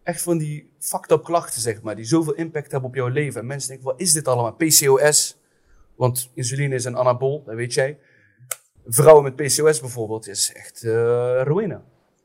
Echt 0.02 0.22
van 0.22 0.38
die 0.38 0.70
fucked 0.78 1.10
up 1.10 1.24
klachten, 1.24 1.60
zeg 1.60 1.82
maar. 1.82 1.96
Die 1.96 2.04
zoveel 2.04 2.34
impact 2.34 2.70
hebben 2.70 2.88
op 2.88 2.94
jouw 2.94 3.08
leven. 3.08 3.40
En 3.40 3.46
mensen 3.46 3.68
denken, 3.68 3.86
wat 3.86 4.00
is 4.00 4.12
dit 4.12 4.28
allemaal? 4.28 4.52
PCOS. 4.52 5.36
Want 5.94 6.30
insuline 6.34 6.74
is 6.74 6.84
een 6.84 6.96
anabol, 6.96 7.42
dat 7.46 7.54
weet 7.54 7.74
jij. 7.74 7.98
Vrouwen 8.86 9.24
met 9.24 9.36
PCOS 9.36 9.80
bijvoorbeeld 9.80 10.28
is 10.28 10.52
echt 10.52 10.82
eh 10.82 10.90
ruïne. 11.42 11.80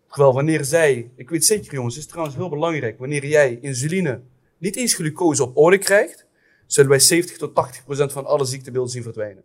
Terwijl 0.08 0.34
wanneer 0.34 0.66
zij, 0.66 1.12
ik 1.16 1.30
weet 1.30 1.46
zeker 1.46 1.74
jongens, 1.74 1.96
het 1.96 2.04
is 2.04 2.10
trouwens 2.10 2.38
heel 2.38 2.50
belangrijk, 2.50 3.00
wanneer 3.00 3.26
jij 3.26 3.60
insuline, 3.62 4.22
niet 4.58 4.76
eens 4.76 4.94
glucose 4.94 5.44
op 5.44 5.58
orde 5.58 5.78
krijgt, 5.78 6.26
zullen 6.66 6.90
wij 6.90 7.00
70 7.00 7.38
tot 7.38 7.56
80 7.56 7.84
procent 7.84 8.12
van 8.12 8.26
alle 8.26 8.46
ziektebeelden 8.46 8.92
zien 8.92 9.04
verdwijnen. 9.04 9.44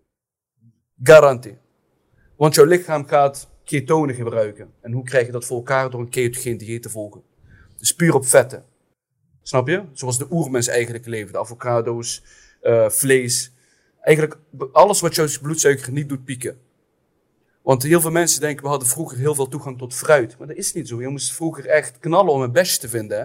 Garantie. 1.06 1.56
Want 2.36 2.54
jouw 2.54 2.64
lichaam 2.64 3.06
gaat 3.06 3.48
ketonen 3.64 4.14
gebruiken. 4.14 4.72
En 4.80 4.92
hoe 4.92 5.04
krijg 5.04 5.26
je 5.26 5.32
dat 5.32 5.44
voor 5.44 5.56
elkaar? 5.56 5.90
Door 5.90 6.00
een 6.00 6.08
ketogeen 6.08 6.56
dieet 6.56 6.82
te 6.82 6.90
volgen. 6.90 7.22
Dus 7.78 7.94
puur 7.94 8.14
op 8.14 8.26
vetten. 8.26 8.64
Snap 9.42 9.68
je? 9.68 9.82
Zoals 9.92 10.18
de 10.18 10.26
oermens 10.30 10.66
eigenlijk 10.66 11.06
leefde. 11.06 11.38
Avocado's, 11.38 12.22
eh, 12.60 12.88
vlees. 12.88 13.52
Eigenlijk 14.00 14.38
alles 14.72 15.00
wat 15.00 15.14
jouw 15.14 15.26
bloedsuiker 15.42 15.92
niet 15.92 16.08
doet 16.08 16.24
pieken. 16.24 16.58
Want 17.62 17.82
heel 17.82 18.00
veel 18.00 18.10
mensen 18.10 18.40
denken, 18.40 18.62
we 18.62 18.70
hadden 18.70 18.88
vroeger 18.88 19.18
heel 19.18 19.34
veel 19.34 19.48
toegang 19.48 19.78
tot 19.78 19.94
fruit. 19.94 20.38
Maar 20.38 20.46
dat 20.46 20.56
is 20.56 20.72
niet 20.72 20.88
zo. 20.88 21.00
Je 21.00 21.08
moest 21.08 21.32
vroeger 21.32 21.66
echt 21.66 21.98
knallen 21.98 22.32
om 22.32 22.42
een 22.42 22.52
besje 22.52 22.78
te 22.78 22.88
vinden. 22.88 23.18
Hè? 23.18 23.24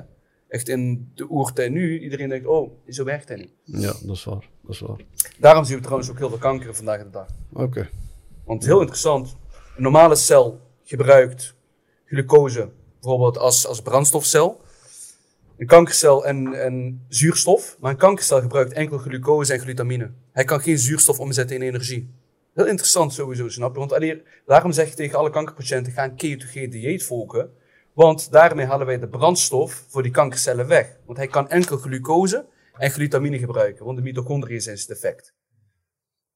Echt 0.50 0.68
in 0.68 1.12
de 1.16 1.30
oertijd. 1.30 1.72
Nu, 1.72 2.00
iedereen 2.00 2.30
denkt, 2.30 2.48
oh, 2.48 2.72
zo 2.88 3.04
werkt 3.04 3.28
dat 3.28 3.38
niet. 3.38 3.52
Ja, 3.64 3.94
dat 4.02 4.16
is 4.16 4.24
waar. 4.24 4.50
Dat 4.62 4.74
is 4.74 4.80
waar. 4.80 5.00
Daarom 5.40 5.66
zien 5.66 5.76
we 5.76 5.82
trouwens 5.82 6.10
ook 6.10 6.18
heel 6.18 6.30
veel 6.30 6.38
kanker 6.38 6.76
vandaag 6.76 7.04
de 7.04 7.10
dag. 7.10 7.28
Oké. 7.54 7.90
Want 8.46 8.66
heel 8.66 8.80
interessant, 8.80 9.36
een 9.76 9.84
normale 9.84 10.16
cel 10.16 10.62
gebruikt 10.84 11.56
glucose 12.06 12.70
bijvoorbeeld 13.02 13.38
als, 13.38 13.68
als 13.68 13.82
brandstofcel. 13.82 14.62
Een 15.58 15.68
kankercel 15.68 16.26
en, 16.26 16.54
en 16.54 17.06
zuurstof, 17.08 17.78
maar 17.80 17.92
een 17.92 17.98
kankercel 17.98 18.42
gebruikt 18.42 18.74
enkel 18.74 18.98
glucose 18.98 19.54
en 19.54 19.60
glutamine. 19.60 20.12
Hij 20.32 20.44
kan 20.44 20.62
geen 20.62 20.78
zuurstof 20.78 21.20
omzetten 21.20 21.56
in 21.56 21.62
energie. 21.62 22.14
Heel 22.54 22.68
interessant 22.68 23.14
sowieso, 23.14 23.50
snap 23.50 23.74
je? 23.74 23.80
Want 23.80 23.94
alleen, 23.94 24.22
daarom 24.46 24.72
zeg 24.72 24.90
je 24.90 24.96
tegen 24.96 25.18
alle 25.18 25.30
kankerpatiënten, 25.30 25.94
ga 25.94 26.04
een 26.04 26.16
ketogeen 26.16 26.70
dieet 26.70 27.04
volgen. 27.04 27.50
Want 28.00 28.32
daarmee 28.32 28.66
halen 28.66 28.86
wij 28.86 29.00
de 29.00 29.10
brandstof 29.10 29.86
voor 29.88 30.04
die 30.04 30.12
kankercellen 30.12 30.68
weg. 30.68 30.98
Want 31.06 31.18
hij 31.18 31.28
kan 31.28 31.50
enkel 31.50 31.78
glucose 31.78 32.48
en 32.74 32.92
glutamine 32.92 33.40
gebruiken, 33.40 33.86
want 33.86 33.98
de 33.98 34.04
mitochondriën 34.04 34.62
zijn 34.62 34.78
het 34.78 34.90
effect. 34.90 35.36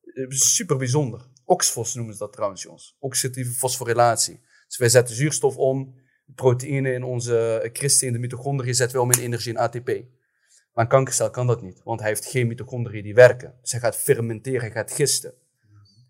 Eh, 0.01 0.26
Super 0.30 0.78
bijzonder. 0.78 1.30
Oxfos 1.45 1.93
noemen 1.93 2.14
ze 2.14 2.20
dat 2.20 2.34
trouwens, 2.34 2.61
jongens. 2.61 2.95
Oxidatieve 2.99 3.51
fosforilatie. 3.51 4.39
Dus 4.68 4.78
wij 4.78 4.89
zetten 4.89 5.16
zuurstof 5.16 5.57
om, 5.57 5.95
proteïnen 6.36 6.93
in 6.93 7.03
onze 7.03 7.70
christen 7.74 8.07
in 8.07 8.14
de 8.14 8.20
mitochondriën 8.20 8.76
zetten 8.76 8.97
we 8.97 9.03
om 9.03 9.11
in 9.11 9.20
energie 9.20 9.51
in 9.51 9.57
ATP. 9.57 9.88
Maar 10.74 10.84
een 10.84 10.88
kankercel 10.88 11.30
kan 11.30 11.47
dat 11.47 11.61
niet, 11.61 11.82
want 11.84 11.99
hij 11.99 12.09
heeft 12.09 12.26
geen 12.26 12.47
mitochondriën 12.47 13.03
die 13.03 13.14
werken. 13.14 13.57
Dus 13.61 13.72
hij 13.72 13.80
gaat 13.80 13.97
fermenteren, 13.97 14.61
hij 14.61 14.72
gaat 14.72 14.91
gisten. 14.91 15.34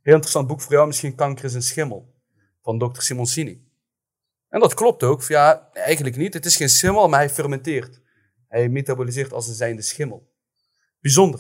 Heel 0.02 0.14
interessant 0.14 0.48
boek 0.48 0.62
voor 0.62 0.74
jou, 0.74 0.88
misschien 0.88 1.16
Kanker 1.16 1.46
is 1.46 1.54
een 1.54 1.62
schimmel, 1.62 2.14
van 2.62 2.80
Dr. 2.80 3.02
Simoncini. 3.02 3.63
En 4.54 4.60
dat 4.60 4.74
klopt 4.74 5.04
ook. 5.04 5.24
Ja, 5.24 5.70
eigenlijk 5.74 6.16
niet. 6.16 6.34
Het 6.34 6.46
is 6.46 6.56
geen 6.56 6.70
schimmel, 6.70 7.08
maar 7.08 7.20
hij 7.20 7.30
fermenteert. 7.30 8.02
Hij 8.48 8.70
metaboliseert 8.70 9.34
als 9.34 9.48
een 9.48 9.54
zijnde 9.54 9.82
schimmel. 9.82 10.32
Bijzonder. 11.00 11.40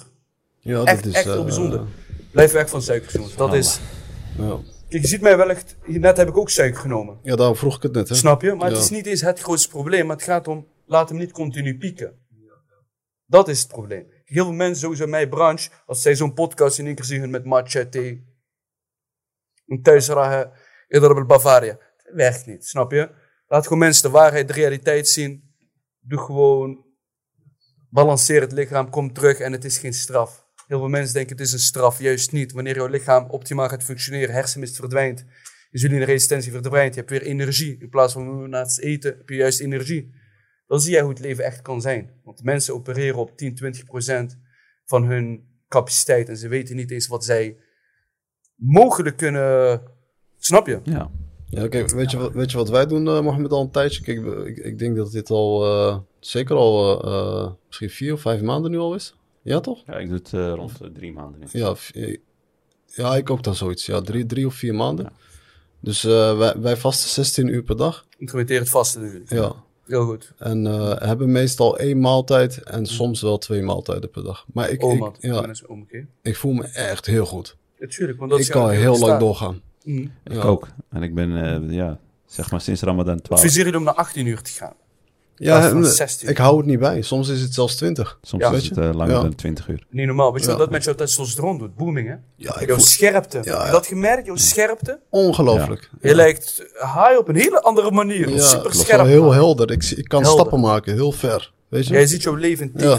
Ja, 0.59 0.83
Echt, 0.83 1.03
dat 1.03 1.11
is... 1.11 1.13
echt 1.13 1.25
heel 1.25 1.37
eh, 1.37 1.43
bijzonder. 1.43 1.85
Blijf 2.31 2.51
weg 2.51 2.69
van 2.69 2.81
suikers, 2.81 3.13
jongens. 3.13 3.35
Dat 3.35 3.53
is... 3.53 3.79
Ja. 4.37 4.59
Kijk, 4.89 5.01
je 5.01 5.07
ziet 5.07 5.21
mij 5.21 5.37
wel 5.37 5.49
echt... 5.49 5.75
Net 5.85 6.17
heb 6.17 6.27
ik 6.27 6.37
ook 6.37 6.49
suiker 6.49 6.79
genomen. 6.79 7.19
ja, 7.23 7.35
daarom 7.35 7.55
vroeg 7.55 7.75
ik 7.75 7.81
het 7.81 7.93
net, 7.93 8.09
hè. 8.09 8.15
Snap 8.15 8.41
je? 8.41 8.53
Maar 8.53 8.69
het 8.69 8.77
is 8.79 8.89
niet 8.89 9.05
eens 9.05 9.21
het 9.21 9.39
grootste 9.39 9.69
probleem. 9.69 10.05
Maar 10.05 10.15
het 10.15 10.25
gaat 10.25 10.47
om, 10.47 10.67
laat 10.85 11.09
hem 11.09 11.17
niet 11.17 11.31
continu 11.31 11.77
pieken. 11.77 12.13
Dat 13.25 13.47
is 13.47 13.61
het 13.61 13.71
probleem. 13.71 14.05
Heel 14.23 14.43
veel 14.43 14.53
mensen, 14.53 14.77
sowieso 14.77 15.03
in 15.03 15.09
mijn 15.09 15.29
branche, 15.29 15.69
als 15.85 16.01
zij 16.01 16.15
zo'n 16.15 16.33
podcast 16.33 16.79
in 16.79 16.85
één 16.85 16.95
keer 16.95 17.05
zien 17.05 17.29
met 17.29 17.45
matcha, 17.45 17.85
thee, 17.85 18.25
een 19.67 19.81
thuisragen, 19.81 20.51
eerder 20.87 21.25
Bavaria. 21.25 21.77
Werkt 22.13 22.45
niet, 22.45 22.65
snap 22.65 22.91
je? 22.91 23.09
Laat 23.47 23.63
gewoon 23.63 23.79
mensen 23.79 24.03
de 24.03 24.09
waarheid, 24.09 24.47
de 24.47 24.53
realiteit 24.53 25.07
zien. 25.07 25.51
Doe 25.99 26.19
gewoon, 26.19 26.85
balanceer 27.89 28.41
het 28.41 28.51
lichaam, 28.51 28.89
kom 28.89 29.13
terug 29.13 29.39
en 29.39 29.51
het 29.51 29.65
is 29.65 29.77
geen 29.77 29.93
straf. 29.93 30.45
Heel 30.67 30.79
veel 30.79 30.87
mensen 30.87 31.13
denken 31.13 31.37
het 31.37 31.45
is 31.45 31.53
een 31.53 31.59
straf, 31.59 31.99
juist 31.99 32.31
niet. 32.31 32.51
Wanneer 32.51 32.75
jouw 32.75 32.87
lichaam 32.87 33.29
optimaal 33.29 33.69
gaat 33.69 33.83
functioneren, 33.83 34.33
hersenmist 34.33 34.75
verdwijnt, 34.75 35.25
insulineresistentie 35.71 36.51
verdwijnt, 36.51 36.93
je 36.93 36.99
hebt 36.99 37.11
weer 37.11 37.21
energie. 37.21 37.77
In 37.79 37.89
plaats 37.89 38.13
van 38.13 38.29
"Oh, 38.29 38.47
na 38.47 38.59
het 38.59 38.79
eten 38.79 39.17
heb 39.17 39.29
je 39.29 39.35
juist 39.35 39.59
energie. 39.59 40.13
Dan 40.67 40.79
zie 40.81 40.91
jij 40.91 41.01
hoe 41.01 41.09
het 41.09 41.19
leven 41.19 41.43
echt 41.43 41.61
kan 41.61 41.81
zijn. 41.81 42.19
Want 42.23 42.43
mensen 42.43 42.73
opereren 42.73 43.19
op 43.19 43.37
10, 43.37 43.55
20 43.55 43.83
procent 43.83 44.37
van 44.85 45.03
hun 45.03 45.47
capaciteit 45.67 46.29
en 46.29 46.37
ze 46.37 46.47
weten 46.47 46.75
niet 46.75 46.91
eens 46.91 47.07
wat 47.07 47.25
zij 47.25 47.57
mogelijk 48.55 49.17
kunnen. 49.17 49.81
Snap 50.37 50.67
je? 50.67 50.79
Ja. 50.83 51.11
Ja, 51.53 51.67
kijk, 51.67 51.91
weet 51.91 52.11
je, 52.11 52.17
wat, 52.17 52.33
weet 52.33 52.51
je 52.51 52.57
wat 52.57 52.69
wij 52.69 52.85
doen, 52.85 53.07
eh 53.07 53.21
Mohammed, 53.21 53.51
al 53.51 53.61
een 53.61 53.71
tijdje? 53.71 54.01
Kijk, 54.01 54.47
ik, 54.47 54.57
ik 54.57 54.79
denk 54.79 54.95
dat 54.95 55.11
dit 55.11 55.29
al, 55.29 55.65
eh, 55.65 55.97
zeker 56.19 56.55
al, 56.55 57.03
eh, 57.03 57.51
misschien 57.67 57.89
vier 57.89 58.13
of 58.13 58.21
vijf 58.21 58.41
maanden 58.41 58.71
nu 58.71 58.77
al 58.77 58.95
is. 58.95 59.15
Ja, 59.41 59.59
toch? 59.59 59.83
ja, 59.85 59.97
ik 59.97 60.07
doe 60.07 60.17
het 60.17 60.33
eh, 60.33 60.53
rond 60.53 60.77
de 60.77 60.91
drie 60.91 61.13
maanden 61.13 61.39
nu. 61.39 61.59
Ja, 61.59 61.75
ja 62.85 63.15
ik 63.15 63.29
ook 63.29 63.43
dan 63.43 63.55
zoiets. 63.55 63.85
Ja, 63.85 64.01
drie, 64.01 64.25
drie 64.25 64.45
of 64.45 64.53
vier 64.53 64.75
maanden. 64.75 65.11
Dus 65.79 66.03
eh, 66.03 66.37
wij, 66.37 66.53
wij 66.59 66.77
vasten 66.77 67.09
16 67.09 67.47
uur 67.47 67.63
per 67.63 67.77
dag. 67.77 68.05
Implementeer 68.17 68.59
het 68.59 68.69
vaste 68.69 68.99
natuurlijk. 68.99 69.29
Ja. 69.29 69.55
Heel 69.85 70.05
goed. 70.05 70.33
En 70.37 70.67
eh, 70.67 70.95
hebben 70.99 71.31
meestal 71.31 71.77
één 71.77 71.99
maaltijd 71.99 72.63
en 72.63 72.85
soms 72.85 73.21
wel 73.21 73.37
twee 73.37 73.61
maaltijden 73.61 74.09
per 74.09 74.23
dag. 74.23 74.45
Maar 74.53 74.69
ik, 74.69 74.81
ik, 74.81 75.15
ja, 75.19 75.53
ik 76.21 76.35
voel 76.35 76.53
me 76.53 76.63
echt 76.63 77.05
heel 77.05 77.25
goed. 77.25 77.57
Natuurlijk, 77.79 78.19
want 78.19 78.31
dat 78.31 78.39
Ik 78.39 78.45
is 78.45 78.51
kan 78.51 78.69
heel 78.69 78.99
lang 78.99 79.19
doorgaan. 79.19 79.61
Mhm. 79.83 80.01
Ik 80.23 80.33
Ja. 80.33 80.41
ook. 80.41 80.67
En 80.89 81.03
ik 81.03 81.15
ben, 81.15 81.43
eh, 81.67 81.75
ja, 81.75 81.99
zeg 82.25 82.51
maar 82.51 82.61
sinds 82.61 82.81
Ramadan 82.81 83.21
12. 83.21 83.41
Adviseer 83.41 83.63
jullie 83.63 83.79
om 83.79 83.85
naar 83.85 83.93
18 83.93 84.25
uur 84.27 84.41
te 84.41 84.51
gaan. 84.51 84.73
Ja, 85.35 85.69
eh, 85.69 85.81
16. 85.83 86.29
ik 86.29 86.37
hou 86.37 86.57
het 86.57 86.65
niet 86.65 86.79
bij. 86.79 87.01
Soms 87.01 87.29
is 87.29 87.41
het 87.41 87.53
zelfs 87.53 87.75
20. 87.75 88.17
Soms 88.21 88.43
Ja. 88.43 88.51
is 88.51 88.65
het 88.65 88.75
je? 88.75 88.81
eh, 88.81 88.93
langer 88.93 89.15
Ja. 89.15 89.21
dan 89.21 89.35
20 89.35 89.67
uur. 89.67 89.85
Niet 89.89 90.05
normaal. 90.05 90.31
Weet 90.33 90.41
je 90.41 90.47
Ja. 90.47 90.53
wat 90.53 90.61
dat 90.63 90.71
met 90.71 90.83
jouw 90.83 90.93
testosteron 90.95 91.57
doet? 91.57 91.75
Booming, 91.75 92.07
hè? 92.07 92.13
Ja, 92.35 92.59
ik 92.59 92.67
Jouw 92.67 92.75
voel, 92.75 92.85
scherpte. 92.85 93.37
Ja, 93.37 93.43
Heb 93.43 93.59
je 93.59 93.65
ja. 93.65 93.71
dat 93.71 93.87
gemerkt? 93.87 94.25
Jouw 94.25 94.35
scherpte? 94.35 94.99
ongelooflijk. 95.09 95.89
Je 96.01 96.15
lijkt 96.15 96.57
high 96.73 97.17
op 97.17 97.27
een 97.27 97.35
hele 97.35 97.61
andere 97.61 97.91
manier. 97.91 98.29
Ja, 98.29 98.41
Super 98.41 98.73
scherp. 98.73 99.05
Heel 99.05 99.31
helder. 99.33 99.71
Ik, 99.71 99.79
kan 100.07 100.21
Helder. 100.21 100.39
stappen 100.39 100.59
maken, 100.59 100.93
heel 100.93 101.11
ver. 101.11 101.51
Weet 101.69 101.87
je? 101.87 101.93
Jij 101.93 102.05
ziet 102.05 102.23
jouw 102.23 102.35
leven 102.35 102.65
in 102.65 102.71
pam, 102.71 102.81
dat 102.81 102.89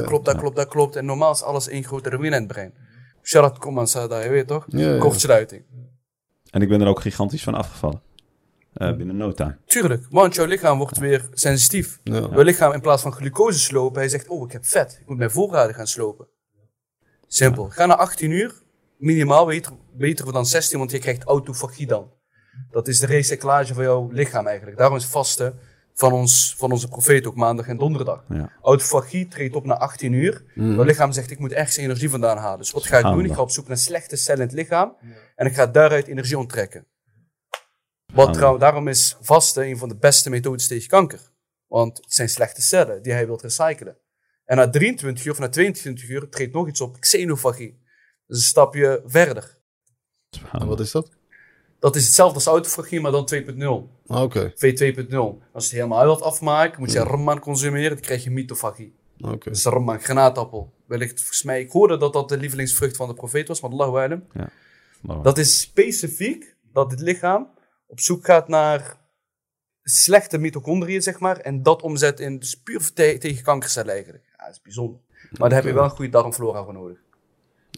klopt, 0.06 0.24
dat 0.24 0.36
klopt, 0.36 0.56
dat 0.56 0.68
klopt. 0.68 0.96
En 0.96 1.04
normaal 1.04 1.32
is 1.32 1.42
alles 1.42 1.68
één 1.68 1.84
grote 1.84 2.08
ruïne 2.08 2.26
in 2.26 2.32
het 2.32 2.46
brein. 2.46 2.72
Sharat 3.22 3.58
Koman 3.58 3.88
zei 3.88 4.08
dat, 4.08 4.22
je 4.22 4.28
weet 4.28 4.46
toch? 4.46 4.64
Ja, 4.68 4.88
ja. 4.90 4.98
Kortsluiting. 4.98 5.62
En 6.52 6.62
ik 6.62 6.68
ben 6.68 6.80
er 6.80 6.86
ook 6.86 7.00
gigantisch 7.00 7.42
van 7.42 7.54
afgevallen. 7.54 8.02
Eh, 8.72 8.96
binnen 8.96 9.16
no 9.16 9.32
time. 9.32 9.56
Tuurlijk, 9.66 10.06
want 10.10 10.34
jouw 10.34 10.46
lichaam 10.46 10.78
wordt 10.78 10.98
weer 10.98 11.28
sensitief. 11.32 12.00
Ja. 12.02 12.12
Jouw 12.12 12.42
lichaam 12.42 12.72
in 12.72 12.80
plaats 12.80 13.02
van 13.02 13.12
glucose 13.12 13.58
slopen, 13.58 14.00
hij 14.00 14.08
zegt, 14.08 14.28
oh 14.28 14.46
ik 14.46 14.52
heb 14.52 14.66
vet, 14.66 14.98
ik 15.00 15.08
moet 15.08 15.18
mijn 15.18 15.30
voorraden 15.30 15.74
gaan 15.74 15.86
slopen. 15.86 16.26
Simpel. 17.26 17.68
Ga 17.68 17.86
naar 17.86 17.96
18 17.96 18.30
uur, 18.30 18.54
minimaal 18.96 19.46
beter, 19.46 19.72
beter 19.92 20.32
dan 20.32 20.46
16, 20.46 20.78
want 20.78 20.90
je 20.90 20.98
krijgt 20.98 21.24
autofagie 21.24 21.86
dan. 21.86 22.10
Dat 22.70 22.88
is 22.88 22.98
de 22.98 23.06
recyclage 23.06 23.74
van 23.74 23.84
jouw 23.84 24.08
lichaam 24.10 24.46
eigenlijk. 24.46 24.78
Daarom 24.78 24.96
is 24.96 25.04
vasten 25.04 25.58
van, 25.94 26.12
ons, 26.12 26.54
van 26.58 26.72
onze 26.72 26.88
profeet 26.88 27.26
ook 27.26 27.34
maandag 27.34 27.66
en 27.66 27.76
donderdag. 27.76 28.24
Ja. 28.28 28.52
Autofagie 28.62 29.28
treedt 29.28 29.54
op 29.54 29.64
na 29.64 29.78
18 29.78 30.12
uur. 30.12 30.42
Jouw 30.54 30.82
lichaam 30.82 31.12
zegt, 31.12 31.30
ik 31.30 31.38
moet 31.38 31.52
ergens 31.52 31.76
energie 31.76 32.10
vandaan 32.10 32.36
halen. 32.36 32.58
Dus 32.58 32.70
wat 32.70 32.84
ga 32.84 32.98
ik 32.98 33.04
doen? 33.04 33.24
Ik 33.24 33.32
ga 33.32 33.40
op 33.40 33.50
zoek 33.50 33.68
naar 33.68 33.76
slechte 33.76 34.16
cellen 34.16 34.40
in 34.40 34.46
het 34.46 34.56
lichaam. 34.56 34.96
En 35.42 35.48
ik 35.48 35.54
ga 35.54 35.66
daaruit 35.66 36.06
energie 36.06 36.38
onttrekken. 36.38 36.86
Wat 38.12 38.32
trouw, 38.32 38.58
daarom 38.58 38.88
is 38.88 39.16
vasten 39.20 39.66
een 39.66 39.78
van 39.78 39.88
de 39.88 39.96
beste 39.96 40.30
methodes 40.30 40.66
tegen 40.66 40.88
kanker. 40.88 41.20
Want 41.66 41.96
het 41.96 42.14
zijn 42.14 42.28
slechte 42.28 42.62
cellen 42.62 43.02
die 43.02 43.12
hij 43.12 43.26
wilt 43.26 43.42
recyclen. 43.42 43.96
En 44.44 44.56
na 44.56 44.70
23 44.70 45.24
uur 45.24 45.32
of 45.32 45.38
na 45.38 45.48
22 45.48 46.08
uur 46.08 46.28
treedt 46.28 46.52
nog 46.52 46.68
iets 46.68 46.80
op, 46.80 47.00
xenofagie. 47.00 47.82
Dus 48.26 48.36
een 48.36 48.42
stapje 48.42 49.02
verder. 49.06 49.58
En 50.52 50.66
wat 50.66 50.80
is 50.80 50.90
dat? 50.90 51.10
Dat 51.78 51.96
is 51.96 52.04
hetzelfde 52.04 52.34
als 52.34 52.46
autofagie, 52.46 53.00
maar 53.00 53.12
dan 53.12 53.28
2.0. 53.34 53.62
Ah, 54.06 54.22
Oké, 54.22 54.50
V2.0. 54.50 54.56
Als 54.56 54.90
je 54.90 55.40
het 55.52 55.70
helemaal 55.70 56.04
wilt 56.04 56.22
afmaken, 56.22 56.80
moet 56.80 56.92
je 56.92 56.98
ramman 56.98 57.40
consumeren, 57.40 57.90
dan 57.90 58.00
krijg 58.00 58.24
je 58.24 58.30
mitofagie. 58.30 58.94
oké. 59.20 59.38
Dat 59.48 59.56
is 59.56 59.64
een 59.64 59.72
ramman, 59.72 60.00
granaatappel. 60.00 60.72
Wellicht, 60.86 61.18
volgens 61.18 61.42
mij, 61.42 61.60
ik 61.60 61.70
hoorde 61.70 61.96
dat 61.96 62.12
dat 62.12 62.28
de 62.28 62.36
lievelingsvrucht 62.36 62.96
van 62.96 63.08
de 63.08 63.14
profeet 63.14 63.48
was, 63.48 63.60
maar 63.60 63.70
Allahu 63.70 63.96
alam. 63.96 64.24
Dat 65.22 65.38
is 65.38 65.60
specifiek 65.60 66.56
dat 66.72 66.90
het 66.90 67.00
lichaam 67.00 67.48
op 67.86 68.00
zoek 68.00 68.24
gaat 68.24 68.48
naar 68.48 69.00
slechte 69.82 70.38
mitochondriën, 70.38 71.02
zeg 71.02 71.18
maar, 71.18 71.36
en 71.36 71.62
dat 71.62 71.82
omzet 71.82 72.20
in, 72.20 72.38
dus 72.38 72.54
puur 72.54 72.92
te- 72.94 73.16
tegen 73.18 73.42
kankercellen 73.44 73.92
eigenlijk. 73.94 74.24
Ja, 74.36 74.44
dat 74.44 74.54
is 74.54 74.60
bijzonder. 74.62 75.00
Maar 75.38 75.48
daar 75.48 75.58
heb 75.58 75.68
je 75.68 75.74
wel 75.74 75.84
een 75.84 75.90
goede 75.90 76.10
darmflora 76.10 76.64
voor 76.64 76.72
nodig. 76.72 76.98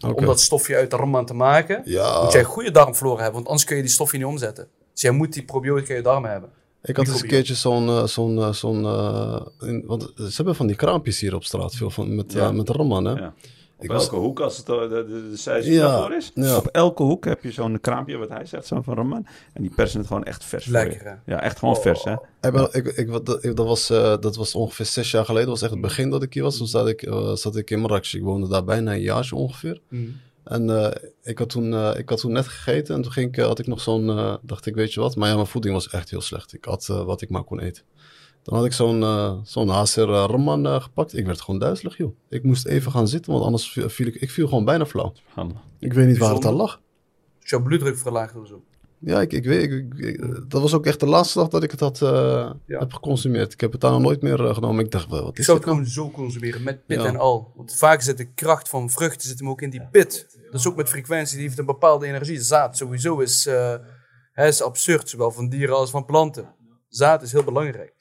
Oké. 0.05 0.13
Om 0.13 0.25
dat 0.25 0.39
stofje 0.41 0.75
uit 0.75 0.91
de 0.91 0.95
ramman 0.97 1.25
te 1.25 1.33
maken, 1.33 1.81
Ja, 1.85 2.21
moet 2.23 2.31
jij 2.31 2.41
een 2.41 2.47
goede 2.47 2.71
darmflora 2.71 3.15
hebben, 3.15 3.33
want 3.33 3.45
anders 3.47 3.65
kun 3.65 3.75
je 3.75 3.81
die 3.81 3.91
stofje 3.91 4.17
niet 4.17 4.25
omzetten. 4.27 4.67
Dus 4.91 5.01
jij 5.01 5.11
moet 5.11 5.33
die 5.33 5.43
probiotica 5.45 5.89
in 5.89 5.95
je 5.95 6.01
darmen 6.01 6.31
hebben. 6.31 6.49
ik 6.83 6.95
had 6.95 7.07
eens 7.07 7.21
een 7.21 7.27
keertje 7.27 7.53
zo'n, 7.55 7.87
eh, 7.87 8.03
zo'n, 8.03 8.37
eh, 8.37 8.51
zo'n, 8.51 8.85
eh, 8.85 9.41
want 9.85 10.11
ze 10.15 10.31
hebben 10.35 10.55
van 10.55 10.67
die 10.67 10.75
kraampjes 10.75 11.19
hier 11.19 11.35
op 11.35 11.43
straat, 11.43 11.75
veel 11.75 11.89
van, 11.89 12.15
met, 12.15 12.33
Ja. 12.33 12.51
met 12.51 12.69
ramman, 12.69 13.05
hè? 13.05 13.11
Ja. 13.13 13.33
Op 13.89 13.95
was- 13.95 14.03
elke 14.03 14.15
hoek, 14.15 14.39
als 14.39 14.57
het 14.57 14.69
eh, 14.69 14.79
de, 14.79 14.87
de, 14.89 15.29
de 15.29 15.37
size 15.37 15.71
Ja, 15.71 16.15
is, 16.15 16.31
ja. 16.35 16.57
op 16.57 16.67
elke 16.67 17.03
hoek 17.03 17.25
heb 17.25 17.43
je 17.43 17.51
zo'n 17.51 17.79
kraampje, 17.81 18.17
wat 18.17 18.29
hij 18.29 18.45
zegt, 18.45 18.65
zo'n 18.67 18.83
van 18.83 18.95
Raman. 18.95 19.25
En 19.53 19.61
die 19.61 19.71
persen 19.75 19.97
het 19.99 20.07
gewoon 20.07 20.23
echt 20.23 20.43
vers 20.43 20.63
voor 20.63 20.73
Lekker? 20.73 21.21
Ja, 21.25 21.41
echt 21.41 21.59
gewoon 21.59 21.75
vers, 21.75 22.03
hè? 22.03 22.11
Ik 22.13 22.51
ben, 22.51 22.67
ik, 22.71 22.85
ik, 22.87 23.09
wat- 23.09 23.25
dat, 23.25 23.41
dat, 23.41 23.57
was, 23.67 23.89
eh, 23.89 24.17
dat 24.19 24.35
was 24.35 24.55
ongeveer 24.55 24.85
zes 24.85 25.11
jaar 25.11 25.25
geleden. 25.25 25.47
Dat 25.47 25.53
was 25.59 25.63
echt 25.63 25.71
het 25.71 25.81
begin 25.81 26.09
dat 26.09 26.23
ik 26.23 26.33
hier 26.33 26.43
was. 26.43 26.57
Toen 26.57 26.67
zat 26.67 26.87
ik, 26.87 27.01
eh, 27.01 27.33
zat 27.35 27.55
ik 27.55 27.69
in 27.71 27.79
Marrakesh. 27.79 28.13
Ik 28.13 28.23
woonde 28.23 28.47
daar 28.47 28.63
bijna 28.63 28.93
een 28.93 29.01
jaar 29.01 29.25
zo 29.25 29.35
ongeveer. 29.35 29.81
En 30.43 30.69
eh, 30.69 30.91
ik, 31.23 31.37
had 31.37 31.49
toen, 31.49 31.73
eh, 31.73 31.91
ik 31.97 32.09
had 32.09 32.19
toen 32.19 32.31
net 32.31 32.47
gegeten. 32.47 32.95
En 32.95 33.01
toen 33.01 33.11
ging 33.11 33.37
ik, 33.37 33.43
had 33.43 33.59
ik 33.59 33.67
nog 33.67 33.81
zo'n... 33.81 34.37
dacht 34.41 34.65
ik, 34.65 34.75
weet 34.75 34.93
je 34.93 34.99
wat? 34.99 35.15
Maar 35.15 35.29
ja, 35.29 35.35
mijn 35.35 35.47
voeding 35.47 35.73
was 35.73 35.89
echt 35.89 36.09
heel 36.09 36.21
slecht. 36.21 36.53
Ik 36.53 36.65
had 36.65 36.85
wat 36.85 37.21
ik 37.21 37.29
maar 37.29 37.43
kon 37.43 37.59
eten. 37.59 37.83
Dan 38.45 38.55
had 38.55 38.65
ik 38.65 38.73
zo'n 38.73 39.03
eh 39.03 39.37
zo'n 39.43 39.67
uh, 39.67 39.83
Ramman 40.05 40.65
eh, 40.65 40.81
gepakt. 40.81 41.17
Ik 41.17 41.25
werd 41.25 41.41
gewoon 41.41 41.59
duizelig, 41.59 41.97
joh. 41.97 42.15
Ik 42.29 42.43
moest 42.43 42.65
even 42.65 42.91
gaan 42.91 43.07
zitten, 43.07 43.31
want 43.31 43.43
anders 43.45 43.71
viel, 43.71 43.89
viel 43.89 44.07
ik... 44.07 44.15
Ik 44.15 44.31
viel 44.31 44.47
gewoon 44.47 44.65
bijna 44.65 44.85
flauw. 44.85 45.13
Ik 45.79 45.93
weet 45.93 46.07
niet 46.07 46.17
waar 46.17 46.33
het 46.33 46.45
aan 46.45 46.53
lag. 46.53 46.81
Dus 47.39 47.49
jouw 47.49 47.61
bloeddruk 47.61 47.97
verlaagt 47.97 48.35
of 48.35 48.47
zo. 48.47 48.63
Ja, 48.99 49.21
ik, 49.21 49.33
ik 49.33 49.45
weet... 49.45 49.63
Ik, 49.71 49.71
ik- 49.71 49.97
ik- 50.05 50.49
dat 50.49 50.61
was 50.61 50.73
ook 50.73 50.85
echt 50.85 50.99
de 50.99 51.05
laatste 51.05 51.39
dag 51.39 51.47
dat 51.47 51.63
ik 51.63 51.71
het 51.71 51.79
had, 51.79 52.01
eh, 52.01 52.09
Ja. 52.65 52.79
heb 52.79 52.93
geconsumeerd. 52.93 53.53
Ik 53.53 53.61
heb 53.61 53.71
het 53.71 53.81
daarna 53.81 53.97
nooit 53.97 54.21
meer 54.21 54.45
eh, 54.45 54.53
genomen. 54.53 54.85
Ik 54.85 54.91
dacht, 54.91 55.09
wel, 55.09 55.21
wat 55.23 55.31
Ik 55.31 55.37
is 55.39 55.45
zou 55.45 55.57
dit 55.59 55.67
het 55.67 55.75
nou? 55.75 55.87
gewoon 55.87 56.05
zo 56.09 56.15
consumeren, 56.15 56.63
met 56.63 56.85
pit 56.85 57.01
Ja. 57.01 57.05
en 57.07 57.17
al. 57.17 57.51
Want 57.55 57.75
vaak 57.75 58.01
zit 58.01 58.17
de 58.17 58.33
kracht 58.33 58.69
van 58.69 58.89
vruchten 58.89 59.27
zit 59.27 59.39
hem 59.39 59.49
ook 59.49 59.61
in 59.61 59.69
die 59.69 59.87
pit. 59.91 60.27
Dat 60.51 60.59
is 60.59 60.67
ook 60.67 60.75
met 60.75 60.89
frequentie, 60.89 61.35
die 61.37 61.45
heeft 61.45 61.59
een 61.59 61.65
bepaalde 61.65 62.05
energie. 62.07 62.41
Zaad 62.41 62.77
sowieso 62.77 63.19
is, 63.19 63.45
eh, 63.45 63.75
hè, 64.31 64.47
is 64.47 64.61
absurd, 64.61 65.09
zowel 65.09 65.31
van 65.31 65.49
dieren 65.49 65.75
als 65.75 65.89
van 65.89 66.05
planten. 66.05 66.53
Zaad 66.89 67.21
is 67.21 67.31
heel 67.31 67.43
belangrijk. 67.43 67.93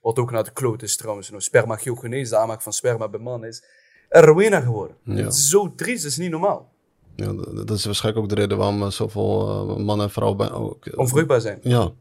Wat 0.00 0.18
ook 0.18 0.30
naar 0.30 0.44
de 0.44 0.52
kloot 0.52 0.82
is 0.82 0.96
trouwens. 0.96 1.30
Nou, 1.30 1.42
spermagiogenese, 1.42 2.30
de 2.30 2.36
aanmaak 2.36 2.62
van 2.62 2.72
sperma 2.72 3.08
bij 3.08 3.20
mannen 3.20 3.48
is 3.48 3.62
Rowena 4.08 4.60
geworden. 4.60 4.96
Ja. 5.04 5.26
Is 5.26 5.48
zo 5.48 5.74
triest, 5.74 6.02
dat 6.02 6.10
is 6.10 6.18
niet 6.18 6.30
normaal. 6.30 6.70
Ja, 7.16 7.32
dat 7.64 7.70
is 7.70 7.84
waarschijnlijk 7.84 8.24
ook 8.24 8.30
de 8.30 8.40
reden 8.40 8.58
waarom 8.58 8.82
eh, 8.82 8.90
zoveel 8.90 9.48
eh, 9.48 9.76
mannen 9.76 10.06
en 10.06 10.12
vrouwen 10.12 10.38
bij... 10.38 10.50
Ook, 10.50 10.86
eh, 10.86 10.98
Onvruchtbaar 10.98 11.40
zijn. 11.40 11.58
Ja, 11.62 11.92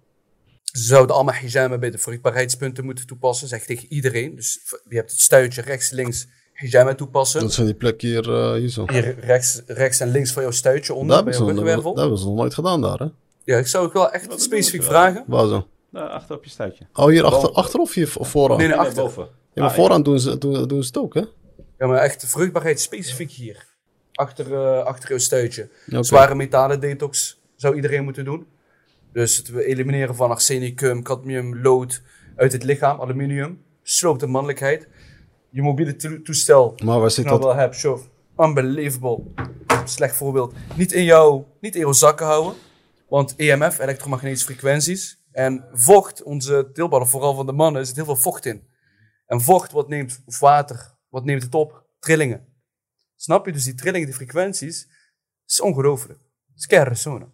Ze 0.64 0.84
zouden 0.84 1.16
allemaal 1.16 1.34
hijama 1.34 1.78
bij 1.78 1.92
de 1.92 1.98
vruchtbaarheidspunten 1.98 2.86
moeten 2.86 3.08
toepassen, 3.08 3.48
zeg 3.48 3.66
tegen 3.66 3.92
iedereen. 3.92 4.36
Dus 4.36 4.60
je 4.90 4.96
hebt 4.96 5.12
het 5.12 5.20
stuitje 5.20 5.62
rechts, 5.62 5.90
links, 5.90 6.28
hijama 6.54 6.96
toepassen. 6.96 7.42
dat 7.42 7.54
zijn 7.54 7.68
die 7.68 7.76
plekken 7.76 8.08
hier, 8.08 8.56
hier 8.56 8.70
zo. 8.70 8.86
Hier 8.92 9.20
rechts, 9.20 9.62
rechts 9.66 10.00
en 10.00 10.12
links 10.12 10.32
van 10.32 10.42
jouw 10.42 10.52
stuitje 10.52 10.94
onder, 10.94 11.16
hebben, 11.16 11.56
bij 11.56 11.64
jouw 11.64 11.82
dat 11.82 11.98
hebben 11.98 12.18
ze 12.18 12.26
nog 12.26 12.36
nooit 12.36 12.54
gedaan 12.54 12.82
daar, 12.82 13.00
hè? 13.00 13.08
Ja, 13.44 13.58
ik 13.58 13.68
zou 13.68 13.84
het 13.84 13.94
wel 13.94 14.12
echt 14.12 14.42
specifiek 14.42 14.84
vragen. 14.84 15.24
Waar 15.28 15.48
zo? 15.48 15.68
Daar 15.92 16.08
achter 16.10 16.36
op 16.36 16.44
je 16.44 16.50
stuitje. 16.50 16.88
Oh, 16.94 17.06
hier 17.06 17.24
achter, 17.24 17.42
Boven. 17.42 17.54
achter 17.56 17.80
of 17.80 17.94
hier 17.94 18.14
of 18.18 18.30
vooraan? 18.30 18.58
Nee, 18.58 18.68
nee, 18.68 18.76
Nee, 18.78 18.86
achter. 18.86 19.04
boven. 19.04 19.24
Ja, 19.54 19.62
maar 19.62 19.70
Ah, 19.70 19.76
vooraan 19.76 20.04
doen 20.04 20.20
ze, 20.20 20.38
doen, 20.38 20.68
doen 20.68 20.82
ze 20.82 20.88
het 20.88 20.98
ook, 20.98 21.14
hè? 21.14 21.24
Ja, 21.78 21.88
maar 21.88 21.98
echt 21.98 22.26
vruchtbaarheid 22.28 22.80
specifiek 22.80 23.32
hier. 23.32 23.68
Achter, 24.14 24.54
eh, 24.54 24.84
achter 24.84 25.10
jouw 25.10 25.18
stuitje. 25.18 25.70
Zware 26.00 26.36
metalen 26.36 26.80
detox 26.80 27.42
zou 27.56 27.76
iedereen 27.76 28.04
moeten 28.04 28.26
doen. 28.26 28.48
Dus 29.14 29.38
het 29.38 29.50
elimineren 29.56 30.16
van 30.16 30.30
arsenicum, 30.30 31.04
cadmium, 31.04 31.62
lood 31.62 32.02
uit 32.36 32.52
het 32.52 32.64
lichaam, 32.64 33.02
aluminium. 33.02 33.62
Sloopt 33.84 34.20
de 34.20 34.28
mannelijkheid. 34.28 34.88
Je 35.50 35.62
mobiele 35.62 35.96
to- 35.96 36.22
toestel 36.22 36.76
Maar 36.84 37.00
waar 37.00 37.12
zit 37.12 37.26
nou 37.26 37.40
dat? 37.40 37.48
wel 37.48 37.58
heb, 37.58 37.74
show. 37.74 38.00
Unbelievable. 38.38 39.24
Slecht 39.86 40.16
voorbeeld. 40.16 40.54
Niet 40.76 40.92
in, 40.92 41.04
jouw, 41.04 41.48
niet 41.62 41.76
in 41.76 41.82
jouw 41.82 41.92
zakken 41.92 42.26
houden. 42.26 42.54
Want 43.10 43.34
EMF, 43.38 43.80
elektromagnetische 43.80 44.46
frequenties. 44.46 45.21
En 45.32 45.68
vocht, 45.72 46.24
onze 46.24 46.70
deelballen, 46.74 47.08
vooral 47.08 47.36
van 47.36 47.46
de 47.46 47.52
mannen, 47.52 47.82
er 47.82 47.88
zit 47.88 47.96
heel 47.96 48.06
veel 48.06 48.16
vocht 48.16 48.46
in. 48.46 48.70
En 49.26 49.42
vocht, 49.42 49.72
wat 49.72 49.88
neemt, 49.88 50.22
of 50.26 50.40
water, 50.40 50.98
wat 51.10 51.26
neemt 51.26 51.44
het 51.44 51.56
op? 51.56 51.86
Trillingen. 52.00 52.48
Snap 53.16 53.46
je? 53.46 53.52
Dus 53.52 53.64
die 53.64 53.76
trillingen, 53.76 54.06
die 54.08 54.16
frequenties, 54.16 54.88
is 55.48 55.62
ongelooflijk. 55.62 56.20
Het 56.48 56.60
is 56.60 56.66
keiresona. 56.66 57.26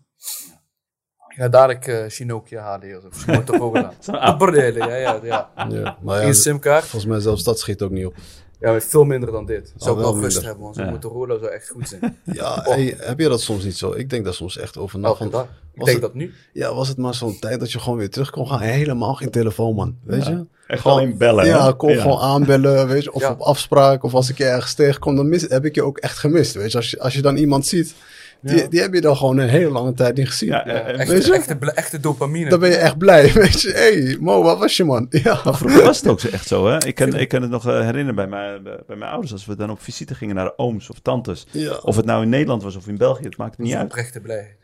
Ik 1.28 1.44
ga 1.44 1.50
dadelijk 1.50 1.88
eh 1.88 2.08
Shinokia 2.10 2.62
halen 2.62 2.88
hier. 2.88 3.06
Of. 3.06 3.16
Zo'n 4.00 4.20
app. 4.20 4.38
Bordelen, 4.40 4.88
ja, 4.88 4.96
ja, 4.96 5.20
ja. 5.24 5.52
Ja, 5.70 5.98
maar 6.02 6.22
ja, 6.22 6.28
Eén 6.28 6.34
simkaart. 6.36 6.86
volgens 6.86 7.12
mij 7.12 7.20
zelfs 7.20 7.44
dat 7.44 7.60
schiet 7.60 7.82
ook 7.82 7.92
niet 7.92 8.06
op. 8.06 8.16
Ja, 8.60 8.82
veel 8.82 9.04
minder 9.04 9.32
dan 9.32 9.46
dit. 9.46 9.74
Zou 9.76 9.96
ik 9.98 10.04
wel 10.04 10.14
wel 10.14 10.22
rust 10.22 10.36
minder. 10.36 10.44
hebben, 10.46 10.64
want 10.64 10.76
Ja. 10.76 10.90
Motorola 10.90 11.38
zou 11.40 11.52
echt 11.52 11.70
goed 11.70 11.88
zijn. 11.88 12.18
Ja, 12.34 12.62
hey, 12.64 12.94
heb 12.98 13.20
je 13.20 13.30
dat 13.30 13.42
soms 13.42 13.64
niet 13.64 13.78
zo? 13.78 13.92
Ik 13.92 14.10
denk 14.10 14.24
daar 14.26 14.34
soms 14.34 14.58
echt 14.58 14.78
over 14.78 15.00
na. 15.00 15.08
Elke 15.08 15.18
van- 15.18 15.30
dag. 15.32 15.44
Ik 15.44 15.50
was 15.84 15.86
denk 15.86 16.02
het- 16.02 16.02
dat 16.02 16.14
nu. 16.14 16.34
Ja, 16.54 16.74
was 16.74 16.88
het 16.88 16.98
maar 16.98 17.14
zo'n 17.14 17.40
tijd 17.40 17.60
dat 17.60 17.72
je 17.72 17.80
gewoon 17.80 17.98
weer 17.98 18.10
terug 18.10 18.30
kon 18.30 18.48
gaan. 18.48 18.60
Helemaal 18.60 19.14
geen 19.14 19.30
telefoon, 19.32 19.76
man. 19.76 19.98
Weet 20.04 20.26
je? 20.26 20.46
Echt 20.68 20.82
Gewoon- 20.82 20.98
alleen 20.98 21.18
bellen, 21.18 21.44
hè? 21.46 21.50
Ja, 21.50 21.72
kon 21.78 21.92
Ja. 21.94 22.02
gewoon 22.02 22.20
aanbellen, 22.20 22.88
weet 22.88 23.04
je. 23.04 23.14
Of 23.14 23.22
Ja. 23.22 23.32
op 23.32 23.40
afspraak. 23.40 24.04
Of 24.04 24.14
als 24.14 24.30
ik 24.30 24.38
je 24.38 24.44
ergens 24.46 24.74
tegenkom, 24.74 25.16
dan 25.16 25.30
mis, 25.30 25.42
heb 25.48 25.66
ik 25.66 25.76
je 25.76 25.84
ook 25.84 25.98
echt 25.98 26.18
gemist. 26.18 26.54
Weet 26.54 26.72
je, 26.72 26.78
als 26.78 26.90
je, 26.90 27.00
als 27.00 27.14
je 27.14 27.22
dan 27.22 27.36
iemand 27.38 27.66
ziet, 27.66 27.96
die, 28.42 28.58
Ja. 28.58 28.68
die 28.68 28.82
heb 28.82 28.94
je 28.94 29.02
dan 29.02 29.16
gewoon 29.18 29.38
een 29.38 29.50
hele 29.50 29.70
lange 29.70 29.94
tijd 29.94 30.16
niet 30.18 30.28
gezien. 30.28 30.50
Ja, 30.50 30.66
eh, 30.66 31.00
eh, 31.10 31.76
Echte, 31.76 32.00
dopamine. 32.00 32.50
Dan 32.50 32.60
ben 32.60 32.70
je 32.70 32.76
echt 32.76 32.98
blij, 32.98 33.34
weet 33.34 33.62
je. 33.62 33.72
Hé, 33.72 34.04
hey, 34.04 34.18
Mo, 34.20 34.44
waar 34.44 34.58
was 34.58 34.78
je, 34.78 34.84
man? 34.84 35.06
Ja. 35.24 35.42
Maar 35.44 35.56
vroeger 35.56 35.84
was 35.84 35.98
het 35.98 36.08
ook 36.08 36.20
zo 36.20 36.28
echt 36.28 36.48
zo, 36.48 36.68
hè? 36.68 36.86
Ik 36.86 36.96
kan, 36.96 37.16
ik 37.16 37.28
kan 37.28 37.42
het 37.42 37.52
nog 37.52 37.68
eh, 37.68 37.74
herinneren 37.80 38.16
bij 38.16 38.28
mijn, 38.28 38.64
bij, 38.64 38.80
mijn 38.88 39.12
ouders, 39.12 39.32
als 39.32 39.46
we 39.46 39.56
dan 39.56 39.70
op 39.70 39.82
visite 39.82 40.16
gingen 40.16 40.36
naar 40.36 40.54
ooms 40.56 40.90
of 40.90 41.00
tantes. 41.00 41.46
Ja. 41.52 41.74
Of 41.84 41.96
het 41.96 42.06
nou 42.06 42.24
in 42.24 42.30
Nederland 42.30 42.64
was 42.64 42.76
of 42.76 42.88
in 42.88 42.98
België, 42.98 43.24
het 43.24 43.38
maakte 43.38 43.58
Dat 43.58 43.66
niet 43.66 43.76
uit. 43.76 43.86
oprechte 43.86 44.20
blijheid. 44.20 44.56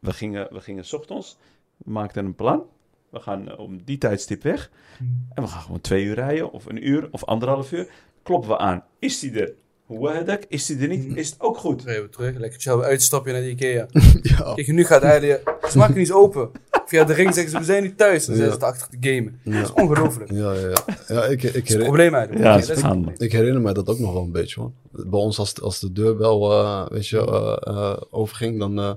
We 0.00 0.12
gingen, 0.12 0.46
we 0.50 0.60
gingen 0.60 0.84
's 0.84 0.92
ochtends, 0.92 1.38
we 1.76 1.90
maakten 1.90 2.24
een 2.24 2.34
plan. 2.34 2.62
We 3.10 3.20
gaan 3.20 3.56
om 3.58 3.80
die 3.84 3.98
tijdstip 3.98 4.42
weg. 4.42 4.70
En 5.34 5.42
we 5.42 5.48
gaan 5.48 5.62
gewoon 5.62 5.80
twee 5.80 6.04
uur 6.04 6.14
rijden, 6.14 6.52
of 6.52 6.66
een 6.66 6.88
uur, 6.88 7.08
of 7.10 7.24
anderhalf 7.24 7.72
uur. 7.72 7.88
Kloppen 8.22 8.50
we 8.50 8.58
aan. 8.58 8.84
Is 8.98 9.18
die 9.18 9.40
er? 9.40 9.52
Dat? 10.24 10.38
Is 10.48 10.66
die 10.66 10.78
er 10.78 10.88
niet? 10.88 11.16
Is 11.16 11.30
het 11.30 11.40
ook 11.40 11.56
goed? 11.56 11.82
Rijden 11.84 12.02
we 12.04 12.08
terug. 12.10 12.36
Lekker 12.38 12.60
chill. 12.60 12.80
Uitstapje 12.80 13.32
naar 13.32 13.40
de 13.40 13.50
Ikea. 13.50 13.86
Ja. 14.22 14.52
Kijk, 14.54 14.66
nu 14.66 14.84
gaat 14.84 15.02
hij... 15.02 15.40
Ze 15.70 15.78
maken 15.78 15.94
niet 15.96 16.08
eens 16.08 16.16
open. 16.16 16.50
Via 16.86 17.04
de 17.04 17.12
ring 17.12 17.34
zeggen 17.34 17.52
ze, 17.52 17.58
we 17.58 17.64
zijn 17.64 17.82
niet 17.82 17.96
thuis. 17.96 18.26
Dan 18.26 18.36
zijn 18.36 18.48
Ja. 18.48 18.54
ze 18.58 18.64
achter 18.64 18.88
te 18.88 18.96
gamen. 19.00 19.40
Ja. 19.44 19.52
Dat 19.60 19.62
is 19.76 19.82
ongelooflijk. 19.82 20.28
Dat 20.28 20.38
Ja, 20.38 20.52
ja, 20.52 20.68
ja. 20.68 20.84
ja 21.08 21.24
ik, 21.24 21.30
ik, 21.30 21.42
is 21.42 21.52
het 21.52 21.54
herinner, 21.54 21.86
probleem 21.86 22.14
eigenlijk. 22.14 22.44
Ja, 22.44 22.58
dat 22.58 22.68
is 22.76 22.82
gaande. 22.82 23.12
ik 23.16 23.32
herinner 23.32 23.62
me 23.62 23.72
dat 23.72 23.88
ook 23.88 23.98
nog 23.98 24.12
wel 24.12 24.22
een 24.22 24.32
beetje, 24.32 24.60
man. 24.60 24.74
Bij 24.90 25.20
ons, 25.20 25.38
als, 25.38 25.60
als 25.60 25.80
de 25.80 25.92
deurbel 25.92 26.52
uh, 26.52 26.86
weet 26.88 27.08
je, 27.08 27.18
eh, 27.18 27.56
eh, 27.74 27.96
overging, 28.10 28.58
dan 28.58 28.78
eh, 28.78 28.92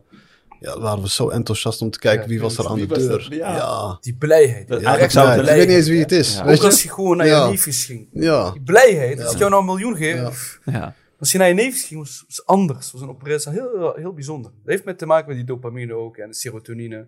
ja, 0.62 0.80
waren 0.80 1.02
we 1.04 1.10
zo 1.10 1.30
enthousiast 1.30 1.82
om 1.82 1.90
te 1.90 2.00
kijken 2.00 2.22
Ja, 2.24 2.28
wie 2.28 2.42
was 2.42 2.58
er 2.58 2.68
aan 2.68 2.78
de 2.78 2.86
deur. 2.88 3.28
Ja. 3.30 3.56
ja. 3.56 3.98
Die 4.02 4.16
blijheid. 4.16 4.72
Eigenlijk 4.72 5.12
zou 5.12 5.28
het 5.30 5.40
ik 5.40 5.46
weet 5.46 5.68
niet 5.68 5.76
eens 5.78 5.88
wie 5.88 6.00
het 6.00 6.12
is. 6.12 6.36
Ja. 6.36 6.46
Weet 6.46 6.58
Ook 6.58 6.64
als 6.66 6.82
je? 6.82 6.88
je 6.88 6.94
gewoon 6.94 7.18
naar 7.18 7.26
je 7.26 7.32
Ja. 7.32 7.50
liefjes 7.50 7.86
ging. 7.86 8.08
Ja. 8.14 8.52
Die 8.52 8.62
blijheid. 8.62 9.24
Als 9.24 9.32
ik 9.34 9.38
jou 9.38 9.50
nou 9.50 9.62
een 9.62 9.68
miljoen 9.68 9.96
geef... 9.96 10.16
Ja. 10.16 10.30
pff, 10.30 10.60
Ja. 10.66 10.94
Als 11.20 11.32
je 11.32 11.38
naar 11.38 11.48
je 11.48 11.54
neefjes 11.54 11.84
ging, 11.84 12.00
was 12.00 12.24
het 12.28 12.46
anders. 12.46 12.92
was 12.92 13.02
een 13.02 13.10
operatie 13.10 13.52
heel, 13.52 13.94
heel 13.96 14.14
bijzonder. 14.14 14.52
Dat 14.52 14.62
heeft 14.72 14.86
met 14.86 14.98
te 14.98 15.06
maken 15.06 15.28
met 15.28 15.36
die 15.36 15.46
dopamine 15.46 15.94
ook 15.94 16.18
en 16.18 16.28
de 16.28 16.34
serotonine. 16.36 17.08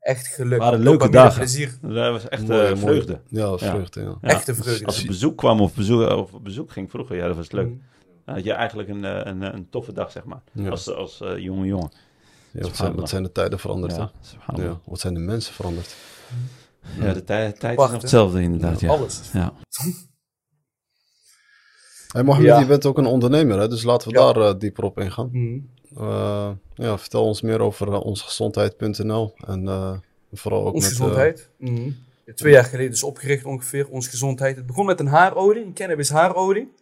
Echt 0.00 0.26
geluk. 0.26 0.58
Waren 0.58 0.78
leuke 0.78 0.90
Dopamine, 0.98 1.16
dagen. 1.22 1.38
plezier. 1.38 1.78
Dat 1.82 2.12
was 2.12 2.28
echt 2.28 2.46
Mooie, 2.48 2.62
eh, 2.66 2.76
vreugde. 2.76 3.20
Ja, 3.28 3.58
vreugde, 3.58 4.00
ja. 4.00 4.06
Ja. 4.20 4.28
Echte 4.28 4.54
vreugde. 4.54 4.84
Als 4.84 5.00
er 5.00 5.06
bezoek 5.06 5.36
kwam 5.36 5.60
of 5.60 5.74
bezoek, 5.74 6.10
of 6.10 6.32
op 6.32 6.44
bezoek 6.44 6.70
ging 6.72 6.90
vroeger, 6.90 7.16
ja, 7.16 7.26
dat 7.26 7.36
was 7.36 7.50
leuk. 7.50 7.66
Mm. 7.66 7.82
Dan 8.24 8.34
had 8.34 8.44
je 8.44 8.52
eigenlijk 8.52 8.88
een, 8.88 9.04
eh, 9.04 9.20
een, 9.24 9.42
een 9.54 9.66
toffe 9.70 9.92
dag, 9.92 10.10
zeg 10.10 10.24
maar. 10.24 10.40
Ja. 10.52 10.68
Als, 10.68 10.94
als 10.94 11.20
eh, 11.20 11.36
jonge 11.38 11.66
jongen. 11.66 11.90
Ja, 12.52 12.60
wat, 12.60 12.76
zijn, 12.76 12.94
wat 12.94 13.08
zijn 13.08 13.22
de 13.22 13.32
tijden 13.32 13.58
veranderd, 13.58 13.96
Ja, 13.96 14.00
hè? 14.00 14.26
subhanallah. 14.28 14.72
Ja, 14.72 14.80
wat 14.90 15.00
zijn 15.00 15.14
de 15.14 15.20
mensen 15.20 15.54
veranderd? 15.54 15.94
Ja, 17.00 17.12
de 17.12 17.24
tij- 17.24 17.52
tijd 17.52 17.78
is 17.78 17.90
nog 17.90 17.92
hetzelfde 18.02 18.40
inderdaad. 18.42 18.80
Ja. 18.80 18.88
Alles. 18.88 19.30
Ja. 19.32 19.52
Hey, 22.12 22.22
Mohammed, 22.22 22.48
Ja. 22.50 22.58
je 22.60 22.66
bent 22.66 22.86
ook 22.86 22.98
een 22.98 23.06
ondernemer, 23.06 23.58
hè? 23.58 23.68
dus 23.68 23.82
laten 23.82 24.08
we 24.12 24.18
Ja. 24.18 24.32
daar 24.32 24.48
eh, 24.48 24.58
dieper 24.58 24.84
op 24.84 24.98
ingaan. 25.00 25.28
Mm. 25.32 25.70
Eh, 25.96 26.50
ja, 26.74 26.98
vertel 26.98 27.24
ons 27.24 27.40
meer 27.40 27.60
over 27.60 27.88
uh, 27.88 28.00
onsgezondheid.nl 28.04 29.34
en 29.46 29.68
eh, 29.68 29.92
vooral 30.32 30.66
ook 30.66 30.74
Ons 30.74 30.82
met... 30.84 30.92
eh, 30.92 30.98
gezondheid. 30.98 31.50
Mhm. 31.58 31.90
Twee 32.34 32.52
jaar 32.52 32.64
geleden 32.64 32.92
is 32.92 33.02
opgericht 33.02 33.44
ongeveer, 33.44 33.88
Ons 33.88 34.08
Gezondheid. 34.08 34.56
Het 34.56 34.66
begon 34.66 34.86
met 34.86 35.00
een 35.00 35.06
haarolie, 35.06 35.64
een 35.64 35.74
cannabis 35.74 36.10
haarolie. 36.10 36.72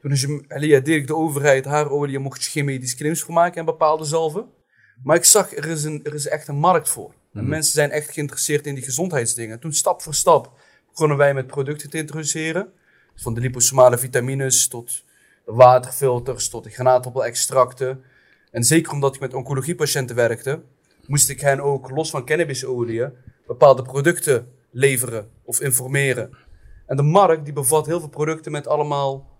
Toen 0.00 0.10
is 0.10 0.20
je, 0.20 0.44
Elia, 0.48 0.80
deed 0.80 0.96
ik 1.00 1.06
de 1.06 1.16
overheid 1.16 1.64
haarolie, 1.64 2.12
je 2.12 2.18
mocht 2.18 2.44
je 2.44 2.50
geen 2.50 2.64
medische 2.64 2.96
claims 2.96 3.20
voor 3.20 3.34
maken 3.34 3.58
en 3.58 3.64
bepaalde 3.64 4.04
zalven. 4.04 4.44
Maar 5.02 5.16
ik 5.16 5.24
zag, 5.24 5.56
er 5.56 5.66
is, 5.66 5.84
een, 5.84 6.00
er 6.04 6.14
is 6.14 6.26
echt 6.26 6.48
een 6.48 6.56
markt 6.56 6.88
voor. 6.88 7.14
En 7.34 7.48
mensen 7.48 7.72
zijn 7.72 7.90
echt 7.90 8.10
geïnteresseerd 8.10 8.66
in 8.66 8.74
die 8.74 8.84
gezondheidsdingen. 8.84 9.60
Toen 9.60 9.72
stap 9.72 10.02
voor 10.02 10.14
stap 10.14 10.52
begonnen 10.90 11.16
wij 11.16 11.34
met 11.34 11.46
producten 11.46 11.90
te 11.90 11.98
introduceren. 11.98 12.72
Van 13.14 13.34
de 13.34 13.40
liposomale 13.40 13.98
vitamines 13.98 14.68
tot 14.68 15.04
de 15.44 15.52
waterfilters, 15.52 16.48
tot 16.48 16.64
de 16.64 16.70
granaatappelextracten. 16.70 18.02
En 18.50 18.64
zeker 18.64 18.92
omdat 18.92 19.14
ik 19.14 19.20
met 19.20 19.34
oncologiepatiënten 19.34 20.16
werkte, 20.16 20.62
moest 21.06 21.28
ik 21.28 21.40
hen 21.40 21.60
ook 21.60 21.90
los 21.90 22.10
van 22.10 22.24
cannabisolieën 22.24 23.12
bepaalde 23.46 23.82
producten 23.82 24.48
leveren 24.70 25.30
of 25.44 25.60
informeren. 25.60 26.36
En 26.86 26.96
de 26.96 27.02
markt 27.02 27.44
die 27.44 27.52
bevat 27.52 27.86
heel 27.86 28.00
veel 28.00 28.08
producten 28.08 28.52
met 28.52 28.66
allemaal, 28.66 29.30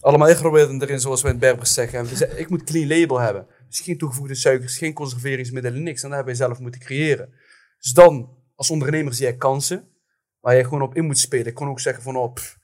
allemaal 0.00 0.28
ingrediënten 0.28 0.82
erin, 0.82 1.00
zoals 1.00 1.22
we 1.22 1.28
in 1.28 1.34
het 1.34 1.42
Berbers 1.42 1.74
zeggen. 1.74 1.98
En 1.98 2.38
ik 2.38 2.50
moet 2.50 2.64
clean 2.64 2.88
label 2.88 3.20
hebben. 3.20 3.46
Geen 3.82 3.98
toegevoegde 3.98 4.34
suikers, 4.34 4.78
geen 4.78 4.92
conserveringsmiddelen, 4.92 5.82
niks. 5.82 6.02
En 6.02 6.08
dat 6.08 6.16
hebben 6.16 6.36
wij 6.36 6.46
zelf 6.46 6.58
moeten 6.58 6.80
creëren. 6.80 7.34
Dus 7.78 7.92
dan, 7.92 8.38
als 8.54 8.70
ondernemer 8.70 9.14
zie 9.14 9.24
jij 9.24 9.36
kansen, 9.36 9.88
waar 10.40 10.56
je 10.56 10.64
gewoon 10.64 10.82
op 10.82 10.94
in 10.94 11.04
moet 11.04 11.18
spelen. 11.18 11.46
Ik 11.46 11.54
kon 11.54 11.68
ook 11.68 11.80
zeggen 11.80 12.02
van, 12.02 12.16
oh, 12.16 12.32
pff, 12.32 12.58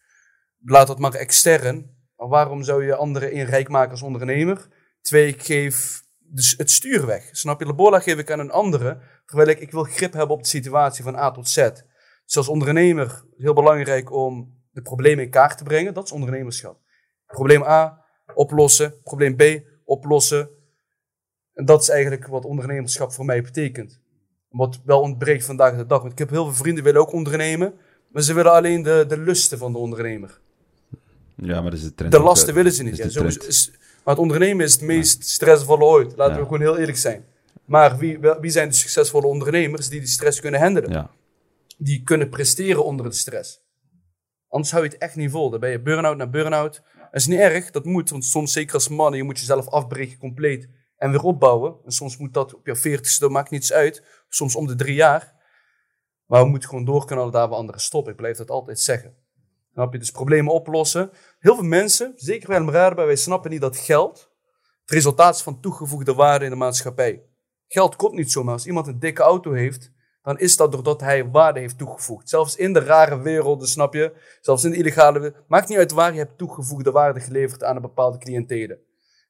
laat 0.65 0.87
dat 0.87 0.99
maar 0.99 1.15
extern. 1.15 1.99
Maar 2.17 2.29
waarom 2.29 2.63
zou 2.63 2.85
je 2.85 2.97
anderen 2.97 3.31
één 3.31 3.47
rijk 3.47 3.69
maken 3.69 3.91
als 3.91 4.03
ondernemer? 4.03 4.69
Twee, 5.01 5.29
ik 5.29 5.43
geef 5.43 6.03
dus 6.19 6.55
het 6.57 6.71
stuur 6.71 7.07
weg. 7.07 7.29
Snap 7.33 7.61
je? 7.61 7.67
Labola 7.67 8.01
geef 8.01 8.19
ik 8.19 8.31
aan 8.31 8.39
een 8.39 8.51
andere, 8.51 9.01
terwijl 9.27 9.49
ik, 9.49 9.59
ik 9.59 9.71
wil 9.71 9.83
grip 9.83 10.13
hebben 10.13 10.37
op 10.37 10.43
de 10.43 10.49
situatie 10.49 11.05
van 11.05 11.17
A 11.17 11.31
tot 11.31 11.49
Z. 11.49 11.57
Dus 12.25 12.37
als 12.37 12.49
ondernemer 12.49 13.25
heel 13.37 13.55
belangrijk 13.55 14.13
om 14.13 14.59
de 14.71 14.83
problemen 14.83 15.25
in 15.25 15.31
kaart 15.31 15.59
te 15.59 15.65
brengen. 15.65 15.95
Dat 15.95 16.05
is 16.05 16.13
ondernemerschap. 16.13 16.81
Probleem 17.27 17.63
A, 17.63 18.05
oplossen. 18.35 19.03
Probleem 19.03 19.37
B, 19.37 19.43
oplossen. 19.85 20.51
En 21.55 21.65
dat 21.65 21.83
is 21.83 21.89
eigenlijk 21.89 22.27
wat 22.27 22.45
ondernemerschap 22.45 23.13
voor 23.13 23.25
mij 23.25 23.43
betekent. 23.43 24.01
Wat 24.49 24.81
wel 24.85 25.01
ontbreekt 25.01 25.45
vandaag 25.45 25.77
de 25.77 25.87
dag. 25.87 26.01
Want 26.01 26.13
ik 26.13 26.19
heb 26.19 26.31
heel 26.31 26.45
veel 26.45 26.55
vrienden 26.55 26.75
die 26.85 26.93
willen 26.93 27.07
ook 27.09 27.13
ondernemen. 27.15 27.75
Maar 28.09 28.23
ze 28.23 28.35
willen 28.35 28.53
alleen 28.53 28.83
de, 28.83 29.05
de 29.09 29.19
lusten 29.19 29.59
van 29.59 29.73
de 29.73 29.79
ondernemer. 29.79 30.41
ja, 31.35 31.61
maar 31.61 31.71
dat 31.71 31.79
is 31.79 31.85
de 31.85 31.95
trend. 31.95 32.13
De 32.13 32.21
lasten 32.21 32.49
eh, 32.49 32.55
willen 32.55 32.73
ze 32.73 32.83
niet. 32.83 32.99
is 32.99 33.15
Ja, 33.15 33.25
is, 33.25 33.71
maar 34.05 34.15
het 34.15 34.19
ondernemen 34.19 34.65
is 34.65 34.73
het 34.73 34.83
meest 34.83 35.25
stressvolle 35.29 35.85
ooit. 35.85 36.17
Laten 36.17 36.35
Ja. 36.35 36.39
we 36.41 36.45
gewoon 36.45 36.61
heel 36.61 36.79
eerlijk 36.79 36.99
zijn. 36.99 37.25
Maar 37.65 37.97
wie, 37.99 38.19
wie 38.41 38.51
zijn 38.51 38.69
de 38.69 38.75
succesvolle 38.75 39.27
ondernemers 39.27 39.89
die 39.89 40.01
die 40.01 40.09
stress 40.09 40.41
kunnen 40.41 40.61
handelen? 40.61 40.91
Ja. 40.93 41.11
Die 41.79 42.03
kunnen 42.03 42.29
presteren 42.29 42.85
onder 42.85 43.09
de 43.09 43.15
stress. 43.17 43.61
Anders 44.49 44.73
hou 44.73 44.85
je 44.85 44.91
het 44.91 44.99
echt 44.99 45.17
niet 45.17 45.31
vol. 45.31 45.51
Dan 45.51 45.61
ben 45.61 45.71
je 45.71 45.81
burn-out 45.81 46.17
na 46.17 46.27
burn-out. 46.27 46.83
Dat 46.95 47.21
is 47.21 47.27
niet 47.27 47.39
erg, 47.39 47.71
dat 47.71 47.85
moet. 47.85 48.11
Want 48.11 48.25
soms, 48.25 48.53
zeker 48.53 48.75
als 48.75 48.89
man, 48.89 49.13
je 49.13 49.23
moet 49.23 49.39
jezelf 49.39 49.69
afbreken 49.69 50.19
compleet 50.19 50.69
en 51.01 51.11
weer 51.11 51.23
opbouwen. 51.23 51.77
En 51.85 51.93
soms 51.93 52.17
moet 52.17 52.35
dat 52.35 52.55
op 52.55 52.67
je 52.67 52.77
veertigste, 52.77 53.21
dat 53.21 53.31
maakt 53.31 53.51
niets 53.51 53.73
uit. 53.73 54.05
Soms 54.29 54.57
om 54.57 54.67
de 54.67 54.75
drie 54.75 54.95
jaar. 54.95 55.35
Maar 56.27 56.43
we 56.43 56.49
moeten 56.49 56.69
gewoon 56.69 56.85
door 56.85 57.07
kunnen 57.07 57.31
daar 57.31 57.49
we 57.49 57.55
anderen 57.55 57.81
stoppen. 57.81 58.13
Ik 58.13 58.19
blijf 58.19 58.37
dat 58.37 58.51
altijd 58.51 58.81
zeggen. 58.81 59.15
Snap 59.73 59.93
je? 59.93 59.99
Dus 59.99 60.11
problemen 60.11 60.53
oplossen. 60.53 61.11
Heel 61.39 61.55
veel 61.55 61.65
mensen, 61.65 62.13
zeker 62.17 62.49
bij 62.95 63.07
wij 63.07 63.17
snappen 63.17 63.51
niet 63.51 63.61
dat 63.61 63.77
geld 63.77 64.31
het 64.91 64.99
resultaat 64.99 65.35
is 65.35 65.43
van 65.43 65.61
toegevoegde 65.61 66.15
waarde 66.15 66.45
in 66.45 66.51
de 66.51 66.57
maatschappij. 66.57 67.23
Geld 67.69 67.97
komt 67.97 68.15
niet 68.15 68.33
zomaar. 68.33 68.53
Als 68.53 68.67
iemand 68.67 68.87
een 68.87 68.99
dikke 68.99 69.23
auto 69.23 69.53
heeft, 69.53 69.93
dan 70.23 70.39
is 70.39 70.57
dat 70.57 70.73
doordat 70.73 71.01
hij 71.01 71.31
waarde 71.31 71.61
heeft 71.61 71.79
toegevoegd. 71.79 72.29
Zelfs 72.29 72.57
in 72.57 72.73
de 72.73 72.81
rare 72.81 73.19
werelden, 73.19 73.69
snap 73.69 73.95
je? 73.95 74.13
Zelfs 74.41 74.65
in 74.65 74.71
de 74.71 74.77
illegale 74.77 75.19
wereld. 75.21 75.45
Maakt 75.49 75.69
niet 75.69 75.79
uit 75.79 75.93
waar 75.93 76.13
je 76.13 76.19
hebt 76.19 76.39
toegevoegde 76.39 76.91
waarde 76.91 77.21
geleverd 77.21 77.65
aan 77.65 77.77
een 77.77 77.83
bepaalde 77.83 78.19
cliëntelen. 78.19 78.79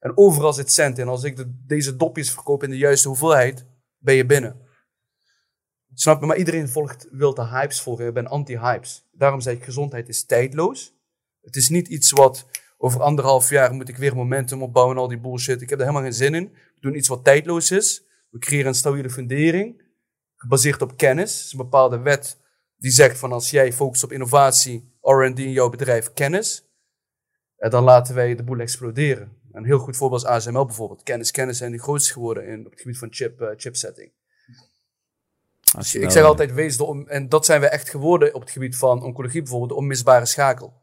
En 0.01 0.17
overal 0.17 0.53
zit 0.53 0.71
cent 0.71 0.97
in. 0.97 1.07
Als 1.07 1.23
ik 1.23 1.35
de- 1.35 1.61
deze 1.65 1.95
dopjes 1.95 2.31
verkoop 2.31 2.63
in 2.63 2.69
de 2.69 2.77
juiste 2.77 3.07
hoeveelheid, 3.07 3.65
ben 3.97 4.15
je 4.15 4.25
binnen. 4.25 4.59
Snap 5.93 6.19
je? 6.19 6.25
Maar 6.25 6.37
iedereen 6.37 6.69
volgt, 6.69 7.07
wil 7.11 7.33
de 7.33 7.45
hypes 7.47 7.81
volgen. 7.81 8.07
Ik 8.07 8.13
ben 8.13 8.27
anti-hypes. 8.27 9.07
Daarom 9.11 9.41
zei 9.41 9.55
ik, 9.55 9.63
gezondheid 9.63 10.09
is 10.09 10.25
tijdloos. 10.25 10.93
Het 11.41 11.55
is 11.55 11.69
niet 11.69 11.87
iets 11.87 12.11
wat 12.11 12.45
over 12.77 13.01
anderhalf 13.01 13.49
jaar 13.49 13.73
moet 13.73 13.89
ik 13.89 13.97
weer 13.97 14.15
momentum 14.15 14.61
opbouwen 14.63 14.95
en 14.95 15.01
al 15.01 15.07
die 15.07 15.19
bullshit. 15.19 15.61
Ik 15.61 15.69
heb 15.69 15.79
er 15.79 15.85
helemaal 15.85 16.03
geen 16.09 16.17
zin 16.17 16.33
in. 16.35 16.51
We 16.53 16.79
doen 16.79 16.95
iets 16.95 17.07
wat 17.07 17.23
tijdloos 17.23 17.71
is. 17.71 18.03
We 18.29 18.39
creëren 18.39 18.67
een 18.67 18.73
stabiele 18.75 19.09
fundering, 19.09 19.81
gebaseerd 20.35 20.81
op 20.81 20.97
kennis. 20.97 21.33
Het 21.37 21.45
is 21.45 21.51
een 21.51 21.57
bepaalde 21.57 21.99
wet 21.99 22.39
die 22.77 22.91
zegt 22.91 23.17
van 23.17 23.31
als 23.31 23.49
jij 23.49 23.73
focust 23.73 24.03
op 24.03 24.11
innovatie, 24.11 24.97
R&D 25.01 25.39
in 25.39 25.51
jouw 25.51 25.69
bedrijf, 25.69 26.13
kennis, 26.13 26.63
eh, 27.55 27.69
dan 27.71 27.83
laten 27.83 28.15
wij 28.15 28.35
de 28.35 28.43
boel 28.43 28.59
exploderen. 28.59 29.40
Een 29.51 29.65
heel 29.65 29.79
goed 29.79 29.97
voorbeeld 29.97 30.21
is 30.21 30.27
ASML 30.27 30.65
bijvoorbeeld. 30.65 31.03
Kennis, 31.03 31.31
kennis 31.31 31.57
zijn 31.57 31.71
de 31.71 31.79
grootste 31.79 32.13
geworden 32.13 32.47
in, 32.47 32.65
op 32.65 32.71
het 32.71 32.81
gebied 32.81 32.97
van 32.97 33.13
chip, 33.13 33.41
eh, 33.41 33.49
chipsetting. 33.55 34.11
Dus 35.77 35.95
ik 35.95 36.01
nou- 36.01 36.13
zeg 36.13 36.23
altijd, 36.23 36.53
wees 36.53 36.77
de 36.77 36.83
on- 36.83 37.09
en 37.09 37.29
dat 37.29 37.45
zijn 37.45 37.61
we 37.61 37.67
echt 37.67 37.89
geworden 37.89 38.33
op 38.33 38.41
het 38.41 38.51
gebied 38.51 38.77
van 38.77 39.03
oncologie 39.03 39.41
bijvoorbeeld, 39.41 39.69
de 39.69 39.75
onmisbare 39.75 40.25
schakel. 40.25 40.73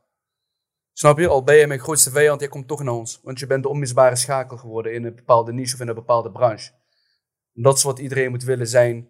Snap 0.92 1.18
je? 1.18 1.28
Al 1.28 1.42
ben 1.44 1.56
je 1.56 1.66
mijn 1.66 1.80
grootste 1.80 2.10
vijand, 2.10 2.40
jij 2.40 2.48
komt 2.48 2.68
toch 2.68 2.82
naar 2.82 2.94
ons. 2.94 3.20
Want 3.22 3.38
je 3.38 3.46
bent 3.46 3.62
de 3.62 3.68
onmisbare 3.68 4.16
schakel 4.16 4.56
geworden 4.56 4.94
in 4.94 5.04
een 5.04 5.14
bepaalde 5.14 5.52
niche 5.52 5.74
of 5.74 5.80
in 5.80 5.88
een 5.88 5.94
bepaalde 5.94 6.30
branche. 6.30 6.70
En 7.54 7.62
dat 7.62 7.76
is 7.76 7.82
wat 7.82 7.98
iedereen 7.98 8.30
moet 8.30 8.42
willen 8.42 8.66
zijn 8.68 9.08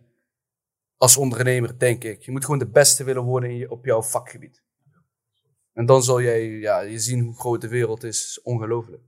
als 0.96 1.16
ondernemer, 1.16 1.78
denk 1.78 2.04
ik. 2.04 2.22
Je 2.22 2.30
moet 2.30 2.44
gewoon 2.44 2.59
de 2.59 2.70
beste 2.70 3.04
willen 3.04 3.22
worden 3.22 3.50
in 3.50 3.56
je, 3.56 3.70
op 3.70 3.84
jouw 3.84 4.02
vakgebied. 4.02 4.62
En 5.72 5.86
dan 5.86 6.02
zal 6.02 6.20
jij 6.20 6.46
ja, 6.46 6.80
je 6.80 6.98
zien 6.98 7.20
hoe 7.20 7.38
groot 7.38 7.61
de 7.61 7.68
wereld 7.68 8.04
is. 8.04 8.24
Is 8.24 8.42
ongelooflijk. 8.42 9.02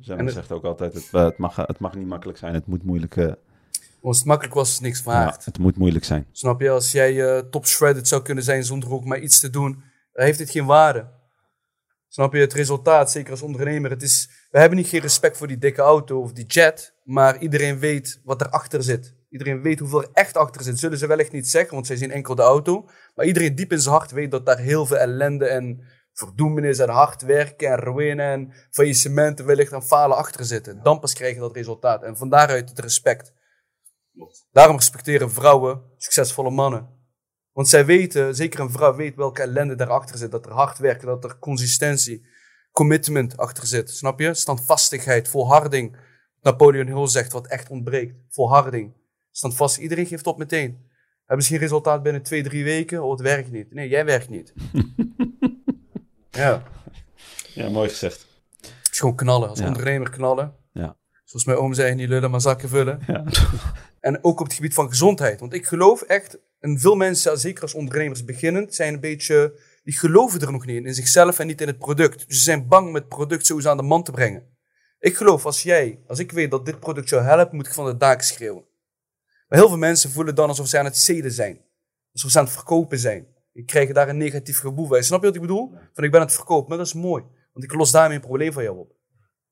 Zemmer 0.00 0.18
En 0.18 0.24
het- 0.26 0.34
zegt 0.34 0.52
ook 0.52 0.64
altijd, 0.64 0.94
het, 0.94 1.08
eh, 1.12 1.24
het, 1.24 1.38
mag, 1.38 1.56
het 1.56 1.78
mag 1.78 1.94
niet 1.94 2.06
makkelijk 2.06 2.38
zijn, 2.38 2.54
het 2.54 2.66
moet 2.66 2.82
moeilijk, 2.82 3.16
eh, 3.16 3.32
Als 4.02 4.16
het 4.18 4.26
makkelijk 4.26 4.54
was, 4.54 4.70
is 4.70 4.80
niks 4.80 4.98
ja, 4.98 5.04
waard. 5.04 5.44
het 5.44 5.58
moet 5.58 5.76
moeilijk 5.76 6.04
zijn. 6.04 6.26
Snap 6.32 6.60
je? 6.60 6.70
Als 6.70 6.92
jij 6.92 7.24
eh, 7.36 7.38
top 7.50 7.66
shredded 7.66 8.08
zou 8.08 8.22
kunnen 8.22 8.44
zijn 8.44 8.64
zonder 8.64 8.92
ook 8.92 9.04
maar 9.04 9.18
iets 9.18 9.40
te 9.40 9.50
doen, 9.50 9.82
dan 10.12 10.24
heeft 10.24 10.38
het 10.38 10.50
geen 10.50 10.66
waarde. 10.66 11.06
Snap 12.08 12.32
je? 12.34 12.40
Het 12.40 12.52
resultaat, 12.52 13.10
zeker 13.10 13.30
als 13.30 13.42
ondernemer, 13.42 13.90
het 13.90 14.02
is... 14.02 14.28
We 14.50 14.58
hebben 14.58 14.78
niet 14.78 14.86
geen 14.88 15.00
respect 15.00 15.36
voor 15.36 15.46
die 15.46 15.58
dikke 15.58 15.82
auto 15.82 16.20
of 16.20 16.32
die 16.32 16.46
jet, 16.46 16.94
maar 17.04 17.38
iedereen 17.38 17.78
weet 17.78 18.20
wat 18.24 18.40
erachter 18.40 18.82
zit. 18.82 19.14
Iedereen 19.30 19.62
weet 19.62 19.78
hoeveel 19.78 20.02
er 20.02 20.08
echt 20.12 20.36
achter 20.36 20.62
zit. 20.62 20.78
Zullen 20.78 20.98
ze 20.98 21.06
wellicht 21.06 21.32
niet 21.32 21.48
zeggen, 21.48 21.74
want 21.74 21.86
zij 21.86 21.96
zien 21.96 22.10
enkel 22.10 22.34
de 22.34 22.42
auto. 22.42 22.88
Maar 23.14 23.26
iedereen 23.26 23.54
diep 23.54 23.72
in 23.72 23.80
zijn 23.80 23.94
hart 23.94 24.10
weet 24.10 24.30
dat 24.30 24.46
daar 24.46 24.58
heel 24.58 24.86
veel 24.86 24.96
ellende 24.96 25.46
en 25.46 25.80
verdoemenis 26.12 26.78
en 26.78 26.88
hard 26.88 27.22
werken 27.22 27.68
en 27.68 27.78
ruïne 27.78 28.22
en 28.22 28.52
faillissementen 28.70 29.46
wellicht 29.46 29.72
en 29.72 29.82
falen 29.82 30.16
achter 30.16 30.44
zitten. 30.44 30.82
Dan 30.82 31.00
pas 31.00 31.14
krijg 31.14 31.34
je 31.34 31.40
dat 31.40 31.54
resultaat. 31.54 32.02
En 32.02 32.16
van 32.16 32.28
daaruit 32.28 32.68
het 32.68 32.78
respect. 32.78 33.32
Daarom 34.52 34.76
respecteren 34.76 35.30
vrouwen 35.30 35.82
succesvolle 35.96 36.50
mannen. 36.50 37.00
Want 37.52 37.68
zij 37.68 37.86
weten, 37.86 38.34
zeker 38.34 38.60
een 38.60 38.70
vrouw 38.70 38.94
weet 38.94 39.16
welke 39.16 39.42
ellende 39.42 39.74
daarachter 39.74 40.18
zit. 40.18 40.30
Dat 40.30 40.46
er 40.46 40.52
hard 40.52 40.78
werken, 40.78 41.06
dat 41.06 41.24
er 41.24 41.38
consistentie, 41.38 42.26
commitment 42.70 43.36
achter 43.36 43.66
zit. 43.66 43.90
Snap 43.90 44.20
je? 44.20 44.34
Standvastigheid, 44.34 45.28
volharding. 45.28 45.96
Napoleon 46.40 46.86
Hill 46.86 47.06
zegt 47.06 47.32
wat 47.32 47.46
echt 47.46 47.70
ontbreekt. 47.70 48.14
Volharding. 48.28 48.94
Standvast. 49.30 49.76
Iedereen 49.76 50.06
geeft 50.06 50.26
op 50.26 50.38
meteen. 50.38 50.90
Hebben 51.26 51.46
ze 51.46 51.52
geen 51.52 51.62
resultaat 51.62 52.02
binnen 52.02 52.22
twee, 52.22 52.42
drie 52.42 52.64
weken? 52.64 53.02
Oh, 53.02 53.10
het 53.10 53.20
werkt 53.20 53.50
niet. 53.50 53.72
Nee, 53.72 53.88
jij 53.88 54.04
werkt 54.04 54.28
niet. 54.28 54.52
ja. 56.32 56.62
Ja, 57.54 57.68
mooi 57.68 57.88
gezegd. 57.88 58.26
Het 58.60 58.88
is 58.92 58.98
gewoon 58.98 59.16
knallen. 59.16 59.48
Als 59.48 59.58
Ja. 59.58 59.66
ondernemer 59.66 60.10
knallen. 60.10 60.54
Ja. 60.72 60.96
Zoals 61.24 61.44
mijn 61.46 61.58
oom 61.58 61.74
zei, 61.74 61.94
niet 61.94 62.08
lullen, 62.08 62.30
maar 62.30 62.40
zakken 62.40 62.68
vullen. 62.68 63.00
Ja. 63.06 63.24
En 64.00 64.24
ook 64.24 64.40
op 64.40 64.46
het 64.46 64.54
gebied 64.54 64.74
van 64.74 64.88
gezondheid. 64.88 65.40
Want 65.40 65.52
ik 65.52 65.66
geloof 65.66 66.02
echt, 66.02 66.38
en 66.60 66.80
veel 66.80 66.94
mensen, 66.94 67.38
zeker 67.38 67.62
als 67.62 67.74
ondernemers 67.74 68.24
beginnend, 68.24 68.74
zijn 68.74 68.94
een 68.94 69.00
beetje 69.00 69.60
die 69.84 69.98
geloven 69.98 70.40
er 70.40 70.52
nog 70.52 70.66
niet 70.66 70.76
in, 70.76 70.86
in 70.86 70.94
zichzelf 70.94 71.38
en 71.38 71.46
niet 71.46 71.60
in 71.60 71.66
het 71.66 71.78
product. 71.78 72.28
Dus 72.28 72.36
ze 72.36 72.42
zijn 72.44 72.68
bang 72.68 72.92
met 72.92 73.02
het 73.02 73.08
product 73.10 73.46
sowieso 73.46 73.70
aan 73.70 73.76
de 73.76 73.82
man 73.82 74.02
te 74.02 74.10
brengen. 74.10 74.56
Ik 74.98 75.16
geloof, 75.16 75.46
als 75.46 75.62
jij, 75.62 76.00
als 76.06 76.18
ik 76.18 76.32
weet 76.32 76.50
dat 76.50 76.64
dit 76.64 76.80
product 76.80 77.08
jou 77.08 77.22
helpt, 77.22 77.52
moet 77.52 77.66
ik 77.66 77.72
van 77.72 77.84
de 77.84 77.96
daken 77.96 78.24
schreeuwen. 78.24 78.64
Maar 79.48 79.58
heel 79.58 79.68
veel 79.68 79.78
mensen 79.78 80.10
voelen 80.10 80.34
dan 80.34 80.48
alsof 80.48 80.66
ze 80.68 80.78
aan 80.78 80.84
het 80.84 80.98
zeden 80.98 81.32
zijn. 81.32 81.60
Alsof 82.12 82.30
ze 82.30 82.38
aan 82.38 82.44
het 82.44 82.52
verkopen 82.54 82.98
zijn. 82.98 83.26
Die 83.52 83.64
krijgen 83.64 83.94
daar 83.94 84.08
een 84.08 84.16
negatief 84.16 84.58
gevoel 84.58 84.88
bij. 84.88 85.02
Snap 85.02 85.20
je 85.20 85.26
wat 85.26 85.34
ik 85.34 85.40
bedoel? 85.40 85.74
Van 85.92 86.04
ik 86.04 86.10
ben 86.10 86.20
aan 86.20 86.26
het 86.26 86.34
verkopen, 86.34 86.68
maar 86.68 86.78
dat 86.78 86.86
is 86.86 86.92
mooi. 86.92 87.24
Want 87.52 87.64
ik 87.64 87.72
los 87.72 87.90
daarmee 87.90 88.16
een 88.16 88.22
probleem 88.22 88.52
van 88.52 88.62
jou 88.62 88.78
op. 88.78 88.94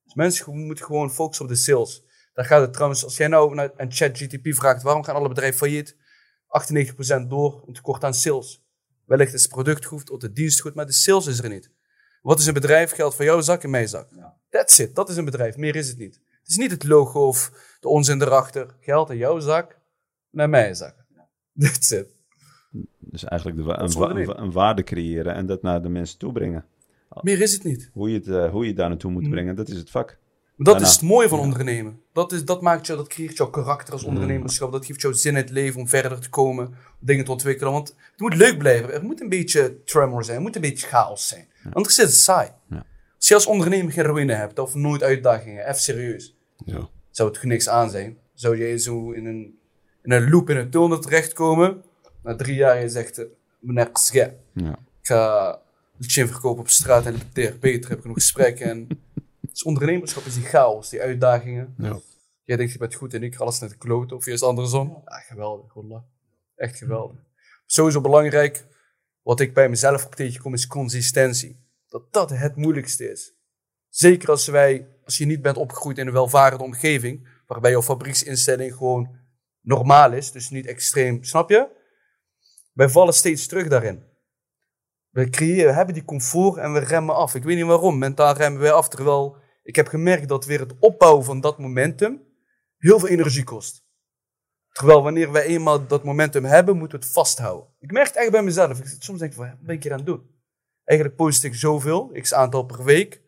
Dus 0.05 0.15
mensen 0.15 0.59
moeten 0.59 0.85
gewoon 0.85 1.13
focussen 1.13 1.45
op 1.45 1.51
de 1.51 1.57
sales. 1.57 2.05
Daar 2.33 2.45
gaat 2.45 2.61
het 2.61 2.73
trouwens, 2.73 3.05
als 3.05 3.17
jij 3.17 3.29
nou 3.29 3.55
naar 3.55 3.71
een 3.77 3.93
ChatGTP 3.93 4.55
vraagt, 4.55 4.83
waarom 4.83 5.05
gaan 5.05 5.15
alle 5.15 5.29
bedrijven 5.29 5.59
failliet? 5.59 5.97
98% 7.25 7.29
door 7.29 7.63
een 7.67 7.73
tekort 7.73 8.05
aan 8.05 8.15
sales. 8.15 8.65
Wellicht 9.05 9.35
is 9.35 9.43
het 9.43 9.51
product 9.51 9.85
goed 9.85 10.11
of 10.11 10.19
de 10.19 10.33
dienst 10.33 10.61
goed, 10.61 10.75
maar 10.75 10.87
de 10.87 10.93
sales 10.93 11.27
is 11.27 11.39
er 11.39 11.49
niet. 11.49 11.71
Wat 12.23 12.39
is 12.39 12.47
een 12.47 12.55
bedrijf? 12.55 12.93
Geld 12.93 13.15
van 13.15 13.25
jouw 13.25 13.41
zak 13.41 13.63
en 13.63 13.71
mijn 13.71 13.89
zak. 13.89 14.09
That's 14.49 14.79
it. 14.79 14.95
Dat 14.95 15.09
is 15.09 15.17
een 15.17 15.25
bedrijf. 15.25 15.57
Meer 15.57 15.77
is 15.77 15.89
het 15.89 15.99
niet. 15.99 16.15
Het 16.15 16.49
is 16.49 16.57
niet 16.57 16.71
het 16.71 16.85
logo 16.85 17.27
of 17.27 17.53
de 17.81 17.89
onzin 17.89 18.23
erachter. 18.23 18.77
Geld 18.81 19.11
in 19.11 19.17
jouw 19.17 19.39
zak 19.39 19.79
naar 20.31 20.49
mijn 20.49 20.77
zak. 20.77 20.95
That's 21.59 21.91
it. 21.91 22.20
Dus 22.99 23.25
eigenlijk 23.25 23.59
de, 23.61 23.65
wa- 23.67 23.81
een, 23.81 23.93
wa- 23.93 24.01
ondernemen. 24.01 24.41
een 24.43 24.53
waarde 24.53 24.83
creëren 24.83 25.35
en 25.35 25.47
dat 25.47 25.63
naar 25.63 25.83
de 25.83 25.89
mensen 25.89 26.19
toe 26.19 26.33
brengen. 26.33 26.65
Meer 27.23 27.41
is 27.41 27.53
het 27.53 27.65
niet. 27.65 27.91
Hoe 27.93 28.11
je 28.11 28.17
het, 28.19 28.29
eh, 28.29 28.51
hoe 28.51 28.67
je 28.67 28.73
daar 28.75 28.89
naartoe 28.89 29.11
moet 29.11 29.23
Mm. 29.25 29.31
brengen, 29.31 29.55
dat 29.55 29.69
is 29.69 29.77
het 29.77 29.91
vak. 29.91 30.19
Dat 30.57 30.67
Daarna. 30.67 30.87
is 30.89 30.93
het 30.93 31.03
mooie 31.03 31.29
van 31.29 31.39
ondernemen. 31.39 32.01
Dat, 32.13 32.33
is, 32.33 32.45
dat 32.45 32.63
maakt 32.63 32.87
jou, 32.87 32.99
dat 32.99 33.09
creëert 33.09 33.37
jouw 33.37 33.51
karakter 33.51 33.93
als 33.93 34.05
ondernemerschap. 34.05 34.73
Dat 34.73 34.87
geeft 34.87 35.01
jou 35.01 35.15
zin 35.15 35.31
in 35.33 35.37
het 35.37 35.51
leven 35.51 35.81
om 35.81 35.89
verder 35.89 36.21
te 36.21 36.29
komen, 36.29 36.67
om 36.67 36.75
dingen 37.01 37.25
te 37.25 37.31
ontwikkelen. 37.31 37.73
Want 37.73 37.89
het 37.89 38.21
moet 38.21 38.35
leuk 38.37 38.59
blijven. 38.59 38.93
Er 38.93 39.03
moet 39.05 39.21
een 39.21 39.29
beetje 39.29 39.83
tremor 39.85 40.25
zijn, 40.25 40.37
er 40.37 40.43
moet 40.43 40.55
een 40.55 40.61
beetje 40.61 40.87
chaos 40.87 41.29
zijn. 41.29 41.49
Anders 41.73 41.99
is 41.99 42.05
het 42.05 42.15
saai. 42.15 42.49
Ja. 42.69 42.85
Als 43.17 43.29
je 43.29 43.35
als 43.35 43.47
ondernemer 43.47 43.93
geen 43.93 44.05
ruïne 44.05 44.33
hebt 44.33 44.59
of 44.59 44.75
nooit 44.75 45.03
uitdagingen, 45.03 45.63
even 45.69 45.81
serieus, 45.81 46.37
Ja. 46.65 46.89
zou 47.11 47.31
het 47.31 47.43
niks 47.43 47.69
aan 47.69 47.91
zijn. 47.91 48.19
Zou 48.35 48.57
je 48.65 48.79
zo 48.79 49.11
in 49.11 49.27
een, 49.27 49.59
in 50.03 50.13
een 50.13 50.31
loop 50.31 50.51
in 50.51 50.57
een 50.57 50.71
tunnel 50.71 50.99
terechtkomen. 50.99 51.83
Na 52.23 52.37
drie 52.37 52.55
jaar 52.55 52.81
je 52.81 52.89
zegt, 52.89 53.25
meneer 53.59 53.91
Ksge, 53.91 54.37
Ja. 54.53 54.71
ik 54.71 55.07
ga 55.07 55.53
de 55.97 56.09
gym 56.09 56.29
verkopen 56.29 56.61
op 56.61 56.69
straat 56.69 57.07
en 57.07 57.15
de 57.33 57.57
beter 57.61 57.91
heb 57.91 57.99
ik 57.99 58.05
nog 58.05 58.15
gesprekken. 58.15 58.67
En 58.71 58.89
dus 59.41 59.63
ondernemerschap 59.63 60.25
is 60.25 60.35
die 60.35 60.45
chaos, 60.45 60.89
die 60.89 61.01
uitdagingen. 61.01 61.75
Ja. 61.79 62.01
Jij 62.45 62.57
denkt 62.57 62.73
je 62.73 62.79
bent 62.79 62.95
goed 62.95 63.15
en 63.15 63.23
ik 63.23 63.35
ga 63.35 63.43
alles 63.43 63.59
de 63.59 63.77
kloten 63.77 64.17
of 64.17 64.25
juist 64.25 64.43
andersom. 64.43 65.03
Ja, 65.05 65.17
geweldig, 65.19 65.75
wallah. 65.75 66.03
Echt 66.57 66.79
geweldig. 66.79 67.17
Sowieso 67.67 68.01
belangrijk, 68.01 68.65
wat 69.23 69.41
ik 69.41 69.55
bij 69.55 69.69
mezelf 69.69 70.05
ook 70.07 70.15
tegenkom, 70.15 70.55
is 70.55 70.67
consistentie. 70.67 71.61
Dat 71.89 72.13
dat 72.13 72.31
het 72.31 72.57
moeilijkste 72.57 73.11
is. 73.11 73.33
Zeker 73.89 74.29
als 74.31 74.47
wij, 74.47 74.87
als 75.05 75.19
je 75.19 75.27
niet 75.27 75.43
bent 75.43 75.57
opgegroeid 75.57 75.99
in 75.99 76.07
een 76.07 76.13
welvarende 76.13 76.65
omgeving, 76.65 77.29
waarbij 77.47 77.71
jouw 77.71 77.83
fabrieksinstelling 77.83 78.75
gewoon 78.75 79.17
normaal 79.61 80.13
is, 80.13 80.33
dus 80.33 80.51
niet 80.51 80.67
extreem, 80.67 81.25
snap 81.25 81.51
je? 81.51 81.67
Wij 82.81 82.89
vallen 82.89 83.15
steeds 83.15 83.47
terug 83.47 83.69
daarin. 83.69 84.03
We 85.11 85.31
creëren, 85.31 85.67
we 85.67 85.73
hebben 85.73 85.95
die 85.95 86.05
comfort 86.05 86.57
en 86.57 86.73
we 86.73 86.79
remmen 86.79 87.15
af. 87.15 87.35
Ik 87.35 87.43
weet 87.43 87.57
niet 87.57 87.65
waarom, 87.65 87.99
mentaal 87.99 88.35
remmen 88.35 88.61
wij 88.61 88.73
af. 88.73 88.89
Terwijl 88.89 89.37
ik 89.63 89.77
heb 89.77 89.87
gemerkt 89.87 90.29
dat 90.29 90.45
weer 90.45 90.61
het 90.61 90.75
opbouwen 90.79 91.25
van 91.25 91.41
dat 91.41 91.59
momentum 91.59 92.23
heel 92.77 92.99
veel 92.99 93.09
energie 93.09 93.45
kost. 93.45 93.85
Terwijl 94.73 95.03
wanneer 95.03 95.33
wij 95.33 95.45
eenmaal 95.45 95.87
dat 95.87 96.05
momentum 96.05 96.45
hebben, 96.45 96.77
moeten 96.77 96.99
we 96.99 97.05
het 97.05 97.15
vasthouden. 97.15 97.69
Ik 97.79 97.93
merk 97.93 98.07
het 98.07 98.17
echt 98.17 98.31
bij 98.31 98.43
mezelf. 98.43 98.79
Ik, 98.79 98.87
soms 98.99 99.19
denk 99.19 99.31
ik 99.31 99.37
van, 99.37 99.47
wat 99.47 99.61
ben 99.61 99.75
ik 99.75 99.83
hier 99.83 99.93
aan 99.93 99.99
het 99.99 100.07
doen? 100.07 100.31
Eigenlijk 100.85 101.19
post 101.19 101.45
ik 101.45 101.55
zoveel, 101.55 102.11
x 102.21 102.35
aantal 102.35 102.63
per 102.63 102.85
week. 102.85 103.23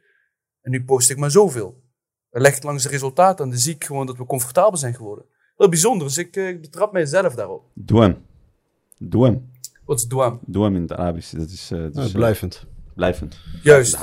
En 0.61 0.70
nu 0.70 0.84
post 0.84 1.11
ik 1.11 1.16
maar 1.16 1.30
zoveel. 1.30 1.82
Dat 2.30 2.42
legt 2.42 2.62
langs 2.62 2.82
de 2.82 2.88
resultaten 2.88 3.44
en 3.44 3.50
dan 3.50 3.61
zie 3.61 3.76
gewoon 3.78 4.07
dat 4.07 4.16
we 4.16 4.26
comfortabel 4.26 4.78
zijn 4.78 4.94
geworden. 4.94 5.24
Heel 5.57 5.68
bijzonder, 5.68 6.07
dus 6.07 6.18
ik, 6.18 6.36
eh, 6.36 6.48
ik 6.48 6.61
betrap 6.61 6.92
mijzelf 6.92 7.34
daarop. 7.34 7.70
Doe 7.74 8.16
hem. 9.03 9.11
Doe 9.11 9.24
hem. 9.24 9.50
Wat 9.84 9.98
is 9.98 10.07
douane? 10.07 10.38
Doe 10.46 10.64
hem 10.64 10.74
in 10.76 10.82
het 10.82 10.92
Arabisch. 10.92 11.30
Dat 11.32 11.50
is, 11.50 11.70
eh, 11.70 11.78
dat 11.78 11.96
is, 11.96 12.07
eh, 12.07 12.14
blijvend. 12.14 12.66
blijvend. 12.94 13.38
Juist. 13.62 13.98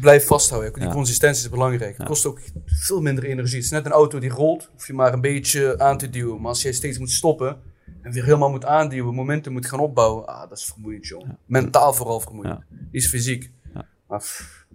Blijf 0.00 0.26
vasthouden. 0.26 0.72
Die 0.72 0.82
Ja. 0.82 0.90
consistentie 0.92 1.42
is 1.44 1.50
belangrijk. 1.50 1.90
Het 1.90 1.96
Ja. 1.98 2.04
kost 2.04 2.26
ook 2.26 2.40
veel 2.66 3.00
minder 3.00 3.24
energie. 3.24 3.54
Het 3.56 3.64
is 3.64 3.70
net 3.70 3.86
een 3.86 3.92
auto 3.92 4.18
die 4.18 4.30
rolt, 4.30 4.68
hoef 4.72 4.86
je 4.86 4.92
maar 4.92 5.12
een 5.12 5.20
beetje 5.20 5.78
aan 5.78 5.98
te 5.98 6.10
duwen. 6.10 6.40
Maar 6.40 6.48
als 6.48 6.62
jij 6.62 6.72
steeds 6.72 6.98
moet 6.98 7.10
stoppen 7.10 7.56
en 8.02 8.12
weer 8.12 8.24
helemaal 8.24 8.50
moet 8.50 8.64
aanduwen, 8.64 9.14
momenten 9.14 9.52
moet 9.52 9.66
gaan 9.66 9.80
opbouwen, 9.80 10.26
ah, 10.26 10.48
dat 10.48 10.58
is 10.58 10.64
vermoeiend, 10.64 11.06
jongen. 11.06 11.38
Mentaal 11.46 11.92
vooral 11.92 12.20
vermoeiend. 12.20 12.58
Eens 12.92 13.08
fysiek. 13.08 13.50
Ja. 13.74 13.86
Maar 14.08 14.18
pff, 14.18 14.66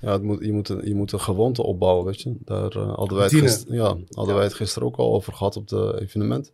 Ja, 0.00 0.12
het 0.12 0.22
moet, 0.22 0.44
je, 0.44 0.52
moet 0.52 0.68
een, 0.68 0.88
je 0.88 0.94
moet 0.94 1.12
een 1.12 1.20
gewoonte 1.20 1.62
opbouwen, 1.62 2.04
weet 2.04 2.20
je. 2.22 2.34
Daar 2.44 2.70
eh, 2.76 2.94
hadden, 2.94 3.16
wij 3.16 3.26
het 3.26 3.34
gister- 3.34 3.74
ja, 3.74 3.96
hadden 4.10 4.34
wij 4.34 4.44
het 4.44 4.54
gisteren 4.54 4.88
ook 4.88 4.96
al 4.96 5.14
over 5.14 5.32
gehad 5.32 5.56
op 5.56 5.68
de 5.68 5.98
evenement. 6.02 6.52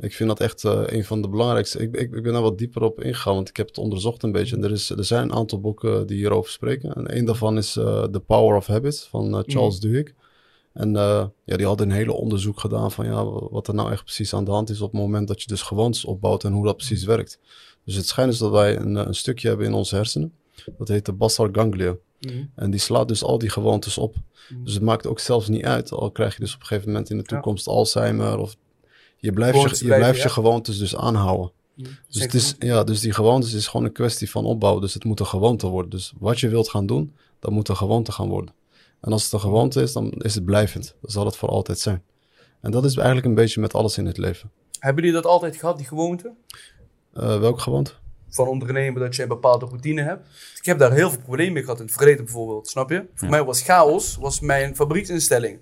Ik 0.00 0.12
vind 0.14 0.28
dat 0.28 0.40
echt 0.40 0.64
eh, 0.64 0.82
een 0.86 1.04
van 1.04 1.22
de 1.22 1.28
belangrijkste. 1.28 1.78
Ik, 1.78 1.94
ik, 1.96 2.14
ik 2.14 2.22
ben 2.22 2.32
daar 2.32 2.42
wat 2.42 2.58
dieper 2.58 2.82
op 2.82 3.00
ingegaan, 3.02 3.34
want 3.34 3.48
ik 3.48 3.56
heb 3.56 3.66
het 3.66 3.78
onderzocht 3.78 4.22
een 4.22 4.32
beetje. 4.32 4.56
En 4.56 4.64
er, 4.64 4.70
is, 4.70 4.90
er 4.90 5.04
zijn 5.04 5.22
een 5.22 5.32
aantal 5.32 5.60
boeken 5.60 6.06
die 6.06 6.16
hierover 6.16 6.50
spreken. 6.52 6.92
En 6.92 7.16
een 7.16 7.24
daarvan 7.24 7.56
is 7.56 7.76
eh, 7.76 8.02
The 8.02 8.20
Power 8.20 8.56
of 8.56 8.66
Habit 8.66 9.06
van 9.10 9.34
eh, 9.36 9.42
Charles 9.46 9.80
Duhigg. 9.80 10.12
En 10.72 10.92
ja, 11.44 11.56
die 11.56 11.66
hadden 11.66 11.88
een 11.90 11.94
hele 11.96 12.12
onderzoek 12.12 12.60
gedaan 12.60 12.92
van 12.92 13.04
ja, 13.04 13.24
wat 13.24 13.68
er 13.68 13.74
nou 13.74 13.90
echt 13.92 14.02
precies 14.04 14.34
aan 14.34 14.44
de 14.44 14.50
hand 14.50 14.70
is 14.70 14.80
op 14.80 14.92
het 14.92 15.00
moment 15.00 15.28
dat 15.28 15.42
je 15.42 15.48
dus 15.48 15.62
gewoontes 15.62 16.04
opbouwt 16.04 16.44
en 16.44 16.52
hoe 16.52 16.64
dat 16.64 16.76
precies 16.76 17.04
werkt. 17.04 17.38
Dus 17.84 17.94
het 17.94 18.06
schijnt 18.06 18.30
dus 18.30 18.40
dat 18.40 18.50
wij 18.50 18.76
een, 18.76 18.94
een 18.94 19.14
stukje 19.14 19.48
hebben 19.48 19.66
in 19.66 19.72
onze 19.72 19.94
hersenen. 19.94 20.32
Dat 20.78 20.88
heet 20.88 21.06
de 21.06 21.12
basal 21.12 21.48
ganglia. 21.52 21.96
mhm. 22.20 22.44
En 22.54 22.70
die 22.70 22.80
slaat 22.80 23.08
dus 23.08 23.22
al 23.24 23.38
die 23.38 23.50
gewoontes 23.50 23.98
op. 23.98 24.14
Dus 24.64 24.74
het 24.74 24.82
maakt 24.82 25.06
ook 25.06 25.18
zelfs 25.20 25.48
niet 25.48 25.64
uit. 25.64 25.92
Al 25.92 26.10
krijg 26.10 26.34
je 26.34 26.40
dus 26.40 26.54
op 26.54 26.60
een 26.60 26.66
gegeven 26.66 26.88
moment 26.90 27.10
in 27.10 27.16
de 27.16 27.22
Ja. 27.26 27.34
toekomst 27.34 27.66
Alzheimer. 27.66 28.38
Of 28.38 28.56
je 29.20 29.32
blijft, 29.32 29.78
je, 29.78 29.86
je, 29.86 29.94
blijft 29.94 30.22
je 30.22 30.28
gewoontes 30.28 30.78
dus 30.78 30.96
aanhouden. 30.96 31.52
Dus, 32.08 32.22
het 32.22 32.34
is, 32.34 32.54
ja, 32.58 32.84
dus 32.84 33.00
die 33.00 33.12
gewoontes 33.12 33.52
is 33.52 33.66
gewoon 33.66 33.86
een 33.86 33.92
kwestie 33.92 34.30
van 34.30 34.44
opbouwen. 34.44 34.82
Dus 34.82 34.94
het 34.94 35.04
moet 35.04 35.20
een 35.20 35.26
gewoonte 35.26 35.66
worden. 35.66 35.90
Dus 35.90 36.12
wat 36.18 36.40
je 36.40 36.48
wilt 36.48 36.68
gaan 36.68 36.86
doen, 36.86 37.14
dat 37.38 37.50
moet 37.50 37.68
een 37.68 37.76
gewoonte 37.76 38.12
gaan 38.12 38.28
worden. 38.28 38.54
En 39.00 39.12
als 39.12 39.24
het 39.24 39.32
een 39.32 39.40
gewoonte 39.40 39.82
is, 39.82 39.92
dan 39.92 40.10
is 40.10 40.34
het 40.34 40.44
blijvend. 40.44 40.94
Dan 41.00 41.10
zal 41.10 41.24
het 41.24 41.36
voor 41.36 41.48
altijd 41.48 41.78
zijn. 41.78 42.02
En 42.60 42.70
dat 42.70 42.84
is 42.84 42.96
eigenlijk 42.96 43.26
een 43.26 43.34
beetje 43.34 43.60
met 43.60 43.74
alles 43.74 43.98
in 43.98 44.06
het 44.06 44.18
leven. 44.18 44.50
Hebben 44.78 45.04
jullie 45.04 45.20
dat 45.20 45.30
altijd 45.30 45.56
gehad, 45.56 45.76
die 45.76 45.86
gewoonte? 45.86 46.32
Eh 47.12 47.38
welke 47.38 47.60
gewoonte? 47.60 47.92
Van 48.28 48.48
ondernemen, 48.48 49.00
dat 49.00 49.16
je 49.16 49.22
een 49.22 49.28
bepaalde 49.28 49.66
routine 49.66 50.02
hebt. 50.02 50.26
Ik 50.58 50.64
heb 50.64 50.78
daar 50.78 50.92
heel 50.92 51.10
veel 51.10 51.20
problemen 51.20 51.52
mee 51.52 51.62
gehad 51.62 51.78
in 51.78 51.84
het 51.84 51.94
verleden 51.94 52.24
bijvoorbeeld, 52.24 52.68
snap 52.68 52.90
je? 52.90 53.06
Voor 53.14 53.24
Ja. 53.28 53.30
mij 53.34 53.44
was 53.44 53.62
chaos 53.62 54.16
was 54.16 54.40
mijn 54.40 54.76
fabrieksinstelling. 54.76 55.58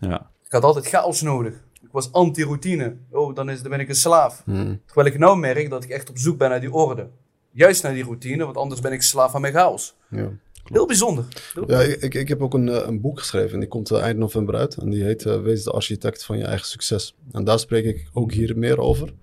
Ja. 0.00 0.30
Ik 0.44 0.52
had 0.52 0.62
altijd 0.62 0.86
chaos 0.86 1.20
nodig. 1.22 1.54
Ik 1.90 1.96
was 1.96 2.12
anti-routine. 2.12 2.96
Oh, 3.10 3.34
dan, 3.34 3.50
is, 3.50 3.60
dan 3.60 3.70
ben 3.70 3.80
ik 3.80 3.88
een 3.88 3.94
slaaf. 3.94 4.42
Hmm. 4.44 4.80
Terwijl 4.86 5.06
ik 5.06 5.18
nou 5.18 5.38
merk 5.38 5.70
dat 5.70 5.84
ik 5.84 5.90
echt 5.90 6.10
op 6.10 6.18
zoek 6.18 6.38
ben 6.38 6.50
naar 6.50 6.60
die 6.60 6.72
orde. 6.72 7.08
Juist 7.50 7.82
naar 7.82 7.94
die 7.94 8.04
routine, 8.04 8.44
want 8.44 8.56
anders 8.56 8.80
ben 8.80 8.92
ik 8.92 9.02
slaaf 9.02 9.34
aan 9.34 9.40
mijn 9.40 9.52
chaos. 9.52 9.94
Ja. 10.10 10.32
Heel 10.64 10.86
bijzonder. 10.86 11.24
Ja, 11.66 11.80
ik, 11.80 12.14
ik, 12.14 12.28
heb 12.28 12.42
ook 12.42 12.54
een, 12.54 12.68
eh, 12.68 12.86
een 12.86 13.00
boek 13.00 13.18
geschreven 13.18 13.52
en 13.52 13.60
die 13.60 13.68
komt 13.68 13.90
eh, 13.90 14.00
eind 14.02 14.18
november 14.18 14.54
uit. 14.54 14.76
En 14.76 14.90
die 14.90 15.02
heet 15.04 15.26
eh, 15.26 15.40
Wees 15.40 15.64
de 15.64 15.70
architect 15.70 16.24
van 16.24 16.38
je 16.38 16.44
eigen 16.44 16.66
succes. 16.66 17.16
En 17.32 17.44
daar 17.44 17.58
spreek 17.58 17.84
ik 17.84 18.08
ook 18.12 18.32
hier 18.32 18.58
meer 18.58 18.78
over. 18.78 19.14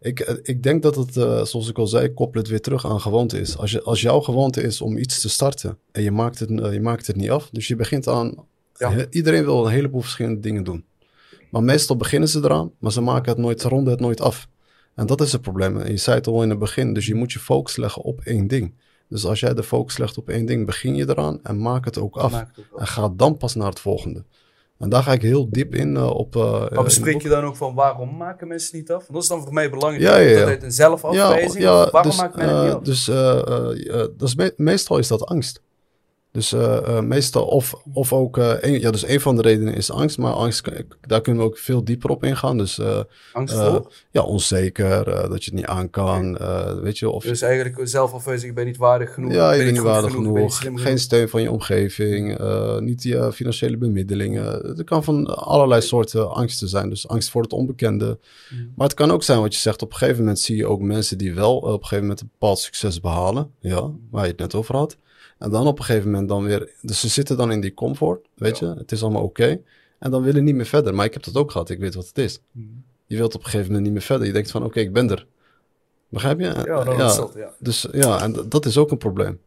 Ik, 0.00 0.20
ik 0.42 0.62
denk 0.62 0.82
dat 0.82 0.96
het, 0.96 1.12
zoals 1.48 1.68
ik 1.68 1.78
al 1.78 1.86
zei, 1.86 2.14
koppel 2.14 2.40
het 2.40 2.50
weer 2.50 2.60
terug 2.60 2.86
aan 2.86 3.00
gewoonte 3.00 3.40
is. 3.40 3.56
Als, 3.56 3.70
je, 3.70 3.82
als 3.82 4.00
jouw 4.00 4.20
gewoonte 4.20 4.62
is 4.62 4.80
om 4.80 4.96
iets 4.96 5.20
te 5.20 5.28
starten 5.28 5.78
en 5.92 6.02
je 6.02 6.10
maakt 6.10 6.38
het, 6.38 6.48
je 6.48 6.80
maakt 6.80 7.06
het 7.06 7.16
niet 7.16 7.30
af. 7.30 7.48
Dus 7.52 7.68
je 7.68 7.76
begint 7.76 8.08
aan... 8.08 8.34
Ja. 8.76 8.90
he- 8.92 9.06
iedereen 9.10 9.44
wil 9.44 9.66
een 9.66 9.72
heleboel 9.72 10.00
verschillende 10.00 10.40
dingen 10.40 10.64
doen. 10.64 10.84
Maar 11.50 11.62
meestal 11.62 11.96
beginnen 11.96 12.28
ze 12.28 12.38
eraan, 12.38 12.70
maar 12.78 12.92
ze 12.92 13.00
maken 13.00 13.32
het 13.32 13.40
nooit, 13.40 13.60
ze 13.60 13.68
ronden 13.68 13.92
het 13.92 14.02
nooit 14.02 14.20
af. 14.20 14.48
En 14.94 15.06
dat 15.06 15.20
is 15.20 15.32
het 15.32 15.40
probleem. 15.40 15.80
En 15.80 15.90
je 15.90 15.96
zei 15.96 16.16
het 16.16 16.26
al 16.26 16.42
in 16.42 16.50
het 16.50 16.58
begin, 16.58 16.92
dus 16.92 17.06
je 17.06 17.14
moet 17.14 17.32
je 17.32 17.38
focus 17.38 17.76
leggen 17.76 18.02
op 18.02 18.20
één 18.20 18.46
ding. 18.46 18.74
Dus 19.08 19.24
als 19.26 19.40
jij 19.40 19.54
de 19.54 19.62
focus 19.62 19.98
legt 19.98 20.18
op 20.18 20.28
één 20.28 20.46
ding, 20.46 20.66
begin 20.66 20.94
je 20.94 21.08
eraan 21.08 21.40
en 21.42 21.62
maak 21.62 21.84
het 21.84 21.98
ook 21.98 22.16
af. 22.16 22.32
Het 22.32 22.48
ook. 22.72 22.80
En 22.80 22.86
ga 22.86 23.08
dan 23.16 23.36
pas 23.36 23.54
naar 23.54 23.68
het 23.68 23.80
volgende. 23.80 24.24
En 24.78 24.88
daar 24.88 25.02
ga 25.02 25.12
ik 25.12 25.22
heel 25.22 25.50
diep 25.50 25.74
in 25.74 25.96
eh, 25.96 26.10
op. 26.10 26.34
in 26.36 26.40
Maar 26.74 26.84
bespreek 26.84 27.22
je 27.22 27.28
dan 27.28 27.44
ook 27.44 27.56
van 27.56 27.74
waarom 27.74 28.16
maken 28.16 28.48
mensen 28.48 28.76
niet 28.76 28.90
af? 28.90 28.98
Want 28.98 29.12
dat 29.12 29.22
is 29.22 29.28
dan 29.28 29.42
voor 29.42 29.52
mij 29.52 29.70
belangrijk. 29.70 30.02
Ja, 30.02 30.16
ja, 30.16 30.38
ja. 30.38 30.46
Dat 30.46 30.62
een 30.62 30.72
zelfafwijzing. 30.72 31.68
of 31.68 31.90
waarom 31.90 32.10
dus, 32.10 32.20
maakt 32.20 32.36
men 32.36 32.48
het 32.48 32.56
eh, 32.56 32.64
niet 32.64 32.72
af? 32.74 32.82
Dus 32.82 33.04
dat 34.18 34.28
is 34.28 34.34
me- 34.34 34.54
meestal 34.56 34.98
is 34.98 35.08
dat 35.08 35.24
angst. 35.24 35.62
Dus 36.32 36.52
eh, 36.52 36.76
eh, 36.76 37.04
meestal, 37.04 37.44
of, 37.44 37.74
of 37.92 38.12
ook, 38.12 38.38
eh, 38.38 38.52
een, 38.60 38.80
ja, 38.80 38.90
dus 38.90 39.06
een 39.06 39.20
van 39.20 39.36
de 39.36 39.42
redenen 39.42 39.74
is 39.74 39.90
angst, 39.90 40.18
maar 40.18 40.32
angst, 40.32 40.68
daar 41.06 41.20
kunnen 41.20 41.42
we 41.42 41.48
ook 41.48 41.58
veel 41.58 41.84
dieper 41.84 42.10
op 42.10 42.24
ingaan. 42.24 42.58
Dus 42.58 42.80
Angst 43.32 43.56
ja, 44.10 44.22
onzeker, 44.22 45.04
dat 45.04 45.44
je 45.44 45.50
het 45.50 45.60
niet 45.60 45.66
aan 45.66 45.90
kan, 45.90 46.38
weet 46.82 46.98
je, 46.98 47.10
of 47.10 47.24
Dus 47.24 47.42
eigenlijk 47.42 47.88
zelf 47.88 48.26
ik 48.42 48.54
ben 48.54 48.66
niet 48.66 48.76
waardig 48.76 49.14
genoeg. 49.14 49.32
ja, 49.32 49.50
je 49.50 49.56
ben 49.56 49.66
bent 49.66 49.76
niet 49.76 49.86
waardig 49.86 50.12
genoeg, 50.12 50.58
geen 50.58 50.76
genoeg. 50.78 50.98
steun 50.98 51.28
van 51.28 51.42
je 51.42 51.50
omgeving, 51.50 52.38
niet 52.80 53.02
je 53.02 53.32
financiële 53.32 53.76
bemiddelingen. 53.76 54.44
Het 54.44 54.84
kan 54.84 55.04
van 55.04 55.26
allerlei 55.26 55.80
soorten 55.80 56.30
angsten 56.30 56.68
zijn, 56.68 56.88
dus 56.88 57.08
angst 57.08 57.30
voor 57.30 57.42
het 57.42 57.52
onbekende. 57.52 58.18
Mm. 58.50 58.72
Maar 58.76 58.86
het 58.86 58.96
kan 58.96 59.10
ook 59.10 59.22
zijn 59.22 59.40
wat 59.40 59.54
je 59.54 59.60
zegt, 59.60 59.82
op 59.82 59.90
een 59.90 59.96
gegeven 59.96 60.18
moment 60.18 60.40
zie 60.40 60.56
je 60.56 60.66
ook 60.66 60.80
mensen 60.80 61.18
die 61.18 61.34
wel 61.34 61.56
op 61.56 61.64
een 61.64 61.72
gegeven 61.72 62.00
moment 62.00 62.20
een 62.20 62.30
bepaald 62.38 62.58
succes 62.58 63.00
behalen, 63.00 63.50
ja, 63.60 63.90
waar 64.10 64.24
je 64.24 64.30
het 64.30 64.40
net 64.40 64.54
over 64.54 64.76
had. 64.76 64.96
En 65.40 65.50
dan 65.50 65.66
op 65.66 65.78
een 65.78 65.84
gegeven 65.84 66.10
moment 66.10 66.28
dan 66.28 66.44
weer, 66.44 66.74
dus 66.82 67.00
ze 67.00 67.08
zitten 67.08 67.36
dan 67.36 67.52
in 67.52 67.60
die 67.60 67.74
comfort, 67.74 68.26
weet 68.34 68.58
je, 68.58 68.74
het 68.78 68.92
is 68.92 69.02
allemaal 69.02 69.22
oké. 69.22 69.60
En 69.98 70.10
dan 70.10 70.22
willen 70.22 70.44
niet 70.44 70.54
meer 70.54 70.66
verder, 70.66 70.94
maar 70.94 71.04
ik 71.06 71.12
heb 71.12 71.22
dat 71.22 71.36
ook 71.36 71.50
gehad, 71.50 71.70
ik 71.70 71.78
weet 71.78 71.94
wat 71.94 72.06
het 72.06 72.18
is. 72.18 72.40
Mm. 72.52 72.84
Je 73.06 73.16
wilt 73.16 73.34
op 73.34 73.40
een 73.40 73.44
gegeven 73.46 73.66
moment 73.66 73.84
niet 73.84 73.92
meer 73.92 74.02
verder, 74.02 74.26
je 74.26 74.32
denkt 74.32 74.50
van 74.50 74.64
oké, 74.64 74.80
ik 74.80 74.92
ben 74.92 75.10
er. 75.10 75.26
Begrijp 76.08 76.38
je? 76.40 76.44
Ja, 76.46 76.84
dat 76.84 77.10
is 77.10 77.16
dat, 77.16 77.32
ja. 77.36 77.50
Dus 77.58 77.86
ja, 77.92 78.22
en 78.22 78.32
d- 78.32 78.50
dat 78.50 78.66
is 78.66 78.76
ook 78.78 78.90
een 78.90 78.98
probleem. 78.98 79.40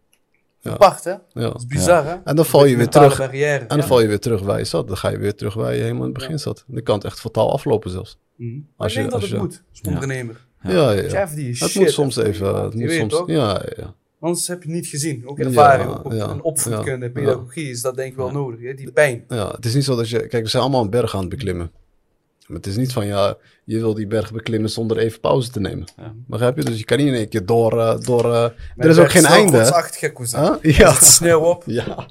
Ja. 0.59 0.71
Apart, 0.71 1.03
hè? 1.03 1.11
Ja. 1.11 1.19
Dat 1.33 1.55
is 1.57 1.65
bizar, 1.67 2.05
hè? 2.05 2.15
En 2.23 2.35
dan 2.35 2.45
val 2.45 2.65
je 2.65 2.77
weer 2.77 2.87
terug. 2.87 3.17
Barrière. 3.17 3.65
En 3.65 3.77
dan 3.77 3.87
val 3.87 4.01
je 4.01 4.07
weer 4.07 4.19
terug 4.19 4.41
waar 4.41 4.57
je 4.57 4.65
zat. 4.65 4.87
Dan 4.87 4.97
ga 4.97 5.09
je 5.09 5.17
weer 5.17 5.35
terug 5.35 5.53
waar 5.53 5.73
je 5.75 5.81
helemaal 5.81 6.01
in 6.05 6.09
het 6.09 6.17
begin 6.17 6.39
zat. 6.39 6.63
Dan 6.67 6.83
kan 6.83 6.95
het 6.95 7.03
echt 7.03 7.19
fataal 7.19 7.51
aflopen 7.53 7.91
zelfs. 7.91 8.17
Mhm. 8.35 8.59
Als 8.77 8.91
ik 8.91 8.97
denk 8.97 9.05
je- 9.05 9.11
dat 9.11 9.13
als 9.13 9.21
het 9.21 9.31
je- 9.31 9.37
moet, 9.37 9.63
als 9.71 9.81
ondernemer. 9.93 10.45
Ja, 10.63 10.71
ja, 10.71 10.91
ja. 10.91 11.27
Het 11.27 11.55
shit 11.69 11.75
moet 11.81 11.91
soms 11.91 12.15
even. 12.17 12.63
Het 12.63 12.73
moet 12.75 12.91
soms. 12.91 13.23
ja, 13.25 13.61
ja. 13.75 13.93
Anders 14.23 14.47
heb 14.47 14.63
je 14.63 14.67
het 14.69 14.77
niet 14.77 14.87
gezien. 14.87 15.27
Ook 15.27 15.37
Ja, 15.37 15.43
ervaring, 15.45 15.89
ook 15.89 16.05
op, 16.05 16.11
ja, 16.11 16.29
en 16.29 16.41
opvoedkunde, 16.41 17.05
ja, 17.05 17.11
pedagogie 17.11 17.69
is 17.69 17.81
dat 17.81 17.95
denk 17.95 18.11
ik 18.11 18.17
wel 18.17 18.27
Ja. 18.27 18.33
nodig. 18.33 18.59
Hè? 18.61 18.73
Die 18.73 18.91
pijn. 18.91 19.23
Ja, 19.27 19.51
het 19.51 19.65
is 19.65 19.73
niet 19.73 19.83
zo 19.83 19.95
dat 19.95 20.09
je. 20.09 20.27
Kijk, 20.27 20.43
we 20.43 20.49
zijn 20.49 20.63
allemaal 20.63 20.81
een 20.83 20.89
berg 20.89 21.13
aan 21.15 21.19
het 21.21 21.29
beklimmen. 21.29 21.71
Maar 22.47 22.57
het 22.57 22.67
is 22.67 22.75
niet 22.75 22.93
van 22.93 23.05
ja, 23.05 23.37
je 23.63 23.77
wil 23.79 23.93
die 23.93 24.07
berg 24.07 24.31
beklimmen 24.33 24.69
zonder 24.69 24.97
even 24.97 25.19
pauze 25.19 25.49
te 25.51 25.59
nemen. 25.59 25.87
Ja. 25.97 26.13
Begrijp 26.27 26.57
je? 26.57 26.63
Dus 26.63 26.77
je 26.77 26.83
kan 26.85 26.97
niet 26.97 27.07
in 27.07 27.13
één 27.13 27.29
keer 27.29 27.45
door. 27.45 27.79
eh, 27.79 27.99
door 27.99 28.23
eh, 28.25 28.31
Maar 28.31 28.51
er 28.77 28.89
is 28.89 28.97
ook 28.97 29.09
geen 29.11 29.25
einde. 29.25 29.57
Er 29.57 30.59
Ja. 30.61 30.93
zit 30.93 31.03
sneeuw 31.03 31.39
op. 31.39 31.63
ja. 31.79 31.85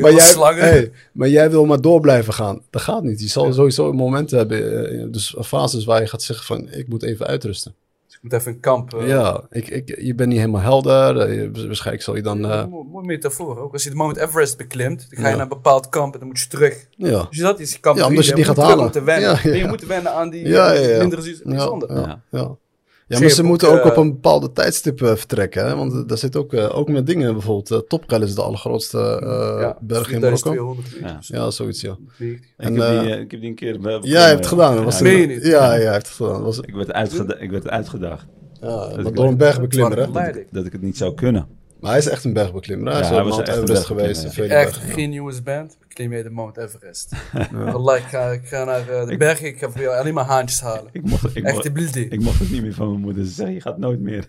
maar, 0.00 0.12
jij, 0.12 0.34
hey, 0.54 0.92
maar 1.12 1.28
jij 1.28 1.50
wil 1.50 1.64
maar 1.66 1.80
door 1.80 2.00
blijven 2.00 2.32
gaan. 2.32 2.62
Dat 2.70 2.82
gaat 2.82 3.02
niet. 3.02 3.20
Je 3.20 3.28
zal 3.28 3.52
sowieso 3.52 3.92
momenten 3.92 4.38
hebben. 4.38 4.88
eh, 5.00 5.06
Dus 5.10 5.36
fases 5.42 5.84
waar 5.84 6.00
je 6.00 6.06
gaat 6.06 6.22
zeggen 6.22 6.46
van 6.46 6.68
ik 6.72 6.88
moet 6.88 7.02
even 7.02 7.26
uitrusten. 7.26 7.74
Ik 8.16 8.22
moet 8.22 8.32
even 8.32 8.52
een 8.52 8.60
kamp. 8.60 8.94
eh, 8.94 9.08
Ja, 9.08 9.42
ik, 9.50 9.68
ik, 9.68 10.00
je 10.00 10.14
bent 10.14 10.28
niet 10.28 10.38
helemaal 10.38 10.60
helder. 10.60 11.18
eh, 11.18 11.34
je- 11.34 11.66
waarschijnlijk 11.66 12.04
zal 12.04 12.16
je 12.16 12.22
dan... 12.22 12.44
eh, 12.50 12.66
Mo- 12.66 12.82
Mooi 12.82 13.06
metafoor 13.06 13.58
ook. 13.58 13.72
Als 13.72 13.82
je 13.82 13.90
de 13.90 13.96
Mount 13.96 14.16
Everest 14.16 14.56
beklimt, 14.56 14.98
dan 15.10 15.18
ga 15.18 15.22
je 15.24 15.28
Ja. 15.28 15.32
naar 15.32 15.40
een 15.42 15.48
bepaald 15.48 15.88
kamp 15.88 16.12
en 16.12 16.18
dan 16.18 16.28
moet 16.28 16.40
je 16.40 16.46
terug. 16.48 16.86
ja. 16.90 17.26
Dus 17.30 17.38
dat 17.38 17.60
is 17.60 17.72
je 17.72 17.78
kamp. 17.80 17.96
Ja, 17.98 18.06
omdat 18.06 18.26
je 18.26 18.34
die 18.34 18.44
gaat 18.44 18.54
terug 18.54 18.70
halen. 18.70 19.56
je 19.58 19.66
moet 19.68 19.86
wennen 19.86 20.12
aan 20.12 20.30
die 20.30 20.48
Ja, 20.48 20.72
eh, 20.72 20.82
ja, 20.84 20.90
ja. 20.94 20.98
minder 20.98 21.22
bijzonder. 21.44 21.92
ja, 21.96 22.22
Ja. 22.30 22.56
Ja. 23.08 23.16
Ja, 23.16 23.20
maar 23.20 23.30
ze 23.30 23.40
ook, 23.42 23.46
moeten 23.48 23.68
ook 23.70 23.78
eh, 23.84 23.86
op 23.90 23.96
een 23.96 24.10
bepaalde 24.12 24.52
tijdstip 24.52 25.02
eh, 25.02 25.14
vertrekken. 25.16 25.66
Hè? 25.66 25.76
Want 25.76 25.92
eh, 25.92 26.00
daar 26.06 26.18
zit 26.18 26.36
ook, 26.36 26.52
eh, 26.52 26.76
ook 26.78 26.88
met 26.88 27.06
dingen 27.06 27.32
bijvoorbeeld. 27.32 27.70
eh 27.70 27.78
Topkel 27.88 28.22
is 28.22 28.34
de 28.34 28.42
allergrootste 28.42 28.98
eh, 28.98 29.60
Ja, 29.60 29.76
berg 29.80 30.10
in 30.12 30.20
Marokko. 30.20 30.50
4200 30.50 30.94
meter. 30.94 31.08
Ja. 31.08 31.18
Ja, 31.44 31.50
zoiets, 31.50 31.80
ja. 31.80 31.96
90. 32.18 32.46
Ik, 32.48 32.54
En, 32.56 32.74
heb 32.74 32.74
die, 32.74 32.82
eh, 33.10 33.12
eh, 33.14 33.20
ik 33.20 33.30
heb 33.30 33.40
die 33.40 33.48
een 33.50 33.54
keer... 33.56 33.80
bij- 33.80 33.98
Ja, 34.02 34.18
hij 34.20 34.26
heeft 34.26 34.38
het 34.38 34.46
gedaan. 34.46 34.74
Dat 34.74 34.84
was 34.84 34.98
Ja, 34.98 35.04
een- 35.06 35.12
Meen 35.12 35.20
je 35.20 35.26
niet? 35.26 35.42
ja, 35.46 35.50
ja, 35.50 35.68
hij 35.68 35.92
heeft 35.92 36.06
het 36.06 36.16
gedaan. 36.16 36.32
Dat 36.32 36.42
was, 36.42 36.60
ik, 36.60 36.74
werd 36.74 36.92
uitgeda- 36.92 37.38
ik 37.38 37.50
werd 37.50 37.68
uitgedaagd 37.68 38.26
ja, 38.60 38.68
door 38.68 39.24
een? 40.06 40.12
Leid 40.12 40.36
ik. 40.36 40.46
dat 40.50 40.66
ik 40.66 40.72
het 40.72 40.82
niet 40.82 40.96
zou 40.96 41.14
kunnen. 41.14 41.46
Maar 41.80 41.90
hij 41.90 41.98
is 42.00 42.08
echt 42.08 42.24
een 42.24 42.32
bergbeklimmer. 42.32 42.92
Hij 42.92 42.96
Ja, 42.96 43.02
is 43.02 43.08
hij 43.10 43.18
op 43.18 43.24
was 43.24 43.34
Mount 43.36 43.48
echt 43.48 43.56
een 43.56 43.62
Everest 43.62 43.88
bergbeklimmer, 43.88 44.32
geweest. 44.32 44.50
ja. 44.50 44.56
Echt 44.58 44.76
geen 44.94 45.10
nieuws 45.10 45.42
band, 45.42 45.76
beklim 45.80 46.10
jij 46.12 46.22
de 46.22 46.30
Mount 46.30 46.56
Everest. 46.56 47.12
Ik 47.96 48.02
ga, 48.02 48.30
ik 48.30 48.46
ga 48.48 48.64
naar 48.64 48.88
eh, 48.88 49.06
de 49.06 49.16
bergen, 49.16 49.46
ik 49.46 49.58
ga 49.58 49.70
voor 49.70 49.80
jou 49.80 49.96
alleen 49.98 50.14
maar 50.14 50.24
haantjes 50.24 50.60
halen. 50.60 50.88
Ik 50.92 51.02
mocht, 51.02 51.36
ik, 51.36 51.44
Echt 51.44 51.52
mocht, 51.54 51.64
de 51.64 51.72
building. 51.72 52.10
ik 52.10 52.20
mocht 52.20 52.38
het 52.38 52.50
niet 52.50 52.62
meer 52.62 52.74
van 52.74 52.88
mijn 52.88 53.00
moeder. 53.00 53.24
Ze 53.24 53.30
zei, 53.30 53.52
je 53.54 53.60
gaat 53.60 53.78
nooit 53.78 54.00
meer. 54.00 54.28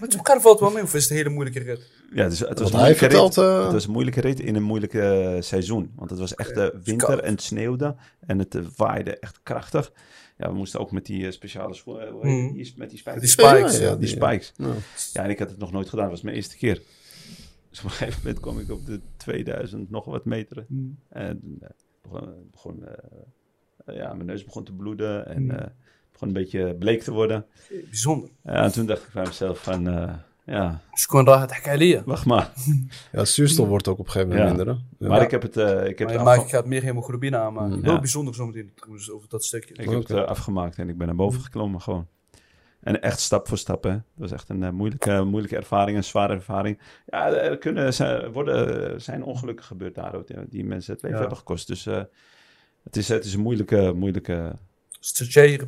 Maar 0.00 0.08
toen 0.08 0.20
valt 0.24 0.44
het 0.44 0.60
wel 0.60 0.70
mee, 0.70 0.82
of 0.82 0.94
is 0.94 1.02
het 1.02 1.10
een 1.10 1.16
hele 1.16 1.28
moeilijke 1.28 1.58
rit? 1.60 1.80
Ja, 2.14 2.28
dus 2.28 2.38
het 2.38 2.58
was 2.58 2.70
een 2.72 2.76
moeilijke 2.78 3.06
rit. 3.06 3.36
eh, 3.36 3.62
Het 3.64 3.72
was 3.72 3.84
een 3.84 3.92
moeilijke 3.92 4.20
rit 4.20 4.40
in 4.40 4.54
een 4.56 4.62
moeilijke 4.62 5.00
eh, 5.36 5.42
seizoen. 5.42 5.92
Want 5.96 6.10
het 6.10 6.18
was 6.18 6.34
echt 6.34 6.54
de 6.54 6.74
winter 6.84 7.20
en 7.20 7.30
het 7.32 7.42
sneeuwde. 7.42 7.94
En 8.26 8.38
het 8.38 8.54
eh, 8.54 8.62
waaide 8.76 9.18
echt 9.18 9.38
krachtig. 9.42 9.92
Ja, 10.36 10.48
we 10.48 10.54
moesten 10.56 10.80
ook 10.80 10.92
met 10.92 11.06
die 11.06 11.26
eh, 11.26 11.32
speciale 11.32 11.74
schoenen... 11.74 12.14
Mhm. 12.16 12.52
die? 12.52 12.74
Met 12.76 12.90
die 12.90 13.02
Met 13.04 13.20
die 13.20 13.28
spikes. 13.28 13.78
Ja, 13.78 13.82
ja, 13.84 13.96
die 13.96 14.08
spikes. 14.08 14.52
ja. 14.56 14.74
Ja, 15.12 15.22
en 15.24 15.30
ik 15.30 15.38
had 15.38 15.50
het 15.50 15.58
nog 15.58 15.72
nooit 15.72 15.88
gedaan. 15.88 16.04
Dat 16.04 16.12
was 16.14 16.22
mijn 16.22 16.36
eerste 16.36 16.56
keer. 16.56 16.82
Dus 17.70 17.78
op 17.78 17.84
een 17.84 17.90
gegeven 17.96 18.20
moment 18.24 18.40
kwam 18.40 18.58
ik 18.58 18.70
op 18.70 18.86
de 18.86 19.00
2000 19.16 19.90
nog 19.90 20.04
wat 20.04 20.24
meteren. 20.24 20.66
En 21.08 21.58
eh, 21.60 21.68
begon, 22.02 22.48
begon, 22.50 22.86
eh, 22.86 22.92
eh, 23.86 23.96
ja, 23.96 24.14
mijn 24.14 24.26
neus 24.26 24.44
begon 24.44 24.64
te 24.64 24.72
bloeden 24.72 25.26
en 25.26 25.42
Mm. 25.42 25.50
eh, 25.50 25.66
begon 26.12 26.28
een 26.28 26.34
beetje 26.34 26.74
bleek 26.74 27.02
te 27.02 27.12
worden. 27.12 27.46
Bijzonder. 27.84 28.30
Ja, 28.44 28.64
en 28.64 28.72
toen 28.72 28.86
dacht 28.86 29.02
ik 29.06 29.12
bij 29.12 29.24
mezelf 29.26 29.62
van, 29.62 29.88
eh, 29.88 30.14
ja. 30.44 30.80
kon 31.06 31.26
raad 31.26 31.52
hakalia. 31.52 32.02
Wacht 32.04 32.26
maar. 32.26 32.52
Ja, 33.12 33.24
zuurstof 33.24 33.68
wordt 33.68 33.88
ook 33.88 33.98
op 33.98 34.06
een 34.06 34.12
gegeven 34.12 34.36
moment 34.36 34.56
minder. 34.56 34.78
Maar 34.98 35.22
ik 35.22 35.30
heb 35.30 35.42
het. 35.42 35.56
Uh, 35.56 35.86
ik 35.86 35.98
heb 35.98 36.08
maar, 36.08 36.16
het 36.16 36.24
maar 36.24 36.38
ik 36.38 36.48
ga 36.48 36.56
het 36.56 36.66
meer 36.66 36.82
hemoglobine 36.82 37.36
aanmaken. 37.36 37.84
Heel 37.84 37.98
bijzonder 37.98 38.34
zometeen 38.34 38.72
trouwens 38.74 39.10
over 39.10 39.28
dat 39.28 39.44
stukje. 39.44 39.74
Ik 39.74 39.90
heb 39.90 39.98
het 39.98 40.10
eh, 40.10 40.24
afgemaakt 40.24 40.78
en 40.78 40.88
ik 40.88 40.98
ben 40.98 41.06
naar 41.06 41.16
boven 41.16 41.38
mm. 41.38 41.44
geklommen 41.44 41.80
gewoon. 41.80 42.06
En 42.80 43.02
echt 43.02 43.20
stap 43.20 43.48
voor 43.48 43.58
stap. 43.58 43.84
Hè. 43.84 43.90
Dat 43.90 44.02
was 44.14 44.32
echt 44.32 44.48
een 44.48 44.62
eh, 44.62 44.70
moeilijke, 44.70 45.22
moeilijke 45.22 45.56
ervaring, 45.56 45.96
een 45.96 46.04
zware 46.04 46.34
ervaring. 46.34 46.80
Ja, 47.06 47.32
er 47.32 47.58
kunnen, 47.58 47.94
zijn, 47.94 48.32
worden, 48.32 49.02
zijn 49.02 49.22
ongelukken 49.22 49.64
gebeurd 49.64 49.94
daar 49.94 50.12
die 50.48 50.64
mensen 50.64 50.92
het 50.92 51.02
leven 51.02 51.18
hebben 51.18 51.36
gekost. 51.38 51.66
Dus 51.66 51.84
het, 51.84 52.96
is, 52.96 53.08
het 53.08 53.24
is 53.24 53.34
een 53.34 53.40
moeilijke, 53.40 53.92
moeilijke 53.94 54.56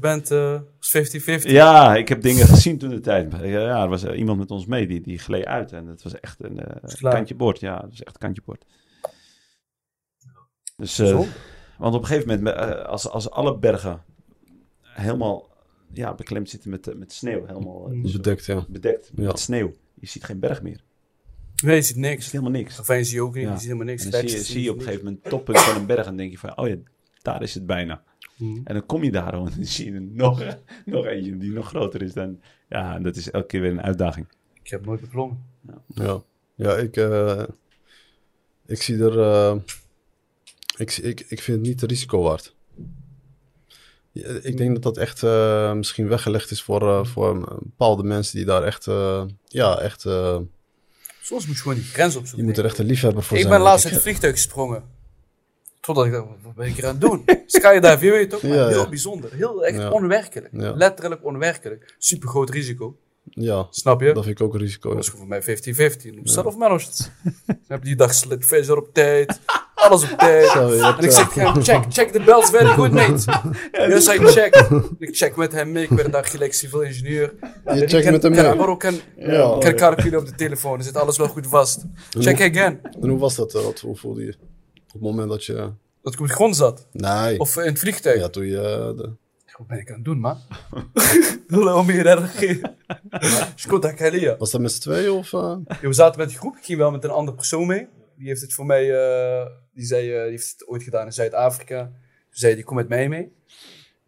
Bent, 0.00 0.30
eh, 0.30 0.60
is 0.80 0.88
50-50. 0.88 1.50
Ja, 1.50 1.94
ik 1.96 2.08
heb 2.08 2.22
dingen 2.22 2.46
gezien 2.46 2.78
toen 2.78 2.90
de 2.90 3.00
tijd. 3.00 3.32
Ja, 3.42 3.82
er 3.82 3.88
was 3.88 4.02
eh, 4.04 4.18
iemand 4.18 4.38
met 4.38 4.50
ons 4.50 4.66
mee, 4.66 4.86
die, 4.86 5.00
die 5.00 5.18
gleed 5.18 5.44
uit. 5.44 5.72
En 5.72 5.86
het 5.86 6.02
was 6.02 6.20
echt 6.20 6.44
een 6.44 6.58
eh, 6.60 6.94
klaar. 6.94 7.12
kantje 7.14 7.34
bord. 7.34 7.60
Ja, 7.60 7.74
het 7.80 7.90
was 7.90 8.02
echt 8.02 8.14
een 8.14 8.20
kantje 8.20 8.42
bord. 8.44 8.64
Dus, 10.76 10.98
eh, 10.98 11.20
want 11.78 11.94
op 11.94 12.00
een 12.00 12.06
gegeven 12.06 12.28
moment, 12.28 12.56
eh, 12.56 12.84
als, 12.84 13.08
als 13.08 13.30
alle 13.30 13.58
bergen 13.58 14.02
helemaal 14.82 15.48
ja, 15.92 16.14
beklemd 16.14 16.50
zitten 16.50 16.70
met, 16.70 16.86
eh, 16.88 16.94
met 16.94 17.12
sneeuw, 17.12 17.46
helemaal 17.46 17.90
eh, 17.90 18.02
dus 18.02 18.12
Bedekt, 18.12 18.46
ja. 18.46 18.64
bedekt 18.68 19.10
Ja. 19.14 19.26
met 19.26 19.38
sneeuw. 19.38 19.74
Je 19.94 20.06
ziet 20.06 20.24
geen 20.24 20.38
berg 20.40 20.62
meer. 20.62 20.80
Nee, 21.64 21.74
je 21.76 21.82
ziet 21.82 21.94
Je 21.94 22.00
niks. 22.00 22.22
ziet 22.22 22.32
helemaal 22.32 22.52
niks. 22.60 22.76
Zie 22.84 23.14
je 23.14 23.22
ook 23.22 23.34
niet, 23.34 23.44
Ja. 23.44 23.48
je 23.50 23.56
ziet 23.56 23.64
helemaal 23.64 23.86
niks. 23.86 24.04
En 24.04 24.10
dan 24.10 24.20
zie 24.20 24.30
je, 24.38 24.44
zie 24.44 24.62
je 24.62 24.70
op 24.70 24.76
een 24.78 24.82
gegeven 24.84 25.04
moment 25.04 25.24
toppunt 25.24 25.58
van 25.58 25.76
een 25.76 25.86
berg 25.86 25.98
en 26.00 26.04
dan 26.04 26.16
denk 26.16 26.30
je 26.30 26.38
van, 26.38 26.58
oh 26.58 26.68
ja, 26.68 26.76
daar 27.22 27.42
is 27.42 27.54
het 27.54 27.66
bijna. 27.66 28.02
Mhm. 28.36 28.60
En 28.64 28.74
dan 28.74 28.86
kom 28.86 29.04
je 29.04 29.10
daar 29.10 29.32
en 29.34 29.44
dan 29.44 29.52
zie 29.60 29.92
je 29.92 30.00
nog, 30.00 30.42
nog 30.84 31.06
eentje 31.06 31.36
die 31.36 31.52
nog 31.52 31.68
groter 31.68 32.02
is 32.02 32.12
dan... 32.12 32.40
Ja, 32.68 32.94
en 32.94 33.02
dat 33.02 33.16
is 33.16 33.30
elke 33.30 33.46
keer 33.46 33.60
weer 33.60 33.70
een 33.70 33.82
uitdaging. 33.82 34.26
Ik 34.62 34.70
heb 34.70 34.84
nooit 34.86 35.00
beklommen. 35.00 35.44
Ja, 35.94 36.22
ja 36.54 36.76
ik, 36.76 36.96
eh, 36.96 37.42
ik 38.66 38.82
zie 38.82 38.98
er. 39.04 39.20
eh, 39.20 39.56
ik, 40.76 40.90
zie- 40.90 41.04
ik, 41.04 41.20
ik 41.20 41.40
vind 41.42 41.58
het 41.58 41.66
niet 41.66 41.82
risico 41.82 42.22
waard. 42.22 42.54
Ja, 44.12 44.28
Ik 44.42 44.56
denk 44.56 44.72
dat 44.72 44.82
dat 44.82 44.96
echt 44.96 45.22
eh, 45.22 45.72
misschien 45.72 46.08
weggelegd 46.08 46.50
is 46.50 46.62
voor, 46.62 46.82
eh, 46.88 47.04
voor 47.04 47.58
bepaalde 47.62 48.02
mensen 48.02 48.36
die 48.36 48.46
daar 48.46 48.62
echt. 48.62 48.86
eh, 48.86 49.24
ja, 49.44 49.78
echt. 49.78 50.04
eh, 50.04 50.38
Soms 51.22 51.46
moet 51.46 51.56
je 51.56 51.62
gewoon 51.62 51.76
die 51.76 51.86
grens 51.86 52.16
opzoeken. 52.16 52.38
je 52.38 52.44
moet 52.50 52.58
er 52.58 52.64
echt 52.64 52.78
een 52.78 52.86
liefhebber 52.86 53.22
voor 53.22 53.36
ik 53.36 53.42
zijn. 53.42 53.52
ben 53.54 53.62
denk 53.62 53.70
laatst 53.72 53.84
uit 53.86 53.94
het 53.94 54.02
vliegtuig 54.04 54.34
gesprongen. 54.34 54.84
Totdat 55.86 56.06
ik 56.06 56.12
dacht, 56.12 56.24
wat 56.42 56.54
ben 56.54 56.66
ik 56.66 56.74
hier 56.74 56.84
aan 56.86 56.90
het 56.90 57.00
doen? 57.00 57.24
Skydive, 57.46 58.04
je 58.04 58.10
weet 58.10 58.30
toch? 58.30 58.42
Maar 58.42 58.56
Ja, 58.56 58.68
heel 58.68 58.78
ja. 58.80 58.88
bijzonder. 58.88 59.30
Heel 59.34 59.64
echt 59.64 59.78
Ja. 59.78 59.90
onwerkelijk. 59.90 60.52
Letterlijk 60.52 61.24
onwerkelijk. 61.24 61.94
Super 61.98 62.28
groot 62.28 62.50
risico. 62.50 62.96
Ja, 63.30 63.66
Snap 63.70 64.00
je? 64.00 64.12
dat 64.12 64.24
vind 64.24 64.40
ik 64.40 64.46
ook 64.46 64.54
een 64.54 64.60
risico. 64.60 64.88
Dat 64.88 64.96
was 64.96 65.08
voor 65.08 65.26
mij 65.26 65.42
50-50. 65.42 65.46
Zelf 66.22 66.56
managed. 66.56 67.10
Ik 67.46 67.54
heb 67.68 67.82
die 67.84 67.96
dag 67.96 68.14
slit 68.14 68.46
visor 68.46 68.76
op 68.76 68.88
tijd. 68.92 69.40
Alles 69.74 70.02
op 70.12 70.18
tijd. 70.18 70.54
En 70.54 71.04
ik 71.04 71.10
zeg 71.10 71.28
tegen 71.28 71.52
hem, 71.52 71.62
check, 71.62 71.84
check 71.88 72.08
the 72.12 72.20
bells 72.20 72.50
very 72.50 72.66
good, 72.74 72.90
mate. 72.92 73.40
Yes, 73.88 74.08
I 74.08 74.18
check. 74.18 74.68
Ik 74.98 75.16
check 75.16 75.36
met 75.36 75.52
hem 75.52 75.72
mee. 75.72 75.82
Ik 75.84 75.96
ben 75.96 76.10
daar 76.10 76.24
gelijk 76.24 76.54
civil 76.54 76.80
ingenieur. 76.80 77.34
Je 77.74 77.86
checkt 77.88 78.10
met 78.10 78.22
hem 78.22 78.32
mee. 78.32 78.54
Maar 78.54 78.68
ook 78.68 78.80
kan 78.80 78.94
calculeren 79.74 80.18
op 80.18 80.26
de 80.26 80.34
telefoon. 80.34 80.78
Er 80.78 80.84
zit 80.84 80.96
alles 80.96 81.16
wel 81.18 81.28
goed 81.28 81.46
vast. 81.46 81.84
Check 82.10 82.40
again. 82.40 82.80
En 83.00 83.08
hoe 83.08 83.18
was 83.18 83.34
dat? 83.34 83.54
eh, 83.54 83.62
wat, 83.62 83.80
hoe 83.80 83.96
voelde 83.96 84.24
je? 84.24 84.34
Op 84.96 85.02
het 85.02 85.10
moment 85.10 85.28
dat 85.30 85.44
je. 85.44 85.72
Dat 86.02 86.12
ik 86.14 86.20
op 86.20 86.26
de 86.26 86.32
grond 86.32 86.56
zat. 86.56 86.86
Nee. 86.92 87.38
Of 87.38 87.56
in 87.56 87.64
het 87.66 87.78
vliegtuig. 87.78 88.20
ja, 88.20 88.28
toen 88.28 88.46
je. 88.46 88.56
eh, 88.58 88.96
de, 88.96 89.10
Wat 89.58 89.66
ben 89.66 89.78
ik 89.78 89.88
aan 89.88 89.94
het 89.96 90.04
doen, 90.04 90.18
man? 90.20 90.38
Hallo, 91.48 91.82
meer 91.84 92.06
erg. 92.06 92.42
Skota 93.54 93.92
Kalia. 93.92 94.36
was 94.36 94.50
dat 94.50 94.60
met 94.60 94.72
z'n 94.72 94.80
tweeën 94.80 95.10
of. 95.10 95.32
eh? 95.32 95.56
We 95.80 95.92
zaten 95.92 96.20
met 96.20 96.30
een 96.30 96.36
groep. 96.38 96.56
Ik 96.56 96.64
ging 96.64 96.78
wel 96.78 96.90
met 96.90 97.04
een 97.04 97.10
andere 97.10 97.36
persoon 97.36 97.66
mee. 97.66 97.86
Die 98.18 98.28
heeft 98.28 98.40
het 98.40 98.54
voor 98.54 98.66
mij... 98.66 98.82
eh, 98.94 99.46
die, 99.74 99.84
zei, 99.84 100.12
eh, 100.14 100.20
die 100.22 100.30
heeft 100.30 100.50
het 100.50 100.68
ooit 100.68 100.82
gedaan 100.82 101.06
in 101.06 101.12
Zuid-Afrika. 101.12 101.82
Toen 101.84 101.94
zei 102.30 102.54
die 102.54 102.64
kom 102.64 102.76
met 102.76 102.88
mij 102.88 103.08
mee. 103.08 103.32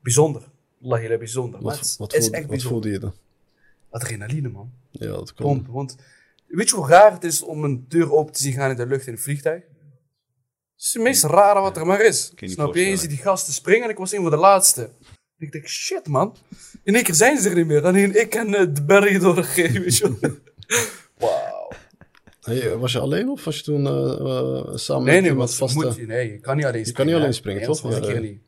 Bijzonder. 0.03 0.43
Allah, 0.83 0.99
heel 1.01 1.19
bijzonder. 1.19 1.61
Wat, 1.63 1.79
het 1.79 1.97
wat, 1.99 2.15
is 2.15 2.19
voelde, 2.21 2.37
echt 2.37 2.47
wat 2.47 2.51
bijzonder. 2.57 2.81
voelde 2.83 2.91
je 2.91 2.99
dan? 2.99 3.15
Adrenaline, 3.91 4.49
man. 4.49 4.73
Ja, 4.91 5.07
dat 5.07 5.35
komt. 5.35 5.67
Want 5.69 5.97
Weet 6.47 6.69
je 6.69 6.75
hoe 6.77 6.89
raar 6.89 7.13
het 7.13 7.25
is 7.25 7.43
om 7.43 7.65
een 7.65 7.85
deur 7.89 8.13
open 8.13 8.33
te 8.33 8.43
zien 8.43 8.53
gaan 8.53 8.71
in 8.71 8.77
de 8.77 8.87
lucht 8.87 9.07
in 9.07 9.13
een 9.13 9.19
vliegtuig? 9.19 9.63
Het 10.79 10.87
is 10.87 10.93
het 10.95 11.03
meest 11.03 11.25
rare 11.25 11.61
wat 11.61 11.77
er 11.77 11.87
maar 11.87 12.01
is. 12.01 12.33
je 12.37 12.49
Snap 12.49 12.75
je? 12.75 12.81
Je 12.89 12.97
ziet 12.97 13.09
die 13.11 13.19
gasten 13.19 13.53
springen 13.53 13.85
en 13.85 13.91
ik 13.91 13.97
was 13.99 14.13
een 14.13 14.23
van 14.23 14.31
de 14.31 14.37
laatste. 14.37 14.91
Ik 15.39 15.53
denk, 15.53 15.69
shit 15.69 16.07
man. 16.09 16.37
In 16.85 16.95
één 16.95 17.05
keer 17.05 17.15
zijn 17.15 17.39
ze 17.41 17.49
er 17.49 17.55
niet 17.55 17.67
meer. 17.67 17.85
Alleen 17.85 18.21
ik 18.21 18.35
en 18.35 18.55
eh, 18.55 18.67
de 18.73 18.83
bergen 18.85 19.21
doorgegeven. 19.21 19.83
je. 19.85 20.39
Wauw. 21.19 21.71
Hey, 22.41 22.77
was 22.77 22.93
je 22.93 22.99
alleen 22.99 23.29
of 23.29 23.45
was 23.45 23.57
je 23.57 23.63
toen 23.63 23.87
eh, 23.87 23.93
eh, 23.93 24.75
samen 24.75 25.05
Nee, 25.05 25.15
met 25.15 25.23
nee, 25.23 25.31
iemand 25.31 25.55
vast? 25.55 25.75
moet 25.75 25.97
je? 25.97 26.07
Nee, 26.07 26.31
je 26.33 26.39
kan 26.39 26.57
niet 26.57 26.65
alleen 26.65 26.81
Je 26.81 26.87
springen. 26.87 26.95
kan 26.95 27.07
niet 27.07 27.15
alleen 27.15 27.35
springen, 27.35 27.61
Nee, 27.61 27.69
toch? 27.81 27.91
Ja, 27.91 27.97
een 27.97 28.03
keer 28.03 28.21
nee. 28.21 28.41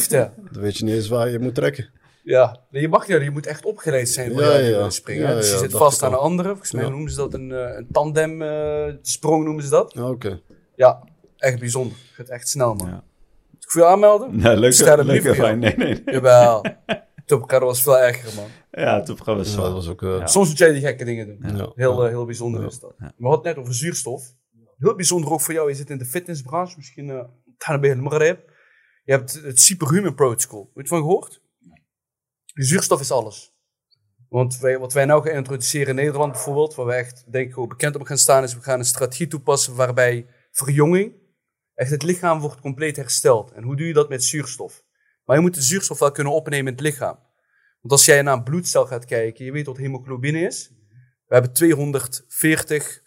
niet. 0.00 0.08
Ja, 0.10 0.32
dan 0.52 0.62
weet 0.62 0.76
je 0.78 0.84
niet 0.84 0.94
eens 0.94 1.08
waar 1.08 1.28
je 1.30 1.38
moet 1.38 1.54
trekken. 1.54 1.88
Ja, 2.22 2.60
nee, 2.70 2.82
je 2.82 2.88
mag 2.88 3.08
niet, 3.08 3.22
je 3.22 3.30
moet 3.30 3.46
echt 3.46 3.64
opgeleid 3.64 4.08
zijn 4.08 4.32
voor 4.32 4.42
Ja, 4.42 4.52
ja, 4.52 4.58
ja, 4.58 4.68
ja. 4.78 4.90
springen. 4.90 5.28
Ja, 5.28 5.34
dus 5.34 5.46
je 5.48 5.52
ja, 5.54 5.58
zit 5.60 5.72
vast 5.72 6.02
aan 6.02 6.12
een 6.12 6.18
al. 6.18 6.24
andere. 6.24 6.48
Volgens 6.48 6.72
mij 6.72 6.84
Ja. 6.84 6.88
noemen 6.90 7.10
ze 7.10 7.16
dat 7.16 7.34
een, 7.34 7.52
eh, 7.52 7.76
een 7.76 7.86
tandem 7.92 8.42
eh, 8.42 8.86
sprong 9.02 9.44
noemen 9.44 9.62
ze 9.64 9.70
dat. 9.70 9.92
Ja, 9.94 10.08
Oké. 10.10 10.40
Ja, 10.76 11.08
echt 11.46 11.58
bijzonder. 11.58 11.96
Het 12.06 12.14
gaat 12.14 12.28
echt 12.28 12.48
snel, 12.48 12.74
man. 12.74 12.88
Ja. 12.88 13.04
Moet 13.50 13.64
ik 13.64 13.72
je 13.72 13.86
aanmelden? 13.86 14.36
Leuke, 14.40 14.84
hem 14.84 14.96
leuke 14.96 15.04
liever, 15.12 15.34
fijn. 15.34 15.58
Nee, 15.58 15.74
nee, 15.76 15.86
nee. 16.04 16.14
Jawel. 16.14 16.64
Topcar 17.26 17.64
was 17.64 17.82
veel 17.82 17.98
erger, 17.98 18.34
man. 18.34 18.46
Ja, 18.70 19.04
gaan 19.04 19.36
we 19.38 19.44
Ja, 19.50 19.56
was 19.72 19.88
ook... 19.88 20.02
eh, 20.02 20.18
Ja. 20.18 20.26
Soms 20.26 20.48
moet 20.48 20.58
jij 20.58 20.72
die 20.72 20.80
gekke 20.80 21.04
dingen 21.04 21.26
doen. 21.26 21.56
ja. 21.56 21.72
Heel, 21.74 22.00
Ja. 22.00 22.04
eh, 22.06 22.08
heel 22.14 22.24
bijzonder 22.24 22.60
Ja. 22.60 22.66
is 22.66 22.78
dat. 22.80 22.94
We 22.98 23.04
hadden 23.18 23.30
het 23.32 23.42
net 23.44 23.56
over 23.56 23.74
zuurstof. 23.74 24.34
Heel 24.78 24.94
bijzonder 24.94 25.30
ook 25.30 25.40
voor 25.40 25.54
jou. 25.54 25.68
Je 25.68 25.74
zit 25.74 25.90
in 25.90 25.98
de 25.98 26.04
fitnessbranche. 26.04 26.74
Misschien 26.76 27.08
uh, 27.08 27.80
bij 27.80 27.88
het 27.90 28.00
Maghreb. 28.00 28.50
Je 29.04 29.12
hebt 29.12 29.40
het 29.42 29.60
Superhuman 29.60 30.14
Protocol. 30.14 30.60
Heb 30.60 30.70
je 30.74 30.80
het 30.80 30.88
van 30.88 30.98
gehoord? 30.98 31.40
De 32.54 32.64
zuurstof 32.64 33.00
is 33.00 33.10
alles. 33.10 33.54
Want 34.28 34.58
wij, 34.58 34.78
wat 34.78 34.92
wij 34.92 35.04
nou 35.04 35.22
gaan 35.22 35.34
introduceren 35.36 35.88
in 35.88 35.94
Nederland 35.94 36.32
bijvoorbeeld, 36.32 36.74
waar 36.74 36.86
wij 36.86 36.98
echt 36.98 37.24
denk 37.32 37.50
ik 37.50 37.58
ook 37.58 37.68
bekend 37.68 37.94
op 37.96 38.02
gaan 38.06 38.18
staan, 38.18 38.42
is 38.42 38.54
we 38.54 38.60
gaan 38.60 38.78
een 38.78 38.84
strategie 38.84 39.26
toepassen 39.26 39.74
waarbij 39.74 40.26
verjonging, 40.50 41.12
echt 41.76 41.90
het 41.90 42.02
lichaam 42.02 42.40
wordt 42.40 42.60
compleet 42.60 42.96
hersteld. 42.96 43.52
En 43.52 43.62
hoe 43.62 43.76
doe 43.76 43.86
je 43.86 43.92
dat 43.92 44.08
met 44.08 44.24
zuurstof? 44.24 44.84
Maar 45.24 45.36
je 45.36 45.42
moet 45.42 45.54
de 45.54 45.62
zuurstof 45.62 45.98
wel 45.98 46.10
kunnen 46.10 46.32
opnemen 46.32 46.66
in 46.66 46.72
het 46.72 46.80
lichaam. 46.80 47.18
Want 47.80 47.92
als 47.92 48.04
jij 48.04 48.22
naar 48.22 48.36
een 48.36 48.42
bloedcel 48.42 48.86
gaat 48.86 49.04
kijken, 49.04 49.44
je 49.44 49.52
weet 49.52 49.66
wat 49.66 49.76
hemoglobine 49.76 50.40
is. 50.40 50.70
We 51.26 51.34
hebben 51.34 51.52
240 51.52 53.02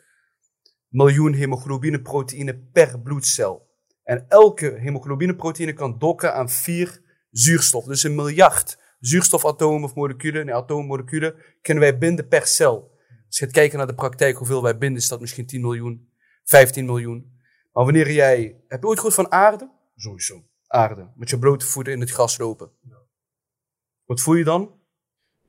miljoen 0.87 1.33
hemoglobineproteïne 1.33 2.57
per 2.71 2.99
bloedcel. 2.99 3.67
En 4.03 4.25
elke 4.27 4.75
hemoglobineproteïne 4.77 5.73
kan 5.73 5.99
dokken 5.99 6.33
aan 6.33 6.49
vier 6.49 7.01
zuurstof. 7.31 7.85
Dus 7.85 8.03
een 8.03 8.15
miljard 8.15 8.77
zuurstofatomen 8.99 9.83
of 9.83 9.95
moleculen, 9.95 10.45
nee, 10.45 10.55
atoommoleculen, 10.55 11.35
kunnen 11.61 11.83
wij 11.83 11.97
binden 11.97 12.27
per 12.27 12.47
cel. 12.47 12.97
Als 13.27 13.37
je 13.37 13.45
gaat 13.45 13.53
kijken 13.53 13.77
naar 13.77 13.87
de 13.87 13.93
praktijk, 13.93 14.37
hoeveel 14.37 14.63
wij 14.63 14.77
binden, 14.77 15.01
is 15.01 15.07
dat 15.07 15.19
misschien 15.19 15.45
10 15.45 15.61
miljoen, 15.61 16.09
15 16.43 16.85
miljoen. 16.85 17.38
Maar 17.71 17.83
wanneer 17.83 18.11
jij, 18.11 18.55
heb 18.67 18.81
je 18.81 18.87
ooit 18.87 18.97
gehoord 18.97 19.15
van 19.15 19.31
aarde? 19.31 19.69
Sowieso. 19.95 20.43
Aarde. 20.67 21.07
Met 21.15 21.29
je 21.29 21.39
blote 21.39 21.65
voeten 21.65 21.93
in 21.93 21.99
het 21.99 22.11
gras 22.11 22.37
lopen. 22.37 22.71
Wat 24.05 24.21
voel 24.21 24.35
je 24.35 24.43
dan? 24.43 24.71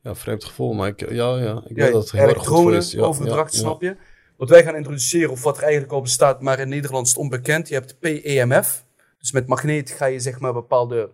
Ja, 0.03 0.15
vreemd 0.15 0.45
gevoel, 0.45 0.73
maar 0.73 0.89
ik, 0.89 1.01
ja, 1.11 1.37
ja, 1.37 1.63
ik 1.67 1.77
Ja, 1.77 1.85
weet 1.85 1.93
dat 1.93 2.03
het 2.03 2.13
heel 2.13 2.29
erg 2.29 2.47
goed 2.47 2.63
voor 2.63 2.75
is. 2.75 2.93
Ja, 2.93 3.03
overdracht, 3.03 3.53
ja, 3.53 3.59
ja. 3.59 3.65
snap 3.65 3.83
je? 3.83 3.97
Wat 4.37 4.49
wij 4.49 4.65
gaan 4.65 4.77
introduceren, 4.77 5.31
of 5.31 5.43
wat 5.43 5.57
er 5.57 5.63
eigenlijk 5.63 5.93
al 5.93 6.01
bestaat, 6.01 6.43
maar 6.43 6.59
in 6.59 6.69
Nederland 6.69 7.07
is 7.07 7.13
het 7.13 7.21
onbekend. 7.21 7.69
Je 7.69 7.75
hebt 7.75 7.99
PEMF. 7.99 8.85
Dus 9.19 9.33
met 9.33 9.47
magneet 9.47 9.91
ga 9.91 10.05
je 10.07 10.21
zeg 10.21 10.41
maar 10.41 10.53
bepaalde, 10.53 11.11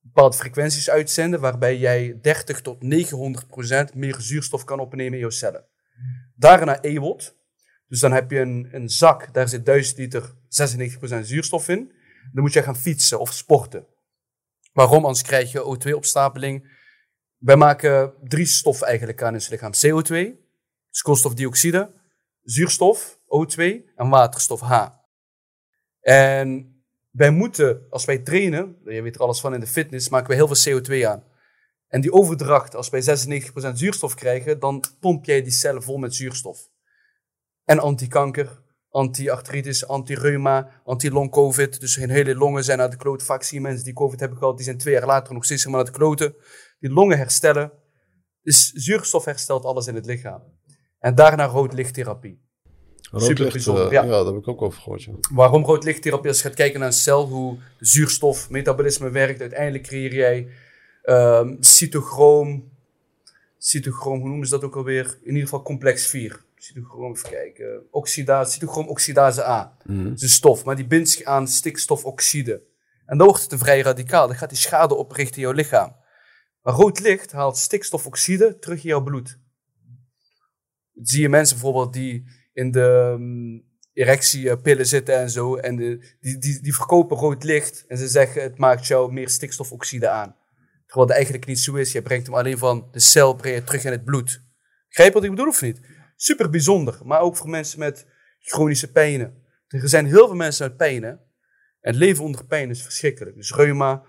bepaalde 0.00 0.36
frequenties 0.36 0.90
uitzenden, 0.90 1.40
waarbij 1.40 1.78
jij 1.78 2.18
30 2.22 2.60
tot 2.60 2.82
900 2.82 3.46
procent 3.46 3.94
meer 3.94 4.16
zuurstof 4.18 4.64
kan 4.64 4.80
opnemen 4.80 5.12
in 5.12 5.18
jouw 5.18 5.30
cellen. 5.30 5.64
Daarna 6.34 6.80
EWOT. 6.80 7.36
Dus 7.86 8.00
dan 8.00 8.12
heb 8.12 8.30
je 8.30 8.38
een, 8.38 8.68
een 8.72 8.88
zak, 8.88 9.34
daar 9.34 9.48
zit 9.48 9.66
1000 9.66 9.98
liter 9.98 10.34
96 10.48 10.98
procent 10.98 11.26
zuurstof 11.26 11.68
in. 11.68 11.92
Dan 12.32 12.42
moet 12.42 12.52
je 12.52 12.62
gaan 12.62 12.76
fietsen 12.76 13.20
of 13.20 13.32
sporten. 13.32 13.86
Waarom? 14.72 15.04
Anders 15.04 15.22
krijg 15.22 15.52
je 15.52 15.60
O2-opstapeling. 15.60 16.82
Wij 17.38 17.56
maken 17.56 18.14
drie 18.22 18.46
stoffen 18.46 18.86
eigenlijk 18.86 19.22
aan 19.22 19.28
in 19.28 19.34
ons 19.34 19.48
lichaam. 19.48 19.72
CO2, 19.72 20.38
dus 20.90 21.02
koolstofdioxide, 21.02 21.92
zuurstof, 22.42 23.18
O2 23.18 23.62
en 23.96 24.08
waterstof, 24.08 24.60
H. 24.60 24.86
En 26.00 26.74
wij 27.10 27.30
moeten, 27.30 27.86
als 27.90 28.04
wij 28.04 28.18
trainen, 28.18 28.76
je 28.84 29.02
weet 29.02 29.14
er 29.14 29.20
alles 29.20 29.40
van 29.40 29.54
in 29.54 29.60
de 29.60 29.66
fitness, 29.66 30.08
maken 30.08 30.28
we 30.28 30.34
heel 30.34 30.54
veel 30.54 30.80
CO2 30.80 31.06
aan. 31.06 31.24
En 31.88 32.00
die 32.00 32.12
overdracht, 32.12 32.74
als 32.74 32.88
wij 32.88 33.02
96% 33.02 33.72
zuurstof 33.72 34.14
krijgen, 34.14 34.58
dan 34.58 34.84
pomp 35.00 35.24
jij 35.24 35.42
die 35.42 35.52
cellen 35.52 35.82
vol 35.82 35.96
met 35.96 36.14
zuurstof. 36.14 36.72
En 37.64 37.78
antikanker, 37.78 38.62
anti-artritis, 38.90 39.86
anti-reuma, 39.86 40.70
anti-long-covid. 40.84 41.80
Dus 41.80 41.96
hun 41.96 42.10
hele 42.10 42.34
longen 42.34 42.64
zijn 42.64 42.78
naar 42.78 42.90
de 42.90 42.96
klote. 42.96 43.24
Vaak 43.24 43.42
zie 43.42 43.56
je 43.56 43.62
mensen 43.64 43.84
die 43.84 43.92
covid 43.92 44.20
hebben 44.20 44.38
gehad, 44.38 44.56
die 44.56 44.64
zijn 44.64 44.78
twee 44.78 44.94
jaar 44.94 45.06
later 45.06 45.34
nog 45.34 45.44
steeds 45.44 45.64
helemaal 45.64 45.84
naar 45.84 45.92
de 45.92 45.98
kloten. 45.98 46.34
Die 46.80 46.90
longen 46.90 47.16
herstellen. 47.16 47.72
Dus 48.42 48.72
zuurstof 48.72 49.24
herstelt 49.24 49.64
alles 49.64 49.86
in 49.86 49.94
het 49.94 50.06
lichaam. 50.06 50.42
En 50.98 51.14
daarna 51.14 51.44
roodlichttherapie. 51.44 52.42
Rood 53.10 53.22
Super 53.22 53.42
licht, 53.42 53.52
bijzonder, 53.52 53.86
eh, 53.86 53.92
ja. 53.92 54.02
ja. 54.02 54.08
daar 54.08 54.24
heb 54.24 54.36
ik 54.36 54.48
ook 54.48 54.62
over 54.62 54.80
gehoord. 54.80 55.02
Ja. 55.02 55.12
Waarom 55.32 55.64
roodlichttherapie? 55.64 56.28
Als 56.28 56.36
je 56.42 56.48
gaat 56.48 56.56
kijken 56.56 56.78
naar 56.78 56.88
een 56.88 56.94
cel, 56.94 57.28
hoe 57.28 57.58
de 57.78 57.86
zuurstofmetabolisme 57.86 59.10
werkt, 59.10 59.40
uiteindelijk 59.40 59.84
creëer 59.84 60.14
jij 60.14 60.48
ehm 61.02 61.54
cytochroom. 61.60 62.72
Cytochroom, 63.58 64.20
hoe 64.20 64.28
noemen 64.28 64.46
ze 64.46 64.52
dat 64.52 64.64
ook 64.64 64.76
alweer? 64.76 65.18
In 65.22 65.28
ieder 65.28 65.42
geval 65.42 65.62
complex 65.62 66.06
4. 66.06 66.44
Cytochroom, 66.64 67.12
even 67.12 67.30
kijken. 67.30 67.86
Oxidase, 67.90 68.52
cytochroom 68.52 68.88
oxidase 68.88 69.44
A. 69.44 69.76
Mhm. 69.84 70.04
Dat 70.04 70.16
is 70.16 70.22
een 70.22 70.28
stof, 70.28 70.64
maar 70.64 70.76
die 70.76 70.86
bindt 70.86 71.08
zich 71.08 71.22
aan 71.22 71.48
stikstofoxide. 71.48 72.62
En 73.06 73.18
dan 73.18 73.26
wordt 73.26 73.42
het 73.42 73.52
een 73.52 73.58
vrij 73.58 73.80
radicaal. 73.80 74.26
Dan 74.26 74.36
gaat 74.36 74.48
die 74.48 74.58
schade 74.58 74.94
oprichten 74.94 75.36
in 75.36 75.42
jouw 75.42 75.52
lichaam. 75.52 75.96
Maar 76.62 76.74
rood 76.74 77.00
licht 77.00 77.32
haalt 77.32 77.56
stikstofoxide 77.56 78.58
terug 78.58 78.78
in 78.78 78.88
jouw 78.88 79.02
bloed. 79.02 79.38
Dat 80.92 81.08
zie 81.08 81.20
je 81.20 81.28
mensen 81.28 81.56
bijvoorbeeld 81.56 81.92
die 81.92 82.24
in 82.52 82.70
de 82.70 83.14
um, 83.18 83.64
erectiepillen 83.92 84.86
zitten 84.86 85.14
en 85.14 85.30
zo. 85.30 85.56
En 85.56 85.76
de, 85.76 86.16
die, 86.20 86.38
die, 86.38 86.62
die 86.62 86.74
verkopen 86.74 87.16
rood 87.16 87.44
licht. 87.44 87.84
En 87.86 87.98
ze 87.98 88.08
zeggen 88.08 88.42
het 88.42 88.58
maakt 88.58 88.86
jou 88.86 89.12
meer 89.12 89.28
stikstofoxide 89.28 90.08
aan. 90.08 90.36
Terwijl 90.86 91.06
het 91.06 91.16
eigenlijk 91.16 91.46
niet 91.46 91.60
zo 91.60 91.74
is. 91.74 91.92
Je 91.92 92.02
brengt 92.02 92.26
hem 92.26 92.34
alleen 92.34 92.58
van 92.58 92.88
de 92.92 93.00
cel 93.00 93.34
breng 93.34 93.54
je 93.54 93.64
terug 93.64 93.84
in 93.84 93.92
het 93.92 94.04
bloed. 94.04 94.42
Begrijp 94.88 95.08
je 95.08 95.14
wat 95.14 95.24
ik 95.24 95.30
bedoel 95.30 95.48
of 95.48 95.62
niet? 95.62 95.80
Super 96.24 96.50
bijzonder. 96.50 96.98
Maar 97.04 97.20
ook 97.20 97.36
voor 97.36 97.48
mensen 97.48 97.78
met 97.78 98.06
chronische 98.40 98.92
pijnen. 98.92 99.34
Er 99.68 99.88
zijn 99.88 100.06
heel 100.06 100.26
veel 100.26 100.36
mensen 100.36 100.66
met 100.66 100.76
pijnen. 100.76 101.10
En 101.80 101.90
het 101.92 101.96
leven 101.96 102.24
onder 102.24 102.46
pijn 102.46 102.70
is 102.70 102.82
verschrikkelijk. 102.82 103.36
Dus 103.36 103.54
reuma, 103.54 104.02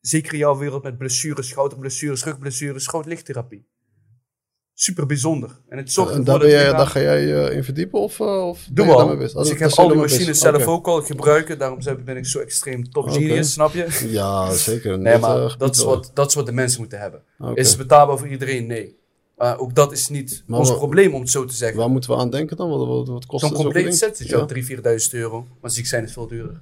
zeker 0.00 0.32
in 0.32 0.38
jouw 0.38 0.58
wereld 0.58 0.82
met 0.82 0.98
blessures, 0.98 1.48
schouderblessures, 1.48 2.24
rugblessures, 2.24 2.86
grootlichttherapie. 2.86 3.66
Super 4.74 5.06
bijzonder. 5.06 5.60
En 5.68 5.78
het 5.78 5.92
zorgt 5.92 6.14
En 6.14 6.24
daar, 6.24 6.38
ben 6.38 6.48
jij, 6.48 6.72
daar 6.72 6.86
ga 6.86 7.00
jij 7.00 7.46
eh, 7.46 7.56
in 7.56 7.64
verdiepen? 7.64 8.00
Of, 8.00 8.18
uh, 8.18 8.48
of 8.48 8.68
Doe 8.72 8.86
wel. 8.86 9.18
Dus 9.18 9.34
Oh, 9.34 9.46
ik 9.46 9.58
heb 9.58 9.70
al 9.70 9.88
die 9.88 9.96
machines 9.96 10.38
zelf 10.38 10.66
ook 10.66 10.86
al 10.86 11.02
gebruiken. 11.02 11.58
Daarom 11.58 11.78
ben 12.04 12.16
ik 12.16 12.26
zo 12.26 12.38
extreem 12.38 12.90
top 12.90 13.04
Oké. 13.04 13.12
genius, 13.12 13.52
snap 13.52 13.72
je? 13.72 14.06
Ja, 14.08 14.50
zeker. 14.50 14.98
Nee, 14.98 15.12
Dit, 15.12 15.22
maar 15.22 15.44
eh, 15.44 15.56
dat 15.58 15.76
is, 15.76 15.82
wat, 15.82 16.10
dat 16.14 16.28
is 16.28 16.34
wat 16.34 16.46
de 16.46 16.52
mensen 16.52 16.80
moeten 16.80 16.98
hebben. 16.98 17.22
Is 17.54 17.68
het 17.68 17.78
betaalbaar 17.78 18.18
voor 18.18 18.28
iedereen? 18.28 18.66
Nee. 18.66 19.00
Maar 19.42 19.58
ook 19.58 19.74
dat 19.74 19.92
is 19.92 20.08
niet 20.08 20.42
Maar 20.46 20.58
ons 20.58 20.70
probleem, 20.76 21.14
om 21.14 21.20
het 21.20 21.30
zo 21.30 21.44
te 21.44 21.54
zeggen. 21.54 21.78
Waar 21.78 21.90
moeten 21.90 22.10
we 22.10 22.16
aan 22.16 22.30
denken 22.30 22.56
dan? 22.56 22.68
Wat, 22.68 22.86
wat, 22.86 23.08
wat 23.08 23.26
kost 23.26 23.40
Zo'n 23.44 23.54
zo'n 23.54 23.62
compleet 23.62 23.96
set 23.96 24.16
zit 24.16 24.28
je 24.28 24.36
Ja? 24.36 24.42
op 24.42 24.54
3.000, 24.54 24.56
4.000 25.06 25.10
euro. 25.12 25.46
Maar 25.60 25.70
ziek 25.70 25.86
zijn 25.86 26.04
is 26.04 26.12
veel 26.12 26.26
duurder. 26.26 26.60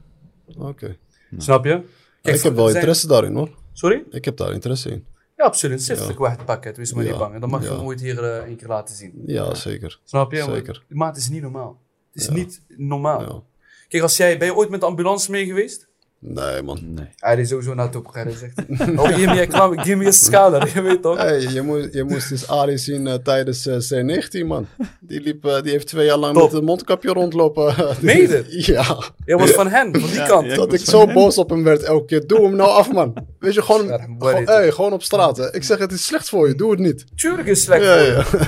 Oké. 0.59 0.97
Snap 1.39 1.65
je? 1.65 1.83
Kijk, 2.23 2.37
Ik 2.37 2.43
heb 2.43 2.55
wel 2.55 2.65
er 2.65 2.71
zijn- 2.71 2.75
interesse 2.83 3.07
daarin 3.07 3.35
hoor. 3.35 3.51
Sorry? 3.73 4.05
Ik 4.11 4.25
heb 4.25 4.37
daar 4.37 4.53
interesse 4.53 4.91
in. 4.91 5.05
Ja, 5.37 5.45
absoluut. 5.45 5.83
Ziftelijk 5.83 6.19
wacht 6.19 6.45
pakket, 6.45 6.77
wees 6.77 6.93
maar 6.93 7.05
Ja. 7.05 7.11
niet 7.11 7.19
bang. 7.19 7.35
En 7.35 7.41
dan 7.41 7.51
mag 7.51 7.63
je 7.63 7.69
Ja. 7.69 7.77
hem 7.77 7.85
ooit 7.85 8.01
hier 8.01 8.25
eh, 8.25 8.49
een 8.49 8.57
keer 8.57 8.69
laten 8.69 8.95
zien. 8.97 9.23
Ja, 9.27 9.55
zeker. 9.55 10.01
Snap 10.05 10.33
je? 10.33 10.43
Zeker. 10.43 10.85
Maar 10.89 11.09
het 11.09 11.17
is 11.17 11.29
niet 11.29 11.43
normaal. 11.43 11.81
Het 12.13 12.23
is 12.23 12.29
Ja. 12.29 12.35
niet 12.35 12.63
normaal. 12.77 13.21
Ja. 13.21 13.43
Kijk, 13.89 14.03
als 14.03 14.17
jij, 14.17 14.39
ben 14.39 14.47
je 14.47 14.55
ooit 14.55 14.71
met 14.71 14.81
de 14.81 14.87
ambulance 14.87 15.31
mee 15.31 15.47
geweest? 15.47 15.89
Nee, 16.23 16.63
man. 16.63 16.79
Nee. 16.95 17.07
Hij 17.17 17.37
is 17.37 17.49
sowieso 17.49 17.75
naar 17.75 17.91
top 17.91 18.07
gegaan. 18.07 18.27
Hij 18.27 18.37
zegt, 18.37 18.59
oh, 18.99 19.07
give 19.07 19.27
me 19.35 19.41
a, 19.41 19.45
klam- 19.47 19.79
give 19.81 19.97
me 19.97 20.07
a. 20.35 20.67
Je 20.75 20.81
weet 20.83 21.03
toch? 21.03 21.17
Hey, 21.19 21.41
je, 21.41 21.63
moest, 21.63 21.93
je 21.95 22.05
moest 22.05 22.31
eens 22.31 22.49
Ali 22.49 22.79
zien 22.79 23.07
eh, 23.07 23.15
tijdens 23.15 23.67
eh, 23.67 23.77
C19, 23.79 24.47
man. 24.47 24.67
Die, 25.01 25.21
liep, 25.21 25.45
eh, 25.45 25.63
die 25.63 25.71
heeft 25.73 25.87
twee 25.87 26.07
jaar 26.07 26.17
lang 26.17 26.35
Top. 26.35 26.51
met 26.51 26.61
een 26.61 26.65
mondkapje 26.65 27.13
rondlopen. 27.13 27.75
Meen 28.01 28.21
je 28.21 28.29
dit? 28.29 28.67
Ja. 28.67 28.99
Jij 29.25 29.37
was 29.37 29.51
van 29.51 29.69
hen, 29.69 30.01
van 30.01 30.09
die 30.09 30.19
Ja, 30.19 30.27
kant. 30.27 30.47
ja. 30.47 30.55
Dat 30.55 30.73
ik 30.73 30.81
zo 30.81 31.07
boos 31.07 31.39
op 31.39 31.51
hem 31.51 31.65
werd 31.65 31.83
elke 31.83 32.05
keer. 32.07 32.27
Doe 32.27 32.43
hem 32.43 32.57
nou 32.57 32.71
af, 32.71 32.93
man. 32.93 33.15
Weet 33.39 33.55
je, 33.55 33.63
gewoon, 33.63 33.87
Ja, 33.87 33.99
gewoon, 34.19 34.45
hey, 34.45 34.73
gewoon 34.73 34.93
op 34.93 35.03
straat. 35.03 35.37
Hè. 35.37 35.55
Ik 35.55 35.63
zeg, 35.65 35.79
het 35.79 35.93
is 35.93 36.05
slecht 36.05 36.29
voor 36.29 36.49
je. 36.49 36.55
Doe 36.55 36.71
het 36.71 36.81
niet. 36.81 37.05
Tuurlijk 37.17 37.49
is 37.49 37.57
het 37.57 37.67
slecht 37.67 37.85
Ja, 37.85 38.23
voor 38.25 38.39
je. 38.41 38.47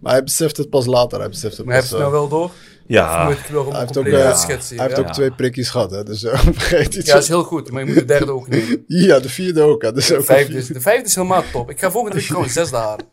maar 0.00 0.12
hij 0.12 0.22
beseft 0.22 0.56
het 0.56 0.70
pas 0.70 0.86
later. 0.86 1.18
Hij 1.18 1.28
beseft 1.28 1.56
het 1.56 1.66
Maar 1.66 1.74
heb 1.74 1.82
pas, 1.84 1.92
je 1.92 2.04
het 2.04 2.12
nou 2.12 2.20
wel 2.20 2.38
door? 2.38 2.50
Ja, 2.90 3.24
moet 3.24 3.38
ik 3.38 3.46
wel 3.46 3.70
hij 3.70 3.80
heeft 3.80 3.96
ook, 3.96 4.06
eh, 4.06 4.26
uitschetsen? 4.26 4.76
hij 4.76 4.86
heeft 4.86 4.98
ja? 4.98 5.06
ook 5.06 5.12
twee 5.12 5.30
prikjes 5.30 5.68
gehad, 5.68 5.90
hè. 5.90 6.04
Dus 6.04 6.24
eh, 6.24 6.38
vergeet 6.38 6.94
iets. 6.94 7.06
ja, 7.06 7.12
dat 7.12 7.22
is 7.22 7.28
heel 7.28 7.42
goed. 7.42 7.70
Maar 7.70 7.80
je 7.80 7.86
moet 7.86 7.94
de 7.94 8.04
derde 8.04 8.32
ook 8.32 8.48
nemen. 8.48 8.84
Ja, 9.08 9.20
de 9.20 9.28
vierde 9.28 9.62
ook, 9.62 9.82
hè. 9.82 9.92
Dus 9.92 10.06
De 10.06 10.16
ook 10.16 10.24
vijfde, 10.24 10.56
is, 10.56 10.66
de 10.66 10.80
vijfde 10.80 11.06
is 11.06 11.14
helemaal 11.14 11.42
top. 11.52 11.70
Ik 11.70 11.80
ga 11.80 11.90
volgende 11.90 12.16
week 12.16 12.26
gewoon 12.26 12.48
zesde 12.48 12.76
halen. 12.76 13.06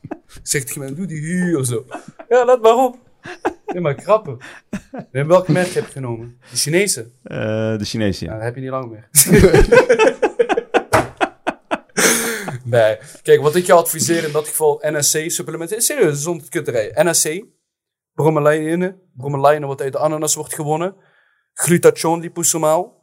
Zegt 0.44 0.76
iemand, 0.76 0.96
doe 0.96 1.06
die 1.06 1.20
hier 1.20 1.58
of 1.60 1.66
zo. 1.66 1.86
Ja, 2.30 2.46
let 2.46 2.62
maar 2.62 2.76
op. 2.76 2.98
Nee, 3.66 3.82
maar 3.82 4.00
grappen. 4.02 4.38
En 5.12 5.28
welk 5.28 5.48
merk 5.48 5.74
heb 5.74 5.86
je 5.86 5.92
genomen? 5.92 6.38
De 6.52 6.58
Chinese? 6.58 7.08
Eh, 7.24 7.38
de 7.78 7.86
Chinese, 7.86 8.26
Ja, 8.26 8.34
dat 8.34 8.44
heb 8.44 8.56
je 8.56 8.62
niet 8.62 8.70
lang 8.70 8.92
meer. 8.92 9.10
nee. 12.64 12.98
Kijk, 13.24 13.42
wat 13.42 13.56
ik 13.56 13.66
je 13.66 13.74
adviseer 13.74 14.24
in 14.24 14.32
dat 14.32 14.48
geval, 14.48 14.82
NSC 14.82 15.24
supplementen. 15.28 15.82
Serieus, 15.82 16.22
zonder 16.22 16.50
kutterij. 16.50 16.92
NSC, 16.96 17.44
bromelaine, 18.22 18.96
bromelaine 19.14 19.66
wat 19.68 19.82
uit 19.82 19.92
de 19.92 20.00
ananas 20.00 20.36
wordt 20.36 20.54
gewonnen. 20.56 20.96
Glutathion 21.54 22.20
liposomaal. 22.20 22.96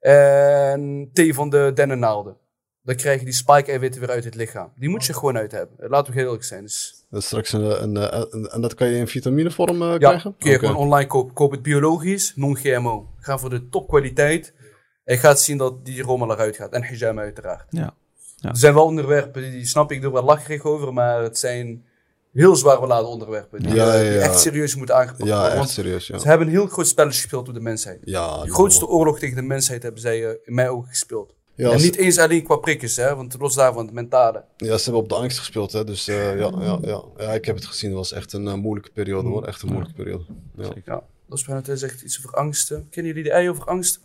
En 0.00 1.10
thee 1.12 1.34
van 1.34 1.50
de 1.50 1.70
dennennaalden. 1.74 2.36
Dan 2.82 2.96
krijg 2.96 3.18
je 3.18 3.24
die 3.24 3.34
spike-eiwitten 3.34 4.00
weer 4.00 4.10
uit 4.10 4.24
het 4.24 4.34
lichaam. 4.34 4.72
Die 4.76 4.88
moet 4.88 5.04
je 5.04 5.12
gewoon 5.14 5.36
uit 5.36 5.52
hebben. 5.52 5.88
Laten 5.88 6.12
we 6.12 6.18
heel 6.18 6.26
eerlijk 6.26 6.44
zijn. 6.44 6.62
Dus 6.62 7.06
Dat 7.10 7.22
straks 7.24 7.52
een, 7.52 7.82
een, 7.82 7.96
eh, 7.96 8.22
een- 8.30 8.46
en 8.48 8.60
dat 8.60 8.74
kan 8.74 8.88
je 8.88 8.96
in 8.96 9.06
vitaminevorm 9.08 9.82
eh, 9.82 9.88
ja, 9.90 9.96
krijgen? 9.98 10.34
kun 10.38 10.50
je 10.50 10.58
gewoon 10.58 10.76
online 10.76 11.06
kopen. 11.08 11.34
Koop 11.34 11.50
het 11.50 11.62
biologisch, 11.62 12.32
non-GMO. 12.36 13.08
Ga 13.18 13.38
voor 13.38 13.50
de 13.50 13.68
topkwaliteit. 13.68 14.54
En 15.04 15.14
je 15.14 15.20
gaat 15.20 15.40
zien 15.40 15.56
dat 15.58 15.84
die 15.84 16.02
rommel 16.02 16.30
eruit 16.32 16.56
gaat. 16.56 16.72
En 16.72 16.82
hijama 16.84 17.20
uiteraard. 17.22 17.66
Ja. 17.70 17.94
Ja. 18.36 18.48
Er 18.48 18.56
zijn 18.56 18.74
wel 18.74 18.84
onderwerpen, 18.84 19.42
die 19.50 19.66
snap 19.66 19.92
ik 19.92 20.02
er 20.02 20.12
wel 20.12 20.22
lacherig 20.24 20.62
over, 20.64 20.92
maar 20.92 21.22
het 21.22 21.38
zijn 21.38 21.84
heel 22.33 22.55
zwaar 22.55 22.79
beladen 22.79 23.09
onderwerpen. 23.09 23.59
Die, 23.63 23.73
Ja, 23.73 23.93
eh, 23.93 24.03
ja, 24.03 24.09
die 24.09 24.19
ja. 24.19 24.19
echt 24.19 24.39
serieus 24.39 24.75
moeten 24.75 24.95
aangepakt 24.95 25.23
Ja, 25.27 25.33
worden. 25.33 25.47
echt 25.49 25.57
Want 25.57 25.69
serieus, 25.69 26.07
ja. 26.07 26.17
ze 26.17 26.27
hebben 26.27 26.47
een 26.47 26.53
heel 26.53 26.67
groot 26.67 26.87
spelletje 26.87 27.21
gespeeld 27.21 27.45
door 27.45 27.53
de 27.53 27.59
mensheid. 27.59 27.99
ja 28.03 28.43
De 28.43 28.53
grootste 28.53 28.87
oorlog 28.87 29.19
tegen 29.19 29.35
de 29.35 29.41
mensheid 29.41 29.83
hebben 29.83 30.01
zij 30.01 30.25
eh, 30.29 30.35
in 30.45 30.53
mijn 30.53 30.67
ogen 30.69 30.89
gespeeld. 30.89 31.33
Ja, 31.55 31.71
en 31.71 31.79
ze, 31.79 31.85
niet 31.85 31.95
eens 31.95 32.17
alleen 32.17 32.43
qua 32.43 32.55
prikkers, 32.55 32.95
hè, 32.95 33.15
want 33.15 33.35
los 33.39 33.55
daarvan 33.55 33.85
het 33.85 33.93
mentale. 33.93 34.43
ja, 34.57 34.77
ze 34.77 34.83
hebben 34.83 35.01
op 35.01 35.09
de 35.09 35.15
angst 35.15 35.37
gespeeld, 35.37 35.71
hè. 35.71 35.83
Dus 35.83 36.07
eh, 36.07 36.39
ja, 36.39 36.51
ja, 36.59 36.79
ja. 36.81 37.03
ja, 37.17 37.31
ik 37.31 37.45
heb 37.45 37.55
het 37.55 37.65
gezien. 37.65 37.89
Het 37.89 37.99
was 37.99 38.11
echt 38.11 38.33
een 38.33 38.47
eh, 38.47 38.53
moeilijke 38.53 38.91
periode, 38.91 39.29
hoor. 39.29 39.43
Echt 39.45 39.61
een 39.61 39.67
moeilijke 39.69 39.95
periode. 39.95 40.23
Ja. 40.55 40.71
Ja, 40.85 41.03
dat 41.27 41.37
is 41.37 41.45
bijna 41.45 41.61
het 41.65 41.79
zegt 41.79 42.01
iets 42.01 42.17
over 42.17 42.37
angsten. 42.37 42.87
Kennen 42.89 43.13
jullie 43.13 43.29
de 43.29 43.35
ei 43.35 43.49
over 43.49 43.65
angst? 43.65 43.99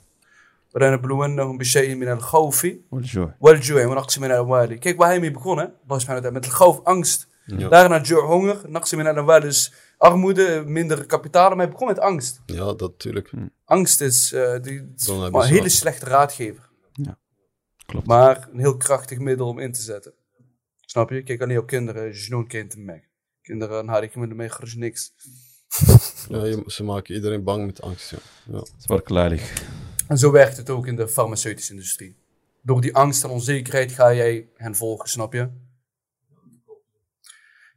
waarin 0.72 1.00
بلونهم 1.00 1.58
بشيء 1.58 1.94
من 1.94 2.08
الخوف 2.08 2.66
Bonjour. 2.90 3.34
والجوع 3.40 3.86
ونقص 3.86 4.18
من 4.18 4.30
الأموال. 4.30 4.78
Kijk 4.78 4.96
waar 4.98 5.08
hij 5.08 5.20
mee 5.20 5.30
begon, 5.30 5.58
hè? 5.58 5.64
Allah 5.64 6.00
subhanahu 6.00 6.06
wa 6.06 6.20
ta'ala, 6.20 6.30
met 6.30 6.44
الخوف, 6.44 6.80
angst. 6.84 7.26
Ja. 7.45 7.67
Daarna 7.67 8.01
Joe 8.01 8.21
honger, 8.21 8.61
Naxim 8.67 8.99
en 8.99 9.25
wel 9.25 9.39
dus 9.39 9.73
armoede, 9.97 10.63
minder 10.65 11.05
kapitaal. 11.05 11.49
Maar 11.49 11.57
hij 11.57 11.69
begon 11.69 11.87
met 11.87 11.99
angst. 11.99 12.41
Ja, 12.45 12.65
dat 12.65 12.79
natuurlijk. 12.79 13.31
Angst 13.65 14.01
is, 14.01 14.33
eh, 14.33 14.61
die, 14.61 14.93
een 15.05 15.43
hele 15.43 15.69
slechte 15.69 16.05
raadgever. 16.05 16.69
Ja, 16.91 17.17
klopt. 17.85 18.07
Maar 18.07 18.47
een 18.51 18.59
heel 18.59 18.77
krachtig 18.77 19.19
middel 19.19 19.47
om 19.47 19.59
in 19.59 19.71
te 19.71 19.81
zetten. 19.81 20.13
Snap 20.81 21.09
je? 21.09 21.23
Kijk 21.23 21.41
alleen 21.41 21.57
op 21.57 21.67
kinderen, 21.67 22.03
je 22.03 22.25
noemt 22.29 22.47
kinderen 22.47 22.85
mee. 22.85 23.03
Kinderen, 23.41 23.85
nou, 23.85 24.03
ik 24.03 24.15
me 24.15 24.47
er 24.47 24.77
niks. 24.77 25.13
Ja, 26.29 26.63
ze 26.67 26.83
maken 26.83 27.15
iedereen 27.15 27.43
bang 27.43 27.65
met 27.65 27.81
angst. 27.81 28.11
Ja. 28.11 28.17
Ja. 28.45 29.37
En 30.07 30.17
zo 30.17 30.31
werkt 30.31 30.57
het 30.57 30.69
ook 30.69 30.87
in 30.87 30.95
de 30.95 31.07
farmaceutische 31.07 31.71
industrie. 31.73 32.15
Door 32.61 32.81
die 32.81 32.95
angst 32.95 33.23
en 33.23 33.29
onzekerheid 33.29 33.91
ga 33.91 34.13
jij 34.13 34.47
hen 34.55 34.75
volgen, 34.75 35.09
snap 35.09 35.33
je? 35.33 35.49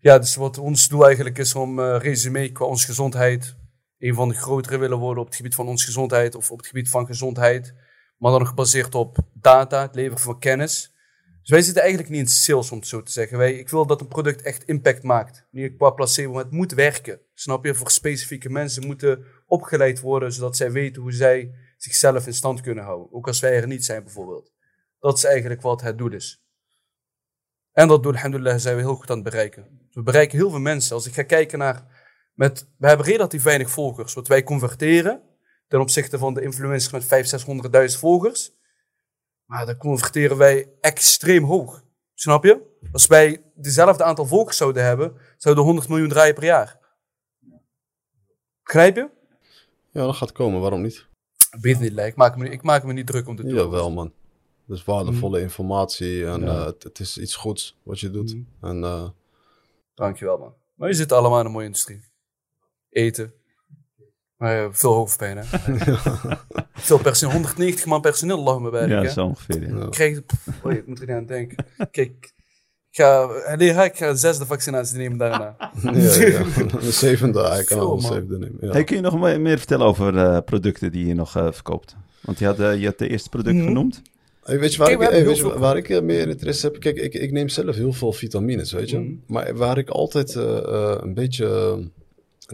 Ja, 0.06 0.18
dus 0.18 0.34
wat 0.34 0.58
ons 0.58 0.88
doel 0.88 1.04
eigenlijk 1.04 1.38
is 1.38 1.54
om 1.54 1.80
eh 1.80 1.96
resume 1.98 2.52
qua 2.52 2.64
onze 2.64 2.86
gezondheid. 2.86 3.56
Een 3.98 4.14
van 4.14 4.28
de 4.28 4.34
grotere 4.34 4.78
willen 4.78 4.98
worden 4.98 5.22
op 5.22 5.28
het 5.28 5.36
gebied 5.36 5.54
van 5.54 5.68
onze 5.68 5.84
gezondheid 5.84 6.34
of 6.34 6.50
op 6.50 6.58
het 6.58 6.66
gebied 6.66 6.88
van 6.88 7.06
gezondheid. 7.06 7.74
Maar 8.18 8.32
dan 8.32 8.46
gebaseerd 8.46 8.94
op 8.94 9.18
data, 9.32 9.82
het 9.82 9.94
leveren 9.94 10.18
van 10.18 10.38
kennis. 10.38 10.92
Dus 11.40 11.50
wij 11.50 11.62
zitten 11.62 11.82
eigenlijk 11.82 12.12
niet 12.12 12.20
in 12.20 12.28
sales, 12.28 12.70
om 12.70 12.78
het 12.78 12.86
zo 12.86 13.02
te 13.02 13.12
zeggen. 13.12 13.38
Wij, 13.38 13.52
ik 13.52 13.68
wil 13.68 13.86
dat 13.86 14.00
een 14.00 14.08
product 14.08 14.42
echt 14.42 14.64
impact 14.64 15.02
maakt. 15.02 15.46
Niet 15.50 15.76
qua 15.76 15.90
placebo, 15.90 16.32
maar 16.32 16.42
het 16.42 16.52
moet 16.52 16.72
werken. 16.72 17.20
Snap 17.34 17.64
je? 17.64 17.74
Voor 17.74 17.90
specifieke 17.90 18.50
mensen 18.50 18.86
moeten 18.86 19.24
opgeleid 19.46 20.00
worden, 20.00 20.32
zodat 20.32 20.56
zij 20.56 20.72
weten 20.72 21.02
hoe 21.02 21.12
zij 21.12 21.54
zichzelf 21.76 22.26
in 22.26 22.34
stand 22.34 22.60
kunnen 22.60 22.84
houden. 22.84 23.12
Ook 23.12 23.26
als 23.26 23.40
wij 23.40 23.56
er 23.60 23.66
niet 23.66 23.84
zijn, 23.84 24.04
bijvoorbeeld. 24.04 24.52
Dat 25.00 25.16
is 25.16 25.24
eigenlijk 25.24 25.62
wat 25.62 25.80
het 25.80 25.98
doel 25.98 26.12
is. 26.12 26.42
En 27.72 27.88
dat 27.88 28.02
doel, 28.02 28.12
alhamdulillah, 28.12 28.58
zijn 28.58 28.76
we 28.76 28.82
heel 28.82 28.94
goed 28.94 29.10
aan 29.10 29.16
het 29.16 29.24
bereiken. 29.24 29.84
We 29.96 30.02
bereiken 30.02 30.38
heel 30.38 30.50
veel 30.50 30.58
mensen. 30.58 30.94
Als 30.94 31.06
ik 31.06 31.14
ga 31.14 31.22
kijken 31.22 31.58
naar... 31.58 32.04
Met, 32.34 32.68
we 32.78 32.86
hebben 32.86 33.06
relatief 33.06 33.42
weinig 33.42 33.70
volgers. 33.70 34.14
Wat 34.14 34.28
wij 34.28 34.42
converteren 34.42 35.22
ten 35.68 35.80
opzichte 35.80 36.18
van 36.18 36.34
de 36.34 36.42
influencers 36.42 36.92
met 36.92 37.04
500, 37.04 37.92
600.000 37.94 37.98
volgers. 37.98 38.52
Maar 39.44 39.66
dan 39.66 39.76
converteren 39.76 40.36
wij 40.36 40.68
extreem 40.80 41.44
hoog. 41.44 41.82
Snap 42.14 42.44
je? 42.44 42.62
Als 42.92 43.06
wij 43.06 43.42
dezelfde 43.54 44.04
aantal 44.04 44.26
volgers 44.26 44.56
zouden 44.56 44.84
hebben, 44.84 45.16
zouden 45.36 45.64
we 45.64 45.70
100 45.70 45.88
miljoen 45.88 46.08
draaien 46.08 46.34
per 46.34 46.44
jaar. 46.44 46.78
Begrijp 48.62 48.96
je? 48.96 49.08
Ja, 49.90 50.04
dat 50.04 50.16
gaat 50.16 50.32
komen, 50.32 50.60
waarom 50.60 50.82
niet? 50.82 51.06
Bismillah, 51.60 52.06
ik 52.06 52.16
maak 52.16 52.36
me, 52.36 52.48
ik 52.48 52.62
maak 52.62 52.84
me 52.84 52.92
niet 52.92 53.06
druk 53.06 53.28
om 53.28 53.36
de 53.36 53.42
toekomst. 53.42 53.64
Jawel, 53.64 53.90
man. 53.90 54.12
Dat 54.66 54.76
is 54.76 54.84
waardevolle 54.84 55.40
informatie 55.40 56.26
en 56.26 56.40
Ja. 56.40 56.46
eh, 56.46 56.64
het, 56.64 56.82
het 56.82 56.98
is 57.00 57.18
iets 57.18 57.34
goeds 57.36 57.76
wat 57.82 58.00
je 58.00 58.10
doet. 58.10 58.36
En 58.60 58.84
eh, 58.84 59.08
Dankjewel, 59.96 60.38
man. 60.38 60.54
Maar 60.74 60.88
je 60.88 60.94
zit 60.94 61.12
allemaal 61.12 61.40
in 61.40 61.46
een 61.46 61.52
mooie 61.52 61.64
industrie. 61.66 62.00
Eten. 62.90 63.32
Maar 64.36 64.64
eh, 64.64 64.68
veel 64.70 64.92
hoofdpijn, 64.92 65.36
hè? 65.36 65.44
veel 66.88 66.98
personeel. 66.98 67.34
190 67.34 67.86
man 67.86 68.00
personeel, 68.00 68.36
Allah 68.38 68.60
me 68.62 68.70
bij. 68.70 68.88
Ja, 68.88 69.08
zo 69.08 69.24
ongeveer. 69.24 69.76
ja. 69.76 69.84
Ik 69.84 69.90
krijg... 69.90 70.24
pff, 70.26 70.48
oh, 70.64 70.72
ik 70.72 70.86
moet 70.86 71.00
er 71.00 71.06
niet 71.06 71.16
aan 71.16 71.26
denken. 71.26 71.64
Kijk, 71.76 72.32
ik 72.90 73.02
ga, 73.02 73.26
nee, 73.56 73.68
ik 73.70 73.96
ga 73.96 74.10
de 74.10 74.16
zesde 74.16 74.46
vaccinatie 74.46 74.96
nemen 74.96 75.18
daarna. 75.18 75.56
ja, 75.82 75.90
ja. 75.92 76.40
Een 76.80 76.92
zevende, 76.92 77.42
hij 77.48 77.64
kan 77.64 77.78
al 77.78 77.98
zevende 78.00 78.38
nemen. 78.38 78.58
Ja. 78.60 78.70
Hey, 78.72 78.84
kun 78.84 78.96
je 78.96 79.02
nog 79.02 79.18
me- 79.18 79.38
meer 79.38 79.58
vertellen 79.58 79.86
over 79.86 80.18
eh, 80.18 80.38
producten 80.44 80.92
die 80.92 81.06
je 81.06 81.14
nog 81.14 81.36
eh, 81.36 81.52
verkoopt? 81.52 81.96
Want 82.20 82.38
je 82.38 82.46
had, 82.46 82.56
je 82.56 82.84
had 82.86 82.98
de 82.98 83.08
eerste 83.08 83.28
product 83.28 83.56
Mhm. 83.56 83.66
genoemd. 83.66 84.02
Weet 84.46 84.72
je 84.72 84.78
waar, 84.78 84.88
Kijk, 84.88 85.00
ik, 85.00 85.08
hey, 85.08 85.24
weet 85.24 85.36
je 85.36 85.58
waar 85.58 85.76
ik 85.76 85.88
eh, 85.88 86.00
meer 86.00 86.28
interesse 86.28 86.66
heb? 86.66 86.80
Kijk, 86.80 86.96
ik, 86.96 87.14
ik 87.14 87.32
neem 87.32 87.48
zelf 87.48 87.76
heel 87.76 87.92
veel 87.92 88.12
vitamines, 88.12 88.72
weet 88.72 88.90
je. 88.90 88.98
Mhm. 88.98 89.14
Maar 89.26 89.56
waar 89.56 89.78
ik 89.78 89.88
altijd 89.88 90.36
eh, 90.36 90.58
eh, 90.58 90.98
een 91.00 91.14
beetje 91.14 91.78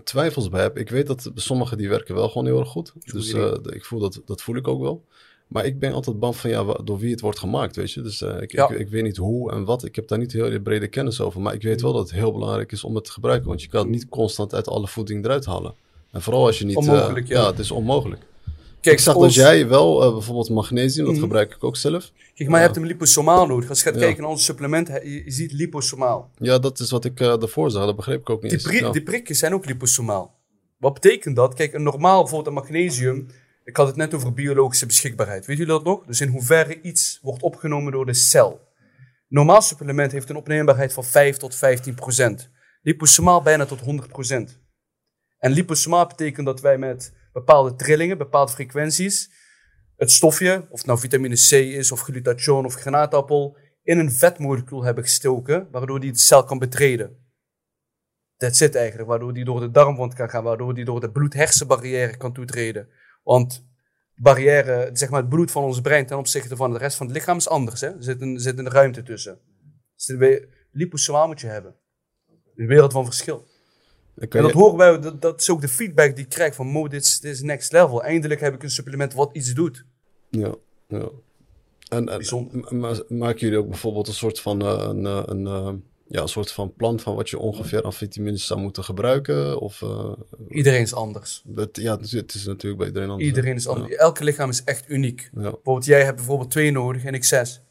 twijfels 0.05 0.49
bij 0.49 0.63
heb. 0.63 0.79
Ik 0.79 0.91
weet 0.91 1.07
dat 1.07 1.31
sommige 1.35 1.77
die 1.77 1.89
werken 1.89 2.15
wel 2.15 2.29
gewoon 2.29 2.47
heel 2.47 2.59
erg 2.59 2.69
goed. 2.69 2.93
Dus 3.13 3.33
ik 3.73 3.85
voel 3.85 4.01
dat, 4.01 4.23
dat 4.25 4.43
voel 4.43 4.57
ik 4.57 4.69
ook 4.69 4.81
wel. 4.81 5.05
Maar 5.47 5.65
ik 5.67 5.79
ben 5.79 5.93
altijd 5.93 6.19
bang 6.19 6.37
van 6.37 6.51
ja, 6.51 6.65
door 6.85 6.99
wie 6.99 7.11
het 7.11 7.21
wordt 7.21 7.39
gemaakt, 7.39 7.77
weet 7.77 7.93
je. 7.93 8.01
Dus 8.01 8.23
ik, 8.23 8.53
Ja. 8.53 8.69
ik, 8.69 8.79
ik 8.79 8.89
weet 8.89 9.03
niet 9.03 9.17
hoe 9.17 9.53
en 9.53 9.65
wat. 9.65 9.85
Ik 9.85 9.97
heb 9.97 10.09
daar 10.09 10.19
niet 10.19 10.33
heel 10.33 10.61
brede 10.61 10.89
kennis 10.89 11.21
over. 11.21 11.41
Maar 11.41 11.55
ik 11.55 11.63
weet 11.63 11.81
wel 11.81 11.93
dat 11.93 12.03
het 12.03 12.19
heel 12.19 12.33
belangrijk 12.33 12.73
is 12.73 12.85
om 12.85 12.95
het 12.95 13.05
te 13.05 13.13
gebruiken. 13.13 13.49
Want 13.49 13.63
je 13.63 13.69
kan 13.69 13.81
het 13.81 13.91
niet 13.91 14.09
constant 14.09 14.55
uit 14.55 14.69
alle 14.69 14.89
voeding 14.89 15.25
eruit 15.25 15.45
halen. 15.45 15.75
En 16.11 16.23
vooral 16.23 16.47
als 16.47 16.59
je 16.59 16.65
niet... 16.65 16.77
Onmogelijk, 16.77 17.29
ja. 17.29 17.47
het 17.47 17.59
is 17.59 17.71
onmogelijk. 17.71 18.23
Kijk, 18.83 18.97
ik 18.97 19.03
zag 19.03 19.15
ons- 19.15 19.25
dat 19.35 19.45
jij 19.45 19.69
wel 19.69 20.03
eh, 20.05 20.13
bijvoorbeeld 20.13 20.51
magnesium, 20.51 21.05
dat 21.05 21.15
Mhm. 21.15 21.23
gebruik 21.23 21.55
ik 21.55 21.65
ook 21.65 21.77
zelf. 21.77 22.11
Kijk, 22.35 22.49
maar 22.49 22.59
je 22.59 22.65
hebt 22.65 22.77
hem 22.79 22.87
liposomaal 22.87 23.47
nodig. 23.47 23.69
Als 23.69 23.79
je 23.79 23.85
gaat 23.85 23.95
Ja. 23.95 24.01
kijken 24.01 24.21
naar 24.23 24.31
ons 24.31 24.45
supplement, 24.45 24.89
je, 24.89 25.25
je 25.25 25.31
ziet 25.31 25.53
liposomaal. 25.53 26.31
Ja, 26.39 26.59
dat 26.59 26.79
is 26.79 26.91
wat 26.91 27.05
ik 27.05 27.21
eh 27.21 27.43
ervoor 27.43 27.71
zag. 27.71 27.85
Dat 27.85 27.97
begreep 27.97 28.21
ik 28.21 28.31
ook 28.31 28.43
niet 28.43 28.65
Die, 28.71 28.91
pri- 28.91 29.03
prikjes 29.03 29.39
zijn 29.39 29.55
ook 29.55 29.67
liposomaal. 29.67 30.41
Wat 30.79 30.95
betekent 30.95 31.37
dat? 31.37 31.55
Kijk, 31.55 31.73
een 31.73 31.83
normaal 31.83 32.21
bijvoorbeeld 32.23 32.57
een 32.57 32.63
magnesium. 32.63 33.27
Ik 33.65 33.77
had 33.77 33.87
het 33.87 33.97
net 33.97 34.15
over 34.15 34.33
biologische 34.33 34.87
beschikbaarheid. 34.87 35.47
Weet 35.47 35.57
jullie 35.57 35.73
dat 35.73 35.85
nog? 35.85 36.05
Dus 36.07 36.21
in 36.21 36.29
hoeverre 36.29 36.81
iets 36.81 37.19
wordt 37.23 37.43
opgenomen 37.43 37.93
door 37.93 38.07
de 38.07 38.15
cel. 38.15 38.61
Normaal 39.29 39.63
supplement 39.63 40.13
heeft 40.13 40.31
een 40.31 40.37
opneembaarheid 40.37 40.93
van 40.93 41.05
5 41.05 41.37
tot 41.37 41.55
15 41.55 41.95
procent. 41.95 42.51
Liposomaal 42.83 43.43
bijna 43.43 43.65
tot 43.67 43.81
100 43.81 44.09
procent. 44.09 44.61
En 45.39 45.51
liposomaal 45.53 46.07
betekent 46.07 46.47
dat 46.47 46.61
wij 46.61 46.79
met 46.79 47.13
bepaalde 47.33 47.75
trillingen, 47.75 48.19
bepaalde 48.19 48.53
frequenties, 48.53 49.31
het 49.97 50.11
stofje, 50.11 50.67
of 50.71 50.79
het 50.79 50.87
nou 50.87 50.99
vitamine 50.99 51.35
C 51.35 51.51
is, 51.51 51.93
of 51.93 52.01
glutathion 52.01 52.65
of 52.65 52.75
granaatappel, 52.75 53.57
in 53.83 53.99
een 53.99 54.13
vetmolecuul 54.13 54.85
hebben 54.85 55.05
gestoken, 55.05 55.69
waardoor 55.71 56.01
die 56.01 56.13
de 56.13 56.19
cel 56.19 56.45
kan 56.45 56.59
betreden. 56.59 57.17
Dat 58.37 58.57
zit 58.57 58.75
eigenlijk, 58.75 59.09
waardoor 59.09 59.33
die 59.33 59.45
door 59.45 59.61
de 59.61 59.71
darmwand 59.71 60.15
kan 60.15 60.31
gaan, 60.31 60.45
waardoor 60.45 60.75
die 60.75 60.85
door 60.85 61.01
de 61.01 61.11
bloed-hersenbarrière 61.11 62.17
kan 62.17 62.33
toetreden. 62.33 62.89
Want 63.23 63.67
barrière, 64.15 64.91
zeg 64.93 65.11
maar 65.11 65.21
het 65.21 65.29
bloed 65.29 65.51
van 65.51 65.63
ons 65.65 65.81
brein 65.81 66.07
ten 66.07 66.19
opzichte 66.19 66.57
van 66.57 66.73
de 66.73 66.79
rest 66.79 66.97
van 66.97 67.07
het 67.07 67.17
lichaam 67.17 67.37
is 67.37 67.49
anders. 67.49 67.81
Hè? 67.81 67.87
Er, 67.87 68.03
zit 68.03 68.21
een, 68.21 68.39
zit 68.39 68.59
een 68.59 68.71
ruimte 68.71 69.03
tussen. 69.03 69.41
Dus 69.97 70.41
liposomaal 70.71 71.27
moet 71.27 71.41
je 71.41 71.47
hebben. 71.47 71.77
Een 72.55 72.67
wereld 72.67 72.93
van 72.93 73.05
verschil. 73.05 73.47
En 74.17 74.43
dat 74.43 74.53
horen 74.53 74.77
wij, 74.77 74.99
dat, 74.99 75.23
dat 75.23 75.41
is 75.41 75.51
ook 75.51 75.61
de 75.61 75.69
feedback 75.69 76.17
die 76.17 76.25
ik 76.25 76.31
krijg 76.31 76.55
van 76.55 76.67
Mo, 76.67 76.89
dit 76.89 77.05
is, 77.05 77.21
dit 77.21 77.33
is 77.33 77.43
next 77.43 77.73
level. 77.73 78.03
Eindelijk 78.03 78.41
heb 78.41 78.55
ik 78.55 78.63
een 78.63 78.71
supplement 78.71 79.15
wat 79.15 79.31
iets 79.33 79.55
doet. 79.55 79.85
Ja, 80.31 80.55
ja. 80.89 81.09
En, 81.89 82.09
en 82.09 82.79
ma- 82.79 83.03
maken 83.09 83.39
jullie 83.39 83.59
ook 83.59 83.69
bijvoorbeeld 83.69 84.09
een 84.09 84.15
soort 84.15 84.41
van, 84.41 84.63
eh, 84.63 84.85
een, 84.89 85.07
eh, 85.07 85.23
een, 85.27 85.47
eh, 85.47 85.73
ja, 86.07 86.23
een 86.23 86.29
soort 86.29 86.53
van 86.53 86.75
plan 86.75 87.01
van 87.01 87.15
wat 87.15 87.31
je 87.31 87.39
ongeveer 87.39 87.85
aan 87.85 87.93
vitamines 87.93 88.47
zou 88.47 88.61
moeten 88.61 88.85
gebruiken? 88.85 89.61
Of, 89.61 89.83
Iedereen 90.49 90.81
is 90.81 90.95
anders. 90.95 91.43
dat, 91.47 91.77
ja, 91.77 91.97
het 91.97 92.35
is, 92.35 92.47
natuurlijk 92.47 92.79
bij 92.79 92.87
iedereen 92.87 93.11
anders. 93.11 93.29
Iedereen 93.29 93.55
is 93.55 93.69
anders. 93.69 93.95
Elke 93.95 94.25
lichaam 94.25 94.49
is 94.49 94.65
echt 94.65 94.89
uniek. 94.89 95.31
Ja. 95.35 95.41
Bijvoorbeeld, 95.41 95.85
jij 95.85 96.05
hebt 96.05 96.17
bijvoorbeeld 96.17 96.51
twee 96.51 96.71
nodig 96.71 97.05
en 97.05 97.15
ik 97.15 97.25
zes. 97.25 97.63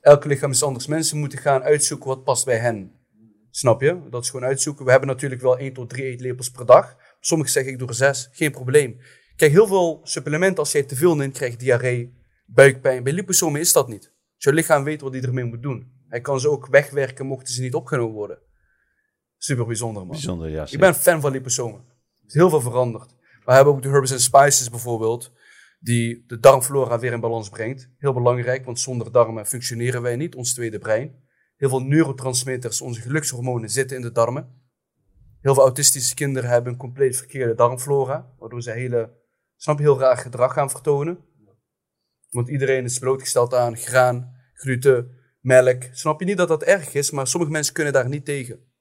Elke 0.00 0.28
lichaam 0.28 0.50
is 0.50 0.62
anders. 0.62 0.86
Mensen 0.86 1.18
moeten 1.18 1.38
gaan 1.38 1.62
uitzoeken 1.62 2.08
wat 2.08 2.24
past 2.24 2.44
bij 2.44 2.58
hen. 2.58 2.92
Snap 3.56 3.80
je? 3.80 4.00
Dat 4.10 4.22
is 4.22 4.30
gewoon 4.30 4.46
uitzoeken. 4.46 4.84
We 4.84 4.90
hebben 4.90 5.08
natuurlijk 5.08 5.40
wel 5.40 5.58
1 5.58 5.72
tot 5.72 5.88
3 5.88 6.04
eetlepels 6.04 6.50
per 6.50 6.66
dag. 6.66 6.96
Sommigen 7.20 7.52
zeggen 7.52 7.72
ik 7.72 7.78
doe 7.78 7.88
er 7.88 7.94
6. 7.94 8.28
Geen 8.32 8.50
probleem. 8.50 9.00
Kijk, 9.36 9.52
heel 9.52 9.66
veel 9.66 10.00
supplementen, 10.02 10.58
als 10.58 10.72
jij 10.72 10.82
te 10.82 10.96
veel 10.96 11.16
neemt, 11.16 11.36
krijg 11.36 11.52
je 11.52 11.58
diarree, 11.58 12.14
buikpijn. 12.46 13.02
Bij 13.02 13.12
liposomen 13.12 13.60
is 13.60 13.72
dat 13.72 13.88
niet. 13.88 14.12
Als 14.34 14.44
je 14.44 14.52
lichaam 14.52 14.84
weet 14.84 15.00
wat 15.00 15.12
hij 15.12 15.22
ermee 15.22 15.44
moet 15.44 15.62
doen. 15.62 15.92
Hij 16.08 16.20
kan 16.20 16.40
ze 16.40 16.50
ook 16.50 16.66
wegwerken 16.66 17.26
mochten 17.26 17.54
ze 17.54 17.62
niet 17.62 17.74
opgenomen 17.74 18.14
worden. 18.14 18.38
Super 19.38 19.66
bijzonder, 19.66 20.02
man. 20.02 20.10
Bijzonder, 20.10 20.50
ja. 20.50 20.66
Ik 20.70 20.78
ben 20.78 20.94
fan 20.94 21.20
van 21.20 21.32
liposomen. 21.32 21.80
Er 22.20 22.26
is 22.26 22.34
heel 22.34 22.50
veel 22.50 22.60
veranderd. 22.60 23.16
We 23.44 23.52
hebben 23.52 23.74
ook 23.74 23.82
de 23.82 23.88
herbs 23.88 24.12
and 24.12 24.20
spices 24.20 24.70
bijvoorbeeld, 24.70 25.32
die 25.80 26.24
de 26.26 26.38
darmflora 26.38 26.98
weer 26.98 27.12
in 27.12 27.20
balans 27.20 27.48
brengt. 27.48 27.90
Heel 27.98 28.12
belangrijk, 28.12 28.64
want 28.64 28.80
zonder 28.80 29.12
darmen 29.12 29.46
functioneren 29.46 30.02
wij 30.02 30.16
niet, 30.16 30.34
ons 30.34 30.54
tweede 30.54 30.78
brein. 30.78 31.22
Heel 31.56 31.68
veel 31.68 31.82
neurotransmitters, 31.82 32.80
onze 32.80 33.00
gelukshormonen, 33.00 33.70
zitten 33.70 33.96
in 33.96 34.02
de 34.02 34.12
darmen. 34.12 34.62
Heel 35.40 35.54
veel 35.54 35.62
autistische 35.62 36.14
kinderen 36.14 36.50
hebben 36.50 36.72
een 36.72 36.78
compleet 36.78 37.16
verkeerde 37.16 37.54
darmflora, 37.54 38.34
waardoor 38.38 38.62
ze 38.62 38.70
hele, 38.70 39.12
snap 39.56 39.78
heel 39.78 39.98
raar 39.98 40.16
gedrag 40.16 40.52
gaan 40.52 40.70
vertonen. 40.70 41.18
Want 42.30 42.48
iedereen 42.48 42.84
is 42.84 42.98
blootgesteld 42.98 43.54
aan 43.54 43.76
graan, 43.76 44.34
gluten, 44.52 45.10
melk. 45.40 45.82
Snap 45.92 46.20
je 46.20 46.26
niet 46.26 46.36
dat 46.36 46.48
dat 46.48 46.62
erg 46.62 46.94
is, 46.94 47.10
maar 47.10 47.26
sommige 47.26 47.52
mensen 47.52 47.74
kunnen 47.74 47.92
daar 47.92 48.08
niet 48.08 48.24
tegen. 48.24 48.72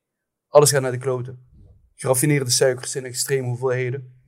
Alles 0.47 0.71
gaat 0.71 0.81
naar 0.81 0.91
de 0.91 0.97
kloten. 0.97 1.47
Geraffineerde 1.95 2.49
suikers 2.49 2.95
in 2.95 3.05
extreme 3.05 3.47
hoeveelheden. 3.47 4.21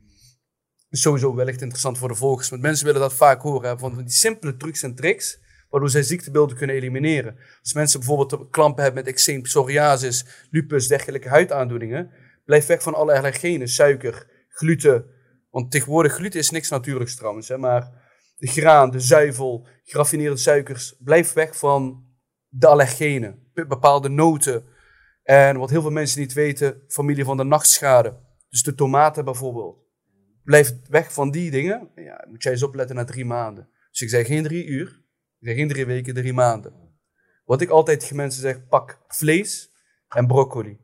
is 0.89 1.01
sowieso 1.01 1.35
wellicht 1.35 1.61
interessant 1.61 1.97
voor 1.97 2.07
de 2.07 2.15
volgers. 2.15 2.49
Want 2.49 2.61
mensen 2.61 2.85
willen 2.85 3.01
dat 3.01 3.13
vaak 3.13 3.41
horen. 3.41 3.69
Hè, 3.69 3.77
van 3.77 3.97
die 3.97 4.09
simpele 4.09 4.57
trucs 4.57 4.83
en 4.83 4.95
tricks. 4.95 5.39
Waardoor 5.69 5.89
zij 5.89 6.03
ziektebeelden 6.03 6.57
kunnen 6.57 6.75
elimineren. 6.75 7.37
Als 7.61 7.73
mensen 7.73 7.99
bijvoorbeeld 7.99 8.49
klampen 8.49 8.83
hebben 8.83 9.03
met 9.03 9.13
eczeem, 9.13 9.41
psoriasis, 9.41 10.25
lupus, 10.49 10.87
dergelijke 10.87 11.29
huidaandoeningen. 11.29 12.11
Blijf 12.45 12.65
weg 12.65 12.81
van 12.81 12.93
alle 12.93 13.17
allergenen, 13.17 13.67
suiker, 13.67 14.27
gluten. 14.49 15.05
Want 15.49 15.71
tegenwoordig 15.71 16.13
gluten 16.13 16.39
is 16.39 16.49
niks 16.49 16.69
natuurlijks 16.69 17.15
trouwens. 17.15 17.47
Hè, 17.47 17.57
maar 17.57 18.03
de 18.37 18.47
graan, 18.47 18.91
de 18.91 18.99
zuivel, 18.99 19.67
geraffineerde 19.83 20.37
suikers. 20.37 20.95
Blijf 20.99 21.33
weg 21.33 21.57
van 21.57 22.05
de 22.47 22.67
allergenen. 22.67 23.39
Be- 23.53 23.67
Bepaalde 23.67 24.09
noten. 24.09 24.65
En 25.23 25.57
wat 25.57 25.69
heel 25.69 25.81
veel 25.81 25.91
mensen 25.91 26.19
niet 26.19 26.33
weten, 26.33 26.81
familie 26.87 27.23
van 27.23 27.37
de 27.37 27.43
nachtschade. 27.43 28.17
Dus 28.49 28.63
de 28.63 28.75
tomaten 28.75 29.25
bijvoorbeeld. 29.25 29.83
Blijf 30.43 30.73
weg 30.89 31.13
van 31.13 31.31
die 31.31 31.51
dingen. 31.51 31.89
Ja, 31.95 32.25
moet 32.29 32.43
jij 32.43 32.51
eens 32.51 32.63
opletten 32.63 32.95
na 32.95 33.03
drie 33.03 33.25
maanden. 33.25 33.69
Dus 33.91 34.01
ik 34.01 34.09
zeg 34.09 34.27
geen 34.27 34.43
drie 34.43 34.65
uur. 34.65 35.03
Ik 35.45 35.51
zeg 35.51 35.59
geen 35.59 35.69
drie 35.69 35.85
weken, 35.85 36.13
drie 36.13 36.33
maanden. 36.33 36.73
Wat 37.45 37.61
ik 37.61 37.69
altijd 37.69 37.99
tegen 37.99 38.15
mensen 38.15 38.41
zeg, 38.41 38.67
pak 38.67 38.99
vlees 39.07 39.69
en 40.09 40.27
broccoli. 40.27 40.77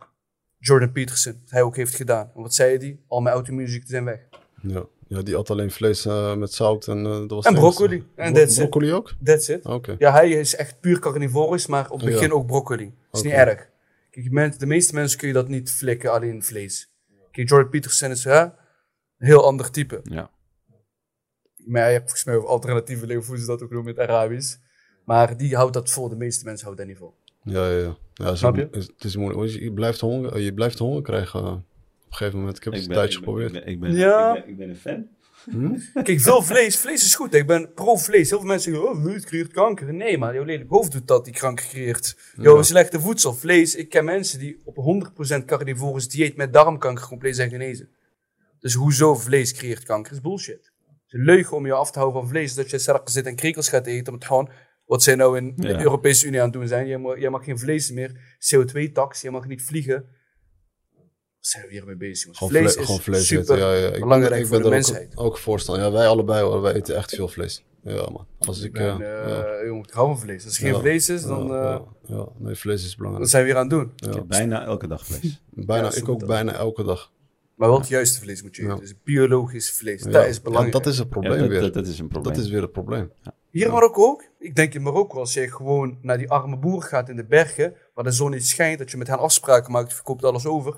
Jordan 0.57 0.91
Peterson, 0.91 1.39
wat 1.41 1.49
hij 1.51 1.61
ook 1.61 1.75
heeft 1.75 1.95
gedaan. 1.95 2.31
En 2.35 2.41
wat 2.41 2.53
zei 2.53 2.77
hij? 2.77 2.99
Al 3.07 3.21
mijn 3.21 3.35
auto-muziek 3.35 3.83
zijn 3.88 4.03
weg. 4.05 4.19
Ja. 4.61 4.83
ja, 5.07 5.21
die 5.21 5.35
at 5.35 5.49
alleen 5.49 5.71
vlees 5.71 6.05
eh, 6.05 6.35
met 6.35 6.53
zout 6.53 6.88
en 6.88 6.97
eh, 7.05 7.11
dat 7.11 7.29
was 7.31 7.45
En 7.45 7.53
broccoli. 7.53 8.07
En 8.15 8.33
Bro- 8.33 8.41
it. 8.41 8.53
broccoli 8.55 8.93
ook? 8.93 9.13
That's 9.23 9.47
it. 9.47 9.65
Oké. 9.65 9.95
Ja, 9.99 10.11
hij 10.11 10.29
is 10.29 10.55
echt 10.55 10.79
puur 10.79 10.99
carnivorisch, 10.99 11.67
maar 11.67 11.89
op 11.89 11.99
het 12.01 12.09
begin 12.09 12.27
Ja. 12.27 12.33
ook 12.33 12.45
broccoli. 12.47 12.83
is 13.11 13.19
Oké. 13.19 13.27
niet 13.27 13.35
erg. 13.38 13.69
Kijk, 14.09 14.31
men- 14.31 14.53
de 14.57 14.65
meeste 14.65 14.93
mensen 14.93 15.17
kun 15.19 15.27
je 15.27 15.33
dat 15.33 15.47
niet 15.47 15.71
flikken, 15.71 16.11
alleen 16.11 16.43
vlees. 16.43 16.91
Kijk, 17.31 17.49
Jordan 17.49 17.69
Peterson 17.69 18.09
is 18.11 18.23
hè, 18.23 18.41
een 18.41 18.51
heel 19.17 19.45
ander 19.45 19.71
type. 19.71 19.99
Ja. 20.03 20.29
Maar 21.65 21.85
je 21.85 21.91
hebt 21.91 22.01
volgens 22.01 22.23
mij 22.23 22.35
over 22.35 22.49
alternatieve 22.49 23.21
ze 23.38 23.45
dat 23.45 23.63
ook 23.63 23.71
noemen 23.71 23.93
met 23.95 24.07
Arabisch. 24.09 24.55
Maar 25.05 25.38
die 25.38 25.55
houdt 25.55 25.73
dat 25.73 25.91
vol, 25.91 26.09
de 26.09 26.15
meeste 26.15 26.45
mensen 26.45 26.65
houden 26.65 26.85
daar 26.85 26.95
niet 26.95 27.03
vol. 27.03 27.15
Ja, 27.43 27.69
ja, 27.69 27.77
ja. 27.77 27.97
ja 28.13 28.35
Snap 28.35 28.55
je? 28.55 28.67
is- 28.71 28.88
Het 28.88 29.03
is 29.03 29.15
moeilijk. 29.15 29.51
Je 29.51 29.73
blijft 29.73 29.99
honger, 29.99 30.39
je 30.39 30.53
blijft 30.53 30.77
honger 30.79 31.01
krijgen 31.01 31.39
eh, 31.39 31.45
op 31.51 31.53
een 32.07 32.13
gegeven 32.13 32.39
moment. 32.39 32.57
Ik 32.57 32.63
heb 32.63 32.73
het 32.73 32.81
een 32.81 32.89
tijdje 32.89 33.11
ik 33.11 33.23
geprobeerd. 33.23 33.53
ik 33.55 33.63
ben, 33.63 33.71
ik 33.73 33.79
ben, 33.79 33.91
Ja. 33.93 34.35
ik 34.35 34.41
ben, 34.43 34.49
ik 34.51 34.57
ben 34.57 34.69
een 34.69 34.75
fan. 34.75 35.07
Kijk, 36.03 36.19
veel 36.19 36.41
vlees, 36.41 36.77
vlees 36.77 37.03
is 37.05 37.15
goed. 37.15 37.33
Ik 37.33 37.47
ben 37.47 37.73
pro-vlees. 37.73 38.29
Heel 38.29 38.39
veel 38.39 38.47
mensen 38.47 38.71
zeggen, 38.73 38.89
oh, 38.91 39.01
vlees 39.03 39.25
creëert 39.25 39.51
kanker. 39.51 39.93
Nee, 39.93 40.17
maar 40.17 40.33
jouw 40.33 40.43
lelijk 40.43 40.69
hoofd 40.69 40.91
doet 40.91 41.07
dat, 41.07 41.25
die 41.25 41.33
kanker 41.33 41.65
creëert. 41.65 42.17
Jouw 42.35 42.55
Ja. 42.55 42.63
slechte 42.63 42.99
voedsel, 42.99 43.33
vlees. 43.33 43.75
Ik 43.75 43.89
ken 43.89 44.05
mensen 44.05 44.39
die 44.39 44.61
op 44.63 44.75
100% 44.75 45.45
carnivorisch 45.45 46.07
dieet 46.09 46.35
met 46.35 46.53
darmkanker 46.53 47.07
compleet 47.07 47.35
zijn 47.35 47.49
genezen. 47.49 47.89
Dus 48.59 48.73
hoezo 48.73 49.15
vlees 49.15 49.53
creëert 49.53 49.83
kanker 49.83 50.11
is 50.13 50.21
bullshit. 50.21 50.70
Het 51.11 51.19
is 51.21 51.27
een 51.27 51.35
leugen 51.35 51.57
om 51.57 51.65
je 51.65 51.73
af 51.73 51.91
te 51.91 51.99
houden 51.99 52.21
van 52.21 52.29
vlees. 52.29 52.53
Dat 52.55 52.69
je 52.69 52.77
sarken 52.79 53.11
zit 53.13 53.25
en 53.25 53.35
krekels 53.35 53.69
gaat 53.69 53.85
eten. 53.85 54.13
Met 54.13 54.25
gewoon 54.25 54.49
wat 54.85 55.03
zij 55.03 55.15
nou 55.15 55.38
in 55.38 55.53
Ja. 55.55 55.77
de 55.77 55.83
Europese 55.83 56.25
Unie 56.27 56.39
aan 56.39 56.45
het 56.45 56.53
doen 56.53 56.67
zijn. 56.67 56.88
Jij 56.88 56.97
mag, 56.97 57.19
jij 57.19 57.29
mag 57.29 57.43
geen 57.43 57.59
vlees 57.59 57.91
meer. 57.91 58.11
CO2-tax, 58.55 59.21
je 59.21 59.31
mag 59.31 59.47
niet 59.47 59.61
vliegen. 59.63 59.95
Wat 60.95 61.49
zijn 61.49 61.65
we 61.65 61.71
hier 61.71 61.85
mee 61.85 61.95
bezig? 61.95 62.38
Gewoon 62.38 62.49
vlees 62.53 62.71
vle- 62.71 62.79
is 62.81 62.85
gewoon 62.85 63.01
vlees 63.01 63.27
super 63.27 63.55
eten. 63.55 63.57
Ja, 63.67 63.73
ja. 63.73 63.88
Ik, 63.93 63.99
belangrijk 63.99 64.41
ik 64.41 64.47
voor 64.47 64.59
ben 64.61 64.69
de 64.69 64.75
er 64.75 64.81
ook, 64.81 64.88
mensheid. 64.89 65.17
ook 65.17 65.38
voorstander. 65.38 65.83
Ja, 65.85 65.91
wij 65.91 66.07
allebei 66.07 66.43
hoor. 66.43 66.61
Wij 66.61 66.73
eten 66.73 66.95
echt 66.95 67.15
veel 67.15 67.27
vlees. 67.27 67.63
Ja, 67.83 68.09
man. 68.09 68.27
Als 68.39 68.61
ik... 68.61 68.77
En, 68.77 68.83
ja, 68.97 68.99
eh 68.99 69.29
ja, 69.29 69.65
jongen, 69.65 69.83
ik 69.88 69.93
hou 69.93 70.07
van 70.07 70.19
vlees. 70.19 70.45
Als 70.45 70.55
er 70.57 70.61
geen 70.63 70.73
Ja. 70.73 70.79
vlees 70.79 71.09
is, 71.09 71.23
dan 71.23 71.47
ja, 71.47 71.53
eh, 71.73 71.79
ja, 72.07 72.15
ja. 72.15 72.27
Nee, 72.38 72.55
vlees 72.55 72.81
is 72.83 72.88
wat 72.89 72.97
belangrijk. 72.97 73.29
zijn 73.29 73.43
we 73.43 73.49
hier 73.49 73.57
aan 73.57 73.67
het 73.67 73.71
doen? 73.79 73.91
Ik 73.95 74.13
Ja. 74.13 74.19
heb 74.19 74.27
bijna 74.27 74.63
elke 74.65 74.88
dag 74.88 75.05
vlees. 75.05 75.41
Bijna, 75.49 75.88
Ja, 75.88 75.95
ik 75.95 76.09
ook 76.09 76.25
bijna 76.25 76.53
elke 76.53 76.83
dag. 76.83 77.11
Maar 77.61 77.69
wel 77.69 77.79
het 77.79 77.88
juiste 77.88 78.19
vlees 78.19 78.41
moet 78.43 78.55
je 78.55 78.61
eten. 78.61 78.73
Ja. 78.75 78.81
Dus 78.81 78.93
biologisch 79.03 79.71
vlees. 79.71 80.03
Ja. 80.03 80.09
Dat 80.11 80.25
is 80.25 80.35
Ja, 80.35 80.41
belangrijk. 80.41 80.73
dat 80.73 80.85
is 80.85 80.97
het 80.97 81.05
Ja, 81.07 81.11
probleem 81.11 81.39
dat, 81.39 81.47
weer. 81.49 81.61
dat, 81.61 81.73
dat 81.73 81.88
is 81.88 81.99
een 81.99 82.07
probleem. 82.07 82.33
Dat 82.33 82.43
is 82.43 82.49
weer 82.49 82.61
het 82.61 82.71
probleem. 82.71 83.11
Hier 83.49 83.65
in 83.65 83.71
Marokko 83.71 84.03
ook. 84.05 84.23
Ik 84.39 84.55
denk 84.55 84.73
in 84.73 84.81
Marokko, 84.81 85.19
als 85.19 85.33
je 85.33 85.51
gewoon 85.51 85.97
naar 86.01 86.17
die 86.17 86.29
arme 86.29 86.57
boeren 86.57 86.88
gaat 86.89 87.09
in 87.09 87.15
de 87.15 87.25
bergen, 87.25 87.73
waar 87.93 88.03
de 88.03 88.11
zon 88.11 88.31
niet 88.31 88.47
schijnt, 88.47 88.79
dat 88.79 88.91
je 88.91 88.97
met 88.97 89.07
hen 89.07 89.17
afspraken 89.19 89.71
maakt, 89.71 89.89
je 89.89 89.95
verkoopt 89.95 90.23
alles 90.23 90.45
over. 90.45 90.75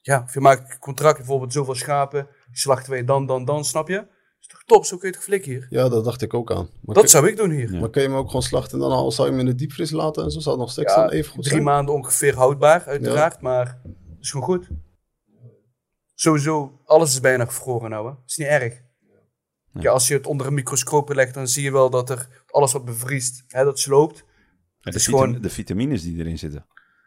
Ja, 0.00 0.22
of 0.26 0.34
je 0.34 0.40
maakt 0.40 0.72
een 0.72 0.78
contract, 0.78 1.16
bijvoorbeeld 1.16 1.52
zoveel 1.52 1.74
schapen, 1.74 2.28
slachten 2.52 2.90
wij 2.90 3.04
dan, 3.04 3.26
dan, 3.26 3.44
dan, 3.44 3.64
snap 3.64 3.88
je? 3.88 4.06
is 4.40 4.46
toch 4.46 4.62
top, 4.64 4.84
zo 4.84 4.96
kun 4.96 5.08
je 5.08 5.14
het 5.14 5.24
flikken 5.24 5.50
hier. 5.50 5.66
Ja, 5.70 5.88
dat 5.88 6.04
dacht 6.04 6.22
ik 6.22 6.34
ook 6.34 6.50
aan. 6.52 6.68
Maar, 6.80 6.94
Dat 6.94 6.98
kun, 7.02 7.08
zou 7.08 7.28
ik 7.28 7.36
doen 7.36 7.50
hier. 7.50 7.72
Ja. 7.72 7.80
maar 7.80 7.90
kun 7.90 8.02
je 8.02 8.08
hem 8.08 8.16
ook 8.16 8.26
gewoon 8.26 8.42
slachten 8.42 8.72
en 8.72 8.88
dan 8.88 8.90
al 8.92 9.12
zou 9.12 9.28
je 9.28 9.34
hem 9.36 9.40
in 9.46 9.50
de 9.50 9.54
diepvries 9.58 9.90
laten 9.90 10.24
en 10.24 10.30
zo 10.30 10.40
zou 10.40 10.54
het 10.54 10.64
nog 10.64 10.72
steeds 10.72 10.94
Ja, 10.94 11.00
dan 11.00 11.10
even 11.10 11.30
goed 11.32 11.40
drie 11.42 11.54
zijn? 11.54 11.64
maanden 11.66 11.94
ongeveer 11.94 12.34
houdbaar, 12.34 12.84
uiteraard, 12.84 13.40
maar 13.40 13.66
het 13.84 14.20
is 14.20 14.30
gewoon 14.30 14.46
goed. 14.46 14.68
Sowieso, 16.22 16.80
alles 16.84 17.12
is 17.12 17.20
bijna 17.20 17.44
gevroren 17.44 17.90
nou, 17.90 18.08
hè. 18.08 18.14
is 18.26 18.36
niet 18.36 18.48
erg. 18.48 18.80
Ja. 19.72 19.90
als 19.90 20.08
je 20.08 20.14
het 20.14 20.26
onder 20.26 20.46
een 20.46 20.54
microscoop 20.54 21.12
legt, 21.12 21.34
dan 21.34 21.48
zie 21.48 21.62
je 21.62 21.72
wel 21.72 21.90
dat 21.90 22.10
er 22.10 22.28
alles 22.46 22.72
wat 22.72 22.84
bevriest, 22.84 23.44
hè, 23.48 23.64
dat 23.64 23.78
sloopt. 23.78 24.24
De, 24.80 24.90
is 24.90 25.04
gewoon- 25.04 25.40
de 25.40 25.50
vitamines 25.50 26.02
die 26.02 26.18
erin 26.18 26.38
zitten, 26.38 26.66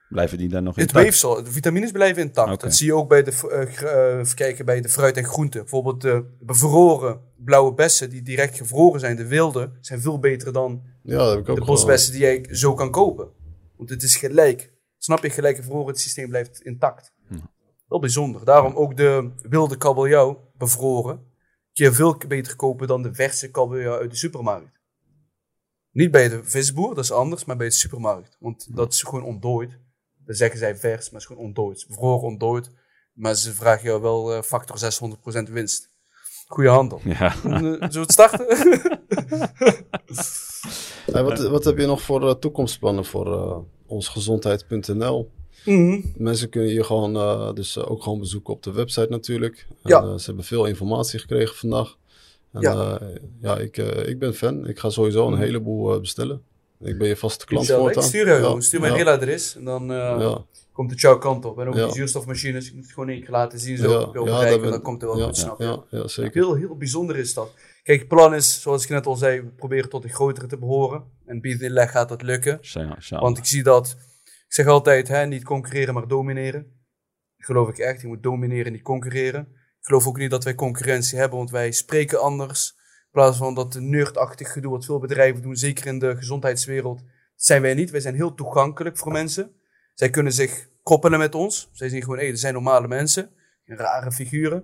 blijven 0.10 0.38
die 0.38 0.50
dan 0.50 0.64
nog 0.64 0.76
Het 0.76 0.86
intact? 0.88 1.06
weefsel, 1.06 1.44
de 1.44 1.52
vitamines 1.52 1.92
blijven 1.92 2.22
intact. 2.22 2.62
Dat 2.62 2.76
zie 2.76 2.86
je 2.86 2.94
ook 2.94 3.10
bij 3.10 3.24
de, 3.24 4.32
kijken, 4.36 4.66
bij 4.66 4.82
de 4.82 4.90
fruit 4.90 5.18
en 5.18 5.26
groenten. 5.26 5.60
Bijvoorbeeld 5.62 6.02
de 6.02 6.36
bevroren 6.40 7.22
blauwe 7.38 7.74
bessen, 7.74 8.10
die 8.10 8.22
direct 8.22 8.58
gevroren 8.58 9.00
zijn, 9.00 9.16
de 9.16 9.28
wilde, 9.28 9.72
zijn 9.82 10.02
veel 10.02 10.20
beter 10.20 10.54
dan 10.54 10.84
Ja, 11.04 11.18
dat 11.18 11.30
heb 11.30 11.40
ik 11.40 11.50
ook 11.50 11.56
de 11.56 11.66
bosbessen 11.66 12.12
die 12.12 12.22
jij 12.22 12.46
zo 12.52 12.74
kan 12.74 12.92
kopen. 12.92 13.30
Want 13.78 13.90
het 13.90 14.04
is 14.04 14.16
gelijk. 14.16 14.74
Snap 14.98 15.24
je? 15.24 15.30
Gelijk 15.30 15.56
gevroren, 15.56 15.88
het 15.88 16.00
systeem 16.00 16.30
blijft 16.30 16.62
intact. 16.62 17.14
Wel 17.88 18.00
bijzonder. 18.00 18.46
Daarom 18.46 18.76
ook 18.76 18.98
de 18.98 19.32
wilde 19.42 19.78
kabeljauw, 19.78 20.52
bevroren, 20.58 21.16
kun 21.74 21.86
je 21.86 21.92
veel 21.92 22.18
beter 22.28 22.56
kopen 22.56 22.88
dan 22.88 23.02
de 23.02 23.14
verse 23.14 23.52
kabeljauw 23.52 23.98
uit 24.00 24.12
de 24.12 24.18
supermarkt. 24.18 24.80
Niet 25.92 26.12
bij 26.12 26.30
de 26.30 26.44
visboer, 26.44 26.96
dat 26.96 27.04
is 27.04 27.12
anders, 27.12 27.46
maar 27.46 27.58
bij 27.58 27.68
de 27.68 27.74
supermarkt. 27.74 28.38
Want 28.40 28.76
dat 28.76 28.94
is 28.94 29.02
gewoon 29.04 29.24
ontdooid. 29.24 29.80
Dan 30.26 30.36
zeggen 30.36 30.60
zij 30.60 30.76
vers, 30.76 31.10
maar 31.10 31.22
het 31.22 31.22
is 31.22 31.26
gewoon 31.26 31.44
ontdooid. 31.44 31.80
Het 31.80 31.90
is 31.90 31.96
Bevroren 31.96 32.28
ontdooid. 32.28 32.70
Maar 33.14 33.36
ze 33.36 33.54
vragen 33.54 33.84
jou 33.84 34.02
wel 34.02 34.34
eh, 34.34 34.42
factor 34.42 34.78
600% 35.48 35.52
winst. 35.52 35.90
Goeie 36.48 36.70
handel. 36.70 37.02
Ja, 37.04 37.36
Eh, 37.44 37.60
Zullen 37.60 37.80
we 37.80 38.00
het 38.00 38.12
starten? 38.12 38.46
Hey, 41.12 41.24
wat, 41.30 41.48
wat 41.48 41.64
heb 41.64 41.78
je 41.78 41.86
nog 41.86 42.02
voor 42.02 42.30
eh, 42.30 42.36
toekomstplannen 42.36 43.06
voor 43.06 43.34
eh 43.34 43.58
onsgezondheid.nl? 43.88 45.32
Mhm. 45.66 46.02
Mensen 46.18 46.50
kunnen 46.50 46.72
je 46.74 46.84
gewoon, 46.84 47.16
eh, 47.16 47.54
dus 47.54 47.78
eh, 47.78 47.92
ook 47.92 48.04
gewoon 48.04 48.20
bezoeken 48.20 48.54
op 48.54 48.64
de 48.64 48.72
website 48.72 49.08
natuurlijk. 49.10 49.66
En, 49.70 49.90
Ja. 49.90 50.02
eh, 50.02 50.18
ze 50.18 50.26
hebben 50.26 50.44
veel 50.46 50.66
informatie 50.66 51.20
gekregen 51.20 51.56
vandaag. 51.56 51.98
En, 52.52 52.62
Ja. 52.62 52.72
ja, 52.74 53.00
ja 53.42 53.58
ik, 53.58 53.78
ik 54.08 54.20
ben 54.20 54.34
fan. 54.34 54.68
Ik 54.68 54.80
ga 54.80 54.90
sowieso 54.90 55.28
een 55.28 55.38
heleboel 55.38 55.94
eh, 55.94 56.00
bestellen. 56.00 56.42
Ik 56.82 56.98
ben 56.98 57.08
je 57.08 57.16
vaste 57.16 57.46
klant 57.46 57.68
voortaan. 57.68 58.04
Ik 58.04 58.10
stuur 58.10 58.28
jou, 58.28 58.56
Ja. 58.56 58.62
Stuur 58.62 58.80
mijn 58.80 58.92
ja, 58.92 59.04
mailadres 59.04 59.56
en 59.56 59.64
dan 59.64 59.92
eh, 59.92 59.98
Ja, 59.98 60.44
komt 60.72 60.92
het 60.92 61.02
jouw 61.02 61.18
kant 61.18 61.46
op. 61.46 61.60
En 61.60 61.68
ook 61.68 61.76
Ja. 61.76 61.86
die 61.86 61.94
zuurstofmachines, 61.94 62.68
je 62.68 62.72
moet 62.76 62.84
het 62.84 62.94
gewoon 62.94 63.10
één 63.10 63.22
keer 63.22 63.32
laten 63.32 63.60
zien 63.60 63.78
zo 63.78 63.90
ja, 63.90 64.00
op 64.02 64.28
ja, 64.28 64.60
ben- 64.60 64.70
dan 64.72 64.82
komt 64.82 65.02
er 65.02 65.08
wel 65.08 65.18
ja, 65.18 65.26
goed, 65.26 65.38
snap 65.38 65.60
je? 65.60 65.66
ja, 65.66 65.84
ja, 65.90 66.08
zeker. 66.08 66.34
Heel, 66.34 66.54
heel 66.56 66.76
bijzonder 66.78 67.16
is 67.18 67.34
dat. 67.34 67.50
Kijk, 67.84 68.00
het 68.00 68.08
plan 68.08 68.34
is, 68.36 68.62
zoals 68.62 68.84
ik 68.84 68.90
net 68.90 69.06
al 69.06 69.16
zei, 69.16 69.42
we 69.42 69.48
proberen 69.48 69.90
tot 69.90 70.02
de 70.02 70.10
grotere 70.10 70.48
te 70.48 70.58
behoren. 70.58 71.04
En 71.26 71.42
binnen 71.42 71.88
gaat 71.90 72.10
dat 72.10 72.22
lukken. 72.22 72.60
Want 73.10 73.38
ik 73.38 73.46
zie 73.46 73.64
dat, 73.64 73.88
ik 73.90 73.98
zeg 74.56 74.68
altijd, 74.68 75.08
hè, 75.08 75.26
niet 75.26 75.44
concurreren, 75.44 75.94
maar 75.94 76.08
domineren. 76.08 76.62
Dat 77.38 77.46
geloof 77.46 77.70
ik 77.70 77.78
echt, 77.78 78.02
je 78.02 78.08
moet 78.08 78.24
domineren, 78.24 78.72
niet 78.72 78.82
concurreren. 78.82 79.42
Ik 79.52 79.86
geloof 79.92 80.08
ook 80.08 80.18
niet 80.18 80.32
dat 80.32 80.44
wij 80.44 80.56
concurrentie 80.56 81.18
hebben, 81.18 81.38
want 81.38 81.52
wij 81.52 81.72
spreken 81.72 82.22
anders. 82.22 82.74
In 82.78 83.12
plaats 83.12 83.38
van 83.38 83.54
dat 83.54 83.80
nerdachtig 83.80 84.52
gedoe 84.52 84.72
wat 84.72 84.86
veel 84.86 85.00
bedrijven 85.00 85.42
doen, 85.42 85.56
zeker 85.56 85.86
in 85.86 86.00
de 86.00 86.16
gezondheidswereld, 86.16 87.04
zijn 87.36 87.62
wij 87.62 87.74
niet. 87.74 87.92
Wij 87.92 88.00
zijn 88.00 88.16
heel 88.16 88.34
toegankelijk 88.34 88.98
voor 88.98 89.12
mensen. 89.12 89.52
Zij 89.94 90.10
kunnen 90.10 90.34
zich 90.34 90.68
koppelen 90.84 91.20
met 91.20 91.36
ons. 91.36 91.70
Zij 91.72 91.90
zien 91.90 92.02
gewoon, 92.02 92.18
hé, 92.18 92.26
er 92.26 92.38
zijn 92.38 92.54
normale 92.54 92.88
mensen. 92.88 93.30
Rare 93.66 94.12
figuren. 94.12 94.64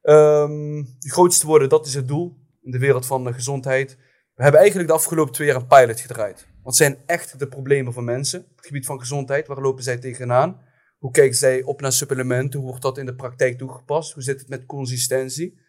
De 0.00 1.10
grootste 1.10 1.46
worden, 1.46 1.68
dat 1.68 1.86
is 1.86 1.94
het 1.94 2.08
doel 2.08 2.38
in 2.62 2.70
de 2.70 2.78
wereld 2.78 3.06
van 3.06 3.24
de 3.24 3.32
gezondheid. 3.32 3.96
We 4.34 4.42
hebben 4.42 4.60
eigenlijk 4.60 4.88
de 4.88 4.94
afgelopen 4.94 5.32
twee 5.32 5.46
jaar 5.46 5.56
een 5.56 5.66
pilot 5.66 6.00
gedraaid. 6.00 6.46
Wat 6.68 6.76
zijn 6.76 6.98
echt 7.06 7.38
de 7.38 7.48
problemen 7.48 7.92
van 7.92 8.04
mensen 8.04 8.40
op 8.40 8.56
het 8.56 8.66
gebied 8.66 8.86
van 8.86 8.98
gezondheid? 8.98 9.46
Waar 9.46 9.60
lopen 9.60 9.82
zij 9.82 9.98
tegenaan? 9.98 10.60
Hoe 10.98 11.10
kijken 11.10 11.36
zij 11.36 11.62
op 11.62 11.80
naar 11.80 11.92
supplementen? 11.92 12.60
Hoe 12.60 12.68
wordt 12.68 12.82
dat 12.84 12.98
in 12.98 13.06
de 13.06 13.14
praktijk 13.14 13.58
toegepast? 13.58 14.12
Hoe 14.12 14.22
zit 14.22 14.40
het 14.40 14.48
met 14.48 14.66
consistentie? 14.66 15.60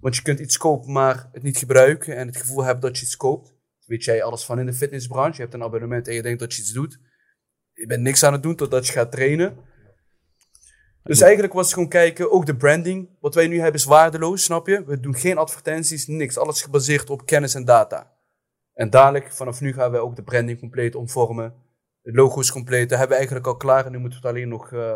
Want 0.00 0.16
je 0.16 0.22
kunt 0.22 0.38
iets 0.38 0.56
kopen, 0.56 0.92
maar 0.92 1.28
het 1.32 1.42
niet 1.42 1.56
gebruiken 1.56 2.16
en 2.16 2.26
het 2.26 2.36
gevoel 2.36 2.64
hebben 2.64 2.82
dat 2.82 2.98
je 2.98 3.04
iets 3.04 3.16
koopt. 3.16 3.54
Weet 3.86 4.04
jij 4.04 4.22
alles 4.22 4.44
van 4.44 4.58
in 4.58 4.66
de 4.66 4.72
fitnessbranche. 4.72 5.36
Je 5.36 5.42
hebt 5.42 5.54
een 5.54 5.62
abonnement 5.62 6.08
en 6.08 6.14
je 6.14 6.22
denkt 6.22 6.40
dat 6.40 6.54
je 6.54 6.60
iets 6.60 6.72
doet. 6.72 6.98
Je 7.72 7.86
bent 7.86 8.02
niks 8.02 8.22
aan 8.22 8.32
het 8.32 8.42
doen 8.42 8.56
totdat 8.56 8.86
je 8.86 8.92
gaat 8.92 9.12
trainen. 9.12 9.56
Dus 11.02 11.20
eigenlijk 11.20 11.52
was 11.52 11.64
het 11.64 11.74
gewoon 11.74 11.88
kijken, 11.88 12.32
ook 12.32 12.46
de 12.46 12.56
branding. 12.56 13.08
Wat 13.20 13.34
wij 13.34 13.46
nu 13.46 13.56
hebben 13.60 13.80
is 13.80 13.86
waardeloos, 13.86 14.44
snap 14.44 14.66
je? 14.66 14.84
We 14.84 15.00
doen 15.00 15.14
geen 15.14 15.38
advertenties, 15.38 16.06
niks. 16.06 16.38
Alles 16.38 16.62
gebaseerd 16.62 17.10
op 17.10 17.26
kennis 17.26 17.54
en 17.54 17.64
data. 17.64 18.11
En 18.82 18.90
dadelijk, 18.90 19.32
vanaf 19.32 19.60
nu 19.60 19.72
gaan 19.72 19.90
wij 19.90 20.00
ook 20.00 20.16
de 20.16 20.22
branding 20.22 20.58
compleet 20.58 20.94
omvormen. 20.94 21.54
De 22.00 22.12
logo's 22.12 22.52
compleet, 22.52 22.88
dat 22.88 22.98
hebben 22.98 23.08
we 23.08 23.14
eigenlijk 23.14 23.46
al 23.46 23.56
klaar. 23.56 23.86
En 23.86 23.92
nu 23.92 23.98
moeten 23.98 24.20
we 24.20 24.26
het 24.26 24.36
alleen 24.36 24.48
nog 24.48 24.70
uh, 24.70 24.94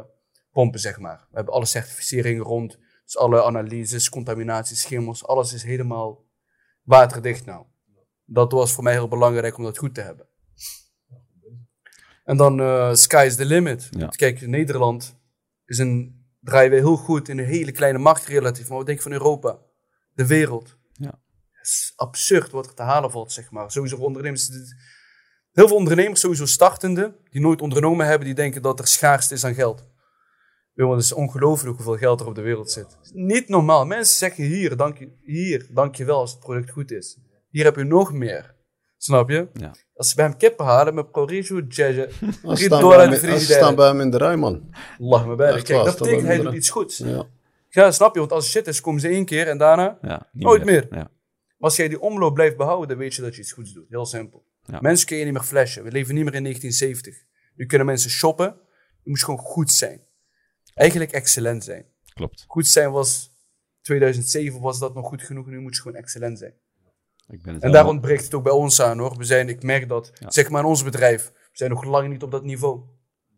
pompen, 0.52 0.80
zeg 0.80 0.98
maar. 0.98 1.26
We 1.30 1.36
hebben 1.36 1.54
alle 1.54 1.64
certificeringen 1.64 2.42
rond. 2.42 2.78
Dus 3.04 3.16
alle 3.16 3.44
analyses, 3.44 4.08
contaminaties, 4.08 4.80
schimmels, 4.80 5.26
alles 5.26 5.52
is 5.52 5.62
helemaal 5.62 6.24
waterdicht 6.82 7.44
nou. 7.44 7.66
Dat 8.24 8.52
was 8.52 8.72
voor 8.72 8.84
mij 8.84 8.92
heel 8.92 9.08
belangrijk 9.08 9.56
om 9.56 9.64
dat 9.64 9.78
goed 9.78 9.94
te 9.94 10.00
hebben. 10.00 10.26
En 12.24 12.36
dan 12.36 12.60
uh, 12.60 12.94
sky 12.94 13.24
is 13.26 13.36
the 13.36 13.44
limit. 13.44 13.88
Ja. 13.90 14.06
Kijk, 14.06 14.46
Nederland 14.46 15.18
is 15.64 15.78
een, 15.78 16.26
draaien 16.40 16.70
we 16.70 16.76
heel 16.76 16.96
goed 16.96 17.28
in 17.28 17.38
een 17.38 17.44
hele 17.44 17.72
kleine 17.72 17.98
markt 17.98 18.24
relatief. 18.24 18.68
Maar 18.68 18.76
wat 18.76 18.86
denk 18.86 18.98
je 18.98 19.04
van 19.04 19.12
Europa? 19.12 19.58
De 20.14 20.26
wereld. 20.26 20.76
Absurd 21.96 22.50
wat 22.50 22.66
er 22.66 22.74
te 22.74 22.82
halen 22.82 23.10
valt, 23.10 23.32
zeg 23.32 23.50
maar. 23.50 23.70
Sowieso 23.70 23.96
voor 23.96 24.06
ondernemers. 24.06 24.48
Heel 25.52 25.68
veel 25.68 25.76
ondernemers, 25.76 26.20
sowieso 26.20 26.46
startende, 26.46 27.16
die 27.30 27.40
nooit 27.40 27.60
ondernomen 27.60 28.06
hebben, 28.06 28.26
die 28.26 28.34
denken 28.36 28.62
dat 28.62 28.78
er 28.78 28.86
schaarste 28.86 29.34
is 29.34 29.44
aan 29.44 29.54
geld. 29.54 29.84
Het 30.74 30.98
is 31.02 31.12
ongelooflijk 31.12 31.76
hoeveel 31.76 31.96
geld 31.96 32.20
er 32.20 32.26
op 32.26 32.34
de 32.34 32.40
wereld 32.40 32.70
zit. 32.70 32.98
Niet 33.12 33.48
normaal. 33.48 33.84
Mensen 33.86 34.16
zeggen 34.16 34.44
hier, 34.44 34.76
dank 34.76 34.98
je, 34.98 35.12
hier, 35.22 35.66
dank 35.70 35.94
je 35.94 36.04
wel 36.04 36.18
als 36.18 36.30
het 36.30 36.40
product 36.40 36.70
goed 36.70 36.90
is. 36.90 37.18
Hier 37.50 37.64
heb 37.64 37.76
je 37.76 37.84
nog 37.84 38.12
meer. 38.12 38.54
Snap 38.98 39.28
je? 39.30 39.48
Ja. 39.52 39.74
Als 39.94 40.08
ze 40.08 40.14
bij 40.14 40.24
hem 40.24 40.36
kippen 40.36 40.64
halen 40.64 40.94
met 40.94 41.10
Proregio, 41.10 41.60
Jazz, 41.68 41.98
Als 41.98 42.08
ze 42.20 42.48
Rit 42.48 42.58
staan 42.58 42.80
door 42.80 42.90
bij 42.94 43.04
aan 43.04 43.10
hem- 43.10 43.10
de 43.10 43.14
als 43.14 43.20
ze 43.20 43.26
frigidaire. 43.26 43.64
staan 43.64 43.74
bij 43.74 43.86
hem 43.86 44.00
in 44.00 44.10
de 44.10 44.16
rij, 44.16 44.36
man. 44.36 44.70
Lach 44.98 45.26
me 45.26 45.34
bij. 45.34 45.52
Kijk, 45.52 45.68
waar, 45.68 45.84
dat 45.84 45.98
betekent 45.98 46.26
hij 46.26 46.36
doet 46.42 46.54
iets 46.54 46.70
goeds. 46.70 46.98
Ja. 46.98 47.24
Ja, 47.68 47.90
snap 47.90 48.12
je? 48.14 48.20
Want 48.20 48.32
als 48.32 48.50
shit 48.50 48.66
is, 48.66 48.80
komen 48.80 49.00
ze 49.00 49.08
één 49.08 49.24
keer 49.24 49.48
en 49.48 49.58
daarna... 49.58 49.98
Ja, 50.02 50.28
Nooit 50.32 50.64
meer. 50.64 50.86
Ja. 50.90 51.10
Maar 51.56 51.68
als 51.70 51.76
jij 51.76 51.88
die 51.88 52.00
omloop 52.00 52.34
blijft 52.34 52.56
behouden, 52.56 52.88
dan 52.88 52.98
weet 52.98 53.14
je 53.14 53.22
dat 53.22 53.34
je 53.34 53.40
iets 53.40 53.52
goeds 53.52 53.72
doet. 53.72 53.88
Heel 53.88 54.06
simpel. 54.06 54.44
Ja. 54.62 54.80
Mensen 54.80 55.06
kun 55.06 55.16
je 55.16 55.24
niet 55.24 55.32
meer 55.32 55.42
flashen. 55.42 55.84
We 55.84 55.90
leven 55.90 56.14
niet 56.14 56.24
meer 56.24 56.34
in 56.34 56.42
1970. 56.42 57.24
Nu 57.54 57.66
kunnen 57.66 57.86
mensen 57.86 58.10
shoppen. 58.10 58.56
Je 59.02 59.10
moet 59.10 59.24
gewoon 59.24 59.40
goed 59.40 59.70
zijn. 59.72 60.00
Eigenlijk 60.74 61.12
excellent 61.12 61.64
zijn. 61.64 61.86
Klopt. 62.14 62.44
Goed 62.46 62.66
zijn 62.66 62.90
was... 62.90 63.34
2007 63.80 64.60
was 64.60 64.78
dat 64.78 64.94
nog 64.94 65.06
goed 65.06 65.22
genoeg. 65.22 65.46
Nu 65.46 65.60
moet 65.60 65.76
je 65.76 65.82
gewoon 65.82 65.96
excellent 65.98 66.38
zijn. 66.38 66.54
Ik 67.28 67.42
ben 67.42 67.54
het 67.54 67.62
En 67.62 67.72
daar 67.72 67.86
ontbreekt 67.86 68.24
het 68.24 68.34
ook 68.34 68.42
bij 68.42 68.52
ons 68.52 68.80
aan 68.80 68.98
hoor. 68.98 69.16
We 69.16 69.24
zijn, 69.24 69.48
ik 69.48 69.62
merk 69.62 69.88
dat, 69.88 70.10
Ja. 70.14 70.30
zeg 70.30 70.50
maar 70.50 70.60
in 70.62 70.68
ons 70.68 70.82
bedrijf, 70.84 71.32
we 71.32 71.48
zijn 71.52 71.70
nog 71.70 71.84
lang 71.84 72.08
niet 72.08 72.22
op 72.22 72.30
dat 72.30 72.44
niveau. 72.44 72.80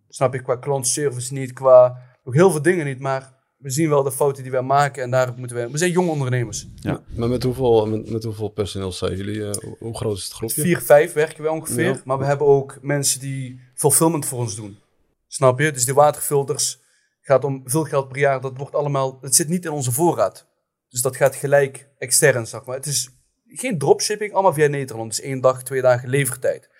Snap 0.08 0.32
je, 0.32 0.42
qua 0.42 0.56
klantservice 0.56 1.32
niet, 1.32 1.52
qua 1.52 2.02
nog 2.24 2.34
heel 2.34 2.50
veel 2.50 2.62
dingen 2.62 2.86
niet, 2.86 3.00
maar 3.00 3.38
we 3.59 3.70
zien 3.70 3.89
wel 3.89 4.02
de 4.02 4.12
fouten 4.12 4.43
die 4.43 4.52
wij 4.52 4.62
maken 4.62 5.02
en 5.02 5.10
daar 5.10 5.32
moeten 5.36 5.56
we... 5.56 5.70
We 5.70 5.78
zijn 5.78 5.90
jonge 5.90 6.10
ondernemers. 6.10 6.66
Ja. 6.74 7.02
Maar 7.16 7.28
met 7.28 7.43
hoeveel, 7.43 7.86
met, 7.86 8.10
met 8.10 8.24
hoeveel 8.24 8.48
personeel 8.48 8.93
zijn 8.93 9.16
jullie? 9.16 9.44
eh, 9.51 9.56
hoe- 9.78 9.97
groot 9.97 10.16
is 10.16 10.24
het 10.24 10.32
groepje? 10.32 10.60
Vier, 10.62 10.80
vijf 10.80 11.12
werken 11.12 11.43
wij 11.43 11.52
ongeveer, 11.52 11.85
Ja. 11.85 12.01
maar 12.05 12.18
we 12.18 12.24
hebben 12.24 12.47
ook 12.47 12.78
mensen 12.82 13.20
die 13.20 13.60
fulfillment 13.74 14.26
voor 14.26 14.39
ons 14.39 14.56
doen. 14.56 14.78
Snap 15.26 15.59
je? 15.60 15.72
Dus 15.72 15.85
die 15.85 15.94
waterfilters 15.94 16.80
gaat 17.20 17.44
om 17.44 17.62
veel 17.64 17.85
geld 17.85 18.09
per 18.09 18.18
jaar. 18.18 18.40
Dat 18.40 18.56
wordt 18.56 18.74
allemaal, 18.74 19.18
het 19.20 19.35
zit 19.35 19.48
niet 19.48 19.64
in 19.64 19.70
onze 19.70 19.93
voorraad. 19.93 20.47
Dus 20.89 21.01
dat 21.02 21.16
gaat 21.16 21.35
gelijk 21.36 21.89
extern, 21.98 22.47
zeg 22.47 22.64
maar. 22.64 22.76
Het 22.76 22.86
is 22.86 23.10
geen 23.47 23.78
dropshipping, 23.78 24.32
allemaal 24.32 24.52
via 24.52 24.66
Nederland. 24.66 25.10
Dus 25.10 25.20
één 25.20 25.40
dag, 25.40 25.62
twee 25.62 25.80
dagen 25.82 26.09
levertijd. 26.09 26.70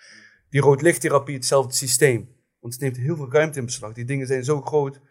Die 0.49 0.61
roodlichttherapie, 0.61 1.35
hetzelfde 1.35 1.73
systeem. 1.73 2.29
Want 2.59 2.73
het 2.73 2.83
neemt 2.83 2.97
heel 2.97 3.15
veel 3.15 3.31
ruimte 3.31 3.59
in 3.59 3.65
beslag. 3.65 3.93
Die 3.93 4.05
dingen 4.05 4.27
zijn 4.27 4.43
zo 4.43 4.61
groot. 4.61 4.93
We 4.93 5.01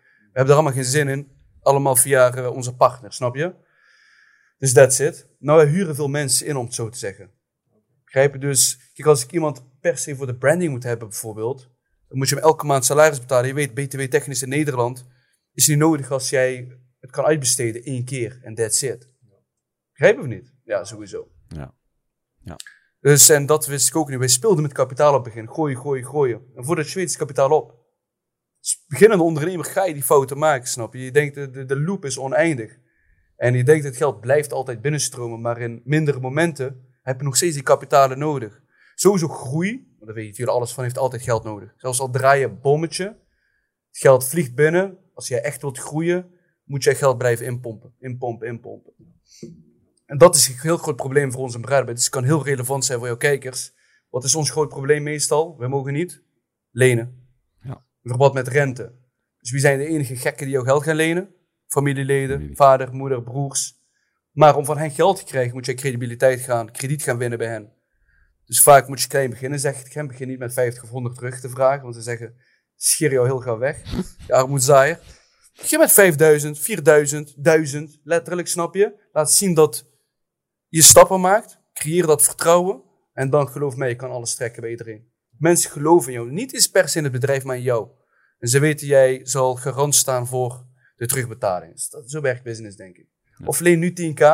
hebben 0.45 0.49
er 0.55 0.61
allemaal 0.61 0.73
geen 0.83 0.91
zin 0.91 1.09
in. 1.09 1.29
Allemaal 1.63 1.97
via 1.97 2.35
eh, 2.35 2.51
onze 2.51 2.75
partner, 2.75 3.13
snap 3.13 3.35
je? 3.37 3.55
Dus 4.59 4.73
that's 4.73 4.99
it. 4.99 5.29
Nou, 5.39 5.59
wij 5.59 5.69
huren 5.69 5.95
veel 5.95 6.09
mensen 6.09 6.47
in, 6.47 6.57
om 6.57 6.65
het 6.65 6.75
zo 6.75 6.89
te 6.89 6.99
zeggen. 6.99 7.31
Begrijp 8.05 8.33
je? 8.33 8.39
Dus, 8.39 8.91
kijk, 8.95 9.09
als 9.09 9.25
ik 9.25 9.33
iemand 9.33 9.81
per 9.81 9.99
se 9.99 10.17
voor 10.17 10.27
de 10.27 10.37
branding 10.37 10.71
moet 10.71 10.83
hebben, 10.83 11.09
bijvoorbeeld, 11.09 11.71
dan 12.09 12.19
moet 12.19 12.29
je 12.29 12.35
hem 12.35 12.45
elke 12.45 12.67
maand 12.67 12.85
salaris 12.85 13.19
betalen. 13.19 13.47
Je 13.47 13.55
weet, 13.55 13.75
BTW-technisch 13.75 14.43
in 14.43 14.49
Nederland 14.49 15.07
is 15.53 15.67
niet 15.67 15.79
nodig 15.79 16.11
als 16.11 16.31
jij 16.31 16.79
het 17.01 17.11
kan 17.11 17.25
uitbesteden 17.25 17.83
één 17.83 18.05
keer 18.05 18.39
en 18.43 18.55
that's 18.55 18.83
it. 18.83 19.09
Begrijpen 19.91 20.23
we 20.23 20.35
niet? 20.35 20.53
Ja, 20.65 20.85
sowieso. 20.85 21.31
Ja. 21.49 21.75
Ja. 22.41 22.57
Dus, 23.01 23.29
en 23.29 23.47
dat 23.47 23.67
wist 23.67 23.89
ik 23.89 23.97
ook 23.97 24.09
niet. 24.09 24.19
Wij 24.19 24.29
speelden 24.29 24.63
met 24.63 24.73
kapitaal 24.73 25.15
op 25.15 25.25
het 25.25 25.35
begin. 25.35 25.49
Gooien, 25.49 25.79
gooien, 25.79 26.07
gooien. 26.07 26.43
En 26.55 26.65
voordat 26.65 26.89
je 26.89 26.95
weet 26.95 27.05
is 27.05 27.11
het 27.11 27.21
kapitaal 27.21 27.51
op. 27.51 27.78
Als 28.59 28.85
beginnende 28.89 29.25
ondernemer 29.25 29.65
ga 29.65 29.85
je 29.85 29.93
die 29.93 30.03
fouten 30.03 30.39
maken, 30.39 30.69
snap 30.69 30.95
je? 30.95 31.05
Je 31.05 31.11
denkt, 31.11 31.35
de, 31.35 31.65
de, 31.65 31.81
loop 31.81 32.05
is 32.05 32.19
oneindig. 32.19 32.79
En 33.37 33.55
je 33.55 33.65
denkt, 33.65 33.85
het 33.85 33.97
geld 33.97 34.21
blijft 34.21 34.53
altijd 34.53 34.81
binnenstromen. 34.81 35.41
Maar 35.41 35.61
in 35.61 35.81
mindere 35.85 36.21
momenten 36.21 36.87
heb 37.03 37.19
je 37.19 37.25
nog 37.25 37.37
steeds 37.37 37.55
die 37.55 37.63
kapitalen 37.63 38.19
nodig. 38.19 38.61
Sowieso 38.95 39.29
groei, 39.29 39.87
want 39.99 40.07
daar 40.07 40.15
weet 40.15 40.37
je 40.37 40.47
alles 40.47 40.73
van, 40.73 40.85
heeft 40.85 40.99
altijd 40.99 41.23
geld 41.23 41.45
nodig. 41.45 41.75
Zelfs 41.77 42.01
al 42.01 42.11
draai 42.11 42.41
je 42.41 42.49
bommetje, 42.49 43.05
het 43.89 43.99
geld 43.99 44.29
vliegt 44.29 44.55
binnen. 44.55 44.99
Als 45.15 45.29
jij 45.29 45.43
echt 45.43 45.61
wilt 45.61 45.79
groeien, 45.79 46.31
moet 46.65 46.85
jij 46.85 46.95
geld 46.95 47.19
blijven 47.19 47.47
inpompen. 47.47 47.95
Inpompen, 47.99 48.47
inpompen. 48.49 48.93
En 50.07 50.19
dat 50.19 50.37
is 50.37 50.49
een 50.49 50.59
heel 50.61 50.77
groot 50.77 50.97
probleem 50.97 51.33
voor 51.33 51.43
onze 51.43 51.61
bedrijf. 51.61 51.85
Dus 51.85 52.01
het 52.01 52.09
kan 52.09 52.25
heel 52.25 52.45
relevant 52.45 52.85
zijn 52.85 52.99
voor 52.99 53.07
jouw 53.07 53.17
kijkers. 53.17 53.73
Wat 54.11 54.25
is 54.25 54.35
ons 54.35 54.51
groot 54.51 54.69
probleem 54.69 55.03
meestal? 55.03 55.57
We 55.59 55.69
mogen 55.69 55.93
niet 55.93 56.23
lenen. 56.71 57.28
In 58.09 58.15
verband 58.15 58.35
met 58.35 58.49
rente. 58.49 58.93
Dus 59.39 59.51
wie 59.51 59.61
zijn 59.61 59.79
de 59.79 59.87
enige 59.87 60.17
gekken 60.17 60.45
die 60.45 60.55
jou 60.55 60.67
geld 60.67 60.83
gaan 60.83 60.97
lenen? 60.97 61.35
Familieleden, 61.67 62.37
Familie. 62.37 62.57
vader, 62.57 62.95
moeder, 62.95 63.23
broers. 63.23 63.75
Maar 64.33 64.57
om 64.57 64.65
van 64.65 64.79
hen 64.79 64.91
geld 64.91 65.17
te 65.17 65.25
krijgen, 65.25 65.55
moet 65.55 65.67
je 65.67 65.75
credibiliteit 65.75 66.41
gaan, 66.41 66.71
krediet 66.71 67.03
gaan 67.03 67.19
winnen 67.19 67.39
bij 67.39 67.49
hen. 67.49 67.73
Dus 68.45 68.63
vaak 68.63 68.89
moet 68.89 69.03
je 69.03 69.09
klein 69.09 69.31
beginnen, 69.31 69.61
zeg 69.61 69.85
ik. 69.85 69.93
hem. 69.93 70.07
Begin 70.07 70.29
niet 70.29 70.39
met 70.39 70.53
50 70.53 70.83
of 70.83 70.89
100 70.91 71.15
terug 71.15 71.41
te 71.41 71.49
vragen, 71.49 71.83
want 71.83 71.95
ze 71.95 72.03
zeggen, 72.03 72.35
scheer 72.77 73.13
jou 73.13 73.27
heel 73.27 73.41
gauw 73.41 73.59
weg. 73.59 73.83
Je 74.27 74.33
armoedzaaier. 74.33 75.01
Begin 75.57 75.79
met 75.79 75.93
5000, 75.93 76.59
4000, 76.59 77.35
1000, 77.37 78.01
letterlijk, 78.03 78.49
snap 78.49 78.75
je? 78.75 79.09
Laat 79.13 79.33
zien 79.33 79.55
dat 79.55 79.87
je 80.69 80.83
stappen 80.83 81.21
maakt, 81.21 81.61
creëer 81.73 82.07
dat 82.07 82.23
vertrouwen 82.23 82.83
en 83.13 83.31
dan 83.31 83.49
geloof 83.49 83.77
mij, 83.77 83.89
je 83.89 83.97
kan 83.97 84.11
alles 84.11 84.35
trekken 84.35 84.61
bij 84.61 84.71
iedereen. 84.71 85.13
Mensen 85.39 85.71
geloven 85.71 86.13
in 86.13 86.19
jou, 86.19 86.31
niet 86.31 86.55
eens 86.55 86.69
per 86.69 86.89
se 86.89 86.99
in 86.99 87.05
het 87.05 87.13
bedrijf, 87.13 87.45
maar 87.45 87.57
in 87.57 87.63
jou. 87.63 87.89
En 88.39 88.49
ze 88.49 88.59
weten, 88.59 88.87
jij 88.87 89.21
zal 89.23 89.55
garant 89.55 89.95
staan 89.95 90.27
voor 90.27 90.67
de 90.97 91.07
terugbetaling. 91.07 91.73
Dus 91.73 91.89
dat, 91.89 92.11
zo 92.11 92.21
werkt 92.21 92.43
business, 92.43 92.77
denk 92.77 92.97
ik. 92.97 93.07
Of 93.45 93.61
leen 93.61 93.79
nu 93.79 93.91
10k. 93.91 94.25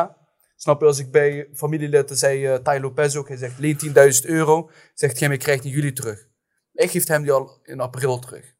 Snap 0.55 0.79
je, 0.79 0.85
als 0.87 0.99
ik 0.99 1.11
bij 1.11 1.49
familieleden 1.53 2.17
zei, 2.17 2.47
uh, 2.47 2.55
Tai 2.55 2.79
Lopez 2.79 3.15
ook, 3.15 3.27
hij 3.27 3.37
zegt 3.37 3.59
leen 3.59 3.77
10.000 4.23 4.29
euro, 4.29 4.69
zegt 4.93 5.19
hij, 5.19 5.29
ik 5.29 5.39
krijg 5.39 5.61
die 5.61 5.71
jullie 5.71 5.93
terug. 5.93 6.27
Ik 6.73 6.91
geef 6.91 7.07
hem 7.07 7.21
die 7.21 7.31
al 7.31 7.59
in 7.63 7.79
april 7.79 8.19
terug. 8.19 8.53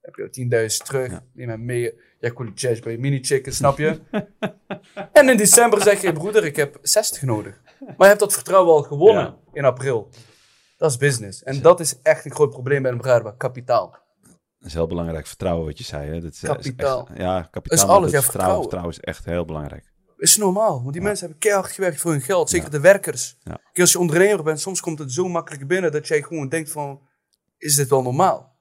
Heb 0.00 0.14
je 0.14 0.68
10.000 0.70 0.86
terug, 0.86 1.10
Ja. 1.10 1.24
neem 1.32 1.48
hem 1.48 1.64
mee, 1.64 2.00
jij 2.20 2.30
kon 2.30 2.46
die 2.46 2.54
cash 2.54 2.80
bij 2.80 2.96
mini 2.98 3.24
chicken, 3.24 3.52
snap 3.52 3.78
je? 3.78 4.00
en 5.12 5.28
in 5.28 5.36
december 5.36 5.82
zeg 5.82 6.02
je, 6.02 6.12
broeder, 6.12 6.44
ik 6.44 6.56
heb 6.56 6.78
60 6.82 7.22
nodig. 7.22 7.60
Maar 7.80 7.94
je 7.98 8.04
hebt 8.04 8.20
dat 8.20 8.32
vertrouwen 8.32 8.72
al 8.74 8.82
gewonnen 8.82 9.24
Ja. 9.24 9.38
in 9.52 9.64
april. 9.64 10.08
Dat 10.76 10.90
is 10.90 10.96
business. 10.96 11.42
En 11.42 11.62
dat 11.62 11.80
is 11.80 12.02
echt 12.02 12.24
een 12.24 12.34
groot 12.34 12.50
probleem 12.50 12.82
bij 12.82 12.90
een 12.90 12.96
bedrijf, 12.96 13.36
kapitaal. 13.36 13.98
Dat 14.60 14.68
is 14.68 14.74
heel 14.74 14.86
belangrijk. 14.86 15.26
Vertrouwen, 15.26 15.66
wat 15.66 15.78
je 15.78 15.84
zei. 15.84 16.10
Hè? 16.10 16.20
Dat 16.20 16.32
is, 16.32 16.42
is 16.42 16.48
echt- 16.48 16.56
Kapitaal. 16.62 17.08
ja, 17.14 17.42
kapitaal. 17.50 17.78
Is 17.78 17.84
alles, 17.84 18.10
dat 18.12 18.20
ja, 18.20 18.22
vertrouwen, 18.30 18.60
vertrouwen. 18.60 18.60
vertrouwen 18.62 18.92
is 18.92 19.00
echt 19.00 19.24
heel 19.24 19.44
belangrijk. 19.44 19.88
is 20.16 20.36
normaal, 20.36 20.80
want 20.82 20.92
die 20.92 21.00
Ja. 21.00 21.06
mensen 21.08 21.26
hebben 21.26 21.42
keihard 21.48 21.72
gewerkt 21.72 22.00
voor 22.00 22.10
hun 22.10 22.20
geld. 22.20 22.50
Zeker 22.50 22.66
Ja. 22.66 22.72
de 22.72 22.80
werkers. 22.80 23.36
Ja. 23.42 23.60
Als 23.74 23.92
je 23.92 23.98
ondernemer 23.98 24.44
bent, 24.44 24.60
soms 24.60 24.80
komt 24.80 24.98
het 24.98 25.12
zo 25.12 25.28
makkelijk 25.28 25.66
binnen 25.66 25.92
dat 25.92 26.08
jij 26.08 26.22
gewoon 26.22 26.48
denkt 26.48 26.70
van, 26.70 27.00
is 27.58 27.74
dit 27.74 27.88
wel 27.88 28.02
normaal? 28.02 28.58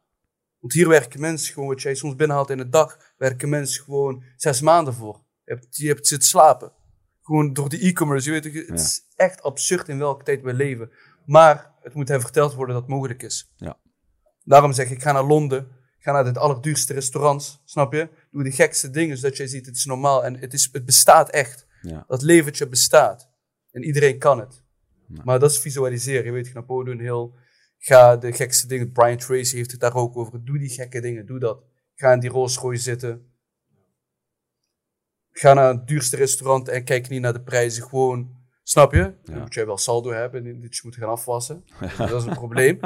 Want 0.60 0.74
hier 0.74 0.88
werken 0.88 1.20
mensen 1.20 1.54
gewoon, 1.54 1.70
wat 1.70 1.82
jij 1.82 1.96
soms 1.96 2.16
binnenhaalt 2.16 2.50
in 2.50 2.60
een 2.60 2.70
dag, 2.70 2.98
werken 3.18 3.50
mensen 3.50 3.84
gewoon 3.84 4.24
zes 4.36 4.62
maanden 4.62 4.94
voor. 4.94 5.24
Je 5.44 5.54
hebt, 5.54 5.76
je 5.78 5.88
hebt 5.88 6.08
zitten 6.08 6.30
slapen. 6.30 6.72
Gewoon 7.22 7.54
door 7.54 7.70
de 7.70 7.80
e-commerce, 7.80 8.32
je 8.34 8.42
weet, 8.42 8.68
het 8.68 8.80
is 8.80 9.02
echt 9.16 9.42
absurd 9.42 9.88
in 9.90 9.98
welke 9.98 10.24
tijd 10.24 10.42
we 10.42 10.54
leven. 10.54 10.92
Maar 11.26 11.72
het 11.82 11.94
moet 11.94 12.08
hen 12.08 12.22
verteld 12.22 12.54
worden 12.54 12.74
dat 12.76 12.84
het 12.84 12.94
mogelijk 12.94 13.24
is. 13.24 13.52
Ja. 13.58 13.78
Daarom 14.44 14.74
zeg 14.74 14.86
ik, 14.86 14.92
ik 14.92 15.02
ga 15.02 15.12
naar 15.12 15.24
Londen. 15.24 15.68
Ga 16.02 16.12
naar 16.12 16.34
de 16.34 16.40
allerduurste 16.40 16.94
restaurants, 16.94 17.62
snap 17.66 17.94
je? 17.94 18.10
Doe 18.32 18.44
de 18.44 18.52
gekste 18.52 18.90
dingen, 18.90 19.18
zodat 19.18 19.38
jij 19.38 19.48
ziet, 19.48 19.66
het 19.66 19.76
is 19.76 19.86
normaal. 19.86 20.26
En 20.26 20.38
het, 20.38 20.54
is, 20.54 20.70
het 20.72 20.86
bestaat 20.86 21.30
echt. 21.30 21.68
Ja. 21.82 22.04
Dat 22.08 22.22
leventje 22.22 22.68
bestaat. 22.68 23.30
En 23.72 23.84
iedereen 23.84 24.18
kan 24.18 24.40
het. 24.40 24.64
Ja. 25.08 25.22
Maar 25.24 25.40
dat 25.40 25.52
is 25.52 25.60
visualiseren. 25.60 26.26
Je 26.26 26.32
weet, 26.32 26.66
podium 26.66 27.00
heel... 27.00 27.36
Ga 27.78 28.18
de 28.18 28.34
gekste 28.34 28.68
dingen... 28.68 28.92
Brian 28.92 29.18
Tracy 29.18 29.56
heeft 29.56 29.72
het 29.72 29.80
daar 29.80 29.96
ook 29.96 30.18
over. 30.18 30.46
Doe 30.46 30.58
die 30.58 30.70
gekke 30.70 31.02
dingen, 31.02 31.26
doe 31.26 31.40
dat. 31.40 31.64
Ga 31.96 32.12
in 32.14 32.20
die 32.20 32.30
Rolls 32.30 32.58
Royce 32.58 32.82
zitten. 32.84 33.32
Ga 35.32 35.54
naar 35.54 35.74
het 35.74 35.88
duurste 35.88 36.16
restaurant 36.16 36.68
en 36.68 36.84
kijk 36.84 37.10
niet 37.10 37.22
naar 37.22 37.34
de 37.34 37.42
prijzen. 37.42 37.84
Gewoon, 37.84 38.38
snap 38.64 38.94
je? 38.94 39.14
Dan 39.24 39.36
Ja. 39.36 39.42
moet 39.42 39.54
jij 39.54 39.66
wel 39.66 39.78
saldo 39.78 40.12
hebben 40.12 40.46
en 40.46 40.62
dat 40.62 40.76
je 40.76 40.82
moet 40.84 40.96
gaan 40.96 41.10
afwassen. 41.10 41.64
Dat 41.98 42.12
is 42.12 42.24
een 42.24 42.34
probleem. 42.34 42.80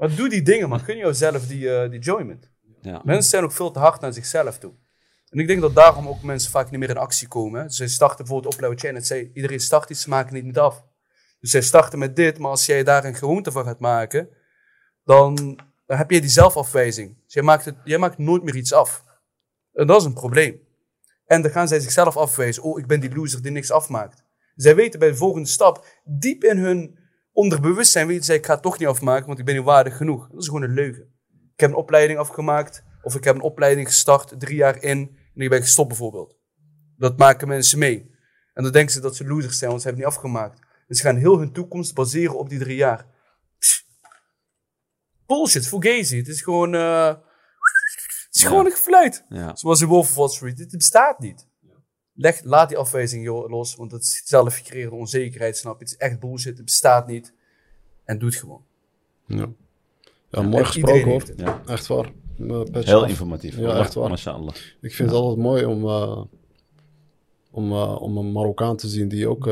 Maar 0.00 0.14
doe 0.14 0.28
die 0.28 0.42
dingen, 0.42 0.68
man. 0.68 0.80
Gun 0.80 0.96
jezelf 0.96 1.46
die, 1.46 1.74
eh, 1.74 1.90
die 1.90 1.98
enjoyment. 1.98 2.50
Ja. 2.80 3.00
Mensen 3.04 3.30
zijn 3.30 3.44
ook 3.44 3.52
veel 3.52 3.70
te 3.70 3.78
hard 3.78 4.00
naar 4.00 4.12
zichzelf 4.12 4.58
toe. 4.58 4.72
En 5.28 5.38
ik 5.38 5.46
denk 5.46 5.60
dat 5.60 5.74
daarom 5.74 6.08
ook 6.08 6.22
mensen 6.22 6.50
vaak 6.50 6.70
niet 6.70 6.80
meer 6.80 6.90
in 6.90 6.96
actie 6.96 7.28
komen. 7.28 7.60
hè. 7.60 7.68
Ze 7.68 7.88
starten 7.88 8.16
bijvoorbeeld 8.16 8.70
op 8.70 8.78
jij 8.78 8.92
net 8.92 9.06
zei. 9.06 9.30
Iedereen 9.34 9.60
start 9.60 9.90
iets, 9.90 10.02
ze 10.02 10.08
maken 10.08 10.34
het 10.34 10.44
niet 10.44 10.58
af. 10.58 10.84
Dus 11.40 11.50
zij 11.50 11.60
starten 11.60 11.98
met 11.98 12.16
dit, 12.16 12.38
maar 12.38 12.50
als 12.50 12.66
jij 12.66 12.84
daar 12.84 13.04
een 13.04 13.14
gewoonte 13.14 13.52
van 13.52 13.64
gaat 13.64 13.80
maken, 13.80 14.28
dan, 15.04 15.34
dan 15.86 15.96
heb 15.96 16.10
je 16.10 16.20
die 16.20 16.30
zelfafwijzing. 16.30 17.22
Dus 17.24 17.34
jij 17.34 17.42
maakt, 17.42 17.64
het, 17.64 17.76
jij 17.84 17.98
maakt 17.98 18.18
nooit 18.18 18.42
meer 18.42 18.56
iets 18.56 18.72
af. 18.72 19.04
En 19.72 19.86
dat 19.86 20.00
is 20.00 20.06
een 20.06 20.14
probleem. 20.14 20.60
En 21.24 21.42
dan 21.42 21.50
gaan 21.50 21.68
zij 21.68 21.80
zichzelf 21.80 22.16
afwijzen. 22.16 22.62
Oh, 22.62 22.78
ik 22.78 22.86
ben 22.86 23.00
die 23.00 23.14
loser 23.14 23.42
die 23.42 23.52
niks 23.52 23.70
afmaakt. 23.70 24.24
Zij 24.54 24.74
weten 24.74 24.98
bij 24.98 25.08
de 25.08 25.16
volgende 25.16 25.48
stap, 25.48 25.86
diep 26.04 26.44
in 26.44 26.58
hun 26.58 26.98
onderbewustzijn, 27.32 28.06
weten 28.06 28.24
zij, 28.24 28.36
ik 28.36 28.46
ga 28.46 28.52
het 28.52 28.62
toch 28.62 28.78
niet 28.78 28.88
afmaken, 28.88 29.26
want 29.26 29.38
ik 29.38 29.44
ben 29.44 29.54
niet 29.54 29.64
waardig 29.64 29.96
genoeg. 29.96 30.28
Dat 30.30 30.40
is 30.40 30.46
gewoon 30.46 30.62
een 30.62 30.74
leugen. 30.74 31.02
Ik 31.54 31.60
heb 31.60 31.70
een 31.70 31.76
opleiding 31.76 32.18
afgemaakt, 32.18 32.84
of 33.02 33.14
ik 33.14 33.24
heb 33.24 33.34
een 33.34 33.40
opleiding 33.40 33.86
gestart, 33.86 34.34
drie 34.40 34.56
jaar 34.56 34.82
in, 34.82 35.18
en 35.34 35.40
ik 35.42 35.48
ben 35.48 35.60
gestopt 35.60 35.88
bijvoorbeeld. 35.88 36.38
Dat 36.96 37.18
maken 37.18 37.48
mensen 37.48 37.78
mee. 37.78 38.10
En 38.54 38.62
dan 38.62 38.72
denken 38.72 38.92
ze 38.92 39.00
dat 39.00 39.16
ze 39.16 39.26
losers 39.26 39.58
zijn, 39.58 39.70
want 39.70 39.82
ze 39.82 39.88
hebben 39.88 40.06
het 40.06 40.14
niet 40.14 40.22
afgemaakt. 40.22 40.60
Dus 40.86 40.98
ze 40.98 41.04
gaan 41.04 41.16
heel 41.16 41.38
hun 41.38 41.52
toekomst 41.52 41.94
baseren 41.94 42.38
op 42.38 42.48
die 42.48 42.58
drie 42.58 42.76
jaar. 42.76 43.06
Bullshit, 45.26 45.66
fugazi. 45.68 46.16
Het 46.16 46.28
is 46.28 46.42
gewoon... 46.42 46.74
eh, 46.74 47.06
het 47.06 47.18
is 48.30 48.42
Ja. 48.42 48.48
gewoon 48.48 48.64
een 48.66 48.70
gefluit. 48.72 49.24
Ja. 49.28 49.56
Zoals 49.56 49.80
in 49.80 49.86
Wolf 49.86 50.08
of 50.08 50.14
Wall 50.14 50.28
Street. 50.28 50.56
Dit 50.56 50.70
bestaat 50.70 51.18
niet. 51.18 51.48
Leg, 52.20 52.44
laat 52.44 52.68
die 52.68 52.78
afwijzing 52.78 53.26
los, 53.26 53.74
want 53.76 53.92
het 53.92 54.02
is 54.02 54.22
zelf 54.24 54.56
gecreëerde 54.56 54.94
onzekerheid, 54.94 55.56
snap 55.56 55.78
je? 55.78 55.84
Het 55.84 55.92
is 55.92 55.98
echt 55.98 56.20
bullshit, 56.20 56.56
het 56.56 56.64
bestaat 56.64 57.06
niet. 57.06 57.32
En 58.04 58.18
doe 58.18 58.28
het 58.28 58.38
gewoon. 58.38 58.62
Ja, 59.26 59.48
ja 60.30 60.42
mooi 60.42 60.64
gesproken 60.64 61.10
hoor. 61.10 61.22
Ja. 61.36 61.62
Echt 61.66 61.86
waar. 61.86 62.12
Eh, 62.38 62.62
Heel 62.70 63.02
af. 63.02 63.08
informatief. 63.08 63.56
Ja, 63.56 63.78
echt 63.78 63.94
waar. 63.94 64.08
Mashallah. 64.08 64.54
Ik 64.80 64.94
vind 64.94 65.10
het 65.10 65.18
altijd 65.18 65.38
mooi 65.38 65.64
om, 65.64 65.84
eh, 65.84 66.22
om, 67.50 67.72
eh, 67.72 68.02
om 68.02 68.16
een 68.16 68.32
Marokkaan 68.32 68.76
te 68.76 68.88
zien 68.88 69.08
die 69.08 69.28
ook... 69.28 69.46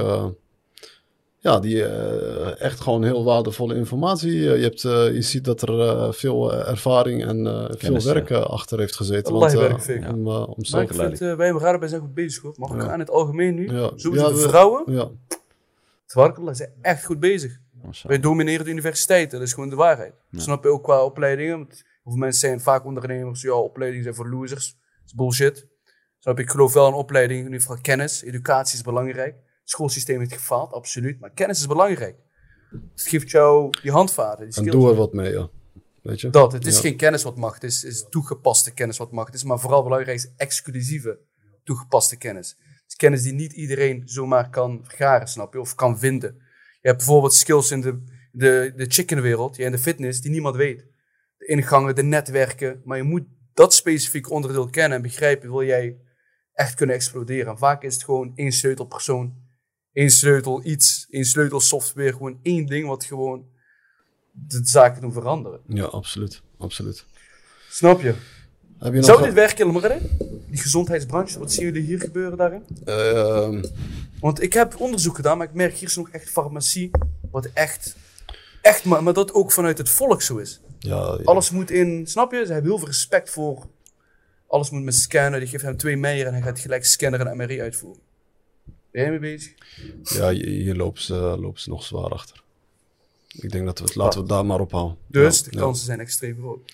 ja, 1.40 1.60
die 1.60 1.84
eh, 1.84 2.60
echt 2.60 2.80
gewoon 2.80 3.04
heel 3.04 3.24
waardevolle 3.24 3.74
informatie. 3.74 4.30
eh, 4.50 4.56
je, 4.56 4.62
hebt, 4.62 4.84
eh, 4.84 5.14
je 5.14 5.22
ziet 5.22 5.44
dat 5.44 5.62
er 5.62 5.80
eh, 5.80 6.12
veel 6.12 6.54
ervaring 6.54 7.24
en 7.24 7.46
eh, 7.46 7.64
veel 7.64 7.76
Kennis, 7.76 8.04
werk 8.04 8.30
achter 8.30 8.78
heeft 8.78 8.96
gezeten. 8.96 9.32
Want, 9.34 9.52
eh, 9.52 9.58
werk 9.58 9.80
zeker. 9.80 10.08
om, 10.14 10.26
om 10.26 10.54
Maar 10.70 10.82
ik 10.82 10.94
vind, 10.94 11.20
eh, 11.20 11.34
wij 11.34 11.48
in 11.48 11.58
Raarden 11.58 11.88
zijn 11.88 12.00
goed 12.00 12.14
bezig 12.14 12.42
hoor. 12.42 12.54
Maar 12.56 12.70
ook 12.70 12.76
Ja. 12.82 12.90
aan 12.92 12.98
het 12.98 13.10
algemeen 13.10 13.54
nu. 13.54 13.72
Ja. 13.72 13.90
Sowieso 13.94 14.26
Ja, 14.28 14.32
de 14.34 14.42
we- 14.42 14.48
vrouwen, 14.48 14.92
Ja, 14.92 15.08
Tabakallah, 16.06 16.54
zijn 16.54 16.70
echt 16.82 17.04
goed 17.04 17.20
bezig. 17.20 17.58
Wij 18.02 18.20
domineren 18.20 18.64
de 18.64 18.70
universiteiten, 18.70 19.38
dat 19.38 19.46
is 19.48 19.54
gewoon 19.54 19.68
de 19.68 19.76
waarheid. 19.76 20.12
Ja. 20.30 20.40
Snap 20.40 20.62
je 20.64 20.70
ook 20.70 20.82
qua 20.82 21.04
opleidingen? 21.04 21.68
Want 22.02 22.18
mensen 22.18 22.40
zijn 22.48 22.60
vaak 22.60 22.84
ondernemers. 22.84 23.42
Ja, 23.42 23.52
opleidingen 23.52 24.04
zijn 24.04 24.16
voor 24.16 24.28
losers. 24.30 24.66
Dat 24.80 25.06
is 25.06 25.14
bullshit. 25.14 25.66
Snap 26.18 26.36
je? 26.36 26.42
Ik 26.42 26.50
geloof 26.50 26.72
wel 26.72 26.86
in 26.88 26.94
opleidingen, 26.94 27.44
in 27.44 27.50
ieder 27.52 27.60
geval 27.66 27.78
kennis. 27.82 28.22
Educatie 28.22 28.74
is 28.76 28.82
belangrijk. 28.82 29.34
Schoolsysteem 29.70 30.18
heeft 30.18 30.32
gefaald, 30.32 30.72
absoluut. 30.72 31.20
Maar 31.20 31.30
kennis 31.30 31.58
is 31.58 31.66
belangrijk. 31.66 32.16
Het 32.70 33.02
geeft 33.08 33.30
jou 33.30 33.70
die 33.82 33.90
handvaten, 33.90 34.50
die 34.50 34.58
en 34.58 34.70
doe 34.70 34.88
er 34.90 34.94
wat 34.94 35.12
mee, 35.12 35.32
ja. 35.32 35.50
Weet 36.02 36.20
je? 36.20 36.30
Dat, 36.30 36.52
het 36.52 36.66
is 36.66 36.74
Ja. 36.74 36.80
geen 36.80 36.96
kennis 36.96 37.22
wat 37.22 37.36
macht 37.36 37.62
is, 37.62 37.82
het 37.82 37.92
is 37.92 38.06
toegepaste 38.10 38.74
kennis 38.74 38.96
wat 38.96 39.12
macht 39.12 39.34
is. 39.34 39.44
Maar 39.44 39.60
vooral 39.60 39.82
belangrijk 39.82 40.16
is 40.16 40.30
exclusieve 40.36 41.18
toegepaste 41.64 42.16
kennis. 42.16 42.48
Het 42.58 42.84
is 42.86 42.96
kennis 42.96 43.22
die 43.22 43.32
niet 43.32 43.52
iedereen 43.52 44.02
zomaar 44.04 44.50
kan 44.50 44.80
vergaren, 44.82 45.28
snap 45.28 45.52
je? 45.52 45.60
Of 45.60 45.74
kan 45.74 45.98
vinden. 45.98 46.34
Je 46.80 46.88
hebt 46.88 46.96
bijvoorbeeld 46.98 47.32
skills 47.34 47.70
in 47.70 47.80
de, 47.80 48.02
de, 48.32 48.72
de 48.76 48.84
chickenwereld, 48.88 49.56
ja, 49.56 49.64
in 49.66 49.72
de 49.72 49.78
fitness, 49.78 50.20
die 50.20 50.30
niemand 50.30 50.56
weet. 50.56 50.86
De 51.38 51.46
ingangen, 51.46 51.94
de 51.94 52.02
netwerken. 52.02 52.80
Maar 52.84 52.96
je 52.96 53.02
moet 53.02 53.24
dat 53.54 53.74
specifiek 53.74 54.30
onderdeel 54.30 54.70
kennen 54.70 54.96
en 54.96 55.02
begrijpen, 55.02 55.50
wil 55.50 55.64
jij 55.64 55.96
echt 56.52 56.74
kunnen 56.74 56.94
exploderen. 56.96 57.52
En 57.52 57.58
vaak 57.58 57.82
is 57.82 57.94
het 57.94 58.04
gewoon 58.04 58.32
één 58.34 58.52
sleutelpersoon, 58.52 59.46
één 59.92 60.10
sleutel 60.10 60.64
iets, 60.64 61.06
één 61.10 61.24
sleutel 61.24 61.60
software. 61.60 62.12
Gewoon 62.12 62.38
één 62.42 62.66
ding 62.66 62.86
wat 62.86 63.04
gewoon 63.04 63.44
de 64.32 64.60
zaken 64.62 65.00
doen 65.00 65.12
veranderen. 65.12 65.60
Ja, 65.66 65.84
absoluut. 65.84 66.42
absoluut. 66.58 67.04
Snap 67.70 68.00
je? 68.00 68.14
Heb 68.78 68.92
je 68.92 68.98
nog... 68.98 69.04
Zou 69.04 69.22
dit 69.22 69.32
werken, 69.34 69.66
Ilmarre? 69.66 69.98
Die 70.50 70.60
gezondheidsbranche, 70.60 71.38
wat 71.38 71.52
zien 71.52 71.64
jullie 71.64 71.82
hier 71.82 72.00
gebeuren 72.00 72.38
daarin? 72.38 72.62
Ehm, 72.84 73.64
Want 74.20 74.42
ik 74.42 74.52
heb 74.52 74.80
onderzoek 74.80 75.16
gedaan, 75.16 75.38
maar 75.38 75.46
ik 75.46 75.54
merk 75.54 75.74
hier 75.74 75.88
is 75.88 75.96
nog 75.96 76.10
echt 76.10 76.30
farmacie, 76.30 76.90
wat 77.30 77.48
echt, 77.54 77.96
echt 78.62 78.84
maar, 78.84 79.02
maar 79.02 79.12
dat 79.12 79.32
ook 79.32 79.52
vanuit 79.52 79.78
het 79.78 79.88
volk 79.88 80.22
zo 80.22 80.36
is. 80.36 80.60
ja, 80.78 80.96
ja. 80.96 81.18
Alles 81.24 81.50
moet 81.50 81.70
in, 81.70 82.06
snap 82.06 82.32
je? 82.32 82.46
Ze 82.46 82.52
hebben 82.52 82.70
heel 82.70 82.78
veel 82.78 82.88
respect 82.88 83.30
voor, 83.30 83.66
alles 84.46 84.70
moet 84.70 84.82
met 84.82 84.94
scannen, 84.94 85.40
die 85.40 85.48
geeft 85.48 85.62
hem 85.62 85.76
twee 85.76 85.96
meijer 85.96 86.26
en 86.26 86.32
hij 86.32 86.42
gaat 86.42 86.58
gelijk 86.58 86.84
scanner 86.84 87.26
en 87.26 87.36
MRI 87.36 87.60
uitvoeren. 87.60 88.02
Ben 88.90 89.02
jij 89.02 89.10
mee 89.10 89.18
bezig? 89.18 89.52
Ja, 90.02 90.30
hier 90.30 90.74
lopen 90.74 91.02
ze, 91.02 91.14
lopen 91.14 91.60
ze 91.60 91.68
nog 91.68 91.82
zwaar 91.82 92.10
achter. 92.10 92.42
Ik 93.28 93.50
denk 93.50 93.64
dat 93.66 93.78
we 93.78 93.84
het, 93.84 93.94
laten 93.94 94.12
we 94.14 94.18
het 94.26 94.28
daar 94.28 94.46
maar 94.46 94.60
op 94.60 94.72
houden. 94.72 94.96
Dus 95.06 95.38
ja, 95.38 95.50
de 95.50 95.56
kansen 95.56 95.84
zijn 95.84 96.00
extreem 96.00 96.36
groot. 96.40 96.72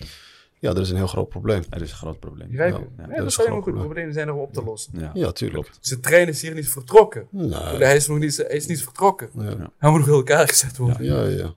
Ja. 0.59 0.69
er 0.71 0.81
is 0.81 0.89
een 0.89 0.95
heel 0.95 1.07
groot 1.07 1.29
probleem. 1.29 1.63
Er 1.69 1.81
is 1.81 1.91
een 1.91 1.97
groot 1.97 2.19
probleem. 2.19 2.47
Begrijp 2.49 2.77
je? 2.77 2.85
Ja, 2.97 3.07
Ja, 3.09 3.15
dat 3.17 3.25
is 3.25 3.33
zijn 3.33 3.47
een 3.47 3.53
ook 3.53 3.63
goed. 3.63 3.73
Problemen 3.73 4.13
zijn 4.13 4.27
er 4.27 4.33
op 4.33 4.53
te 4.53 4.63
lossen. 4.63 4.93
Ja. 4.99 5.11
Ja, 5.13 5.31
tuurlijk. 5.31 5.71
Dus 5.79 5.89
de 5.89 5.99
trein 5.99 6.27
is 6.27 6.41
hier 6.41 6.53
niet 6.53 6.69
vertrokken. 6.69 7.27
Nee. 7.29 7.49
Hij 7.53 7.95
is 7.95 8.07
nog 8.07 8.19
niet, 8.19 8.37
hij 8.37 8.45
is 8.47 8.65
niet 8.65 8.83
vertrokken. 8.83 9.29
Ja. 9.33 9.71
Hij 9.77 9.89
moet 9.89 9.99
nog 9.99 10.07
in 10.07 10.13
elkaar 10.13 10.47
gezet 10.47 10.77
worden. 10.77 11.03
Ja, 11.05 11.23
ja. 11.23 11.53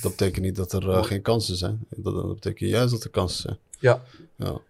Dat 0.00 0.10
betekent 0.16 0.44
niet 0.44 0.56
dat 0.56 0.72
er 0.72 0.90
eh, 0.90 1.04
geen 1.04 1.22
kansen 1.22 1.56
zijn. 1.56 1.86
Dat, 1.88 2.14
dat 2.14 2.34
betekent 2.34 2.70
juist 2.70 2.92
dat 2.92 3.04
er 3.04 3.10
kansen 3.10 3.42
zijn. 3.42 3.58
Ja. 3.78 4.02
Ja. 4.36 4.60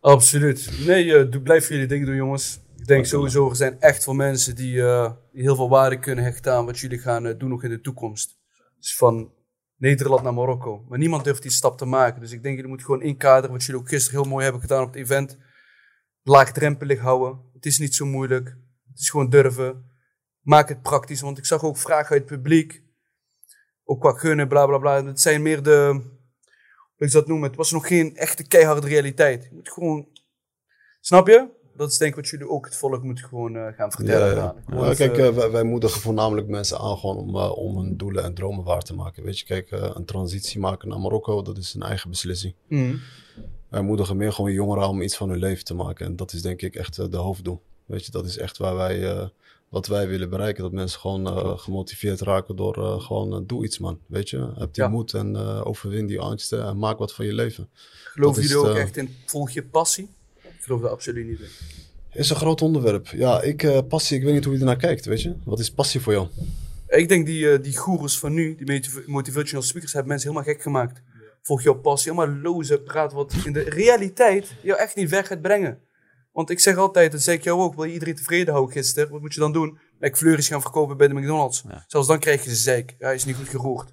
Absoluut. 0.00 0.70
Nee, 0.86 1.16
eh, 1.16 1.30
doe, 1.30 1.40
blijf 1.40 1.68
jullie 1.68 1.86
dingen 1.86 2.06
doen, 2.06 2.16
jongens. 2.16 2.58
Ik 2.76 2.86
denk 2.86 3.06
sowieso, 3.06 3.48
er 3.48 3.56
zijn 3.56 3.80
echt 3.80 4.04
veel 4.04 4.14
mensen 4.14 4.54
die, 4.54 4.82
eh, 4.82 5.12
die 5.32 5.42
heel 5.42 5.56
veel 5.56 5.68
waarde 5.68 5.98
kunnen 5.98 6.24
hechten 6.24 6.52
aan 6.52 6.66
wat 6.66 6.78
jullie 6.78 6.98
gaan 6.98 7.26
eh, 7.26 7.38
doen 7.38 7.48
nog 7.48 7.62
in 7.62 7.70
de 7.70 7.80
toekomst. 7.80 8.38
Dus 8.78 8.96
van 8.96 9.32
Nederland 9.76 10.22
naar 10.22 10.34
Marokko. 10.34 10.84
Maar 10.88 10.98
niemand 10.98 11.24
durft 11.24 11.42
die 11.42 11.50
stap 11.50 11.78
te 11.78 11.84
maken. 11.84 12.20
Dus 12.20 12.32
ik 12.32 12.42
denk, 12.42 12.54
jullie 12.54 12.68
moeten 12.68 12.86
gewoon 12.86 13.02
inkaderen 13.02 13.50
wat 13.50 13.64
jullie 13.64 13.80
ook 13.80 13.88
gisteren 13.88 14.20
heel 14.20 14.30
mooi 14.30 14.42
hebben 14.42 14.60
gedaan 14.60 14.82
op 14.82 14.92
het 14.92 14.96
event. 14.96 15.38
Laagdrempelig 16.22 17.00
houden. 17.00 17.40
Het 17.52 17.66
is 17.66 17.78
niet 17.78 17.94
zo 17.94 18.06
moeilijk. 18.06 18.46
Het 18.88 18.98
is 18.98 19.10
gewoon 19.10 19.30
durven. 19.30 19.90
Maak 20.40 20.68
het 20.68 20.82
praktisch, 20.82 21.20
want 21.20 21.38
ik 21.38 21.44
zag 21.44 21.62
ook 21.62 21.76
vragen 21.76 22.10
uit 22.10 22.28
het 22.28 22.40
publiek. 22.40 22.82
Ook 23.84 24.00
qua 24.00 24.12
gunnen, 24.12 24.48
bla 24.48 24.66
bla 24.66 24.78
bla. 24.78 25.04
Het 25.04 25.20
zijn 25.20 25.42
meer 25.42 25.62
de, 25.62 26.00
hoe 26.96 27.06
ik 27.06 27.12
dat 27.12 27.26
noemen, 27.26 27.48
het 27.48 27.56
was 27.56 27.70
nog 27.70 27.86
geen 27.86 28.16
echte 28.16 28.46
keiharde 28.46 28.86
realiteit. 28.86 29.44
Je 29.44 29.54
moet 29.54 29.70
gewoon, 29.70 30.08
snap 31.00 31.26
je? 31.26 31.48
Dat 31.76 31.90
is 31.90 31.98
denk 31.98 32.10
ik 32.10 32.16
wat 32.16 32.28
jullie 32.28 32.48
ook 32.48 32.64
het 32.64 32.76
volk 32.76 33.02
moeten 33.02 33.24
gewoon 33.24 33.56
eh, 33.56 33.66
gaan 33.76 33.92
vertellen. 33.92 34.54
Ja, 34.70 34.94
kijk, 34.94 35.18
eh, 35.18 35.28
wij, 35.28 35.50
wij 35.50 35.64
moedigen 35.64 36.00
voornamelijk 36.00 36.46
mensen 36.48 36.78
aan 36.78 36.96
gewoon 36.98 37.16
om, 37.16 37.36
eh, 37.36 37.56
om 37.56 37.76
hun 37.78 37.96
doelen 37.96 38.24
en 38.24 38.34
dromen 38.34 38.64
waar 38.64 38.82
te 38.82 38.94
maken. 38.94 39.22
Weet 39.24 39.38
je, 39.38 39.44
kijk, 39.44 39.70
eh, 39.70 39.90
een 39.94 40.04
transitie 40.04 40.60
maken 40.60 40.88
naar 40.88 41.00
Marokko, 41.00 41.42
dat 41.42 41.56
is 41.58 41.74
een 41.74 41.82
eigen 41.82 42.10
beslissing. 42.10 42.54
Mhm. 42.68 42.96
Wij 43.68 43.82
moedigen 43.82 44.16
meer 44.16 44.32
gewoon 44.32 44.52
jongeren 44.52 44.88
om 44.88 45.02
iets 45.02 45.16
van 45.16 45.28
hun 45.28 45.38
leven 45.38 45.64
te 45.64 45.74
maken. 45.74 46.06
En 46.06 46.16
dat 46.16 46.32
is 46.32 46.42
denk 46.42 46.62
ik 46.62 46.74
echt 46.74 46.98
eh, 46.98 47.06
de 47.10 47.16
hoofddoel. 47.16 47.62
Weet 47.86 48.04
je, 48.04 48.10
dat 48.10 48.24
is 48.26 48.38
echt 48.38 48.58
waar 48.58 48.74
wij, 48.76 49.10
eh, 49.16 49.26
wat 49.68 49.86
wij 49.86 50.08
willen 50.08 50.30
bereiken. 50.30 50.62
Dat 50.62 50.72
mensen 50.72 51.00
gewoon 51.00 51.26
eh, 51.26 51.58
gemotiveerd 51.58 52.20
raken 52.20 52.56
door 52.56 52.76
eh, 52.76 53.00
gewoon, 53.00 53.32
eh, 53.34 53.40
doe 53.46 53.64
iets 53.64 53.78
man. 53.78 53.98
Weet 54.06 54.30
je, 54.30 54.52
heb 54.58 54.74
die 54.74 54.82
Ja. 54.84 54.88
moed 54.88 55.14
en 55.14 55.36
eh, 55.36 55.66
overwin 55.66 56.06
die 56.06 56.20
angsten 56.20 56.64
en 56.66 56.78
maak 56.78 56.98
wat 56.98 57.14
van 57.14 57.26
je 57.26 57.32
leven. 57.34 57.68
Dat 58.14 58.36
is 58.36 58.48
jullie 58.48 58.68
ook 58.68 58.76
eh, 58.76 58.80
echt 58.82 58.96
in 58.96 59.16
volg 59.26 59.50
je 59.50 59.62
passie? 59.64 60.08
Ik 60.64 60.70
geloof 60.70 60.82
daar 60.82 60.92
absoluut 60.92 61.26
niet 61.26 61.40
in. 61.40 61.46
Is 62.12 62.30
een 62.30 62.36
groot 62.36 62.62
onderwerp. 62.62 63.06
Ja, 63.06 63.42
ik, 63.42 63.62
eh, 63.62 63.78
passie, 63.88 64.16
ik 64.18 64.24
weet 64.24 64.32
niet 64.34 64.44
hoe 64.44 64.52
je 64.52 64.58
ernaar 64.58 64.76
kijkt, 64.76 65.04
weet 65.04 65.22
je. 65.22 65.34
Wat 65.44 65.58
is 65.58 65.70
passie 65.70 66.00
voor 66.00 66.12
jou? 66.12 66.28
Ik 66.88 67.08
denk 67.08 67.26
die, 67.26 67.50
eh, 67.50 67.62
die 67.62 67.76
goeroes 67.76 68.18
van 68.18 68.32
nu, 68.34 68.54
die 68.56 68.66
motiv- 68.72 69.06
motivational 69.06 69.62
speakers, 69.62 69.92
hebben 69.92 70.10
mensen 70.10 70.28
helemaal 70.30 70.52
gek 70.52 70.62
gemaakt. 70.62 71.02
Volg 71.42 71.62
jouw 71.62 71.74
passie, 71.74 72.12
helemaal 72.12 72.36
loze 72.36 72.80
praat 72.80 73.12
wat 73.12 73.34
in 73.44 73.52
de 73.52 73.60
realiteit 73.60 74.54
jou 74.62 74.78
echt 74.78 74.96
niet 74.96 75.10
weg 75.10 75.26
gaat 75.26 75.40
brengen. 75.42 75.78
Want 76.32 76.50
ik 76.50 76.60
zeg 76.60 76.76
altijd, 76.76 77.12
dat 77.12 77.22
zei 77.22 77.36
ik 77.36 77.44
jou 77.44 77.60
ook, 77.60 77.74
wil 77.74 77.84
je 77.84 77.92
iedereen 77.92 78.14
tevreden 78.14 78.52
houden 78.52 78.74
gisteren? 78.74 79.10
Wat 79.10 79.20
moet 79.20 79.34
je 79.34 79.40
dan 79.40 79.52
doen? 79.52 79.78
McFlurry's 80.00 80.48
gaan 80.48 80.62
verkopen 80.62 80.96
bij 80.96 81.08
de 81.08 81.14
McDonald's. 81.14 81.64
Ja. 81.68 81.84
Zelfs 81.86 82.08
dan 82.08 82.18
krijg 82.18 82.44
je 82.44 82.50
ze 82.50 82.56
zeik. 82.56 82.94
Ja, 82.98 83.06
hij 83.06 83.14
is 83.14 83.24
niet 83.24 83.36
goed 83.36 83.48
geroerd. 83.48 83.92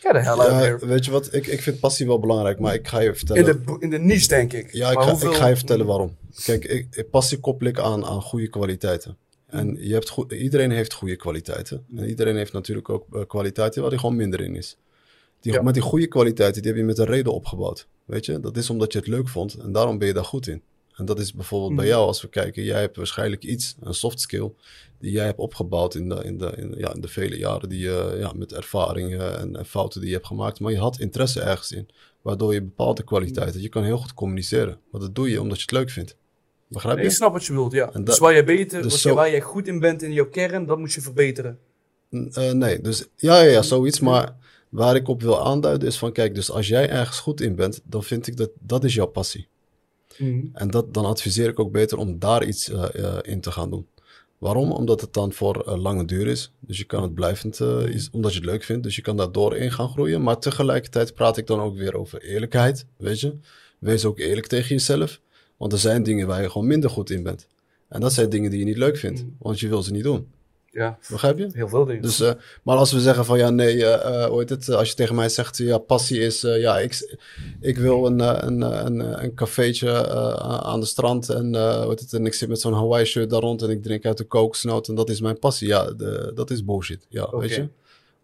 Get 0.00 0.12
the 0.12 0.18
hell 0.18 0.28
out 0.32 0.38
of 0.38 0.46
Ja, 0.50 0.58
here. 0.58 0.86
weet 0.86 1.04
je 1.04 1.10
wat, 1.10 1.34
ik, 1.34 1.46
ik 1.46 1.62
vind 1.62 1.80
passie 1.80 2.06
wel 2.06 2.18
belangrijk, 2.18 2.58
maar 2.58 2.74
ik 2.74 2.88
ga 2.88 3.00
je 3.00 3.14
vertellen... 3.14 3.46
In 3.46 3.62
de, 3.64 3.76
in 3.78 3.90
de 3.90 3.98
niche, 3.98 4.28
denk 4.28 4.52
ik. 4.52 4.72
Ja, 4.72 4.90
ik 4.90 4.98
ga, 4.98 5.10
hoeveel- 5.10 5.30
ik 5.30 5.36
ga 5.36 5.46
je 5.46 5.56
vertellen 5.56 5.86
waarom. 5.86 6.16
Kijk, 6.44 6.64
ik, 6.64 6.86
ik- 6.90 7.10
passie 7.10 7.38
koppel 7.38 7.66
ik 7.66 7.78
aan, 7.78 8.04
aan 8.04 8.22
goede 8.22 8.48
kwaliteiten. 8.48 9.16
En 9.46 9.76
je 9.80 9.92
hebt 9.92 10.08
goed, 10.08 10.32
iedereen 10.32 10.70
heeft 10.70 10.92
goede 10.92 11.16
kwaliteiten. 11.16 11.84
En 11.96 12.08
iedereen 12.08 12.36
heeft 12.36 12.52
natuurlijk 12.52 12.88
ook 12.88 13.06
eh, 13.14 13.20
kwaliteiten 13.26 13.80
waar 13.82 13.90
hij 13.90 13.98
gewoon 14.00 14.16
minder 14.16 14.40
in 14.40 14.56
is. 14.56 14.76
Die, 15.40 15.52
Ja. 15.52 15.62
Maar 15.62 15.72
die 15.72 15.82
goede 15.82 16.06
kwaliteiten, 16.06 16.62
die 16.62 16.70
heb 16.70 16.80
je 16.80 16.86
met 16.86 16.98
een 16.98 17.04
reden 17.06 17.32
opgebouwd. 17.32 17.86
Weet 18.04 18.24
je, 18.26 18.40
dat 18.40 18.56
is 18.56 18.70
omdat 18.70 18.92
je 18.92 18.98
het 18.98 19.08
leuk 19.08 19.28
vond 19.28 19.54
en 19.54 19.72
daarom 19.72 19.98
ben 19.98 20.06
je 20.08 20.14
daar 20.14 20.24
goed 20.24 20.46
in. 20.46 20.62
En 20.94 21.04
dat 21.04 21.18
is 21.18 21.32
bijvoorbeeld 21.34 21.74
bij 21.74 21.84
Mhm. 21.84 21.94
jou, 21.94 22.06
als 22.06 22.22
we 22.22 22.28
kijken, 22.28 22.62
jij 22.64 22.80
hebt 22.80 22.96
waarschijnlijk 22.96 23.44
iets, 23.44 23.76
een 23.80 23.94
soft 23.94 24.20
skill, 24.20 24.50
die 25.00 25.10
jij 25.12 25.24
hebt 25.24 25.38
opgebouwd 25.38 25.94
in 25.94 26.08
de, 26.08 26.14
in 26.24 26.38
de, 26.38 26.52
in, 26.56 26.74
ja, 26.76 26.94
in 26.94 27.00
de 27.00 27.08
vele 27.08 27.36
jaren 27.38 27.68
die 27.68 27.78
je, 27.80 28.16
ja, 28.18 28.32
met 28.36 28.52
ervaringen 28.52 29.38
en, 29.38 29.56
en 29.56 29.66
fouten 29.66 30.00
die 30.00 30.08
je 30.08 30.14
hebt 30.14 30.26
gemaakt. 30.26 30.60
Maar 30.60 30.72
je 30.72 30.78
had 30.78 30.98
interesse 31.00 31.40
ergens 31.40 31.72
in, 31.72 31.88
waardoor 32.22 32.54
je 32.54 32.62
bepaalde 32.62 33.02
kwaliteiten, 33.04 33.60
je 33.62 33.68
kan 33.68 33.84
heel 33.84 33.98
goed 33.98 34.14
communiceren. 34.14 34.78
Maar 34.90 35.00
dat 35.00 35.14
doe 35.14 35.30
je 35.30 35.40
omdat 35.40 35.56
je 35.56 35.62
het 35.62 35.72
leuk 35.72 35.90
vindt. 35.90 36.16
Begrijp 36.68 36.94
Nee, 36.94 37.04
je? 37.04 37.10
ik 37.10 37.16
snap 37.16 37.32
wat 37.32 37.44
je 37.44 37.52
bedoelt, 37.52 37.72
ja. 37.72 37.92
En 37.92 38.04
dus 38.04 38.18
waar 38.18 38.32
jij 38.32 38.44
beter, 38.44 38.82
dus 38.82 39.00
zo- 39.00 39.08
je, 39.08 39.14
waar 39.14 39.30
jij 39.30 39.40
goed 39.40 39.66
in 39.68 39.78
bent 39.80 40.02
in 40.02 40.12
jouw 40.12 40.28
kern, 40.28 40.66
dat 40.66 40.78
moet 40.78 40.92
je 40.92 41.00
verbeteren. 41.00 41.58
N- 42.16 42.28
eh, 42.32 42.52
nee, 42.52 42.80
dus 42.80 43.04
ja, 43.16 43.42
ja, 43.42 43.50
ja, 43.50 43.62
zoiets. 43.62 44.00
Maar 44.00 44.36
waar 44.68 44.96
ik 44.96 45.08
op 45.08 45.22
wil 45.22 45.44
aanduiden 45.46 45.88
is 45.88 45.98
van, 45.98 46.12
kijk, 46.12 46.34
dus 46.34 46.50
als 46.50 46.68
jij 46.68 46.88
ergens 46.90 47.18
goed 47.18 47.40
in 47.40 47.54
bent, 47.54 47.80
dan 47.84 48.02
vind 48.04 48.26
ik 48.26 48.36
dat 48.36 48.50
dat 48.60 48.84
is 48.84 48.94
jouw 48.94 49.06
passie. 49.06 49.46
En 50.52 50.70
dat, 50.70 50.94
dan 50.94 51.04
adviseer 51.04 51.48
ik 51.48 51.58
ook 51.60 51.72
beter 51.72 51.98
om 51.98 52.18
daar 52.18 52.44
iets 52.44 52.68
eh, 52.70 53.04
eh, 53.04 53.18
in 53.22 53.40
te 53.40 53.50
gaan 53.50 53.70
doen. 53.70 53.86
Waarom? 54.38 54.72
Omdat 54.72 55.00
het 55.00 55.12
dan 55.12 55.32
voor 55.32 55.60
eh, 55.60 55.76
lange 55.76 56.04
duur 56.04 56.26
is. 56.26 56.52
Dus 56.60 56.78
je 56.78 56.84
kan 56.84 57.02
het 57.02 57.14
blijvend, 57.14 57.60
eh, 57.60 57.86
is, 57.86 58.10
omdat 58.10 58.32
je 58.32 58.38
het 58.38 58.48
leuk 58.48 58.62
vindt. 58.62 58.82
Dus 58.82 58.96
je 58.96 59.02
kan 59.02 59.16
daar 59.16 59.32
door 59.32 59.56
in 59.56 59.72
gaan 59.72 59.88
groeien. 59.88 60.22
Maar 60.22 60.38
tegelijkertijd 60.38 61.14
praat 61.14 61.36
ik 61.36 61.46
dan 61.46 61.60
ook 61.60 61.76
weer 61.76 61.94
over 61.94 62.22
eerlijkheid. 62.22 62.86
Weet 62.96 63.20
je? 63.20 63.36
Wees 63.78 64.04
ook 64.04 64.18
eerlijk 64.18 64.46
tegen 64.46 64.68
jezelf. 64.68 65.20
Want 65.56 65.72
er 65.72 65.78
zijn 65.78 66.02
dingen 66.02 66.26
waar 66.26 66.42
je 66.42 66.50
gewoon 66.50 66.66
minder 66.66 66.90
goed 66.90 67.10
in 67.10 67.22
bent. 67.22 67.46
En 67.88 68.00
dat 68.00 68.12
zijn 68.12 68.30
dingen 68.30 68.50
die 68.50 68.58
je 68.58 68.64
niet 68.64 68.76
leuk 68.76 68.96
vindt. 68.96 69.24
Want 69.38 69.60
je 69.60 69.68
wil 69.68 69.82
ze 69.82 69.92
niet 69.92 70.02
doen. 70.02 70.26
Ja, 70.78 70.98
Begrijp 71.10 71.38
je? 71.38 71.48
heel 71.52 71.68
veel 71.68 71.84
dingen. 71.84 72.02
Dus, 72.02 72.20
eh, 72.20 72.32
maar 72.62 72.76
als 72.76 72.92
we 72.92 73.00
zeggen 73.00 73.24
van 73.24 73.38
ja, 73.38 73.50
nee, 73.50 73.84
eh, 73.84 74.22
eh, 74.22 74.28
hoe 74.30 74.38
heet 74.38 74.48
het? 74.48 74.68
Als 74.70 74.88
je 74.88 74.94
tegen 74.94 75.14
mij 75.14 75.28
zegt, 75.28 75.56
ja, 75.56 75.78
passie 75.78 76.20
is, 76.20 76.44
eh, 76.44 76.60
ja, 76.60 76.78
ik, 76.78 77.18
ik 77.60 77.76
wil 77.78 78.06
een, 78.06 78.20
eh, 78.20 78.36
een, 78.40 78.62
eh, 78.62 78.80
een, 78.84 79.00
eh, 79.00 79.22
een 79.22 79.34
cafeetje 79.34 79.90
eh, 79.90 80.58
aan 80.58 80.80
de 80.80 80.86
strand 80.86 81.28
en, 81.28 81.54
eh, 81.54 81.88
het? 81.88 82.12
en 82.12 82.26
ik 82.26 82.34
zit 82.34 82.48
met 82.48 82.60
zo'n 82.60 82.72
Hawaii 82.72 83.04
shirt 83.04 83.30
daar 83.30 83.40
rond 83.40 83.62
en 83.62 83.70
ik 83.70 83.82
drink 83.82 84.04
uit 84.06 84.16
de 84.18 84.24
kokosnoot 84.24 84.88
en 84.88 84.94
dat 84.94 85.10
is 85.10 85.20
mijn 85.20 85.38
passie. 85.38 85.68
Ja, 85.68 85.84
de, 85.92 86.32
dat 86.34 86.50
is 86.50 86.64
bullshit. 86.64 87.06
Ja, 87.08 87.36
weet 87.36 87.54
je? 87.54 87.68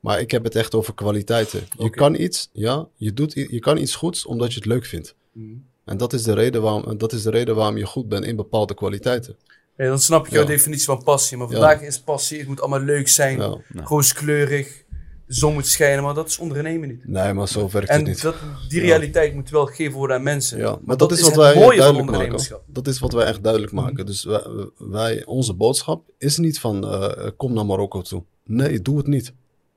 Maar 0.01 0.21
ik 0.21 0.31
heb 0.31 0.45
het 0.45 0.55
echt 0.55 0.75
over 0.75 0.95
kwaliteiten. 0.95 1.61
Je 1.79 1.91
kan 1.91 2.15
iets, 2.15 2.49
ja, 2.53 2.89
je, 2.97 3.13
doet, 3.13 3.33
je 3.33 3.59
kan 3.59 3.77
iets 3.79 3.95
goeds 3.95 4.27
omdat 4.27 4.53
je 4.53 4.59
het 4.59 4.69
leuk 4.69 4.85
vindt. 4.85 5.15
Mhm. 5.33 5.55
En 5.85 5.97
dat 5.97 6.13
is, 6.13 6.23
de 6.23 6.35
reden 6.35 6.63
waarom, 6.63 6.99
dat 6.99 7.13
is 7.13 7.23
de 7.23 7.31
reden 7.31 7.55
waarom 7.55 7.77
je 7.77 7.87
goed 7.87 8.09
bent 8.09 8.25
in 8.25 8.37
bepaalde 8.37 8.75
kwaliteiten. 8.75 9.37
Ja, 9.77 9.87
dan 9.87 9.99
snap 9.99 10.27
ik 10.27 10.33
jouw 10.33 10.43
Ja. 10.43 10.49
definitie 10.49 10.85
van 10.85 11.03
passie. 11.03 11.37
Maar 11.37 11.49
vandaag 11.49 11.81
is 11.83 12.01
passie, 12.01 12.39
het 12.39 12.49
moet 12.49 12.61
allemaal 12.61 12.81
leuk 12.81 13.09
zijn, 13.09 13.39
Ja. 13.39 13.57
rooskleurig, 13.75 14.83
de 15.27 15.35
zon 15.35 15.53
moet 15.55 15.67
schijnen, 15.67 16.05
maar 16.05 16.15
dat 16.15 16.29
is 16.29 16.39
ondernemen 16.39 16.89
niet. 16.89 17.09
Nee, 17.09 17.33
maar 17.33 17.49
zo 17.49 17.69
werkt 17.73 17.89
En 17.89 17.99
het 17.99 18.07
niet. 18.07 18.23
dat, 18.23 18.35
die 18.69 18.81
realiteit 18.81 19.35
moet 19.35 19.51
wel 19.51 19.67
gegeven 19.67 19.99
worden 19.99 20.17
aan 20.17 20.23
mensen. 20.23 20.59
Ja, 20.59 20.79
maar 20.85 20.97
dat, 20.97 21.13
is 21.13 21.21
wat 21.21 21.29
het 21.31 21.39
wij 21.39 21.55
mooie 21.55 21.67
van 21.67 21.77
duidelijk 21.77 21.95
maken. 21.95 22.13
ondernemerschap. 22.13 22.63
Dat 22.67 22.87
is 22.87 22.99
wat 22.99 23.13
wij 23.13 23.25
echt 23.27 23.43
duidelijk 23.43 23.73
maken. 23.73 24.07
Dus 24.07 24.25
wij, 24.25 24.43
wij- 24.79 25.25
onze 25.25 25.55
boodschap 25.55 26.03
is 26.19 26.37
niet 26.37 26.61
van 26.61 26.85
eh, 26.87 27.29
kom 27.37 27.53
naar 27.53 27.67
Marokko 27.67 28.03
toe. 28.03 28.23
Nee, 28.45 28.83
doe 28.83 28.97
het 28.97 29.07
niet. 29.07 29.33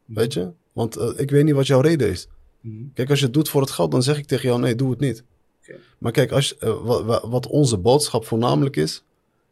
Weet 0.06 0.34
je? 0.34 0.52
Want 0.74 0.96
eh, 0.96 1.10
ik 1.16 1.30
weet 1.32 1.44
niet 1.44 1.54
wat 1.56 1.68
jouw 1.68 1.82
reden 1.82 2.10
is. 2.10 2.28
Mhm. 2.62 2.76
Kijk, 2.94 3.10
als 3.10 3.20
je 3.20 3.26
het 3.26 3.34
doet 3.34 3.50
voor 3.50 3.62
het 3.62 3.72
geld, 3.72 3.92
dan 3.92 4.04
zeg 4.04 4.18
ik 4.18 4.26
tegen 4.26 4.48
jou 4.50 4.62
nee, 4.62 4.76
doe 4.76 4.90
het 4.90 5.00
niet. 5.00 5.24
Oké. 5.64 5.76
Maar 5.98 6.12
kijk, 6.12 6.32
als, 6.32 6.48
je- 6.50 6.56
eh, 6.60 6.76
wa- 6.84 7.04
wa- 7.04 7.28
wat 7.30 7.48
onze 7.48 7.78
boodschap 7.78 8.26
voornamelijk 8.26 8.76
is, 8.76 9.04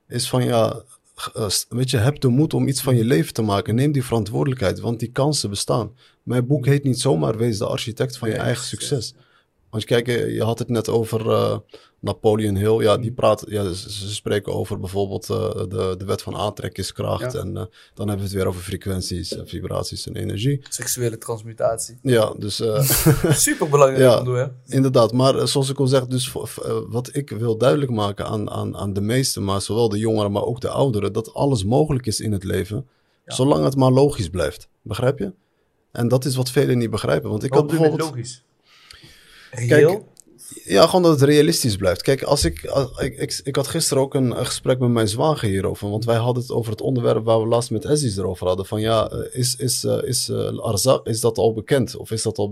is 0.07 0.30
van 0.30 0.44
ja, 0.44 0.82
eh, 1.34 1.48
weet 1.69 1.90
je, 1.90 1.98
heb 1.98 2.19
de 2.19 2.27
moed 2.27 2.53
om 2.53 2.68
iets 2.68 2.82
van 2.82 2.95
je 2.95 3.06
leven 3.06 3.34
te 3.34 3.41
maken. 3.41 3.76
Neem 3.76 3.91
die 3.91 4.03
verantwoordelijkheid, 4.03 4.80
want 4.80 4.99
die 4.99 5.11
kansen 5.11 5.49
bestaan. 5.49 5.91
Mijn 6.23 6.48
boek 6.48 6.65
heet 6.65 6.84
niet 6.84 6.99
zomaar 6.99 7.38
Wees 7.38 7.57
de 7.57 7.68
architect 7.68 8.18
van 8.18 8.30
je 8.30 8.36
eigen 8.36 8.65
succes. 8.65 9.14
Want 9.76 9.88
kijk, 9.88 10.07
eh, 10.07 10.34
je 10.35 10.43
had 10.43 10.60
het 10.60 10.69
net 10.69 10.89
over 10.89 11.31
eh, 11.31 11.57
Napoleon 11.99 12.56
Hill. 12.56 12.81
Ja, 12.81 12.95
Mm. 12.95 13.02
die 13.02 13.11
praat, 13.11 13.43
ja, 13.47 13.73
ze, 13.73 13.91
ze 13.91 14.14
spreken 14.14 14.53
over 14.53 14.80
bijvoorbeeld 14.80 15.30
eh, 15.30 15.49
de, 15.56 15.95
de 15.97 16.06
wet 16.06 16.22
van 16.22 16.35
aantrekkingskracht. 16.35 17.34
Ja. 17.34 17.39
En 17.39 17.53
dan 17.53 17.68
hebben 18.07 18.15
we 18.18 18.23
het 18.23 18.31
weer 18.31 18.47
over 18.47 18.61
frequenties, 18.61 19.35
vibraties 19.45 20.07
en 20.07 20.15
energie. 20.15 20.61
Seksuele 20.69 21.18
transmutatie. 21.18 21.97
Ja, 22.02 22.34
dus 22.38 22.60
eh, 22.60 22.81
Super 23.47 23.69
belangrijk 23.69 24.02
Ja. 24.03 24.11
om 24.11 24.18
te 24.18 24.23
doen, 24.23 24.35
hè? 24.39 24.47
inderdaad. 24.76 25.14
Maar 25.14 25.47
zoals 25.47 25.69
ik 25.69 25.80
al 25.80 25.88
zeg, 25.88 26.07
dus 26.07 26.31
wat 26.89 27.10
ik 27.15 27.30
wil 27.30 27.57
duidelijk 27.57 27.91
maken 27.91 28.26
aan, 28.26 28.49
aan, 28.49 28.77
aan 28.77 28.93
de 28.93 29.02
meesten, 29.02 29.43
maar 29.43 29.61
zowel 29.61 29.89
de 29.89 29.97
jongeren, 29.97 30.31
maar 30.31 30.43
ook 30.43 30.61
de 30.61 30.69
ouderen, 30.69 31.14
dat 31.14 31.34
alles 31.34 31.64
mogelijk 31.64 32.06
is 32.06 32.19
in 32.19 32.31
het 32.31 32.43
leven, 32.43 32.88
Ja. 33.26 33.34
zolang 33.35 33.64
het 33.64 33.76
maar 33.76 33.91
logisch 33.91 34.30
blijft. 34.30 34.68
Begrijp 34.81 35.19
je? 35.19 35.34
En 35.91 36.07
dat 36.07 36.26
is 36.26 36.35
wat 36.35 36.49
velen 36.49 36.77
niet 36.77 36.89
begrijpen. 36.89 37.30
Want 37.30 37.43
ik 37.43 37.53
Wat 37.53 37.61
had 37.61 37.72
je 37.72 37.77
bijvoorbeeld. 37.77 38.10
logisch? 38.10 38.43
Reëel? 39.56 40.14
Ja, 40.64 40.86
gewoon 40.86 41.02
dat 41.02 41.19
het 41.19 41.30
realistisch 41.30 41.76
blijft. 41.76 42.02
Kijk, 42.02 42.23
als 42.23 42.45
ik, 42.45 42.65
als, 42.65 42.98
ik, 42.98 43.18
ik, 43.18 43.41
ik 43.44 43.56
had 43.56 43.68
gisteren 43.68 44.03
ook 44.03 44.14
een, 44.14 44.40
een 44.40 44.45
gesprek 44.45 44.80
met 44.80 44.90
mijn 44.90 45.07
zwager 45.07 45.49
hierover. 45.49 45.90
Want 45.90 46.06
wij 46.06 46.15
hadden 46.15 46.44
het 46.44 46.52
over 46.52 46.72
het 46.72 46.82
onderwerp 46.82 47.26
waar 47.26 47.40
we 47.41 47.48
laatst 47.48 47.72
met 47.72 47.86
Aziz 47.86 48.18
erover 48.18 48.48
hadden. 48.48 48.65
Van 48.65 48.82
ja, 48.82 49.07
eh, 49.10 49.40
is, 49.40 49.56
is, 49.56 49.84
eh, 49.84 49.98
is 50.03 50.30
eh, 50.30 50.57
Arzak, 50.57 51.07
is 51.07 51.19
dat 51.19 51.38
al 51.38 51.53
bekend? 51.53 51.95
Of 51.95 52.11
is 52.11 52.22
dat 52.22 52.38
al 52.38 52.49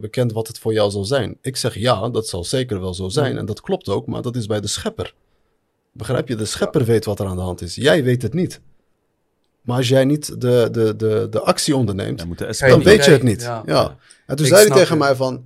bekend 0.00 0.32
wat 0.32 0.46
het 0.46 0.58
voor 0.58 0.72
jou 0.72 0.90
zal 0.90 1.04
zijn? 1.04 1.38
Ik 1.40 1.56
zeg 1.56 1.74
ja, 1.78 2.08
dat 2.08 2.28
zal 2.28 2.44
zeker 2.44 2.80
wel 2.80 2.94
zo 2.94 3.08
zijn. 3.08 3.38
En 3.38 3.46
dat 3.46 3.60
klopt 3.60 3.88
ook, 3.88 4.06
maar 4.06 4.22
dat 4.22 4.36
is 4.36 4.46
bij 4.46 4.60
de 4.60 4.68
schepper. 4.68 5.14
Begrijp 5.92 6.28
je? 6.28 6.34
De 6.36 6.44
schepper 6.44 6.84
weet 6.84 7.04
wat 7.04 7.20
er 7.20 7.26
aan 7.26 7.36
de 7.36 7.42
hand 7.42 7.60
is. 7.62 7.74
Jij 7.74 8.04
weet 8.04 8.22
het 8.22 8.34
niet. 8.34 8.60
Maar 9.60 9.76
als 9.76 9.88
jij 9.88 10.04
niet 10.04 10.40
de, 10.40 10.68
de, 10.72 10.96
de, 10.96 11.26
de 11.30 11.40
actie 11.40 11.76
onderneemt, 11.76 12.18
Dan 12.58 12.82
weet 12.82 13.04
je 13.04 13.10
het 13.10 13.22
niet. 13.22 13.40
ja. 13.42 13.62
Ja. 13.66 13.96
En 14.26 14.36
toen 14.36 14.46
Ik 14.46 14.52
zei 14.52 14.66
hij 14.68 14.76
tegen 14.76 14.94
je. 14.94 15.02
mij 15.02 15.14
van... 15.14 15.44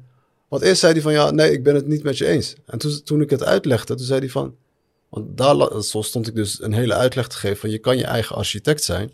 Want 0.49 0.63
eerst 0.63 0.81
zei 0.81 0.93
hij 0.93 1.03
van, 1.03 1.13
ja, 1.13 1.31
nee, 1.31 1.53
ik 1.53 1.63
ben 1.63 1.75
het 1.75 1.87
niet 1.87 2.03
met 2.03 2.19
je 2.19 2.27
eens. 2.27 2.55
En 2.67 2.79
toen, 2.79 3.03
toen 3.05 3.21
ik 3.21 3.31
het 3.31 3.45
uitlegde, 3.45 3.95
toen 3.95 4.07
zei 4.07 4.21
hij 4.21 4.29
van... 4.29 4.55
Want 5.09 5.37
daar 5.37 5.83
zo 5.83 6.03
stond 6.03 6.27
ik 6.27 6.35
dus 6.35 6.63
een 6.63 6.73
hele 6.73 6.95
uitleg 6.95 7.29
te 7.29 7.37
geven 7.37 7.57
van... 7.57 7.71
je 7.71 7.79
kan 7.79 7.97
je 7.97 8.05
eigen 8.05 8.37
architect 8.37 8.85
zijn. 8.85 9.13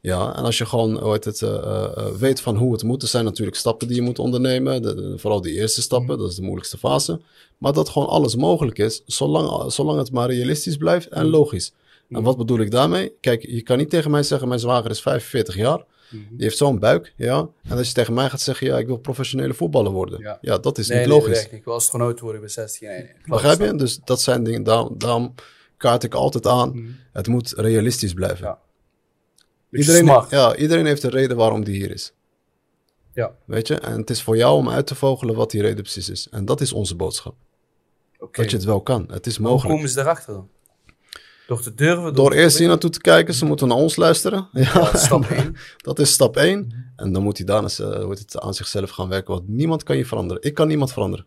Ja, 0.00 0.36
en 0.36 0.44
als 0.44 0.58
je 0.58 0.66
gewoon 0.66 1.12
heet 1.12 1.24
het, 1.24 1.42
eh, 1.42 1.54
eh, 1.54 1.84
eh, 1.96 2.06
weet 2.06 2.40
van 2.40 2.56
hoe 2.56 2.72
het 2.72 2.82
moet... 2.82 3.02
er 3.02 3.08
zijn 3.08 3.24
natuurlijk 3.24 3.56
stappen 3.56 3.86
die 3.86 3.96
je 3.96 4.02
moet 4.02 4.18
ondernemen. 4.18 4.82
De, 4.82 4.94
de- 4.94 5.18
vooral 5.18 5.40
die 5.40 5.54
eerste 5.54 5.82
stappen, 5.82 6.18
dat 6.18 6.30
is 6.30 6.36
de 6.36 6.42
moeilijkste 6.42 6.78
fase. 6.78 7.20
Maar 7.58 7.72
dat 7.72 7.88
gewoon 7.88 8.08
alles 8.08 8.36
mogelijk 8.36 8.78
is... 8.78 9.02
zolang, 9.06 9.72
zolang 9.72 9.98
het 9.98 10.12
maar 10.12 10.30
realistisch 10.30 10.76
blijft 10.76 11.08
en 11.08 11.26
logisch. 11.26 11.72
En 12.08 12.22
wat 12.22 12.36
bedoel 12.36 12.58
ik 12.58 12.70
daarmee? 12.70 13.12
Kijk, 13.20 13.46
je 13.46 13.62
kan 13.62 13.78
niet 13.78 13.90
tegen 13.90 14.10
mij 14.10 14.22
zeggen... 14.22 14.48
mijn 14.48 14.60
zwager 14.60 14.90
is 14.90 15.00
45 15.00 15.56
jaar... 15.56 15.84
Die 16.10 16.22
heeft 16.36 16.56
zo'n 16.56 16.78
buik, 16.78 17.12
ja. 17.16 17.48
En 17.62 17.76
als 17.76 17.88
je 17.88 17.94
tegen 17.94 18.14
mij 18.14 18.30
gaat 18.30 18.40
zeggen, 18.40 18.66
ja, 18.66 18.78
ik 18.78 18.86
wil 18.86 18.96
professionele 18.96 19.54
voetballer 19.54 19.92
worden. 19.92 20.20
Ja. 20.20 20.38
Ja, 20.40 20.58
dat 20.58 20.78
is 20.78 20.88
Nee, 20.88 20.98
niet 20.98 21.08
nee, 21.08 21.18
logisch. 21.18 21.42
niet. 21.44 21.52
Ik 21.52 21.64
wil 21.64 21.74
astronaut 21.74 22.20
worden 22.20 22.40
bij 22.40 22.50
16. 22.50 22.88
Nee, 22.88 22.98
nee. 23.02 23.12
Begrijp 23.26 23.60
je? 23.60 23.74
Dus 23.74 23.98
dat 24.04 24.20
zijn 24.20 24.44
dingen, 24.44 24.62
daarom, 24.62 24.94
daarom 24.98 25.34
kaart 25.76 26.02
ik 26.02 26.14
altijd 26.14 26.46
aan. 26.46 26.96
Het 27.12 27.26
moet 27.26 27.52
realistisch 27.56 28.12
blijven. 28.12 28.46
Ja. 28.46 28.58
Iedereen, 29.70 30.02
smart. 30.04 30.30
ja, 30.30 30.56
iedereen 30.56 30.86
heeft 30.86 31.02
een 31.02 31.10
reden 31.10 31.36
waarom 31.36 31.64
die 31.64 31.74
hier 31.76 31.90
is. 31.90 32.12
Ja. 33.14 33.34
Weet 33.44 33.68
je? 33.68 33.74
En 33.74 33.96
het 34.00 34.10
is 34.10 34.22
voor 34.22 34.36
jou 34.36 34.56
om 34.56 34.68
uit 34.70 34.86
te 34.86 34.94
vogelen 34.94 35.34
wat 35.34 35.50
die 35.50 35.60
reden 35.62 35.82
precies 35.82 36.08
is. 36.08 36.28
En 36.30 36.44
dat 36.44 36.60
is 36.60 36.72
onze 36.72 36.94
boodschap. 36.96 37.34
Oké. 38.18 38.40
Dat 38.42 38.50
je 38.50 38.56
het 38.56 38.66
wel 38.66 38.80
kan. 38.80 39.08
Het 39.10 39.26
is 39.26 39.36
Hoe 39.36 39.46
mogelijk. 39.46 39.74
komen 39.74 39.88
ze 39.88 39.94
daarachter 39.94 40.34
dan? 40.34 40.48
Door 41.46 41.60
te 41.62 41.74
durven? 41.74 42.14
Door 42.14 42.30
te 42.30 42.36
eerst 42.36 42.58
hier 42.58 42.68
naartoe 42.68 42.90
te 42.90 43.00
kijken, 43.00 43.34
ze 43.34 43.44
moeten 43.44 43.68
naar 43.68 43.76
ons 43.76 43.96
luisteren. 43.96 44.48
Ja, 44.52 44.60
Ja, 44.74 44.96
stap 44.96 45.24
1. 45.24 45.56
Dat 45.76 45.98
is 45.98 46.12
stap 46.12 46.36
1. 46.50 46.92
En 46.96 47.12
dan 47.12 47.22
moet 47.22 47.36
hij 47.36 47.46
daarna 47.46 47.68
eh, 47.68 47.76
hoe 48.00 48.08
heet 48.08 48.18
het, 48.18 48.40
aan 48.40 48.54
zichzelf 48.54 48.90
gaan 48.90 49.08
werken. 49.08 49.34
Want 49.34 49.48
niemand 49.48 49.82
kan 49.82 49.96
je 49.96 50.06
veranderen. 50.06 50.42
Ik 50.42 50.54
kan 50.54 50.68
niemand 50.68 50.92
veranderen. 50.92 51.26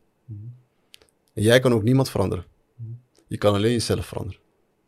En 1.34 1.44
jij 1.44 1.60
kan 1.60 1.74
ook 1.74 1.84
niemand 1.84 2.10
veranderen. 2.10 2.46
Je 3.28 3.38
kan 3.38 3.54
alleen 3.54 3.72
jezelf 3.72 4.06
veranderen. 4.06 4.40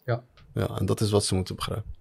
Ja. 0.05 0.23
Ja, 0.53 0.67
en 0.79 0.85
dat 0.85 1.01
is 1.01 1.11
wat 1.11 1.25
ze 1.25 1.35
moeten 1.35 1.55
begrijpen. 1.55 1.93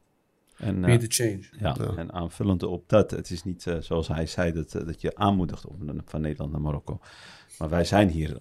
En, 0.56 0.80
Be 0.80 0.86
eh, 0.86 0.98
the 0.98 1.06
change. 1.08 1.40
ja, 1.58 1.76
Ja. 1.78 1.96
en 1.96 2.12
aanvullend 2.12 2.62
op 2.62 2.84
dat, 2.88 3.10
het 3.10 3.30
is 3.30 3.44
niet 3.44 3.66
eh, 3.66 3.76
zoals 3.80 4.08
hij 4.08 4.26
zei 4.26 4.52
dat, 4.52 4.74
eh, 4.74 4.86
dat 4.86 5.00
je 5.00 5.16
aanmoedigt 5.16 5.66
om 5.66 6.00
van 6.04 6.20
Nederland 6.20 6.52
naar 6.52 6.60
Marokko. 6.60 7.00
Maar 7.58 7.68
wij 7.68 7.84
zijn 7.84 8.08
hier. 8.08 8.40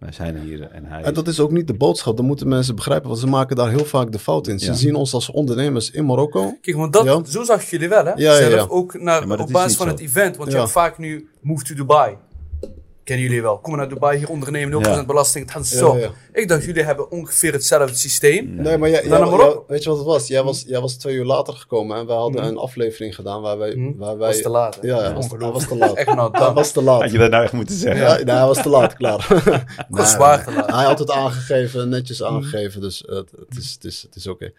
Wij 0.00 0.12
zijn 0.12 0.38
hier 0.38 0.62
en 0.70 0.84
hij... 0.84 1.02
En 1.02 1.14
dat 1.14 1.26
is 1.28 1.40
ook 1.40 1.50
niet 1.50 1.66
de 1.66 1.74
boodschap. 1.74 2.16
Dat 2.16 2.26
moeten 2.26 2.48
mensen 2.48 2.74
begrijpen. 2.74 3.08
Want 3.08 3.20
ze 3.20 3.26
maken 3.26 3.56
daar 3.56 3.70
heel 3.70 3.84
vaak 3.84 4.12
de 4.12 4.18
fout 4.18 4.46
in. 4.46 4.58
Ze 4.58 4.66
Ja. 4.66 4.72
zien 4.72 4.94
ons 4.94 5.14
als 5.14 5.30
ondernemers 5.30 5.90
in 5.90 6.06
Marokko. 6.06 6.54
Kijk, 6.60 6.76
want 6.76 6.92
dat, 6.92 7.04
Ja. 7.04 7.20
zo 7.24 7.42
zag 7.44 7.62
ik 7.62 7.68
jullie 7.68 7.88
wel, 7.88 8.04
hè? 8.04 8.10
Ja, 8.10 8.38
ja, 8.38 8.50
Zelf 8.50 8.68
ook 8.68 9.00
naar, 9.00 9.22
op 9.40 9.46
is 9.46 9.52
basis 9.52 9.76
van 9.76 9.86
zo. 9.86 9.92
het 9.92 10.00
event. 10.00 10.36
Want 10.36 10.50
je 10.52 10.56
hebt 10.58 10.70
vaak 10.70 10.98
nu 10.98 11.28
Move 11.40 11.64
to 11.64 11.74
Dubai. 11.74 12.16
Kennen 13.04 13.26
jullie 13.26 13.42
wel. 13.42 13.58
Kom 13.58 13.76
naar 13.76 13.88
Dubai, 13.88 14.18
hier 14.18 14.28
ondernemen, 14.28 14.70
0% 14.84 14.86
Ja. 14.86 15.04
belasting. 15.04 15.44
Het 15.44 15.54
gaat 15.54 15.68
Ja, 15.70 15.76
zo. 15.78 15.98
ja. 15.98 16.10
Ik 16.32 16.48
dacht, 16.48 16.64
jullie 16.64 16.82
hebben 16.82 17.10
ongeveer 17.10 17.52
hetzelfde 17.52 17.96
systeem. 17.96 18.54
Nee, 18.54 18.78
maar 18.78 18.88
jij, 18.88 19.00
Dan 19.00 19.10
jij- 19.10 19.18
naar 19.18 19.28
Marokko. 19.30 19.52
jij- 19.54 19.62
weet 19.66 19.82
je 19.82 19.88
wat 19.88 19.98
het 19.98 20.06
was? 20.06 20.26
Jij 20.26 20.42
was, 20.42 20.64
jij 20.66 20.80
was 20.80 20.94
twee 20.94 21.14
uur 21.14 21.24
later 21.24 21.54
gekomen 21.54 21.96
en 21.96 22.06
wij 22.06 22.16
hadden 22.16 22.40
Mhm. 22.40 22.50
een 22.50 22.56
aflevering 22.58 23.14
gedaan 23.14 23.42
waar 23.42 23.58
wij... 23.58 23.70
Hm? 23.72 23.96
Waar 23.96 24.18
wij 24.18 24.28
was 24.28 24.42
te 24.42 24.48
laat. 24.48 24.74
hè? 24.80 24.86
Ja, 24.86 24.94
hij 25.00 25.14
was, 25.14 25.24
hij 25.26 25.32
Ongelooflijk. 25.38 25.52
was 25.52 25.66
te 25.68 25.76
laat. 25.76 25.96
Echt 26.06 26.14
nou, 26.14 26.38
Hij 26.44 26.52
was 26.52 26.72
te 26.72 26.82
laat. 26.82 27.00
Had 27.02 27.12
je 27.12 27.18
dat 27.18 27.30
nou 27.30 27.42
echt 27.44 27.52
moeten 27.52 27.74
zeggen? 27.76 28.02
Ja, 28.06 28.14
nee, 28.24 28.34
hij 28.34 28.46
was 28.46 28.62
te 28.62 28.68
laat, 28.68 28.94
klaar. 28.94 29.26
Nee, 29.88 30.04
zwaar 30.06 30.44
te 30.44 30.52
laat. 30.52 30.70
Hij 30.70 30.84
had 30.84 30.98
het 30.98 31.10
aangegeven, 31.10 31.88
netjes 31.88 32.20
Mhm. 32.20 32.28
aangegeven, 32.34 32.80
dus 32.80 33.02
het, 33.06 33.30
het 33.48 33.56
is, 33.58 33.72
het 33.72 33.84
is, 33.84 34.02
het 34.02 34.16
is 34.16 34.26
oké. 34.26 34.52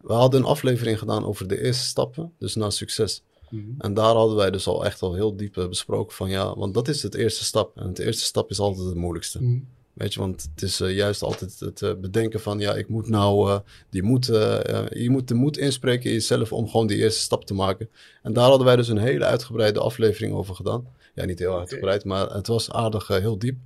We 0.00 0.12
hadden 0.12 0.40
een 0.40 0.46
aflevering 0.46 0.98
gedaan 0.98 1.26
over 1.26 1.48
de 1.48 1.62
eerste 1.64 1.84
stappen, 1.84 2.32
dus 2.38 2.54
naar 2.54 2.72
succes. 2.72 3.22
Mhm. 3.50 3.62
En 3.78 3.94
daar 3.94 4.14
hadden 4.14 4.36
wij 4.36 4.50
dus 4.50 4.66
al 4.66 4.84
echt 4.84 5.02
al 5.02 5.14
heel 5.14 5.36
diep 5.36 5.56
eh, 5.56 5.68
besproken 5.68 6.16
van 6.16 6.30
ja, 6.30 6.56
want 6.56 6.74
dat 6.74 6.88
is 6.88 7.02
het 7.02 7.14
eerste 7.14 7.44
stap. 7.44 7.76
En 7.76 7.88
het 7.88 7.98
eerste 7.98 8.24
stap 8.24 8.50
is 8.50 8.58
altijd 8.58 8.86
het 8.86 8.96
moeilijkste. 8.96 9.42
Mhm. 9.42 9.58
Weet 9.98 10.14
je, 10.14 10.20
want 10.20 10.48
het 10.54 10.62
is 10.62 10.80
eh, 10.80 10.94
juist 10.94 11.22
altijd 11.22 11.60
het 11.60 11.82
eh, 11.82 11.94
bedenken 11.94 12.40
van 12.40 12.58
ja, 12.58 12.74
ik 12.74 12.88
moet 12.88 13.08
nou, 13.08 13.60
die 13.90 14.02
moed, 14.02 14.28
eh, 14.28 14.86
je 14.90 15.10
moet 15.10 15.28
de 15.28 15.34
moed 15.34 15.56
inspreken 15.56 16.10
in 16.10 16.12
jezelf 16.12 16.52
om 16.52 16.68
gewoon 16.68 16.86
die 16.86 16.96
eerste 16.96 17.20
stap 17.20 17.44
te 17.44 17.54
maken. 17.54 17.88
En 18.22 18.32
daar 18.32 18.48
hadden 18.48 18.66
wij 18.66 18.76
dus 18.76 18.88
een 18.88 18.98
hele 18.98 19.24
uitgebreide 19.24 19.80
aflevering 19.80 20.34
over 20.34 20.54
gedaan. 20.54 20.86
Ja, 21.14 21.24
niet 21.24 21.38
heel 21.38 21.58
uitgebreid, 21.58 22.04
maar 22.04 22.30
het 22.30 22.46
was 22.46 22.70
aardig 22.70 23.06
heel 23.06 23.38
diep. 23.38 23.56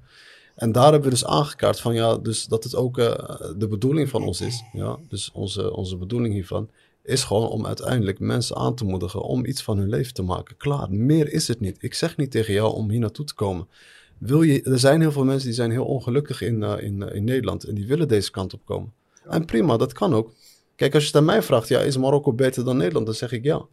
En 0.54 0.72
daar 0.72 0.92
hebben 0.92 1.02
we 1.02 1.10
dus 1.10 1.24
aangekaart 1.24 1.80
van 1.80 1.94
ja, 1.94 2.16
dus 2.16 2.44
dat 2.44 2.64
het 2.64 2.74
ook 2.74 2.94
de 3.56 3.66
bedoeling 3.68 4.08
van 4.08 4.24
ons 4.24 4.40
is. 4.40 4.62
Ja, 4.72 4.98
dus 5.08 5.30
onze, 5.32 5.74
onze 5.76 5.96
bedoeling 5.96 6.34
hiervan 6.34 6.68
is 7.04 7.24
gewoon 7.24 7.48
om 7.48 7.66
uiteindelijk 7.66 8.18
mensen 8.18 8.56
aan 8.56 8.74
te 8.74 8.84
moedigen 8.84 9.22
om 9.22 9.44
iets 9.44 9.62
van 9.62 9.78
hun 9.78 9.88
leven 9.88 10.14
te 10.14 10.22
maken. 10.22 10.56
Klaar, 10.56 10.90
meer 10.90 11.32
is 11.32 11.48
het 11.48 11.60
niet. 11.60 11.76
Ik 11.80 11.94
zeg 11.94 12.16
niet 12.16 12.30
tegen 12.30 12.54
jou 12.54 12.74
om 12.74 12.90
hier 12.90 13.00
naartoe 13.00 13.24
te 13.24 13.34
komen. 13.34 13.68
Wil 14.18 14.42
je, 14.42 14.62
er 14.62 14.78
zijn 14.78 15.00
heel 15.00 15.12
veel 15.12 15.24
mensen 15.24 15.46
die 15.46 15.54
zijn 15.54 15.70
heel 15.70 15.84
ongelukkig 15.84 16.40
in, 16.40 16.62
eh, 16.62 16.82
in, 16.84 17.02
eh, 17.02 17.14
in 17.16 17.24
Nederland 17.24 17.64
en 17.64 17.74
die 17.74 17.86
willen 17.86 18.08
deze 18.08 18.30
kant 18.30 18.54
op 18.54 18.60
komen. 18.64 18.92
En 19.28 19.44
prima, 19.44 19.76
dat 19.76 19.92
kan 19.92 20.14
ook. 20.14 20.32
Kijk, 20.76 20.94
als 20.94 21.02
je 21.02 21.08
het 21.08 21.18
aan 21.18 21.24
mij 21.24 21.42
vraagt, 21.42 21.68
ja, 21.68 21.80
is 21.80 21.96
Marokko 21.96 22.32
beter 22.32 22.64
dan 22.64 22.76
Nederland? 22.76 23.06
Dan 23.06 23.14
zeg 23.14 23.32
ik 23.32 23.44
ja. 23.44 23.66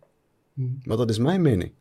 Mhm. 0.53 0.69
Maar 0.83 0.97
dat 0.97 1.09
is 1.09 1.17
mijn 1.17 1.41
mening. 1.41 1.71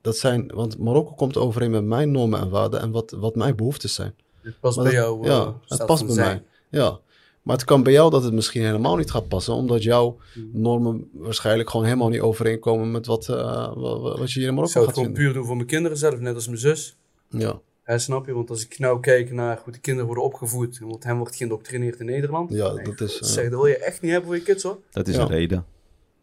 Dat 0.00 0.16
zijn, 0.16 0.50
want 0.54 0.78
Marokko 0.78 1.12
komt 1.12 1.36
overeen 1.36 1.70
met 1.70 1.84
mijn 1.84 2.10
normen 2.10 2.40
en 2.40 2.50
waarden 2.50 2.80
en 2.80 2.90
wat, 2.90 3.10
wat 3.10 3.34
mijn 3.34 3.56
behoeftes 3.56 3.94
zijn. 3.94 4.14
Het 4.40 4.60
past 4.60 4.76
Maar 4.76 4.84
bij 4.84 4.94
jou. 4.94 5.24
ja, 5.26 5.40
eh, 5.42 5.52
het 5.66 5.86
past 5.86 6.06
bij 6.06 6.14
zijn. 6.14 6.44
mij. 6.70 6.80
Ja. 6.80 7.00
Maar 7.42 7.56
het 7.56 7.64
kan 7.64 7.82
bij 7.82 7.92
jou 7.92 8.10
dat 8.10 8.22
het 8.24 8.32
misschien 8.32 8.62
helemaal 8.64 8.96
niet 8.96 9.10
gaat 9.10 9.28
passen, 9.28 9.54
omdat 9.54 9.82
jouw 9.82 10.16
Hmm. 10.32 10.50
normen 10.52 11.08
waarschijnlijk 11.12 11.70
gewoon 11.70 11.86
helemaal 11.86 12.08
niet 12.08 12.20
overeenkomen 12.20 12.90
met 12.90 13.06
wat, 13.06 13.28
eh, 13.28 13.72
wat, 13.74 14.18
wat 14.18 14.32
je 14.32 14.38
hier 14.38 14.48
in 14.48 14.54
Ik 14.54 14.54
Marokko 14.54 14.66
zou 14.72 14.84
het 14.86 14.94
gaat 14.94 14.94
gewoon 14.94 15.04
vinden. 15.04 15.22
puur 15.22 15.32
doen 15.32 15.44
voor 15.44 15.56
mijn 15.56 15.66
kinderen 15.68 15.98
zelf, 15.98 16.18
net 16.18 16.34
als 16.34 16.46
mijn 16.46 16.58
zus. 16.58 16.96
Ja, 17.28 17.60
Ja, 17.86 17.98
snap 17.98 18.26
je? 18.26 18.32
Want 18.34 18.50
als 18.50 18.64
ik 18.64 18.78
nou 18.78 19.00
kijk 19.00 19.32
naar 19.32 19.60
hoe 19.64 19.72
de 19.72 19.78
kinderen 19.78 20.06
worden 20.06 20.24
opgevoed, 20.24 20.78
want 20.78 21.04
hen 21.04 21.16
wordt 21.16 21.36
geïndoctrineerd 21.36 22.00
in 22.00 22.06
Nederland. 22.06 22.52
Ja, 22.52 22.72
Nee, 22.72 22.84
dat 22.84 23.00
is, 23.00 23.14
ik 23.16 23.22
eh, 23.22 23.28
zeg, 23.28 23.44
dat 23.44 23.52
wil 23.60 23.66
je 23.66 23.76
echt 23.78 24.00
niet 24.00 24.10
hebben 24.10 24.28
voor 24.30 24.38
je 24.38 24.44
kids 24.44 24.62
hoor. 24.62 24.78
Dat 24.90 25.08
is 25.08 25.14
Ja. 25.14 25.20
een 25.22 25.28
reden. 25.28 25.64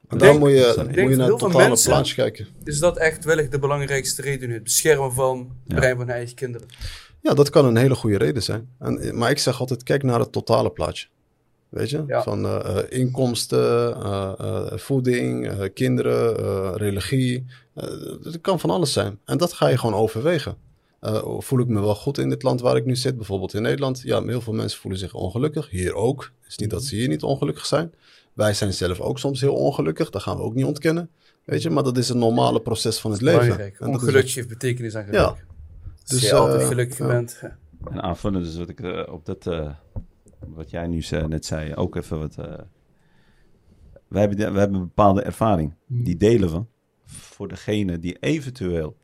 en 0.07 0.17
denk- 0.17 0.31
dan 0.31 0.39
moet 0.41 0.49
je, 0.49 0.73
moet 0.77 0.95
je 0.95 1.15
naar 1.15 1.27
het 1.29 1.37
totale 1.39 1.67
mensen- 1.67 1.89
plaatje 1.91 2.15
kijken. 2.15 2.47
Is 2.63 2.79
dat 2.79 2.97
echt 2.97 3.25
wellicht 3.25 3.51
de 3.51 3.59
belangrijkste 3.59 4.21
reden 4.21 4.47
nu? 4.47 4.53
Het 4.53 4.63
beschermen 4.63 5.11
van 5.13 5.37
het 5.37 5.71
Ja. 5.71 5.75
brein 5.75 5.95
van 5.97 6.05
hun 6.07 6.15
eigen 6.15 6.35
kinderen. 6.35 6.67
Ja, 7.21 7.33
dat 7.33 7.49
kan 7.49 7.65
een 7.65 7.77
hele 7.77 7.95
goede 7.95 8.17
reden 8.17 8.43
zijn. 8.43 8.69
En, 8.79 9.17
maar 9.17 9.29
ik 9.29 9.39
zeg 9.39 9.59
altijd, 9.59 9.83
kijk 9.83 10.03
naar 10.03 10.19
het 10.19 10.31
totale 10.31 10.69
plaatje. 10.69 11.07
Weet 11.69 11.89
je? 11.89 12.03
Ja. 12.07 12.23
Van 12.23 12.45
eh, 12.45 12.77
eh, 12.77 12.85
inkomsten, 12.89 13.95
eh, 13.95 14.77
voeding, 14.77 15.69
kinderen, 15.73 16.77
religie. 16.77 17.45
Het 18.23 18.41
kan 18.41 18.59
van 18.59 18.69
alles 18.69 18.93
zijn. 18.93 19.19
En 19.25 19.37
dat 19.37 19.53
ga 19.53 19.67
je 19.67 19.77
gewoon 19.77 19.95
overwegen. 19.95 20.55
Voel 21.37 21.59
ik 21.59 21.67
me 21.67 21.81
wel 21.81 21.95
goed 21.95 22.17
in 22.17 22.29
dit 22.29 22.43
land 22.43 22.61
waar 22.61 22.75
ik 22.75 22.85
nu 22.85 22.95
zit, 22.95 23.15
bijvoorbeeld 23.15 23.53
in 23.53 23.61
Nederland? 23.61 24.01
Ja, 24.03 24.23
heel 24.23 24.41
veel 24.41 24.53
mensen 24.53 24.79
voelen 24.79 24.99
zich 24.99 25.13
ongelukkig. 25.13 25.69
Hier 25.69 25.93
ook. 25.93 26.31
Het 26.41 26.49
is 26.51 26.57
niet 26.57 26.69
dat 26.69 26.83
ze 26.83 26.95
hier 26.95 27.07
niet 27.07 27.23
ongelukkig 27.23 27.65
zijn. 27.65 27.93
Wij 28.33 28.53
zijn 28.53 28.73
zelf 28.73 28.99
ook 28.99 29.19
soms 29.19 29.41
heel 29.41 29.53
ongelukkig. 29.53 30.09
Dat 30.09 30.21
gaan 30.21 30.37
we 30.37 30.43
ook 30.43 30.53
niet 30.53 30.65
ontkennen. 30.65 31.09
Weet 31.43 31.61
je, 31.61 31.69
maar 31.69 31.83
dat 31.83 31.97
is 31.97 32.09
een 32.09 32.17
normale 32.17 32.61
proces 32.61 32.99
van 32.99 33.11
het 33.11 33.21
leven. 33.21 33.41
Belangrijk. 33.41 33.79
En 33.79 33.91
dat 33.91 34.01
is 34.01 34.07
Ongeluk 34.07 34.29
geeft 34.29 34.47
betekenis 34.47 34.95
aan 34.95 35.03
geluk. 35.03 35.19
Ja. 35.19 35.35
Dus, 36.09 36.21
je 36.29 36.35
altijd 36.35 36.61
eh, 36.61 36.67
gelukkig 36.67 36.97
bent. 36.97 37.41
En 37.89 38.01
aanvullend 38.03 38.45
dus 38.45 38.57
wat 38.57 38.69
ik 38.69 38.79
eh, 38.81 39.13
op 39.13 39.25
dat, 39.25 39.47
eh, 39.47 39.73
wat 40.39 40.69
jij 40.69 40.87
nu 40.87 41.03
net 41.27 41.45
zei, 41.45 41.75
ook 41.75 41.95
even 41.95 42.19
wat... 42.19 42.37
eh, 42.37 42.53
wij, 44.07 44.21
hebben, 44.21 44.37
wij 44.37 44.59
hebben 44.59 44.79
een 44.79 44.87
bepaalde 44.87 45.21
ervaring. 45.21 45.73
Die 45.85 46.17
delen 46.17 46.51
we 46.51 46.63
voor 47.05 47.47
degene 47.47 47.99
die 47.99 48.17
eventueel 48.19 48.97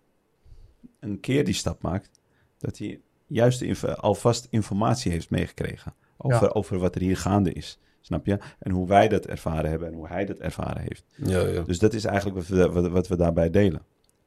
een 1.00 1.20
keer 1.20 1.44
die 1.46 1.54
stap 1.54 1.82
maakt, 1.82 2.20
dat 2.58 2.78
hij 2.78 3.02
juist 3.28 3.62
inf- 3.62 3.84
alvast 3.84 4.48
informatie 4.50 5.12
heeft 5.12 5.30
meegekregen 5.30 5.94
over, 6.18 6.44
Ja. 6.44 6.48
over 6.54 6.78
wat 6.80 6.96
er 6.96 7.02
hier 7.02 7.18
gaande 7.18 7.54
is. 7.54 7.80
Snap 8.02 8.26
je? 8.26 8.38
En 8.60 8.72
hoe 8.72 8.88
wij 8.88 9.08
dat 9.08 9.26
ervaren 9.26 9.70
hebben 9.70 9.88
en 9.88 9.94
hoe 9.94 10.08
hij 10.08 10.26
dat 10.26 10.38
ervaren 10.38 10.82
heeft. 10.82 11.04
Ja, 11.16 11.48
ja. 11.48 11.62
Dus 11.62 11.80
dat 11.80 11.94
is 11.94 12.06
eigenlijk 12.06 12.38
wat 12.38 12.48
we, 12.48 12.70
wat, 12.72 12.88
wat 12.88 13.08
we 13.08 13.16
daarbij 13.18 13.50
delen. 13.50 13.82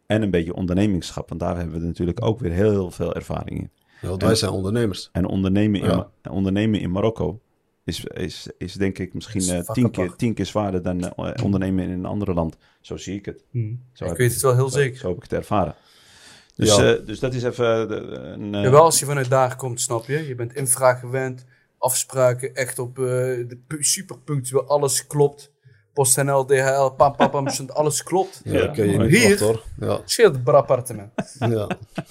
En 0.09 0.23
een 0.23 0.31
beetje 0.31 0.55
ondernemingschap, 0.55 1.29
want 1.29 1.41
daar 1.41 1.57
hebben 1.57 1.81
we 1.81 1.87
natuurlijk 1.87 2.25
ook 2.25 2.39
weer 2.41 2.53
heel 2.53 2.91
veel 2.91 3.15
ervaring 3.15 3.59
in. 3.61 3.71
Ja, 4.01 4.09
want 4.09 4.23
wij 4.23 4.35
zijn 4.35 4.51
ondernemers. 4.51 5.09
En 5.13 5.27
ondernemen 5.27 5.81
in, 5.81 5.87
Ja. 5.87 6.11
Ondernemen 6.31 6.81
in 6.81 6.91
Marokko 6.91 7.41
is, 7.85 8.05
is, 8.05 8.49
is 8.59 8.73
denk 8.73 8.99
ik 8.99 9.15
misschien 9.15 9.41
Is 9.41 9.65
vak 9.65 9.75
tien, 9.75 9.91
keer, 9.91 10.15
tien 10.17 10.35
keer 10.35 10.47
zwaarder 10.47 10.83
dan 10.83 11.01
eh, 11.01 11.45
ondernemen 11.45 11.85
in 11.85 11.91
een 11.91 12.05
ander 12.07 12.35
land. 12.35 12.57
Zo 12.81 12.97
zie 12.97 13.15
ik 13.17 13.25
het. 13.25 13.45
Hm. 13.51 13.75
Zo 13.93 14.05
Ik 14.05 14.17
weet 14.17 14.33
het 14.33 14.43
wel 14.43 14.55
heel 14.55 14.69
zo- 14.69 14.79
zeker. 14.79 14.99
Zo 14.99 15.09
heb 15.09 15.17
ik 15.17 15.23
het 15.23 15.33
ervaren. 15.33 15.75
Dus, 16.57 16.77
Ja. 16.77 16.95
eh, 16.95 17.07
dus 17.07 17.21
dat 17.21 17.35
is 17.35 17.43
even 17.43 17.89
de- 17.89 17.95
een... 17.95 18.55
eh, 18.55 18.63
Ja, 18.63 18.71
wel 18.71 18.83
als 18.83 18.99
je 18.99 19.07
vanuit 19.07 19.31
daar 19.31 19.57
komt, 19.57 19.81
snap 19.81 20.07
je. 20.07 20.27
Je 20.27 20.35
bent 20.35 20.55
infraag 20.55 21.01
gewend, 21.01 21.45
afspraken, 21.79 22.55
echt 22.55 22.79
op 22.79 22.95
de 22.97 23.57
super 23.79 24.19
punctueel, 24.19 24.67
alles 24.69 25.07
klopt. 25.07 25.53
PostNL, 26.03 26.45
DHL, 26.45 26.89
pam, 26.97 27.17
pam, 27.17 27.31
pam, 27.31 27.47
alles 27.73 28.03
klopt. 28.03 28.41
Ja, 28.45 28.53
Ja, 28.53 28.61
dat 28.67 28.75
kun 28.75 28.91
je 28.91 28.99
niet 28.99 29.11
Hier- 29.11 29.29
wachten 29.29 29.47
hoor. 29.47 29.63
Ja, 29.81 30.01
Scheelt 30.05 30.37
het 30.37 30.49
appartement. 30.49 31.11
ja, 31.39 31.47
Ja. 31.49 31.67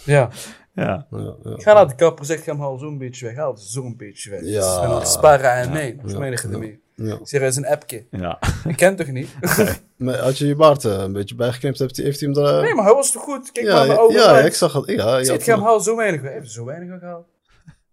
ja, 0.05 0.29
ja, 0.73 1.05
ja. 1.11 1.35
Ik 1.55 1.61
ga 1.61 1.73
naar 1.73 1.87
de 1.87 1.95
kapper, 1.95 2.25
zeg 2.25 2.45
hem 2.45 2.59
haal 2.59 2.77
zo'n 2.77 2.97
beetje 2.97 3.25
weg. 3.25 3.35
Haal 3.35 3.57
zo'n 3.57 3.95
beetje 3.97 4.29
weg. 4.29 4.39
Ja. 4.43 4.65
Aan 4.77 4.95
het 4.99 5.07
sparen 5.07 5.51
en 5.51 5.67
Ja. 5.67 5.73
nee. 5.73 5.99
Ja. 6.05 6.19
meen 6.19 6.29
je 6.29 6.35
het 6.35 6.41
Ja. 6.43 6.49
ermee? 6.49 6.79
ja. 6.95 7.13
Ik 7.13 7.19
zeg, 7.27 7.41
is 7.41 7.55
een 7.55 7.67
appje. 7.67 8.05
ja. 8.11 8.39
Ik 8.67 8.75
ken 8.75 8.87
het 8.87 8.97
toch 8.97 9.07
niet? 9.07 9.29
Maar 9.97 10.17
als 10.19 10.37
je 10.37 10.47
je 10.47 10.55
baard 10.55 10.85
eh, 10.85 10.91
een 10.91 11.13
beetje 11.13 11.35
bijgeknipt 11.35 11.79
hebt, 11.79 11.97
heeft 11.97 12.19
hij 12.19 12.29
hem 12.31 12.43
daar... 12.43 12.61
Nee, 12.61 12.73
maar 12.73 12.85
hij 12.85 12.93
was 12.93 13.11
toch 13.11 13.23
goed? 13.23 13.51
Kijk 13.51 13.65
ja, 13.65 13.73
maar 13.75 13.85
mijn 13.87 13.97
ja, 13.99 14.03
ogen. 14.03 14.15
ja, 14.19 14.25
uit. 14.25 14.45
ik 14.45 14.53
zag 14.53 14.73
het. 14.73 14.85
Ja, 14.85 14.93
Ik 14.93 15.19
je 15.19 15.25
zeg, 15.25 15.27
had- 15.27 15.39
ik 15.39 15.43
ga 15.43 15.53
hem 15.55 15.63
halen 15.63 15.81
zo 15.81 15.95
weinig 15.95 16.21
weg. 16.21 16.33
Even 16.33 16.49
zo 16.49 16.65
weinig 16.65 16.89
weggehaald. 16.89 17.27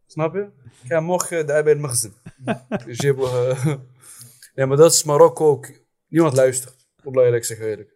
Snap 0.07 0.35
je? 0.35 0.41
Ik 0.83 0.91
ga 0.91 1.01
morgen 1.01 1.47
daar 1.47 1.63
bij 1.63 1.73
het 1.73 1.81
magazijn. 1.81 2.13
dus 2.87 2.99
je 3.01 3.07
hebt, 3.07 3.23
eh, 3.23 3.75
Ja, 4.55 4.67
maar 4.67 4.77
dat 4.77 4.93
is 4.93 5.05
Marokko 5.05 5.49
ook. 5.51 5.71
Niemand 6.15 6.37
luistert. 6.37 6.87
Moet 7.03 7.17
eerlijk 7.17 7.45
zeggen, 7.45 7.67
eerlijk. 7.67 7.95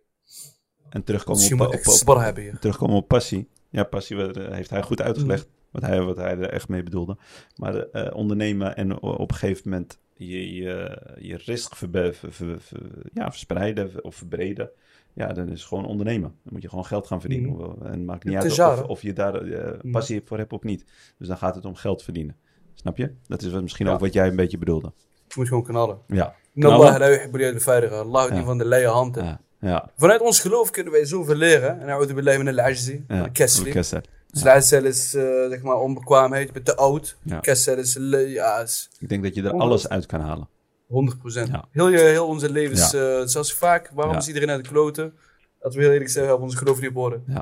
En 0.89 1.05
terugkomen 1.05 1.41
Dus 1.41 1.53
op, 1.53 1.61
op, 1.61 1.75
op, 1.75 1.81
spar 1.83 2.25
hebben 2.25 2.43
hier. 2.43 2.59
terugkomen 2.59 2.97
op 2.97 3.09
passie. 3.09 3.49
Ja, 3.71 3.85
passie 3.85 4.17
wat, 4.17 4.37
eh, 4.37 4.51
heeft 4.53 4.71
hij 4.71 4.83
goed 4.83 5.03
uitgelegd. 5.03 5.47
Mm. 5.47 5.53
Wat, 5.71 5.83
hij, 5.83 6.01
wat 6.03 6.17
hij 6.17 6.39
er 6.39 6.51
echt 6.51 6.69
mee 6.69 6.83
bedoelde. 6.83 7.17
Maar 7.57 7.77
eh, 7.77 8.17
ondernemen 8.17 8.77
en 8.77 9.01
op 9.03 9.31
een 9.31 9.37
gegeven 9.37 9.71
moment 9.71 9.99
je, 10.17 10.55
je, 10.55 11.01
je 11.19 11.37
risk 11.37 11.75
ver- 11.77 12.15
ver- 12.15 12.33
ver- 12.61 12.81
ja, 13.13 13.31
verspreiden 13.31 14.05
of 14.05 14.15
verbreden. 14.15 14.71
Ja, 15.13 15.33
dan 15.33 15.49
is 15.49 15.59
het 15.59 15.69
gewoon 15.69 15.87
ondernemen. 15.87 16.35
Dan 16.45 16.53
moet 16.53 16.63
je 16.63 16.69
gewoon 16.69 16.87
geld 16.87 17.07
gaan 17.07 17.21
verdienen. 17.21 17.51
Mm. 17.51 17.77
En 17.83 17.91
het 17.91 18.05
maakt 18.05 18.25
niet 18.25 18.35
uit 18.37 18.59
of, 18.59 18.83
of 18.83 19.03
je 19.03 19.13
daar 19.13 19.35
eh, 19.35 19.79
Mm. 19.83 19.91
passie 19.93 20.23
voor 20.25 20.39
hebt 20.39 20.53
of 20.53 20.63
niet. 20.63 20.85
Dus 21.19 21.29
dan 21.29 21.37
gaat 21.37 21.55
het 21.55 21.65
om 21.65 21.75
geld 21.75 22.03
verdienen. 22.03 22.37
Snap 22.75 22.97
je? 22.97 23.15
Dat 23.27 23.43
is 23.43 23.51
wat, 23.53 23.63
misschien 23.63 23.87
Ja. 23.87 23.93
ook 23.93 24.01
wat 24.01 24.13
jij 24.13 24.29
een 24.29 24.37
beetje 24.37 24.59
bedoelde. 24.59 24.93
Je 25.29 25.35
moet 25.37 25.49
gewoon 25.49 25.63
knallen. 25.65 25.99
Ja. 26.07 26.35
Knallen. 26.59 26.87
Allah 26.87 26.99
la 26.99 27.11
yuhibbu 27.11 27.53
al-fajr. 27.53 27.93
Allah 27.95 28.29
Ja. 28.29 28.35
niet 28.35 28.45
van 28.45 28.59
de 28.59 28.65
leie 28.65 28.87
handen. 28.87 29.25
Ja. 29.25 29.41
Ja. 29.61 29.91
Vanuit 29.97 30.21
ons 30.21 30.41
geloof 30.41 30.71
kunnen 30.71 30.93
wij 30.93 31.05
zoveel 31.05 31.35
leren. 31.35 31.81
En 31.81 31.89
a'udhu 31.89 32.15
billahi 32.15 32.39
min 32.39 32.49
al-ajzi. 32.59 33.05
ja. 33.09 33.29
Kessel. 33.33 33.65
Kessel. 33.65 34.01
Dus 34.31 34.43
al-ajzi 34.43 34.77
is 34.77 35.15
eh, 35.15 35.23
zeg 35.49 35.63
maar 35.63 35.77
onbekwaamheid. 35.77 36.47
Je 36.47 36.53
bent 36.53 36.65
te 36.65 36.77
oud. 36.77 37.17
Ja. 37.23 37.39
Kessel 37.41 37.77
is, 37.77 37.99
ja, 38.27 38.59
is 38.59 38.91
Ik 38.99 39.09
denk 39.09 39.23
dat 39.23 39.35
je 39.35 39.43
er 39.43 39.53
alles 39.53 39.89
uit 39.89 40.07
kan 40.07 40.21
halen. 40.21 40.49
100%. 40.89 41.49
Ja. 41.51 41.65
Heel, 41.73 41.89
je, 41.89 41.99
heel 41.99 42.27
onze 42.27 42.51
levens, 42.51 42.95
eh, 42.95 43.21
zoals 43.25 43.55
vaak, 43.55 43.91
waarom 43.95 44.15
Ja. 44.15 44.21
is 44.21 44.27
iedereen 44.29 44.51
uit 44.51 44.63
de 44.65 44.71
kloten? 44.71 45.13
Dat 45.61 45.75
we 45.75 45.81
heel 45.83 45.93
eerlijk 45.93 46.11
zeggen, 46.11 46.35
op 46.35 46.41
onze 46.41 46.57
geloof 46.57 46.81
niet 46.81 46.91
op 46.91 46.97
orde. 46.97 47.21
Ja. 47.27 47.35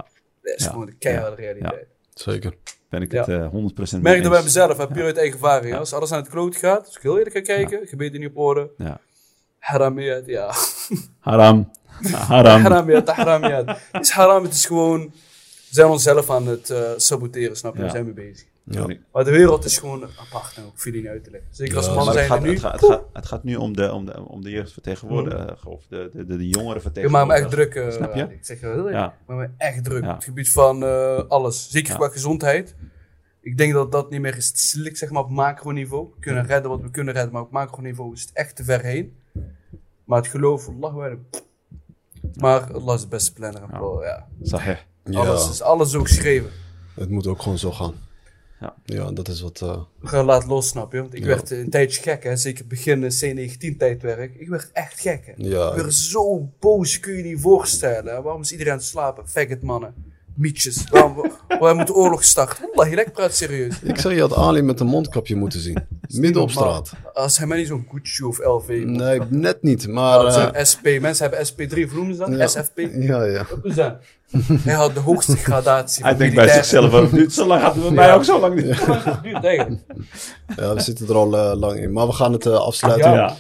Dat 0.43 0.55
is 0.57 0.65
Ja. 0.65 0.71
gewoon 0.71 0.87
de 0.87 0.95
keiharde 0.99 1.37
realiteit. 1.37 1.87
Zeker. 2.15 2.55
Ben 2.91 3.03
ik 3.03 3.13
Ja. 3.13 3.19
het 3.21 3.29
eh 3.29 3.49
100% 3.51 4.03
Merk 4.03 4.23
dat 4.23 4.33
bij 4.33 4.43
mezelf, 4.43 4.77
hè, 4.77 4.87
puur 4.87 5.05
uit 5.05 5.17
eigen 5.17 5.35
ervaring. 5.35 5.73
Ja. 5.73 5.79
Als 5.79 5.93
alles 5.93 6.13
aan 6.13 6.21
het 6.21 6.29
kloot 6.29 6.57
gaat, 6.57 6.87
als 6.87 6.97
ik 6.97 7.03
heel 7.03 7.19
eerlijk 7.19 7.37
ga 7.37 7.41
kijken, 7.43 7.87
gebeden 7.87 8.21
niet 8.21 8.29
op 8.31 8.37
orde. 8.39 8.71
Ja. 8.77 9.01
Haramiyat, 9.67 10.27
ja. 10.27 10.53
Haram. 11.21 11.71
Haram. 12.29 12.61
Haramiyat, 12.63 13.09
haramiyat. 13.09 13.79
Het 13.93 14.03
is 14.05 14.11
haram, 14.11 14.43
het 14.43 14.53
is 14.53 14.67
gewoon, 14.67 15.01
we 15.01 15.11
zijn 15.75 15.89
onszelf 15.89 16.31
aan 16.31 16.47
het 16.47 16.71
eh, 16.71 16.91
saboteren, 16.97 17.57
snap 17.57 17.73
je? 17.73 17.79
Ja. 17.79 17.85
Daar 17.85 17.95
zijn 17.95 18.07
we 18.07 18.13
bezig. 18.13 18.47
Ja. 18.65 18.87
Maar 19.13 19.25
de 19.25 19.31
wereld 19.31 19.65
is 19.65 19.79
gewoon 19.79 20.03
apart 20.21 20.57
en 20.57 20.65
ook 20.65 20.73
veel 20.81 20.93
niet 20.93 21.07
uit 21.07 21.25
te 21.25 21.31
leggen. 21.31 21.49
Zeker 21.55 21.77
als 21.77 21.87
Ja, 21.87 21.95
mannen 21.95 22.15
zijn 22.15 22.27
gaat, 22.27 22.39
het, 22.39 22.47
nu. 22.47 22.59
gaat, 22.59 22.73
het, 22.81 22.85
gaat, 22.91 23.03
het 23.13 23.27
gaat 23.27 23.45
nu 23.45 23.57
om 23.57 23.77
de, 23.77 23.93
om 23.93 24.07
de, 24.07 24.21
om 24.29 24.43
de 24.43 24.51
jeugdvertegenwoordiger, 24.51 25.57
of 25.65 25.85
de, 25.89 26.11
de, 26.13 26.27
de, 26.27 26.37
de 26.37 26.49
jongere 26.49 26.81
Ik 26.93 27.09
maak 27.11 27.27
me 27.27 27.33
echt 27.35 27.51
druk. 27.51 27.75
eh, 27.75 27.91
Snap 27.91 28.15
je? 28.15 28.23
Ik 28.23 28.39
zeg 28.45 28.61
heel 28.61 28.71
eerlijk. 28.77 28.95
Ja. 28.95 29.07
Ik 29.07 29.27
maak 29.27 29.39
me 29.39 29.49
echt 29.57 29.85
druk. 29.85 30.03
Ja. 30.03 30.09
Op 30.09 30.15
het 30.15 30.25
gebied 30.25 30.51
van 30.53 30.85
eh, 30.85 31.21
alles. 31.29 31.71
Zeker 31.71 31.91
Ja. 31.93 31.97
qua 31.99 32.09
gezondheid. 32.09 32.75
Ik 33.41 33.57
denk 33.59 33.73
dat 33.73 33.93
dat 33.93 34.11
niet 34.11 34.21
meer 34.21 34.37
is 34.37 34.53
slick, 34.71 34.97
zeg 34.97 35.11
maar, 35.11 35.23
op 35.23 35.31
macroniveau. 35.31 36.09
We 36.15 36.21
kunnen 36.21 36.47
redden 36.47 36.71
wat 36.71 36.81
we 36.81 36.91
kunnen 36.91 37.15
redden, 37.15 37.33
maar 37.33 37.43
op 37.43 37.51
macroniveau 37.51 38.13
is 38.13 38.21
het 38.21 38.31
echt 38.33 38.57
te 38.57 38.65
ver 38.65 38.81
heen. 38.83 39.17
Maar 40.07 40.19
het 40.19 40.29
geloof, 40.31 40.69
Allah. 40.69 41.13
Maar 42.35 42.73
Allah 42.73 42.95
is 42.95 43.01
de 43.01 43.09
beste 43.09 43.33
planner. 43.33 43.63
en 43.63 43.69
Ja. 43.73 43.81
wel, 43.81 44.03
Ja. 44.03 44.27
Sahih. 44.43 44.77
Ja, 45.05 45.19
Alles 45.21 45.51
is 45.51 45.63
alles 45.63 45.95
ook 45.95 46.07
geschreven. 46.09 46.51
het 46.95 47.11
moet 47.11 47.27
ook 47.27 47.43
gewoon 47.43 47.59
zo 47.59 47.73
gaan. 47.73 47.95
Ja. 48.61 48.75
Ja, 48.85 49.11
dat 49.13 49.29
is 49.29 49.41
wat... 49.41 49.61
eh, 49.61 49.81
We 50.01 50.09
gaan 50.09 50.25
laten 50.25 50.49
los, 50.49 50.69
snap 50.69 50.93
je? 50.93 51.01
Want 51.01 51.15
ik 51.15 51.21
Ja. 51.21 51.27
werd 51.27 51.51
een 51.51 51.71
tijdje 51.71 52.03
gek, 52.03 52.23
hè. 52.23 52.37
Zeker 52.37 52.67
begin 52.67 53.03
C19-tijdwerk. 53.03 54.35
Ik 54.35 54.49
werd 54.49 54.71
echt 54.73 55.01
gek, 55.01 55.27
hè. 55.27 55.33
ja, 55.37 55.69
Ik 55.71 55.77
werd 55.77 55.95
zo 55.95 56.51
boos, 56.59 57.01
kun 57.01 57.17
je 57.17 57.23
niet 57.23 57.41
voorstellen. 57.41 58.15
hè. 58.15 58.23
Waarom 58.23 58.41
is 58.41 58.53
iedereen 58.53 58.73
aan 58.73 58.79
het 58.79 58.87
slapen? 58.87 59.29
Faggot 59.29 59.63
mannen. 59.63 59.95
Mietjes. 60.35 60.89
Waarom, 60.91 61.15
waarom 61.61 61.77
moet 61.79 61.87
de 61.87 61.95
oorlog 61.95 62.25
starten? 62.25 62.69
Allah, 62.75 62.91
je 62.91 63.11
praat 63.13 63.35
serieus. 63.35 63.81
ik 63.83 63.99
zeg, 63.99 64.13
je 64.15 64.21
had 64.21 64.35
Ali 64.35 64.63
met 64.63 64.81
een 64.81 64.87
mondkapje 64.87 65.37
moeten 65.37 65.61
zien. 65.61 65.79
Midden 66.09 66.43
op 66.43 66.51
straat. 66.51 66.93
Als 67.13 67.39
hij 67.39 67.47
maar 67.47 67.57
niet 67.57 67.67
zo'n 67.67 67.87
Gucci 67.93 68.25
of 68.25 68.39
LV. 68.45 68.83
Nee, 68.87 69.21
net 69.29 69.63
niet, 69.63 69.89
maar... 69.89 70.19
Dat 70.19 70.27
eh, 70.27 70.33
zijn 70.33 70.67
SP. 70.71 70.85
Mensen 71.01 71.31
hebben 71.31 71.47
SP3, 71.47 71.85
of 71.85 71.95
noemen 71.95 72.15
ze 72.15 72.21
dat? 72.21 72.39
Ja. 72.39 72.47
SFP. 72.47 72.79
ja, 72.93 73.25
ja. 73.25 73.47
Dat? 73.63 73.97
Hij 74.63 74.75
had 74.75 74.95
de 74.95 75.01
hoogste 75.01 75.37
gradatie 75.37 76.05
Hij 76.05 76.17
denkt 76.17 76.35
bij 76.35 76.49
zichzelf 76.49 76.93
ook, 76.93 77.11
duurt 77.11 77.33
zo 77.33 77.47
lang, 77.47 77.63
hadden 77.63 77.85
we 77.85 77.91
mij 77.91 78.15
ook 78.15 78.25
zo 78.25 78.41
lang 78.41 78.55
niet. 78.55 78.87
Lang 78.87 79.03
het 79.23 79.45
eigenlijk? 79.45 79.83
ja, 80.57 80.75
we 80.75 80.81
zitten 80.81 81.09
er 81.09 81.15
al 81.15 81.37
eh, 81.37 81.59
lang 81.59 81.81
in. 81.81 81.93
Maar 81.93 82.07
we 82.07 82.13
gaan 82.13 82.33
het 82.33 82.47
eh, 82.47 82.53
afsluiten. 82.53 83.13
Ja. 83.13 83.37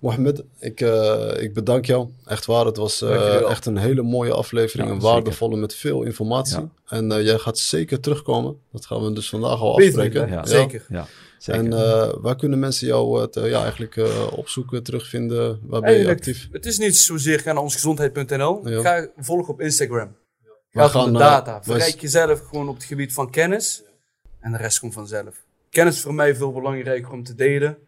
Mohammed, 0.00 0.42
ik, 0.58 0.80
eh, 0.80 1.42
ik 1.42 1.54
bedank 1.54 1.84
jou. 1.86 2.08
Echt 2.26 2.46
waar, 2.46 2.64
het 2.64 2.76
was 2.76 3.02
eh, 3.02 3.50
echt 3.50 3.66
een 3.66 3.76
hele 3.76 4.02
mooie 4.02 4.32
aflevering. 4.32 4.88
Ja, 4.88 4.94
een 4.94 5.00
zeker. 5.00 5.14
waardevolle 5.14 5.56
met 5.56 5.74
veel 5.74 6.02
informatie. 6.02 6.58
Ja. 6.58 6.68
En 6.86 7.12
eh, 7.12 7.24
jij 7.24 7.38
gaat 7.38 7.58
zeker 7.58 8.00
terugkomen. 8.00 8.56
Dat 8.72 8.86
gaan 8.86 9.02
we 9.04 9.12
dus 9.12 9.28
vandaag 9.28 9.60
al 9.60 9.76
Beter, 9.76 10.00
afspreken. 10.00 10.28
Ja. 10.28 10.46
Zeker. 10.46 10.86
Ja, 10.88 11.06
zeker. 11.42 11.60
En 11.64 11.72
eh, 11.72 12.14
waar 12.20 12.36
kunnen 12.36 12.58
mensen 12.58 12.86
jou 12.86 13.20
eh, 13.22 13.26
te- 13.28 13.40
ja, 13.48 13.62
eigenlijk 13.62 13.96
eh, 13.96 14.32
opzoeken, 14.36 14.82
terugvinden? 14.82 15.60
Waar 15.62 15.80
ben 15.80 15.90
je 15.90 15.96
Eigenlijk, 15.96 16.18
actief? 16.18 16.48
het 16.52 16.66
is 16.66 16.78
niet 16.78 16.96
zozeer 16.96 17.40
ga 17.40 17.52
naar 17.52 17.62
onsgezondheid.nl. 17.62 18.68
Ja. 18.68 18.80
Ga 18.80 19.08
volgen 19.16 19.52
op 19.52 19.60
Instagram. 19.60 20.16
Om 20.72 20.82
gaan, 20.82 21.12
de 21.12 21.18
data. 21.18 21.62
Verrijk 21.62 22.00
jezelf 22.00 22.40
gewoon 22.40 22.68
op 22.68 22.74
het 22.74 22.84
gebied 22.84 23.12
van 23.12 23.30
kennis. 23.30 23.82
En 24.40 24.52
de 24.52 24.58
rest 24.58 24.78
komt 24.78 24.92
vanzelf. 24.92 25.44
Kennis 25.70 25.94
is 25.94 26.02
voor 26.02 26.14
mij 26.14 26.34
veel 26.34 26.52
belangrijker 26.52 27.12
om 27.12 27.24
te 27.24 27.34
delen. 27.34 27.78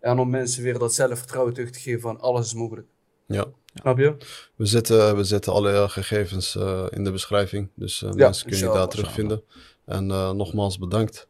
En 0.00 0.18
om 0.18 0.30
mensen 0.30 0.62
weer 0.62 0.78
dat 0.78 0.94
zelfvertrouwen 0.94 1.54
terug 1.54 1.70
te 1.70 1.78
geven 1.80 2.00
van 2.00 2.20
alles 2.20 2.46
is 2.46 2.54
mogelijk. 2.54 2.86
Ja. 3.26 3.44
Snap 3.74 3.98
je? 3.98 4.16
We 4.56 4.66
zetten, 4.66 5.16
we 5.16 5.24
zetten 5.24 5.52
alle 5.52 5.88
gegevens 5.88 6.56
eh, 6.56 6.84
in 6.90 7.04
de 7.04 7.10
beschrijving. 7.10 7.68
Dus 7.74 8.00
mensen 8.14 8.48
kunnen 8.48 8.66
je 8.68 8.74
daar 8.74 8.88
terugvinden. 8.88 9.42
En 9.84 10.10
eh, 10.10 10.30
nogmaals 10.30 10.78
bedankt. 10.78 11.28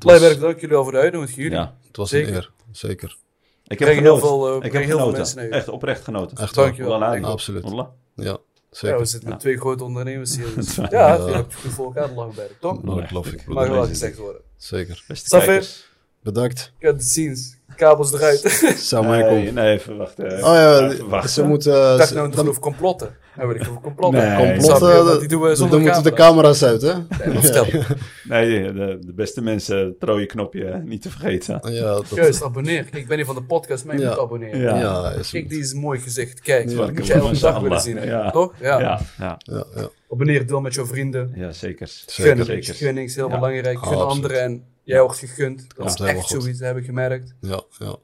Het 0.00 0.10
was, 0.10 0.18
Blijkbaar 0.18 0.40
dank 0.48 0.54
jullie 0.60 0.74
wel 0.74 0.82
voor 0.82 0.92
de 0.92 0.98
uitnodiging. 0.98 1.36
Jullie. 1.36 1.52
ja. 1.52 1.76
het 1.86 1.96
was 1.96 2.08
Zeker. 2.08 2.28
een 2.28 2.34
eer. 2.34 2.50
Zeker. 2.72 3.16
Ik 3.66 3.78
heb 3.78 3.88
heel 3.88 3.96
genoten. 3.98 4.20
veel, 4.28 4.48
eh, 4.60 4.66
ik 4.66 4.72
heb 4.72 4.82
heel 4.84 4.98
veel 4.98 5.10
mensen 5.10 5.36
naar 5.36 5.46
je. 5.46 5.50
Echt 5.52 5.68
oprecht 5.68 6.04
genoten. 6.04 6.36
Echt 6.36 6.54
Dankjewel. 6.54 7.04
Absoluut. 7.24 7.64
Ja, 7.68 7.90
Ja, 8.14 8.38
zeker. 8.70 8.98
we 8.98 9.04
zitten 9.04 9.28
met 9.28 9.40
twee 9.40 9.58
grote 9.58 9.84
ondernemers 9.84 10.36
hier. 10.36 10.54
Dus 10.54 10.74
ja, 10.76 10.86
Ja. 10.90 11.14
je 11.14 11.32
hebt 11.32 11.54
goed 11.54 11.72
voor 11.72 11.84
elkaar 11.84 12.10
Langberg, 12.10 12.50
toch? 12.60 12.82
Nou, 12.82 12.98
dat 13.00 13.08
geloof 13.08 13.32
ik. 13.32 13.46
Mag 13.46 13.68
wel 13.68 13.86
gezegd 13.86 14.16
worden. 14.18 14.42
Zeker. 14.56 15.04
Beste 15.08 15.28
Safir? 15.28 15.68
Bedankt. 16.22 16.72
Heb 16.78 16.92
het 16.96 17.04
ziens. 17.04 17.56
Kabels 17.80 18.12
eruit. 18.12 18.42
Nee, 18.90 19.02
alaikum. 19.04 19.54
nee, 19.54 19.72
even 19.78 19.96
wachten. 19.96 20.24
Oh 20.24 20.40
ja, 20.54 20.88
Even 20.88 21.08
wachten. 21.08 21.30
ze 21.30 21.42
moeten... 21.44 21.72
Ik 21.92 21.98
dacht 21.98 22.14
nou, 22.14 22.28
dan- 22.30 22.38
geloof 22.38 22.58
complotten. 22.58 23.16
Dan 23.36 23.50
ik 23.54 23.60
over 23.68 23.80
complotten. 23.80 24.20
Nee. 24.36 24.52
Complotten, 24.52 24.88
je? 24.88 25.04
Dat- 25.04 25.20
die 25.20 25.28
doen 25.28 25.40
we 25.40 25.46
dan 25.46 25.56
zonder 25.56 25.80
moeten 25.80 26.02
de 26.02 26.12
camera. 26.12 26.52
camera's 26.52 26.62
uit, 26.62 26.82
hè? 26.82 26.92
Nee, 27.26 27.38
vertel. 27.40 27.66
Nee, 28.28 28.72
de, 28.72 28.98
de 29.00 29.12
beste 29.12 29.42
mensen, 29.42 29.76
het 29.78 29.94
rode 29.98 30.26
knopje 30.26 30.64
eh, 30.64 30.80
niet 30.82 31.02
te 31.02 31.10
vergeten. 31.10 31.60
Ja, 31.72 31.80
dat, 31.82 32.08
Juist, 32.14 32.42
abonneer. 32.42 32.82
Kijk, 32.82 32.94
ik 33.02 33.08
ben 33.08 33.16
niet 33.16 33.26
van 33.26 33.34
de 33.34 33.42
podcast, 33.42 33.84
maar 33.84 33.94
je 33.96 34.02
Ja. 34.02 34.08
moet 34.08 34.18
abonneren. 34.18 34.60
Ja. 34.60 34.76
ja, 34.78 35.10
is 35.10 35.30
Kijk, 35.30 35.48
die 35.48 35.58
is 35.60 35.72
een 35.72 35.78
mooi 35.80 36.00
gezicht. 36.00 36.40
Kijk, 36.40 36.70
Ja, 36.70 36.76
dat 36.76 36.92
moet 36.92 37.06
je 37.06 37.12
elke 37.12 37.38
dag 37.38 37.60
willen 37.60 37.80
zien. 37.80 37.96
hè. 37.96 38.04
Ja. 38.04 38.30
Toch? 38.30 38.52
Ja. 38.60 38.80
Ja, 38.80 39.00
ja, 39.18 39.38
Ja, 39.42 39.64
ja. 39.76 39.88
Abonneer, 40.10 40.46
deel 40.46 40.60
met 40.60 40.74
jouw 40.74 40.86
vrienden. 40.86 41.32
ja 41.34 41.52
zeker. 41.52 41.88
Zeker. 42.06 42.36
Gun, 42.36 42.44
Zeker. 42.44 42.74
gunning 42.74 43.08
is 43.08 43.14
heel 43.14 43.28
Ja. 43.28 43.34
belangrijk. 43.34 43.78
Gun 43.78 43.86
absoluut. 43.88 44.06
anderen 44.08 44.40
en 44.40 44.64
jij 44.84 45.00
wordt 45.00 45.18
gegund. 45.18 45.66
Dat 45.76 45.86
is 45.86 45.94
echt 46.06 46.26
zoiets, 46.28 46.58
dat 46.58 46.68
heb 46.68 46.76
ik 46.76 46.84
gemerkt. 46.84 47.34
ja, 47.40 47.60
ja. 47.78 47.96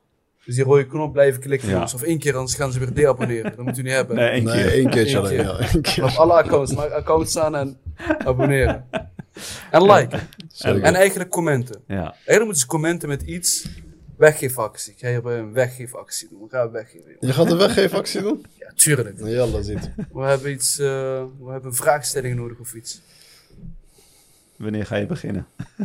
Dus 0.44 0.54
die 0.54 0.64
rode 0.64 0.86
knop 0.86 1.12
blijven 1.12 1.40
klikken, 1.40 1.68
Ja. 1.68 1.82
Of 1.82 2.02
één 2.02 2.18
keer, 2.18 2.34
anders 2.36 2.54
gaan 2.54 2.72
ze 2.72 2.78
weer 2.78 2.94
deabonneren. 2.94 3.56
Dat 3.56 3.64
moet 3.64 3.78
u 3.78 3.82
niet 3.82 3.92
hebben. 3.92 4.16
Nee, 4.16 4.28
één 4.28 4.44
Nee, 4.44 4.54
keer. 4.62 4.72
één 4.72 4.90
keertje 4.90 5.18
alleen. 5.18 5.36
keer. 5.36 5.44
Ja, 5.44 5.58
één 5.58 5.82
keer. 5.82 6.04
Op 6.04 6.10
alle 6.10 6.32
accounts, 6.32 6.74
maar 6.74 6.92
accounts 6.92 7.30
staan 7.30 7.54
en 7.56 7.78
abonneren. 8.18 8.84
En 9.70 9.82
like. 9.92 10.18
En 10.62 10.94
eigenlijk 10.94 11.30
commenten. 11.30 11.80
Ja, 11.86 12.02
Eigenlijk 12.02 12.38
moeten 12.44 12.56
ze 12.60 12.66
commenten 12.66 13.08
met 13.08 13.22
iets. 13.22 13.68
Weggeefactie. 14.16 14.92
Ik 14.92 14.98
ga 14.98 15.08
hier 15.08 15.22
bij 15.22 15.38
een 15.38 15.52
weggeefactie 15.52 16.28
doen. 16.28 16.40
We 16.42 16.48
gaan 16.50 16.70
weggeven. 16.70 17.16
Je 17.20 17.32
gaat 17.32 17.50
een 17.50 17.56
weggeefactie 17.58 18.20
doen? 18.22 18.44
Ja, 18.58 18.72
tuurlijk. 18.74 19.16
Ja, 19.24 19.46
dat 19.46 19.64
ziet. 19.64 19.90
We 20.12 20.20
hebben 20.22 20.50
iets, 20.52 20.78
eh, 20.78 20.86
we 21.40 21.50
hebben 21.50 21.70
een 21.70 21.74
vraagstelling 21.76 22.36
nodig 22.36 22.58
of 22.58 22.74
iets. 22.74 23.00
Wanneer 24.58 24.86
ga 24.86 24.96
je 24.96 25.06
beginnen? 25.06 25.46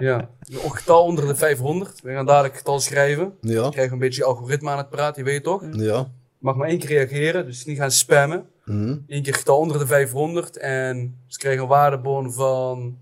Ja. 0.00 0.30
Een 0.48 0.70
getal 0.76 1.04
onder 1.04 1.26
de 1.26 1.34
500. 1.36 2.00
We 2.00 2.12
gaan 2.12 2.26
dadelijk 2.26 2.56
getal 2.56 2.80
schrijven. 2.80 3.34
Ja, 3.40 3.54
Dan 3.60 3.70
krijgen 3.70 3.98
we 3.98 4.02
een 4.02 4.08
beetje 4.08 4.24
algoritme 4.24 4.70
aan 4.70 4.78
het 4.78 4.88
praten, 4.90 5.24
je 5.24 5.30
weet 5.30 5.42
toch? 5.44 5.62
Je 5.72 5.82
ja. 5.82 6.10
mag 6.38 6.56
maar 6.56 6.68
één 6.68 6.78
keer 6.78 6.88
reageren, 6.88 7.46
dus 7.46 7.64
niet 7.64 7.78
gaan 7.78 7.90
spammen. 7.90 8.46
Mhm. 8.64 8.96
Eén 9.06 9.22
keer 9.22 9.34
getal 9.34 9.58
onder 9.58 9.78
de 9.78 9.86
500 9.86 10.56
en 10.56 11.18
ze 11.26 11.38
krijgen 11.38 11.62
een 11.62 11.68
waardebon 11.68 12.32
van 12.32 12.98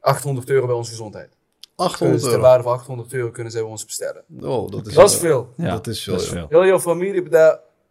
800 0.00 0.50
euro 0.50 0.66
bij 0.66 0.74
onze 0.74 0.90
gezondheid. 0.90 1.28
Kunnen 1.28 1.92
800 1.92 2.20
ze 2.20 2.26
ter 2.26 2.36
euro. 2.36 2.48
waarde 2.48 2.62
van 2.62 2.72
800 2.72 3.12
euro 3.12 3.30
kunnen 3.30 3.52
ze 3.52 3.58
bij 3.58 3.68
ons 3.68 3.84
bestellen. 3.84 4.24
Oh, 4.40 4.70
dat 4.70 4.86
is, 4.86 4.94
Dat 4.94 5.10
is 5.10 5.16
veel. 5.16 5.52
Ja, 5.56 5.70
Dat 5.70 5.86
is 5.86 6.02
veel, 6.02 6.12
dat 6.12 6.22
is 6.22 6.28
ja. 6.30 6.34
veel. 6.36 6.46
Heel 6.48 6.66
jouw 6.66 6.80
familie, 6.80 7.22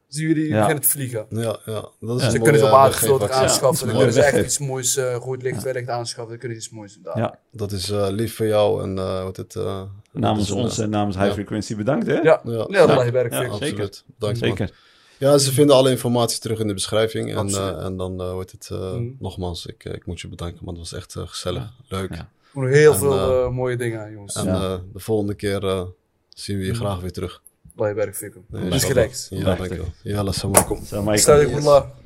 zien 0.10 0.28
jullie 0.28 0.48
Ja. 0.48 0.58
beginnen 0.60 0.84
te 0.84 0.90
vliegen. 0.90 1.26
Ja, 1.30 1.60
ja. 1.66 1.90
Dat 2.00 2.18
is 2.18 2.24
Ja. 2.24 2.30
Ze 2.30 2.38
mooie 2.38 2.40
kunnen 2.42 2.60
zo'n 2.62 2.70
waterfilter 2.70 3.28
weggeefactie. 3.28 3.50
aanschaffen. 3.50 3.88
Ja, 3.88 3.94
Dan 3.94 4.02
kunnen 4.02 4.24
ze 4.24 4.30
echt 4.30 4.46
iets 4.46 4.58
moois, 4.60 4.96
eh 4.96 5.16
rood 5.16 5.42
licht, 5.42 5.64
wellicht 5.64 5.90
aanschaffen. 5.90 6.30
Dan 6.30 6.38
kunnen 6.40 6.62
ze 6.62 6.64
iets 6.68 6.74
moois 6.76 7.00
doen. 7.04 7.14
Ja, 7.16 7.40
Dat 7.52 7.72
is 7.72 7.90
eh, 7.90 8.08
lief 8.10 8.36
voor 8.36 8.46
jou 8.48 8.84
en 8.84 8.98
eh 8.98 9.24
wat 9.24 9.38
het... 9.38 9.56
eh, 9.56 9.82
namens 10.12 10.48
dat 10.48 10.58
ons 10.58 10.78
en 10.78 10.90
namens 10.90 11.16
High 11.16 11.28
ja. 11.28 11.34
Frequency 11.34 11.76
bedankt, 11.76 12.08
hè? 12.08 12.14
Ja, 12.14 12.42
Ja, 12.44 12.66
ja, 12.70 13.04
je 13.04 13.12
werk 13.12 13.32
Ja. 13.32 13.46
Absoluut. 13.48 14.04
Man. 14.20 14.36
Zeker. 14.36 14.72
Ja, 15.18 15.38
ze 15.38 15.52
vinden 15.54 15.76
alle 15.76 15.90
informatie 15.90 16.40
terug 16.40 16.60
in 16.60 16.68
de 16.68 16.74
beschrijving. 16.74 17.36
En, 17.36 17.48
eh, 17.48 17.86
en 17.86 17.98
dan 17.98 18.22
uh, 18.22 18.32
wordt 18.32 18.52
het... 18.52 18.70
eh, 18.72 18.78
Mhm. 18.94 19.04
Nogmaals, 19.20 19.66
ik, 19.66 19.86
eh, 19.86 19.94
ik 19.94 20.06
moet 20.06 20.22
je 20.22 20.28
bedanken, 20.28 20.66
want 20.66 20.78
het 20.78 20.90
was 20.90 21.00
echt 21.00 21.16
eh, 21.16 21.24
gezellig. 21.28 21.72
Leuk. 21.88 22.10
Heel 22.54 22.94
En, 22.94 23.00
veel 23.00 23.14
eh, 23.14 23.44
eh, 23.44 23.50
mooie 23.50 23.76
dingen 23.78 24.12
jongens. 24.12 24.36
En 24.36 24.46
Ja. 24.46 24.54
eh, 24.54 24.80
de 24.94 25.00
volgende 25.00 25.34
keer 25.34 25.66
eh, 25.68 25.82
zien 26.30 26.58
we 26.58 26.64
je 26.66 26.72
Mhm. 26.72 26.80
graag 26.80 27.00
weer 27.00 27.12
terug. 27.12 27.42
Allah 27.80 27.90
je 27.90 27.96
werk 27.96 28.16
veel. 28.16 28.30
Nee, 28.48 28.70
Dus 28.70 28.74
inshallah. 28.74 29.10
gelijk. 29.30 29.44
Ja, 29.44 29.56
dankjewel. 29.56 29.86
Ja, 30.02 30.22
assalamu 30.22 30.60